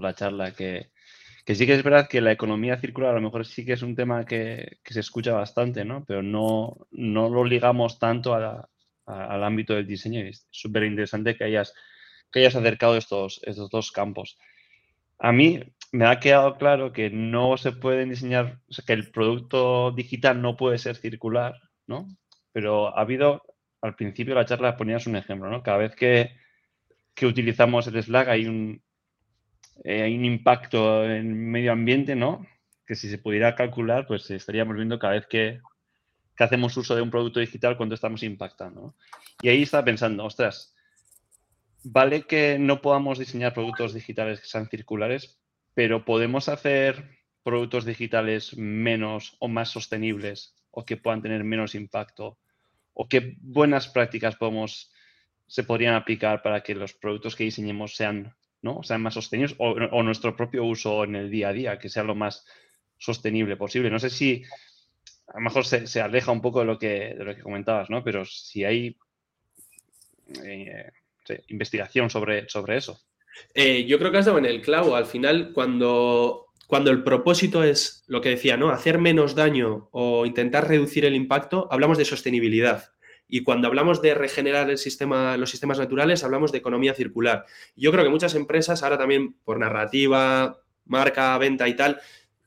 la 0.00 0.14
charla 0.14 0.52
que, 0.54 0.92
que 1.44 1.54
sí 1.54 1.66
que 1.66 1.74
es 1.74 1.82
verdad 1.82 2.08
que 2.08 2.22
la 2.22 2.32
economía 2.32 2.80
circular 2.80 3.10
a 3.10 3.14
lo 3.14 3.20
mejor 3.20 3.44
sí 3.44 3.66
que 3.66 3.74
es 3.74 3.82
un 3.82 3.94
tema 3.94 4.24
que, 4.24 4.78
que 4.82 4.94
se 4.94 5.00
escucha 5.00 5.34
bastante, 5.34 5.84
¿no? 5.84 6.06
Pero 6.06 6.22
no, 6.22 6.86
no 6.90 7.28
lo 7.28 7.44
ligamos 7.44 7.98
tanto 7.98 8.32
a 8.32 8.40
la, 8.40 8.68
al 9.06 9.44
ámbito 9.44 9.74
del 9.74 9.86
diseño 9.86 10.20
y 10.20 10.28
es 10.28 10.46
súper 10.50 10.84
interesante 10.84 11.36
que 11.36 11.44
hayas, 11.44 11.74
que 12.32 12.40
hayas 12.40 12.56
acercado 12.56 12.96
estos, 12.96 13.40
estos 13.44 13.70
dos 13.70 13.92
campos. 13.92 14.38
A 15.18 15.32
mí 15.32 15.60
me 15.92 16.06
ha 16.06 16.18
quedado 16.20 16.56
claro 16.56 16.92
que 16.92 17.10
no 17.10 17.56
se 17.56 17.72
pueden 17.72 18.10
diseñar, 18.10 18.58
que 18.86 18.92
el 18.92 19.10
producto 19.10 19.92
digital 19.92 20.42
no 20.42 20.56
puede 20.56 20.78
ser 20.78 20.96
circular, 20.96 21.54
¿no? 21.86 22.08
Pero 22.52 22.96
ha 22.96 23.00
habido, 23.00 23.42
al 23.80 23.94
principio 23.94 24.34
de 24.34 24.40
la 24.40 24.46
charla 24.46 24.76
ponías 24.76 25.06
un 25.06 25.16
ejemplo, 25.16 25.48
¿no? 25.48 25.62
Cada 25.62 25.78
vez 25.78 25.94
que, 25.94 26.36
que 27.14 27.26
utilizamos 27.26 27.86
el 27.86 28.02
Slack 28.02 28.28
hay 28.28 28.46
un, 28.46 28.82
eh, 29.84 30.02
hay 30.02 30.16
un 30.16 30.24
impacto 30.24 31.04
en 31.04 31.50
medio 31.50 31.72
ambiente, 31.72 32.14
¿no? 32.16 32.46
Que 32.86 32.94
si 32.94 33.08
se 33.08 33.18
pudiera 33.18 33.54
calcular, 33.54 34.06
pues 34.06 34.30
estaríamos 34.30 34.76
viendo 34.76 34.98
cada 34.98 35.14
vez 35.14 35.26
que 35.26 35.60
que 36.36 36.44
hacemos 36.44 36.76
uso 36.76 36.94
de 36.94 37.02
un 37.02 37.10
producto 37.10 37.40
digital 37.40 37.76
cuando 37.76 37.94
estamos 37.94 38.22
impactando. 38.22 38.94
Y 39.42 39.48
ahí 39.48 39.62
estaba 39.62 39.84
pensando, 39.84 40.24
ostras, 40.24 40.74
vale 41.84 42.22
que 42.22 42.58
no 42.58 42.80
podamos 42.80 43.18
diseñar 43.18 43.54
productos 43.54 43.94
digitales 43.94 44.40
que 44.40 44.46
sean 44.46 44.68
circulares, 44.68 45.38
pero 45.74 46.04
podemos 46.04 46.48
hacer 46.48 47.18
productos 47.42 47.84
digitales 47.84 48.56
menos 48.56 49.36
o 49.38 49.48
más 49.48 49.68
sostenibles 49.68 50.54
o 50.70 50.84
que 50.84 50.96
puedan 50.96 51.22
tener 51.22 51.44
menos 51.44 51.74
impacto 51.74 52.38
o 52.94 53.08
qué 53.08 53.36
buenas 53.40 53.88
prácticas 53.88 54.36
podemos 54.36 54.90
se 55.46 55.62
podrían 55.62 55.94
aplicar 55.94 56.42
para 56.42 56.62
que 56.62 56.74
los 56.74 56.94
productos 56.94 57.36
que 57.36 57.44
diseñemos 57.44 57.96
sean, 57.96 58.34
¿no? 58.62 58.82
sean 58.82 59.02
más 59.02 59.14
sostenibles 59.14 59.54
o, 59.58 59.72
o 59.72 60.02
nuestro 60.02 60.34
propio 60.34 60.64
uso 60.64 61.04
en 61.04 61.16
el 61.16 61.30
día 61.30 61.48
a 61.48 61.52
día, 61.52 61.78
que 61.78 61.90
sea 61.90 62.02
lo 62.02 62.14
más 62.14 62.46
sostenible 62.96 63.56
posible. 63.56 63.90
No 63.90 63.98
sé 63.98 64.08
si 64.08 64.44
a 65.26 65.38
lo 65.38 65.40
mejor 65.40 65.64
se, 65.64 66.00
aleja 66.00 66.32
un 66.32 66.40
poco 66.40 66.60
de 66.60 66.66
lo 66.66 66.78
que, 66.78 67.38
comentabas, 67.42 67.90
¿no? 67.90 68.04
Pero 68.04 68.24
si 68.24 68.64
hay 68.64 68.96
eh, 70.42 70.90
investigación 71.48 72.10
sobre, 72.10 72.48
sobre 72.48 72.76
eso. 72.76 73.00
Eh, 73.54 73.84
yo 73.86 73.98
creo 73.98 74.12
que 74.12 74.18
has 74.18 74.26
dado 74.26 74.38
en 74.38 74.46
el 74.46 74.60
clavo. 74.62 74.96
Al 74.96 75.06
final, 75.06 75.52
cuando, 75.52 76.46
cuando 76.66 76.90
el 76.90 77.02
propósito 77.02 77.62
es 77.64 78.04
lo 78.06 78.20
que 78.20 78.30
decía, 78.30 78.56
¿no? 78.56 78.70
Hacer 78.70 78.98
menos 78.98 79.34
daño 79.34 79.88
o 79.92 80.26
intentar 80.26 80.68
reducir 80.68 81.04
el 81.04 81.14
impacto, 81.14 81.68
hablamos 81.70 81.98
de 81.98 82.04
sostenibilidad. 82.04 82.90
Y 83.26 83.42
cuando 83.42 83.68
hablamos 83.68 84.02
de 84.02 84.14
regenerar 84.14 84.70
el 84.70 84.78
sistema, 84.78 85.36
los 85.36 85.50
sistemas 85.50 85.78
naturales, 85.78 86.22
hablamos 86.22 86.52
de 86.52 86.58
economía 86.58 86.94
circular. 86.94 87.46
Yo 87.74 87.90
creo 87.90 88.04
que 88.04 88.10
muchas 88.10 88.34
empresas, 88.34 88.82
ahora 88.82 88.98
también 88.98 89.34
por 89.44 89.58
narrativa, 89.58 90.60
marca, 90.84 91.36
venta 91.38 91.66
y 91.66 91.74
tal, 91.74 92.00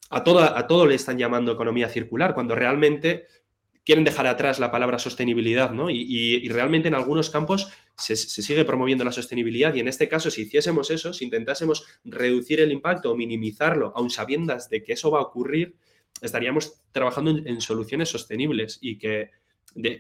a 0.10 0.24
todo, 0.24 0.40
a 0.40 0.68
todo 0.68 0.86
le 0.86 0.96
están 0.96 1.18
llamando 1.18 1.52
economía 1.52 1.90
circular, 1.90 2.34
cuando 2.34 2.56
realmente 2.56 3.26
quieren 3.88 4.04
dejar 4.04 4.28
atrás 4.28 4.60
la 4.60 4.70
palabra 4.70 5.00
sostenibilidad, 5.00 5.72
¿no? 5.72 5.90
Y, 5.90 6.46
realmente 6.50 6.90
en 6.90 6.94
algunos 6.94 7.30
campos 7.30 7.72
se, 7.96 8.18
sigue 8.18 8.66
promoviendo 8.66 9.06
la 9.06 9.14
sostenibilidad 9.14 9.74
y 9.74 9.80
en 9.80 9.88
este 9.88 10.10
caso, 10.10 10.30
si 10.30 10.42
hiciésemos 10.42 10.92
eso, 10.92 11.14
si 11.14 11.24
intentásemos 11.24 11.86
reducir 12.04 12.60
el 12.60 12.74
impacto 12.74 13.12
o 13.12 13.16
minimizarlo, 13.16 13.94
aun 13.96 14.10
sabiendas 14.10 14.70
de 14.70 14.84
que 14.84 14.92
eso 14.92 15.10
va 15.10 15.20
a 15.20 15.24
ocurrir, 15.24 15.78
estaríamos 16.22 16.82
trabajando 16.92 17.32
en 17.32 17.62
soluciones 17.62 18.10
sostenibles 18.10 18.78
y 18.82 18.98
que 18.98 19.32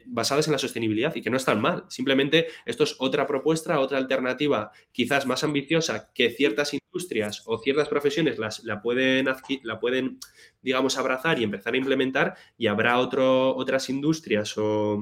basadas 0.05 0.47
en 0.47 0.53
la 0.53 0.59
sostenibilidad 0.59 1.15
y 1.15 1.21
que 1.21 1.29
no 1.29 1.37
están 1.37 1.61
mal. 1.61 1.85
Simplemente 1.87 2.47
esto 2.65 2.83
es 2.83 2.95
otra 2.99 3.27
propuesta, 3.27 3.79
otra 3.79 3.97
alternativa 3.97 4.71
quizás 4.91 5.25
más 5.25 5.43
ambiciosa 5.43 6.11
que 6.13 6.29
ciertas 6.29 6.73
industrias 6.73 7.43
o 7.45 7.57
ciertas 7.59 7.87
profesiones 7.87 8.39
las, 8.39 8.63
la, 8.63 8.81
pueden, 8.81 9.27
la 9.63 9.79
pueden, 9.79 10.19
digamos, 10.61 10.97
abrazar 10.97 11.39
y 11.39 11.43
empezar 11.43 11.73
a 11.73 11.77
implementar 11.77 12.35
y 12.57 12.67
habrá 12.67 12.99
otro, 12.99 13.55
otras 13.55 13.89
industrias 13.89 14.57
o 14.57 15.01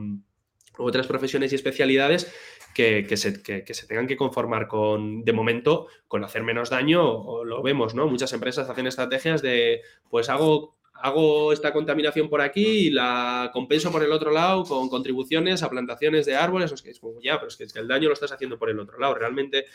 otras 0.78 1.07
profesiones 1.07 1.51
y 1.51 1.55
especialidades 1.55 2.32
que, 2.76 3.15
se, 3.15 3.41
que, 3.41 3.73
se, 3.73 3.88
tengan 3.88 4.05
que 4.05 4.17
conformar 4.17 4.67
con, 4.67 5.23
de 5.23 5.32
momento, 5.32 5.88
con 6.09 6.26
hacer 6.26 6.43
menos 6.43 6.69
daño, 6.69 7.09
o, 7.09 7.45
lo 7.45 7.63
vemos, 7.63 7.95
¿no? 7.95 8.05
Muchas 8.07 8.34
empresas 8.34 8.69
hacen 8.69 8.86
estrategias 8.86 9.41
de, 9.41 9.82
pues 10.09 10.28
hago 10.28 10.74
hago 11.02 11.52
esta 11.52 11.74
contaminación 11.74 12.30
por 12.30 12.41
aquí 12.41 12.66
y 12.66 12.89
la 12.89 13.50
compenso 13.54 13.91
por 13.91 14.04
el 14.04 14.12
otro 14.12 14.32
lado 14.32 14.64
con 14.64 14.89
contribuciones 14.89 15.62
a 15.64 15.70
plantaciones 15.70 16.26
de 16.26 16.36
árboles. 16.36 16.72
Es 16.72 16.82
que 16.82 16.91
es 16.91 17.00
como, 17.00 17.20
ya, 17.22 17.39
pero 17.39 17.48
es 17.48 17.58
que, 17.58 17.80
el 17.80 17.88
daño 17.88 18.08
lo 18.08 18.14
estás 18.14 18.32
haciendo 18.32 18.58
por 18.58 18.70
el 18.70 18.80
otro 18.80 18.98
lado. 18.98 19.16
Realmente 19.16 19.66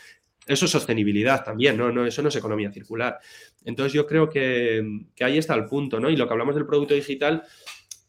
eso 0.45 0.65
es 0.65 0.71
sostenibilidad 0.71 1.43
también, 1.43 1.77
¿no? 1.77 1.91
no 1.91 2.05
eso 2.05 2.21
no 2.21 2.29
es 2.29 2.35
economía 2.35 2.71
circular. 2.71 3.19
Entonces 3.63 3.93
yo 3.93 4.07
creo 4.07 4.29
que, 4.29 4.83
ahí 5.19 5.37
está 5.37 5.53
el 5.53 5.65
punto, 5.65 5.99
¿no? 5.99 6.09
Y 6.09 6.15
lo 6.15 6.27
que 6.27 6.33
hablamos 6.33 6.55
del 6.55 6.65
producto 6.65 6.93
digital, 6.95 7.43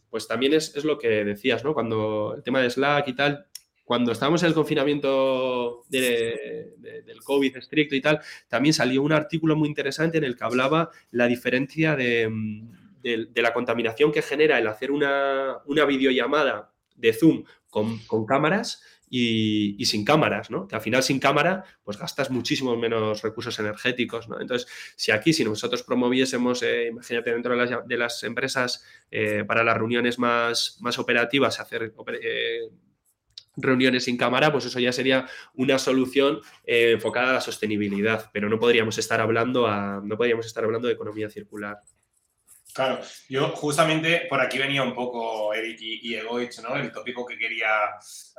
pues 0.09 0.27
también 0.27 0.55
es, 0.55 0.85
lo 0.85 0.99
que 0.99 1.25
decías, 1.25 1.63
¿no? 1.65 1.75
Cuando 1.75 2.35
el 2.37 2.43
tema 2.43 2.61
de 2.61 2.71
Slack 2.71 3.09
y 3.09 3.15
tal, 3.15 3.47
cuando 3.85 4.13
estábamos 4.13 4.43
en 4.43 4.49
el 4.49 4.55
confinamiento 4.55 5.85
del 5.91 7.21
COVID 7.23 7.57
estricto 7.59 7.95
y 7.95 8.01
tal, 8.01 8.21
también 8.49 8.73
salió 8.73 9.03
un 9.03 9.13
artículo 9.13 9.55
muy 9.55 9.69
interesante 9.69 10.17
en 10.17 10.25
el 10.25 10.37
que 10.37 10.45
hablaba 10.45 10.91
la 11.11 11.27
diferencia 11.27 11.95
de, 11.95 12.31
de, 13.03 13.43
la 13.43 13.53
contaminación 13.53 14.13
que 14.13 14.23
genera 14.23 14.59
el 14.59 14.67
hacer 14.67 14.91
una, 14.91 15.59
videollamada 15.87 16.73
de 16.95 17.13
Zoom 17.13 17.45
con, 17.69 18.27
cámaras 18.27 18.83
y, 19.09 19.85
sin 19.85 20.05
cámaras, 20.05 20.51
¿no? 20.51 20.67
Que 20.69 20.77
al 20.77 20.81
final 20.81 21.03
sin 21.03 21.19
cámara, 21.19 21.65
pues 21.83 21.99
gastas 21.99 22.31
muchísimos 22.31 22.79
menos 22.79 23.23
recursos 23.23 23.59
energéticos, 23.59 24.29
¿no? 24.29 24.41
Entonces, 24.41 24.69
si 24.97 25.11
aquí, 25.11 25.33
si 25.33 25.45
nosotros 25.45 25.83
promoviésemos, 25.83 26.63
eh, 26.63 26.89
imagínate 26.89 27.33
dentro 27.33 27.57
de 27.87 27.97
las, 27.97 28.23
empresas, 28.23 28.85
eh, 29.11 29.45
para 29.47 29.65
las 29.65 29.77
reuniones 29.77 30.19
más, 30.19 30.79
más 30.81 30.99
operativas, 30.99 31.61
hacer 31.61 31.93
eh, 32.23 32.61
reuniones 33.57 34.05
sin 34.05 34.17
cámara, 34.17 34.51
pues 34.53 34.65
eso 34.65 34.81
ya 34.81 34.93
sería 34.93 35.29
una 35.55 35.79
solución 35.79 36.41
enfocada 36.65 37.31
a 37.31 37.35
la 37.35 37.41
sostenibilidad, 37.41 38.31
pero 38.33 38.49
no 38.49 38.59
podríamos 38.59 38.97
estar 38.97 39.21
hablando 39.21 39.69
no 40.03 40.17
podríamos 40.17 40.47
estar 40.47 40.65
hablando 40.65 40.89
de 40.89 40.95
economía 40.95 41.29
circular. 41.29 41.81
Claro, 42.75 43.01
yo 43.29 43.49
justamente 43.51 44.27
por 44.31 44.41
aquí 44.41 44.59
venía 44.59 44.83
un 44.83 44.95
poco 44.95 45.53
Eric 45.53 45.79
y, 45.81 46.15
Egoich, 46.15 46.61
¿no? 46.61 46.77
El 46.77 46.91
tópico 46.91 47.27
que 47.27 47.37
quería, 47.37 47.69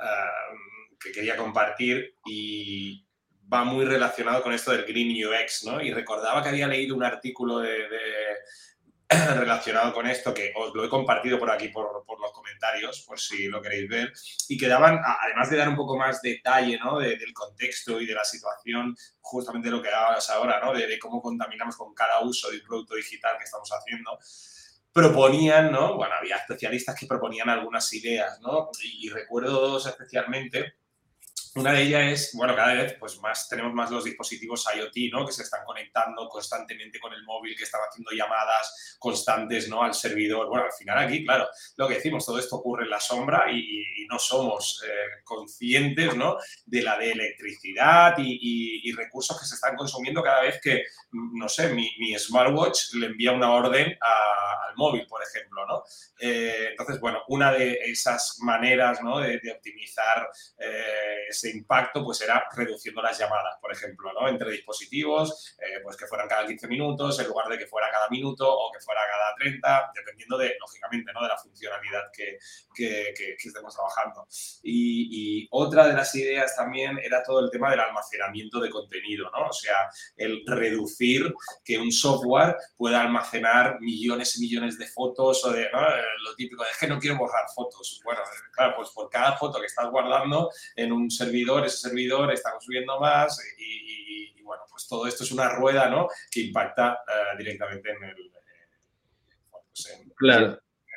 eh, 0.01 0.57
que 0.99 1.11
quería 1.11 1.37
compartir 1.37 2.15
y 2.25 3.05
va 3.51 3.63
muy 3.63 3.85
relacionado 3.85 4.41
con 4.41 4.53
esto 4.53 4.71
del 4.71 4.85
Green 4.85 5.15
UX, 5.23 5.65
¿no? 5.65 5.81
Y 5.81 5.93
recordaba 5.93 6.41
que 6.41 6.49
había 6.49 6.67
leído 6.67 6.95
un 6.95 7.03
artículo 7.03 7.59
de, 7.59 7.87
relacionado 9.35 9.93
con 9.93 10.07
esto, 10.07 10.33
que 10.33 10.53
os 10.55 10.73
lo 10.73 10.83
he 10.83 10.89
compartido 10.89 11.39
por 11.39 11.49
aquí 11.51 11.69
por, 11.69 12.03
los 12.19 12.31
comentarios, 12.31 13.01
por 13.01 13.19
si 13.19 13.47
lo 13.47 13.61
queréis 13.61 13.89
ver, 13.89 14.13
y 14.47 14.57
que 14.57 14.67
daban, 14.67 15.01
además 15.03 15.49
de 15.49 15.57
dar 15.57 15.69
un 15.69 15.75
poco 15.75 15.97
más 15.97 16.21
detalle 16.21 16.79
¿no? 16.79 16.99
del 16.99 17.33
contexto 17.33 17.99
y 17.99 18.05
de 18.05 18.13
la 18.13 18.23
situación, 18.23 18.95
justamente 19.19 19.69
lo 19.69 19.81
que 19.81 19.89
dabas 19.89 20.29
ahora, 20.29 20.59
¿no? 20.63 20.73
de, 20.73 20.97
cómo 20.99 21.21
contaminamos 21.21 21.75
con 21.75 21.93
cada 21.93 22.21
uso 22.21 22.49
del 22.49 22.63
producto 22.63 22.95
digital 22.95 23.37
que 23.37 23.45
estamos 23.45 23.69
haciendo, 23.71 24.17
proponían, 24.91 25.71
¿no? 25.71 25.95
Bueno, 25.95 26.13
había 26.19 26.37
especialistas 26.37 26.95
que 26.95 27.07
proponían 27.07 27.49
algunas 27.49 27.91
ideas, 27.93 28.39
¿no? 28.41 28.69
Y, 28.83 29.07
y 29.07 29.09
recuerdo 29.09 29.59
dos 29.67 29.87
especialmente 29.87 30.75
una 31.55 31.71
de 31.71 31.83
ellas 31.83 32.11
es, 32.11 32.31
bueno, 32.33 32.55
cada 32.55 32.73
vez 32.73 32.95
pues 32.99 33.19
más 33.19 33.47
tenemos 33.47 33.73
más 33.73 33.91
los 33.91 34.03
dispositivos 34.03 34.65
IoT, 34.75 35.11
¿no? 35.11 35.25
Que 35.25 35.33
se 35.33 35.43
están 35.43 35.63
conectando 35.63 36.27
constantemente 36.27 36.99
con 36.99 37.13
el 37.13 37.23
móvil, 37.23 37.55
que 37.55 37.63
están 37.63 37.81
haciendo 37.87 38.11
llamadas 38.11 38.97
constantes, 38.97 39.69
¿no? 39.69 39.83
Al 39.83 39.93
servidor. 39.93 40.47
Bueno, 40.47 40.65
al 40.65 40.71
final 40.71 40.97
aquí, 40.97 41.23
claro, 41.23 41.47
lo 41.77 41.87
que 41.87 41.95
decimos, 41.95 42.25
todo 42.25 42.39
esto 42.39 42.55
ocurre 42.55 42.85
en 42.85 42.89
la 42.89 42.99
sombra 42.99 43.51
y, 43.51 43.83
no 44.09 44.19
somos 44.19 44.83
eh, 44.85 45.21
conscientes, 45.23 46.15
¿no? 46.15 46.37
De 46.65 46.81
la 46.81 46.97
de 46.97 47.11
electricidad 47.11 48.15
y, 48.17 48.91
recursos 48.93 49.39
que 49.39 49.47
se 49.47 49.55
están 49.55 49.75
consumiendo 49.75 50.21
cada 50.21 50.41
vez 50.41 50.59
que, 50.61 50.83
no 51.11 51.49
sé, 51.49 51.69
mi, 51.73 51.89
smartwatch 52.17 52.93
le 52.93 53.07
envía 53.07 53.31
una 53.31 53.51
orden 53.51 53.97
al 53.99 54.75
móvil, 54.75 55.07
por 55.07 55.21
ejemplo, 55.23 55.65
¿no? 55.65 55.83
Eh, 56.19 56.67
entonces, 56.71 56.99
bueno, 56.99 57.23
una 57.29 57.51
de 57.51 57.79
esas 57.85 58.37
maneras, 58.39 59.01
¿no? 59.01 59.19
De, 59.19 59.39
optimizar 59.53 60.29
eh, 60.57 61.27
impacto 61.51 62.03
pues 62.03 62.21
era 62.21 62.43
reduciendo 62.55 63.01
las 63.01 63.17
llamadas, 63.17 63.57
por 63.61 63.71
ejemplo, 63.71 64.11
¿no? 64.13 64.27
entre 64.27 64.51
dispositivos, 64.51 65.55
eh, 65.59 65.79
pues 65.83 65.97
que 65.97 66.07
fueran 66.07 66.27
cada 66.27 66.45
15 66.45 66.67
minutos 66.67 67.19
en 67.19 67.27
lugar 67.27 67.47
de 67.49 67.57
que 67.57 67.67
fuera 67.67 67.89
cada 67.91 68.09
minuto 68.09 68.49
o 68.49 68.71
que 68.71 68.79
fuera 68.79 69.01
cada 69.09 69.35
30, 69.35 69.91
dependiendo 69.95 70.37
de, 70.37 70.55
lógicamente, 70.59 71.11
¿no? 71.13 71.21
de 71.21 71.27
la 71.27 71.37
funcionalidad 71.37 72.03
que, 72.11 72.37
que, 72.73 73.13
estemos 73.43 73.73
trabajando. 73.73 74.27
Y, 74.63 75.47
otra 75.51 75.87
de 75.87 75.93
las 75.93 76.13
ideas 76.15 76.55
también 76.55 76.97
era 76.99 77.21
todo 77.23 77.39
el 77.39 77.51
tema 77.51 77.69
del 77.69 77.79
almacenamiento 77.79 78.59
de 78.59 78.69
contenido, 78.69 79.29
¿no? 79.31 79.47
o 79.47 79.53
sea, 79.53 79.89
el 80.15 80.43
reducir 80.45 81.33
que 81.63 81.77
un 81.77 81.91
software 81.91 82.55
pueda 82.77 83.01
almacenar 83.01 83.79
millones 83.81 84.35
y 84.37 84.41
millones 84.41 84.77
de 84.77 84.87
fotos 84.87 85.43
o 85.45 85.51
de 85.51 85.69
lo 85.71 86.35
típico, 86.35 86.63
es 86.63 86.77
que 86.77 86.87
no 86.87 86.99
quiero 86.99 87.17
borrar 87.17 87.45
fotos. 87.53 88.01
Bueno, 88.03 88.21
claro, 88.51 88.75
pues 88.77 88.89
por 88.89 89.09
cada 89.09 89.37
foto 89.37 89.59
que 89.59 89.65
estás 89.65 89.89
guardando 89.89 90.51
en 90.75 90.91
un 90.91 91.09
servidor, 91.09 91.32
servidor, 91.33 91.65
ese 91.65 91.77
servidor 91.77 92.31
está 92.31 92.51
consumiendo 92.51 92.99
más 92.99 93.39
y, 93.57 94.41
bueno, 94.43 94.63
pues 94.69 94.87
todo 94.87 95.07
esto 95.07 95.23
es 95.23 95.31
una 95.31 95.49
rueda, 95.49 95.89
¿no? 95.89 96.07
Que 96.29 96.41
impacta 96.41 96.99
eh, 97.07 97.37
directamente 97.37 97.91
en 97.91 98.03
el, 98.03 98.31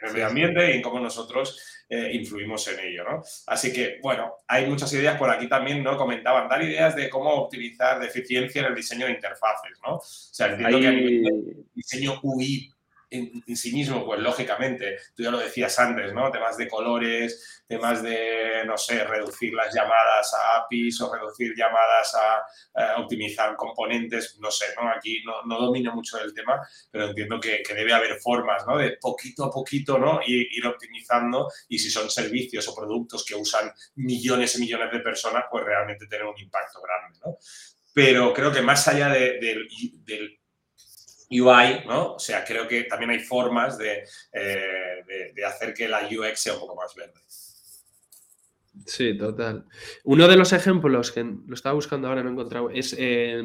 pues 0.03 0.13
medio 0.13 0.27
ambiente 0.27 0.71
y 0.71 0.75
en 0.75 0.83
cómo 0.83 1.01
nosotros 1.01 1.85
eh, 1.89 2.11
influimos 2.13 2.69
en 2.69 2.81
ello, 2.81 3.05
¿no? 3.05 3.23
Así 3.47 3.73
que, 3.73 3.99
bueno, 4.03 4.37
hay 4.47 4.67
muchas 4.67 4.93
ideas 4.93 5.19
por 5.19 5.31
aquí 5.31 5.49
también, 5.49 5.83
¿no? 5.83 5.97
Comentaban, 5.97 6.49
dar 6.49 6.63
ideas 6.63 6.95
de 6.95 7.09
cómo 7.09 7.31
optimizar 7.31 7.99
de 7.99 8.07
eficiencia 8.07 8.61
en 8.61 8.69
el 8.69 8.75
diseño 8.75 9.07
de 9.07 9.13
interfaces, 9.13 9.79
¿no? 9.85 9.97
O 9.97 10.03
sea, 10.03 10.49
entiendo 10.49 10.79
que 10.79 10.87
hay 10.87 11.23
diseño 11.75 12.21
UI 12.23 12.76
en, 13.11 13.57
sí 13.57 13.73
mismo, 13.73 14.05
pues 14.05 14.21
lógicamente, 14.21 14.99
tú 15.15 15.23
ya 15.23 15.31
lo 15.31 15.39
decías 15.39 15.79
antes, 15.79 16.13
¿no? 16.13 16.31
Temas 16.31 16.57
de 16.57 16.69
colores, 16.69 17.63
temas 17.67 18.03
de, 18.03 18.65
no 18.67 18.77
sé, 18.77 19.05
reducir 19.05 19.55
las 19.55 19.75
llamadas 19.75 20.33
a 20.35 20.59
APIs 20.59 21.01
o 21.01 21.15
reducir 21.15 21.55
llamadas 21.57 22.15
a, 22.15 23.01
optimizar 23.01 23.57
componentes, 23.57 24.39
no 24.41 24.51
sé, 24.51 24.67
¿no? 24.77 24.91
Aquí 24.91 25.23
no, 25.25 25.43
no, 25.45 25.59
domino 25.59 25.95
mucho 25.95 26.19
el 26.19 26.35
tema, 26.35 26.61
pero 26.91 27.09
entiendo 27.09 27.41
que, 27.41 27.63
debe 27.75 27.93
haber 27.93 28.19
formas, 28.21 28.67
¿no? 28.67 28.77
De 28.79 28.97
poquito 29.01 29.45
a 29.45 29.51
poquito, 29.51 29.99
¿no? 29.99 30.21
Ir, 30.27 30.49
ir 30.51 30.67
optimizando 30.67 31.51
y 31.69 31.79
si 31.79 31.91
son 31.91 32.11
servicios 32.11 32.67
o 32.69 32.75
productos 32.75 33.25
que 33.25 33.35
usan 33.35 33.71
millones 33.97 34.57
y 34.57 34.61
millones 34.61 34.91
de 34.93 35.01
personas, 35.01 35.45
pues 35.51 35.65
realmente 35.65 36.07
tener 36.07 36.27
un 36.27 36.39
impacto 36.39 36.81
grande, 36.81 37.19
¿no? 37.25 37.39
Pero 37.95 38.33
creo 38.35 38.53
que 38.53 38.61
más 38.61 38.87
allá 38.89 39.09
del 39.09 40.39
UI, 41.31 41.85
¿no? 41.87 42.15
O 42.15 42.19
sea, 42.19 42.45
creo 42.45 42.69
que 42.69 42.85
también 42.85 43.11
hay 43.11 43.19
formas 43.21 43.79
eh, 43.81 44.05
de, 44.33 45.33
de, 45.35 45.45
hacer 45.45 45.75
que 45.75 45.89
la 45.89 46.07
UX 46.07 46.41
sea 46.41 46.55
un 46.55 46.61
poco 46.61 46.77
más 46.77 46.95
verde. 46.95 47.21
Sí, 48.85 49.17
total. 49.17 49.65
Uno 50.05 50.29
de 50.29 50.37
los 50.37 50.53
ejemplos 50.53 51.11
que 51.11 51.25
lo 51.25 51.55
estaba 51.55 51.75
buscando 51.75 52.09
ahora, 52.09 52.23
no 52.23 52.29
he 52.29 52.33
encontrado, 52.33 52.71
es 52.71 52.95
eh, 52.99 53.43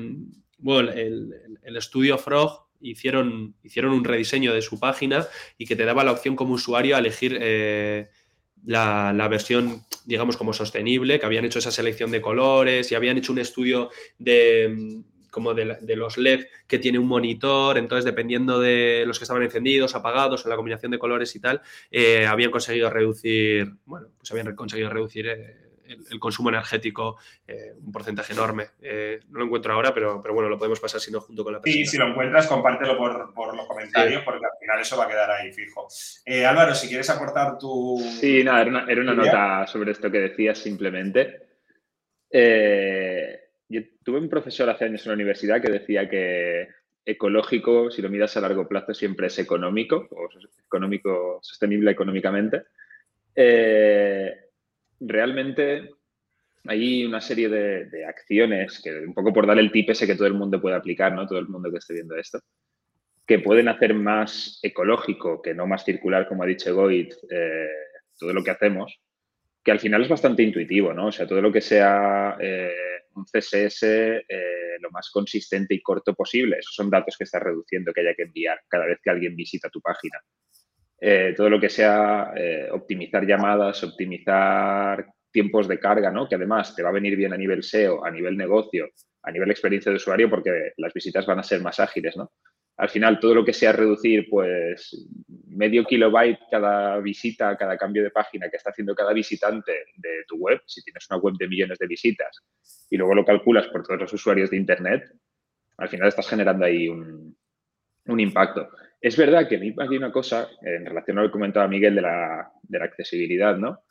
bueno, 0.58 0.92
el, 0.92 1.34
el, 1.64 1.78
estudio 1.78 2.18
Frog. 2.18 2.68
Hicieron, 2.84 3.56
hicieron 3.62 3.92
un 3.94 4.04
rediseño 4.04 4.54
de 4.54 4.62
su 4.64 4.80
página 4.80 5.28
y 5.58 5.68
que 5.68 5.76
te 5.76 5.86
daba 5.86 6.04
la 6.04 6.14
opción 6.14 6.36
como 6.36 6.56
usuario 6.56 6.96
a 6.96 7.00
elegir 7.00 7.38
eh, 7.40 8.10
la, 8.66 9.14
la, 9.14 9.28
versión, 9.28 9.86
digamos, 10.06 10.36
como 10.36 10.52
sostenible, 10.52 11.20
que 11.20 11.26
habían 11.28 11.46
hecho 11.46 11.60
esa 11.60 11.70
selección 11.70 12.10
de 12.10 12.22
colores 12.22 12.92
y 12.92 12.96
habían 12.96 13.20
hecho 13.20 13.34
un 13.34 13.40
estudio 13.40 13.92
de, 14.18 15.04
como 15.32 15.54
de, 15.54 15.96
los 15.96 16.18
LED 16.18 16.46
que 16.68 16.78
tiene 16.78 17.00
un 17.00 17.08
monitor, 17.08 17.78
entonces 17.78 18.06
dependiendo 18.06 18.60
de 18.60 19.06
los 19.08 19.18
que 19.18 19.24
estaban 19.24 19.42
encendidos, 19.42 19.96
apagados, 19.96 20.46
en 20.46 20.50
la 20.50 20.56
combinación 20.58 20.92
de 20.92 21.00
colores 21.00 21.36
y 21.36 21.40
tal, 21.40 21.62
eh, 21.90 22.28
habían 22.28 22.52
conseguido 22.52 22.90
reducir, 22.90 23.72
bueno, 23.86 24.10
pues 24.18 24.30
habían 24.32 24.56
conseguido 24.56 24.90
reducir 24.90 25.28
eh, 25.28 25.56
el, 26.10 26.20
consumo 26.20 26.50
energético 26.50 27.18
eh, 27.48 27.74
un 27.82 27.92
porcentaje 27.92 28.34
enorme. 28.34 28.68
no 29.30 29.40
lo 29.40 29.46
encuentro 29.46 29.74
ahora, 29.74 29.94
pero, 29.94 30.22
pero 30.22 30.34
bueno, 30.34 30.50
lo 30.50 30.58
podemos 30.58 30.80
pasar 30.80 31.00
si 31.00 31.12
no 31.12 31.22
junto 31.22 31.44
con 31.44 31.54
la 31.54 31.62
Sí, 31.64 31.86
si 31.86 31.98
lo 31.98 32.08
encuentras, 32.08 32.48
compártelo 32.48 32.98
por, 32.98 33.56
los 33.56 33.68
comentarios, 33.68 34.24
porque 34.24 34.46
al 34.46 34.60
final 34.60 34.80
eso 34.82 34.98
va 34.98 35.06
a 35.06 35.08
quedar 35.08 35.32
ahí 35.32 35.52
fijo. 35.54 35.88
Álvaro, 36.46 36.76
si 36.76 36.88
quieres 36.88 37.10
aportar 37.10 37.58
tu... 37.58 37.98
Sí, 38.20 38.44
nada, 38.44 38.62
era 38.62 38.70
una, 38.70 38.86
era 38.92 39.02
una 39.02 39.16
nota 39.16 39.66
sobre 39.68 39.92
esto 39.92 40.12
que 40.12 40.20
decías 40.20 40.58
simplemente. 40.58 41.52
Eh, 42.34 43.41
yo 43.72 43.82
tuve 44.04 44.20
un 44.20 44.30
profesor 44.30 44.70
hace 44.70 44.86
años 44.86 45.06
en 45.06 45.12
la 45.12 45.16
universidad 45.16 45.62
que 45.62 45.72
decía 45.72 46.10
que 46.10 46.68
ecológico, 47.06 47.90
si 47.90 48.02
lo 48.02 48.10
miras 48.10 48.36
a 48.38 48.42
largo 48.42 48.68
plazo, 48.68 48.94
siempre 48.94 49.28
es 49.28 49.40
económico 49.40 50.08
o 50.12 50.30
económico, 50.66 51.40
sostenible 51.42 51.92
económicamente. 51.92 52.64
Eh, 53.34 54.32
realmente 55.00 55.90
hay 56.66 57.06
una 57.06 57.22
serie 57.22 57.50
de, 57.50 58.06
acciones 58.06 58.82
que, 58.84 58.92
un 59.00 59.14
poco 59.14 59.34
por 59.34 59.48
dar 59.48 59.58
el 59.58 59.72
tip 59.72 59.90
ese 59.90 60.06
que 60.06 60.16
todo 60.16 60.28
el 60.28 60.34
mundo 60.34 60.62
puede 60.62 60.76
aplicar, 60.76 61.14
¿no? 61.14 61.26
Todo 61.26 61.40
el 61.40 61.48
mundo 61.48 61.72
que 61.72 61.78
esté 61.78 61.94
viendo 61.94 62.16
esto, 62.16 62.40
que 63.26 63.40
pueden 63.40 63.70
hacer 63.70 63.94
más 63.94 64.60
ecológico, 64.62 65.42
que 65.42 65.54
no 65.54 65.66
más 65.66 65.86
circular, 65.86 66.28
como 66.28 66.44
ha 66.44 66.48
dicho 66.48 66.76
Goit, 66.76 67.14
eh, 67.30 67.70
todo 68.20 68.34
lo 68.34 68.44
que 68.44 68.52
hacemos, 68.52 69.00
que 69.64 69.72
al 69.72 69.80
final 69.80 70.04
es 70.04 70.10
bastante 70.10 70.44
intuitivo, 70.44 70.94
¿no? 70.94 71.08
O 71.08 71.12
sea, 71.12 71.26
todo 71.26 71.42
lo 71.42 71.52
que 71.52 71.62
sea 71.62 72.38
eh, 72.40 72.91
un 73.16 73.26
CSS 73.26 73.84
eh, 73.84 74.78
lo 74.80 74.90
más 74.92 75.10
consistente 75.12 75.74
y 75.74 75.82
corto 75.82 76.14
posible. 76.14 76.58
Esos 76.60 76.76
son 76.76 76.90
datos 76.90 77.16
que 77.18 77.24
estás 77.24 77.42
reduciendo 77.42 77.94
que 77.94 78.02
haya 78.02 78.16
que 78.16 78.24
enviar 78.24 78.60
cada 78.68 78.86
vez 78.86 79.00
que 79.04 79.10
alguien 79.10 79.36
visita 79.36 79.70
tu 79.70 79.82
página. 79.82 80.20
Eh, 81.00 81.34
todo 81.36 81.50
lo 81.50 81.60
que 81.60 81.70
sea 81.70 82.32
eh, 82.36 82.70
optimizar 82.72 83.26
llamadas, 83.26 83.84
optimizar 83.84 85.08
tiempos 85.32 85.68
de 85.68 85.80
carga, 85.80 86.12
¿no? 86.12 86.28
que 86.28 86.36
además 86.36 86.76
te 86.76 86.84
va 86.84 86.90
a 86.90 86.94
venir 86.94 87.16
bien 87.16 87.34
a 87.34 87.38
nivel 87.38 87.64
SEO, 87.64 88.06
a 88.06 88.12
nivel 88.12 88.38
negocio, 88.38 88.90
a 89.24 89.32
nivel 89.32 89.50
experiencia 89.50 89.90
de 89.90 89.96
usuario, 89.96 90.30
porque 90.30 90.74
las 90.78 90.94
visitas 90.94 91.26
van 91.26 91.40
a 91.40 91.44
ser 91.44 91.62
más 91.62 91.80
ágiles. 91.80 92.16
¿no? 92.18 92.32
Al 92.82 92.90
final 92.90 93.20
todo 93.20 93.36
lo 93.36 93.46
que 93.46 93.54
sea 93.54 93.74
reducir, 93.74 94.28
pues 94.28 95.08
medio 95.50 95.86
kilobyte 95.86 96.40
cada 96.50 96.98
visita, 96.98 97.56
cada 97.56 97.78
cambio 97.78 98.02
de 98.02 98.10
página 98.10 98.50
que 98.50 98.58
está 98.58 98.72
haciendo 98.72 98.96
cada 98.96 99.14
visitante 99.14 99.72
de 99.98 100.24
tu 100.28 100.38
web, 100.38 100.60
si 100.66 100.82
tienes 100.82 101.06
una 101.12 101.20
web 101.20 101.36
de 101.38 101.48
millones 101.48 101.78
de 101.78 101.86
visitas 101.86 102.44
y 102.90 102.98
luego 102.98 103.14
lo 103.14 103.24
calculas 103.24 103.68
por 103.68 103.84
todos 103.84 104.00
los 104.00 104.14
usuarios 104.14 104.50
de 104.50 104.58
Internet, 104.58 105.04
al 105.78 105.90
final 105.90 106.08
estás 106.08 106.28
generando 106.28 106.66
ahí 106.66 106.90
un, 106.90 107.38
impacto. 108.20 108.68
Es 109.00 109.16
verdad 109.16 109.48
que 109.48 109.58
a 109.58 109.60
mí 109.60 109.76
hay 109.78 109.98
una 109.98 110.12
cosa, 110.12 110.50
en 110.64 110.84
relación 110.84 111.20
a 111.20 111.22
lo 111.22 111.28
que 111.28 111.34
comentaba 111.34 111.68
Miguel 111.68 111.94
de 111.94 112.02
la, 112.02 112.52
de 112.64 112.80
la 112.80 112.86
accesibilidad, 112.86 113.58
¿no? 113.58 113.84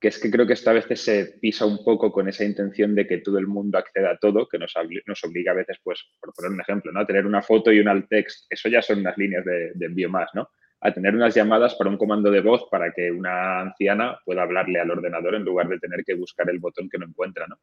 Que 0.00 0.08
es 0.08 0.18
que 0.18 0.30
creo 0.30 0.46
que 0.46 0.52
esta 0.52 0.72
vez 0.72 0.86
se 0.94 1.38
pisa 1.40 1.66
un 1.66 1.82
poco 1.84 2.12
con 2.12 2.28
esa 2.28 2.44
intención 2.44 2.94
de 2.94 3.06
que 3.06 3.18
todo 3.18 3.38
el 3.38 3.48
mundo 3.48 3.78
acceda 3.78 4.12
a 4.12 4.16
todo, 4.16 4.48
que 4.48 4.58
nos, 4.58 4.72
nos 5.06 5.24
obliga 5.24 5.52
a 5.52 5.56
veces, 5.56 5.78
pues, 5.82 6.08
por 6.20 6.32
poner 6.34 6.52
un 6.52 6.60
ejemplo, 6.60 6.92
¿no? 6.92 7.00
A 7.00 7.06
tener 7.06 7.26
una 7.26 7.42
foto 7.42 7.72
y 7.72 7.80
un 7.80 7.88
alt 7.88 8.08
text, 8.08 8.46
eso 8.48 8.68
ya 8.68 8.80
son 8.80 9.00
unas 9.00 9.18
líneas 9.18 9.44
de, 9.44 9.72
envío 9.80 10.08
más, 10.08 10.30
¿no? 10.34 10.50
A 10.80 10.92
tener 10.92 11.16
unas 11.16 11.34
llamadas 11.34 11.74
para 11.74 11.90
un 11.90 11.96
comando 11.96 12.30
de 12.30 12.40
voz 12.40 12.68
para 12.70 12.92
que 12.92 13.10
una 13.10 13.60
anciana 13.60 14.20
pueda 14.24 14.42
hablarle 14.42 14.78
al 14.78 14.90
ordenador 14.90 15.34
en 15.34 15.44
lugar 15.44 15.68
de 15.68 15.80
tener 15.80 16.04
que 16.04 16.14
buscar 16.14 16.48
el 16.48 16.60
botón 16.60 16.88
que 16.88 16.98
no 16.98 17.06
encuentra, 17.06 17.46
¿no? 17.48 17.58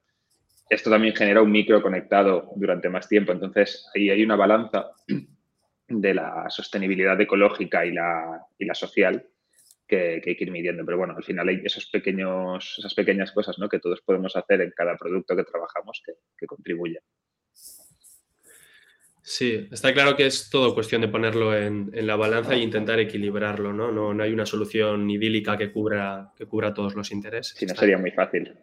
Esto 0.70 0.90
también 0.90 1.16
genera 1.16 1.42
un 1.42 1.52
micro 1.52 1.82
conectado 1.82 2.52
durante 2.56 2.90
más 2.90 3.08
tiempo, 3.08 3.32
entonces 3.32 3.90
ahí 3.96 4.10
hay 4.10 4.24
una 4.24 4.36
balanza 4.36 4.90
de 5.88 6.14
la 6.14 6.50
sostenibilidad 6.50 7.20
ecológica 7.22 7.86
y 7.86 7.94
la, 7.94 8.42
y 8.58 8.66
la 8.66 8.74
social 8.74 9.26
que, 9.88 10.22
hay 10.26 10.36
que 10.36 10.44
ir 10.44 10.52
midiendo. 10.52 10.86
Pero 10.86 10.98
bueno, 10.98 11.16
al 11.16 11.24
final 11.24 11.48
hay 11.50 11.62
esos 11.64 11.88
pequeños, 11.88 12.76
esas 12.78 12.94
pequeñas 12.94 13.32
cosas 13.32 13.58
¿no? 13.60 13.70
que 13.70 13.80
todos 13.80 14.02
podemos 14.02 14.36
hacer 14.36 14.62
en 14.62 14.72
cada 14.72 14.98
producto 14.98 15.36
que 15.36 15.44
trabajamos 15.44 16.02
que, 16.06 16.14
que 16.38 16.46
contribuyen. 16.46 17.02
Sí, 19.28 19.68
está 19.72 19.92
claro 19.92 20.16
que 20.16 20.28
es 20.28 20.52
todo 20.52 20.76
cuestión 20.76 21.02
de 21.02 21.08
ponerlo 21.08 21.58
en, 21.58 21.90
la 22.06 22.16
balanza 22.16 22.54
e 22.54 22.60
intentar 22.60 23.00
equilibrarlo, 23.00 23.74
¿no? 23.74 23.92
¿no? 23.92 24.24
hay 24.24 24.32
una 24.32 24.46
solución 24.46 25.10
idílica 25.10 25.58
que 25.58 25.72
cubra, 25.72 26.32
que 26.38 26.46
cubra 26.46 26.76
todos 26.76 26.94
los 26.94 27.12
intereses. 27.12 27.58
Si 27.58 27.66
no, 27.66 27.74
sería 27.74 27.98
muy 27.98 28.12
fácil. 28.12 28.54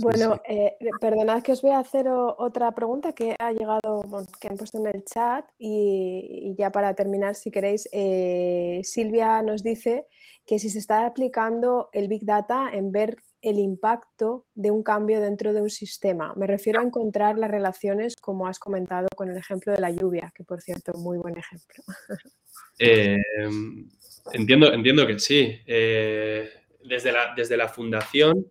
Bueno, 0.00 0.40
eh, 0.48 0.76
perdonad 1.00 1.42
que 1.42 1.52
os 1.52 1.60
voy 1.60 1.72
a 1.72 1.80
hacer 1.80 2.06
otra 2.08 2.70
pregunta 2.72 3.12
que 3.12 3.34
ha 3.36 3.50
llegado, 3.50 4.02
que 4.40 4.46
han 4.46 4.56
puesto 4.56 4.78
en 4.78 4.86
el 4.86 5.04
chat 5.04 5.44
y, 5.58 6.54
ya 6.56 6.70
para 6.70 6.94
terminar, 6.94 7.34
si 7.34 7.50
queréis, 7.50 7.88
eh, 7.90 8.80
Silvia 8.84 9.42
nos 9.42 9.64
dice 9.64 10.06
que 10.46 10.60
si 10.60 10.70
se 10.70 10.78
está 10.78 11.04
aplicando 11.04 11.90
el 11.92 12.06
Big 12.06 12.24
Data 12.24 12.70
en 12.72 12.92
ver 12.92 13.16
el 13.42 13.58
impacto 13.58 14.46
de 14.54 14.70
un 14.70 14.84
cambio 14.84 15.20
dentro 15.20 15.52
de 15.52 15.62
un 15.62 15.70
sistema. 15.70 16.32
Me 16.36 16.46
refiero 16.46 16.80
a 16.80 16.84
encontrar 16.84 17.36
las 17.36 17.50
relaciones, 17.50 18.14
como 18.14 18.46
has 18.46 18.60
comentado 18.60 19.08
con 19.16 19.28
el 19.28 19.36
ejemplo 19.36 19.72
de 19.72 19.80
la 19.80 19.90
lluvia, 19.90 20.32
que 20.32 20.44
por 20.44 20.60
cierto, 20.62 20.92
muy 20.94 21.18
buen 21.18 21.36
ejemplo. 21.36 21.82
Em, 22.80 23.90
entiendo, 24.32 24.72
entiendo 24.72 25.04
que 25.04 25.18
sí. 25.18 25.60
Eh, 25.66 26.48
desde, 26.84 27.10
la, 27.10 27.34
desde 27.34 27.56
la 27.56 27.68
fundación 27.68 28.46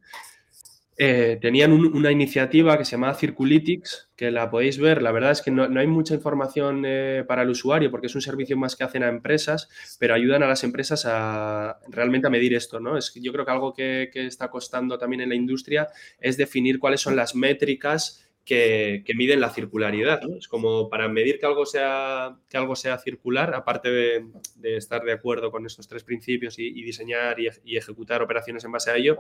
eh, 1.00 1.38
tenían 1.40 1.74
una 1.74 2.12
iniciativa 2.12 2.76
que 2.76 2.84
se 2.84 2.92
llamaba 2.92 3.14
Circulytics, 3.14 4.10
que 4.16 4.32
la 4.32 4.50
podéis 4.50 4.80
ver. 4.80 5.04
La 5.04 5.12
verdad 5.12 5.32
es 5.32 5.44
que 5.44 5.52
no, 5.52 5.68
hay 5.80 5.86
mucha 5.86 6.16
información 6.16 6.84
eh, 6.88 7.24
para 7.28 7.44
el 7.44 7.50
usuario 7.50 7.92
porque 7.92 8.08
es 8.08 8.16
un 8.16 8.22
servicio 8.22 8.58
más 8.58 8.76
que 8.76 8.84
hacen 8.84 9.04
a 9.04 9.10
empresas, 9.10 9.70
pero 10.00 10.16
ayudan 10.16 10.42
a 10.42 10.48
las 10.48 10.64
empresas 10.64 11.06
a 11.06 11.78
realmente 11.88 12.26
a 12.26 12.32
medir 12.32 12.56
esto. 12.56 12.80
¿no? 12.80 12.98
Es, 12.98 13.14
yo 13.14 13.32
creo 13.32 13.46
que 13.46 13.52
algo 13.52 13.74
que 13.74 14.10
está 14.14 14.50
costando 14.50 14.98
también 14.98 15.22
en 15.22 15.30
la 15.30 15.36
industria 15.36 15.88
es 16.20 16.36
definir 16.36 16.80
cuáles 16.80 17.02
son 17.02 17.16
las 17.16 17.36
métricas 17.36 18.27
que, 18.48 19.04
miden 19.14 19.42
la 19.42 19.50
circularidad. 19.50 20.22
Es 20.40 20.48
como 20.48 20.90
para 20.90 21.10
medir 21.10 21.38
que 21.38 21.46
algo 21.46 21.66
sea, 21.66 22.38
que 22.50 22.56
algo 22.56 22.78
sea 22.78 22.98
circular, 22.98 23.54
aparte 23.54 23.90
de, 23.90 24.24
estar 24.78 25.04
de 25.04 25.12
acuerdo 25.12 25.52
con 25.52 25.66
estos 25.66 25.88
tres 25.88 26.06
principios 26.06 26.58
y, 26.58 26.82
diseñar 26.82 27.38
y, 27.40 27.78
ejecutar 27.78 28.22
operaciones 28.22 28.64
en 28.64 28.72
base 28.72 28.90
a 28.90 28.96
ello, 28.96 29.18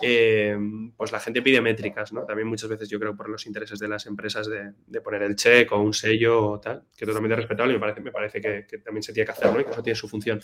eh, 0.00 0.56
pues 0.96 1.10
la 1.10 1.18
gente 1.18 1.42
pide 1.42 1.60
métricas. 1.60 2.12
¿no? 2.12 2.24
También 2.24 2.46
muchas 2.46 2.70
veces 2.70 2.88
yo 2.88 3.00
creo 3.00 3.16
por 3.16 3.28
los 3.28 3.46
intereses 3.46 3.80
de 3.80 3.88
las 3.88 4.06
empresas 4.06 4.48
de, 4.48 5.00
poner 5.00 5.22
el 5.22 5.34
check 5.34 5.72
o 5.72 5.80
un 5.80 5.92
sello 5.92 6.46
o 6.46 6.60
tal, 6.60 6.84
que 6.96 7.04
es 7.04 7.08
totalmente 7.08 7.34
respetable 7.34 7.72
y 7.72 7.76
me 7.76 7.80
parece, 7.80 8.00
me 8.00 8.12
parece 8.12 8.40
que, 8.40 8.78
también 8.78 9.02
se 9.02 9.12
tiene 9.12 9.26
que 9.26 9.32
hacer 9.32 9.52
¿no? 9.52 9.60
y 9.60 9.64
que 9.64 9.70
eso 9.72 9.82
tiene 9.82 9.96
su 9.96 10.08
función. 10.08 10.40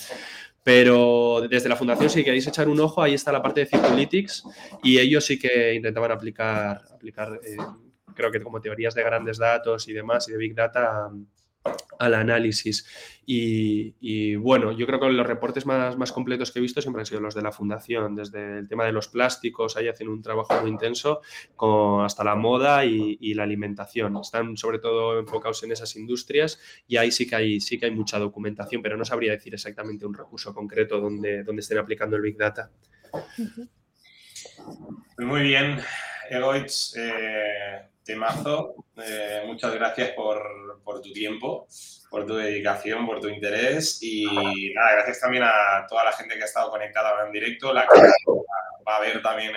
Pero 0.64 1.46
desde 1.48 1.68
la 1.68 1.76
fundación, 1.76 2.10
si 2.10 2.24
queréis 2.24 2.48
echar 2.48 2.68
un 2.68 2.80
ojo, 2.80 3.00
ahí 3.00 3.14
está 3.14 3.30
la 3.30 3.42
parte 3.42 3.60
de 3.60 3.66
Circulytics 3.66 4.44
y 4.82 4.98
ellos 4.98 5.24
sí 5.24 5.38
que 5.38 5.74
intentaban 5.74 6.10
aplicar, 6.10 6.82
aplicar 6.92 7.40
eh, 7.44 7.56
creo 8.14 8.30
que 8.30 8.40
como 8.40 8.60
teorías 8.60 8.94
de 8.94 9.02
grandes 9.02 9.38
datos 9.38 9.88
y 9.88 9.92
demás 9.92 10.28
y 10.28 10.32
de 10.32 10.38
Big 10.38 10.54
Data 10.54 11.10
al 11.98 12.14
análisis. 12.14 12.86
Y, 13.26 14.36
bueno, 14.36 14.72
yo 14.72 14.86
creo 14.86 15.00
que 15.00 15.08
los 15.08 15.26
reportes 15.26 15.64
más, 15.64 15.96
más, 15.96 16.12
completos 16.12 16.52
que 16.52 16.58
he 16.58 16.62
visto 16.62 16.82
siempre 16.82 17.00
han 17.00 17.06
sido 17.06 17.20
los 17.20 17.34
de 17.34 17.42
la 17.42 17.52
fundación, 17.52 18.14
desde 18.14 18.58
el 18.58 18.68
tema 18.68 18.84
de 18.84 18.92
los 18.92 19.08
plásticos, 19.08 19.76
ahí 19.76 19.88
hacen 19.88 20.08
un 20.08 20.20
trabajo 20.20 20.60
muy 20.60 20.70
intenso, 20.70 21.22
con, 21.56 22.04
hasta 22.04 22.22
la 22.22 22.34
moda 22.34 22.84
y, 22.84 23.34
la 23.34 23.44
alimentación. 23.44 24.16
Están 24.18 24.56
sobre 24.56 24.78
todo 24.78 25.18
enfocados 25.18 25.62
en 25.62 25.72
esas 25.72 25.96
industrias 25.96 26.60
y 26.86 26.98
ahí 26.98 27.10
sí 27.10 27.26
que 27.26 27.36
hay, 27.36 27.60
sí 27.60 27.78
que 27.78 27.86
hay 27.86 27.92
mucha 27.92 28.18
documentación, 28.18 28.82
pero 28.82 28.96
no 28.96 29.04
sabría 29.04 29.32
decir 29.32 29.54
exactamente 29.54 30.06
un 30.06 30.14
recurso 30.14 30.54
concreto 30.54 31.00
donde, 31.00 31.42
donde 31.42 31.60
estén 31.60 31.78
aplicando 31.78 32.16
el 32.16 32.22
Big 32.22 32.36
Data. 32.36 32.70
Muy 35.18 35.42
bien, 35.42 35.78
Egoitz. 36.30 36.94
Eh, 36.96 37.88
temazo. 38.04 38.74
Eh, 38.96 39.42
muchas 39.46 39.74
gracias 39.74 40.10
por, 40.10 41.02
tu 41.02 41.12
tiempo, 41.12 41.66
por 42.10 42.26
tu 42.26 42.34
dedicación, 42.36 43.06
por 43.06 43.20
tu 43.20 43.28
interés 43.28 43.98
y 44.02 44.72
nada, 44.74 44.92
gracias 44.92 45.20
también 45.20 45.42
a 45.44 45.86
toda 45.88 46.04
la 46.04 46.12
gente 46.12 46.36
que 46.36 46.42
ha 46.42 46.46
estado 46.46 46.70
conectada 46.70 47.26
en 47.26 47.32
directo, 47.32 47.72
la 47.72 47.86
que 47.86 48.00
va 48.86 48.96
a 48.96 49.00
ver 49.00 49.20
también 49.22 49.52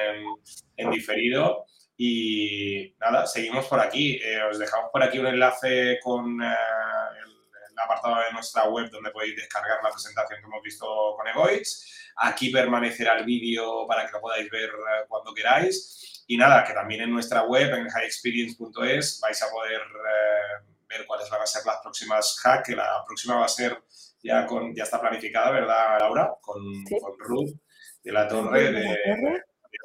en, 0.77 0.89
diferido. 0.89 1.65
Y 1.97 2.95
nada, 2.99 3.25
seguimos 3.25 3.65
por 3.67 3.79
aquí. 3.79 4.19
Eh, 4.23 4.41
os 4.43 4.57
dejamos 4.57 4.89
por 4.91 5.03
aquí 5.03 5.19
un 5.19 5.27
enlace 5.27 5.99
con 6.01 6.41
eh, 6.41 6.45
el, 6.45 7.79
apartado 7.83 8.15
de 8.15 8.33
nuestra 8.33 8.67
web 8.69 8.89
donde 8.89 9.11
podéis 9.11 9.35
descargar 9.35 9.83
la 9.83 9.91
presentación 9.91 10.39
que 10.39 10.45
hemos 10.45 10.63
visto 10.63 11.15
con 11.15 11.27
Egoids. 11.27 12.11
Aquí 12.17 12.49
permanecerá 12.49 13.17
el 13.17 13.25
vídeo 13.25 13.85
para 13.87 14.05
que 14.05 14.13
lo 14.13 14.21
podáis 14.21 14.49
ver 14.49 14.71
cuando 15.07 15.33
queráis. 15.33 16.16
Y 16.29 16.37
nada, 16.37 16.63
que 16.65 16.73
también 16.73 17.01
en 17.01 17.11
nuestra 17.11 17.43
web, 17.43 17.73
en 17.73 17.87
highexperience.es, 17.87 19.21
vais 19.21 19.41
a 19.41 19.49
poder 19.49 19.79
eh, 19.81 20.65
ver 20.89 21.05
cuáles 21.05 21.29
van 21.29 21.41
a 21.41 21.45
ser 21.45 21.65
las 21.65 21.77
próximas 21.77 22.37
hacks, 22.43 22.67
que 22.67 22.75
la 22.75 23.01
próxima 23.05 23.37
va 23.37 23.45
a 23.45 23.49
ser, 23.49 23.81
ya, 24.21 24.45
con, 24.45 24.75
ya 24.75 24.83
está 24.83 24.99
planificada, 24.99 25.51
¿verdad, 25.51 25.99
Laura? 25.99 26.33
Con, 26.41 26.61
con 26.99 27.19
Ruth 27.19 27.55
de 28.03 28.11
la 28.11 28.27
Torre. 28.27 28.71
De, 28.73 28.97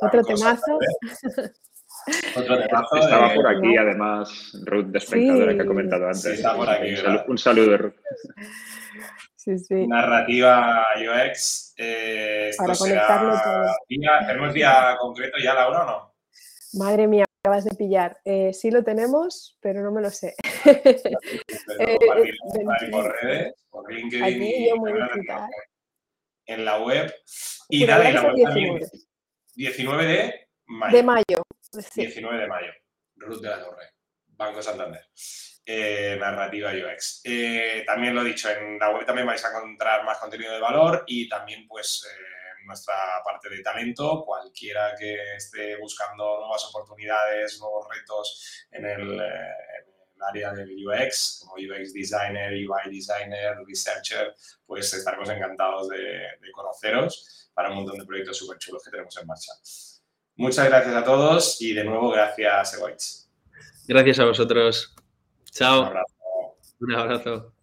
Otro 0.01 0.23
temazo. 0.24 0.78
Otro 2.36 2.66
temazo. 2.66 2.97
Estaba 2.97 3.35
por 3.35 3.47
aquí, 3.47 3.77
además, 3.77 4.52
Ruth 4.64 4.86
de 4.86 4.98
espectadora 4.98 5.55
que 5.55 5.62
ha 5.62 5.66
comentado 5.66 6.06
antes. 6.06 6.23
Sí, 6.23 6.31
está 6.31 6.56
por 6.56 6.69
aquí, 6.69 6.94
un, 7.28 7.39
saludo, 7.39 7.78
Ruth. 7.78 7.94
Sí, 9.36 9.59
sí. 9.59 9.86
Narrativa 9.86 10.86
UX. 10.98 11.74
Eh, 11.77 12.51
Para 12.56 12.74
conectarlo 12.74 13.40
todo. 13.43 13.77
¿Tenemos 14.27 14.55
día 14.55 14.97
concreto 14.98 15.39
ya, 15.39 15.55
Laura, 15.55 15.82
o 15.82 15.86
no? 15.86 16.11
Madre 16.74 17.07
mía, 17.07 17.24
acabas 17.43 17.65
de 17.65 17.74
pillar. 17.74 18.20
Eh, 18.24 18.53
sí 18.53 18.70
lo 18.70 18.82
tenemos, 18.85 19.59
pero 19.61 19.82
no 19.82 19.93
me 19.93 20.01
lo 20.01 20.11
sé. 20.11 20.35
Eh, 21.78 21.99
y 24.28 24.69
en 26.47 26.65
la 26.65 26.78
web. 26.78 27.12
Y 27.69 27.86
dale, 27.86 28.12
la 28.12 28.23
web 28.23 28.35
19. 28.35 28.90
19 29.55 30.07
de 30.07 30.49
mayo. 30.66 30.97
De 30.97 31.03
mayo. 31.03 31.43
19 31.94 32.40
de 32.40 32.47
mayo. 32.47 32.73
Ruth 33.16 33.40
de 33.40 33.49
la 33.49 33.61
Torre, 33.61 33.94
Banco 34.28 34.62
Santander. 34.62 35.05
Eh, 35.65 36.16
narrativa 36.19 36.70
UX. 36.73 37.23
también 37.86 38.15
lo 38.15 38.23
he 38.23 38.27
dicho, 38.27 38.51
en 38.51 38.78
la 38.78 38.90
web 38.90 39.07
también 39.07 39.27
vais 39.27 39.44
a 39.44 39.49
encontrar 39.49 40.05
más 40.05 40.19
contenido 40.19 40.53
de 40.53 40.61
valor 40.61 41.05
y 41.07 41.28
también 41.28 41.66
pues 41.66 42.07
nuestra 42.66 42.94
parte 43.24 43.48
de 43.48 43.62
talento, 43.62 44.24
cualquiera 44.24 44.94
que 44.98 45.16
esté 45.36 45.76
buscando 45.76 46.40
nuevas 46.40 46.64
oportunidades, 46.66 47.59
nuevos 47.60 47.86
retos 47.89 48.66
en 48.70 48.84
el, 48.84 49.20
eh, 49.20 49.82
área 50.28 50.52
del 50.52 50.74
UX, 50.86 51.40
como 51.40 51.55
UX 51.55 51.93
Designer, 51.93 52.52
UI 52.52 52.94
Designer, 52.94 53.56
Researcher, 53.66 54.34
pues 54.66 54.93
estaremos 54.94 55.28
encantados 55.28 55.89
de, 55.89 56.28
conoceros 56.52 57.51
para 57.55 57.70
un 57.70 57.76
montón 57.76 57.98
de 57.98 58.06
proyectos 58.06 58.39
súper 58.39 58.59
chulos 58.59 58.82
que 58.84 58.90
tenemos 58.90 59.16
en 59.18 59.26
marcha. 59.26 59.52
Muchas 60.36 60.68
gracias 60.68 60.94
a 60.94 61.05
todos 61.05 61.60
y 61.60 61.74
de 61.74 61.84
nuevo 61.84 62.10
gracias, 62.10 62.74
Egoitz. 62.74 63.28
Gracias 63.86 64.18
a 64.20 64.24
vosotros. 64.24 64.94
Chao. 65.51 65.80
Un 65.80 65.86
abrazo. 65.89 66.14
Un 66.80 66.94
abrazo. 66.94 67.61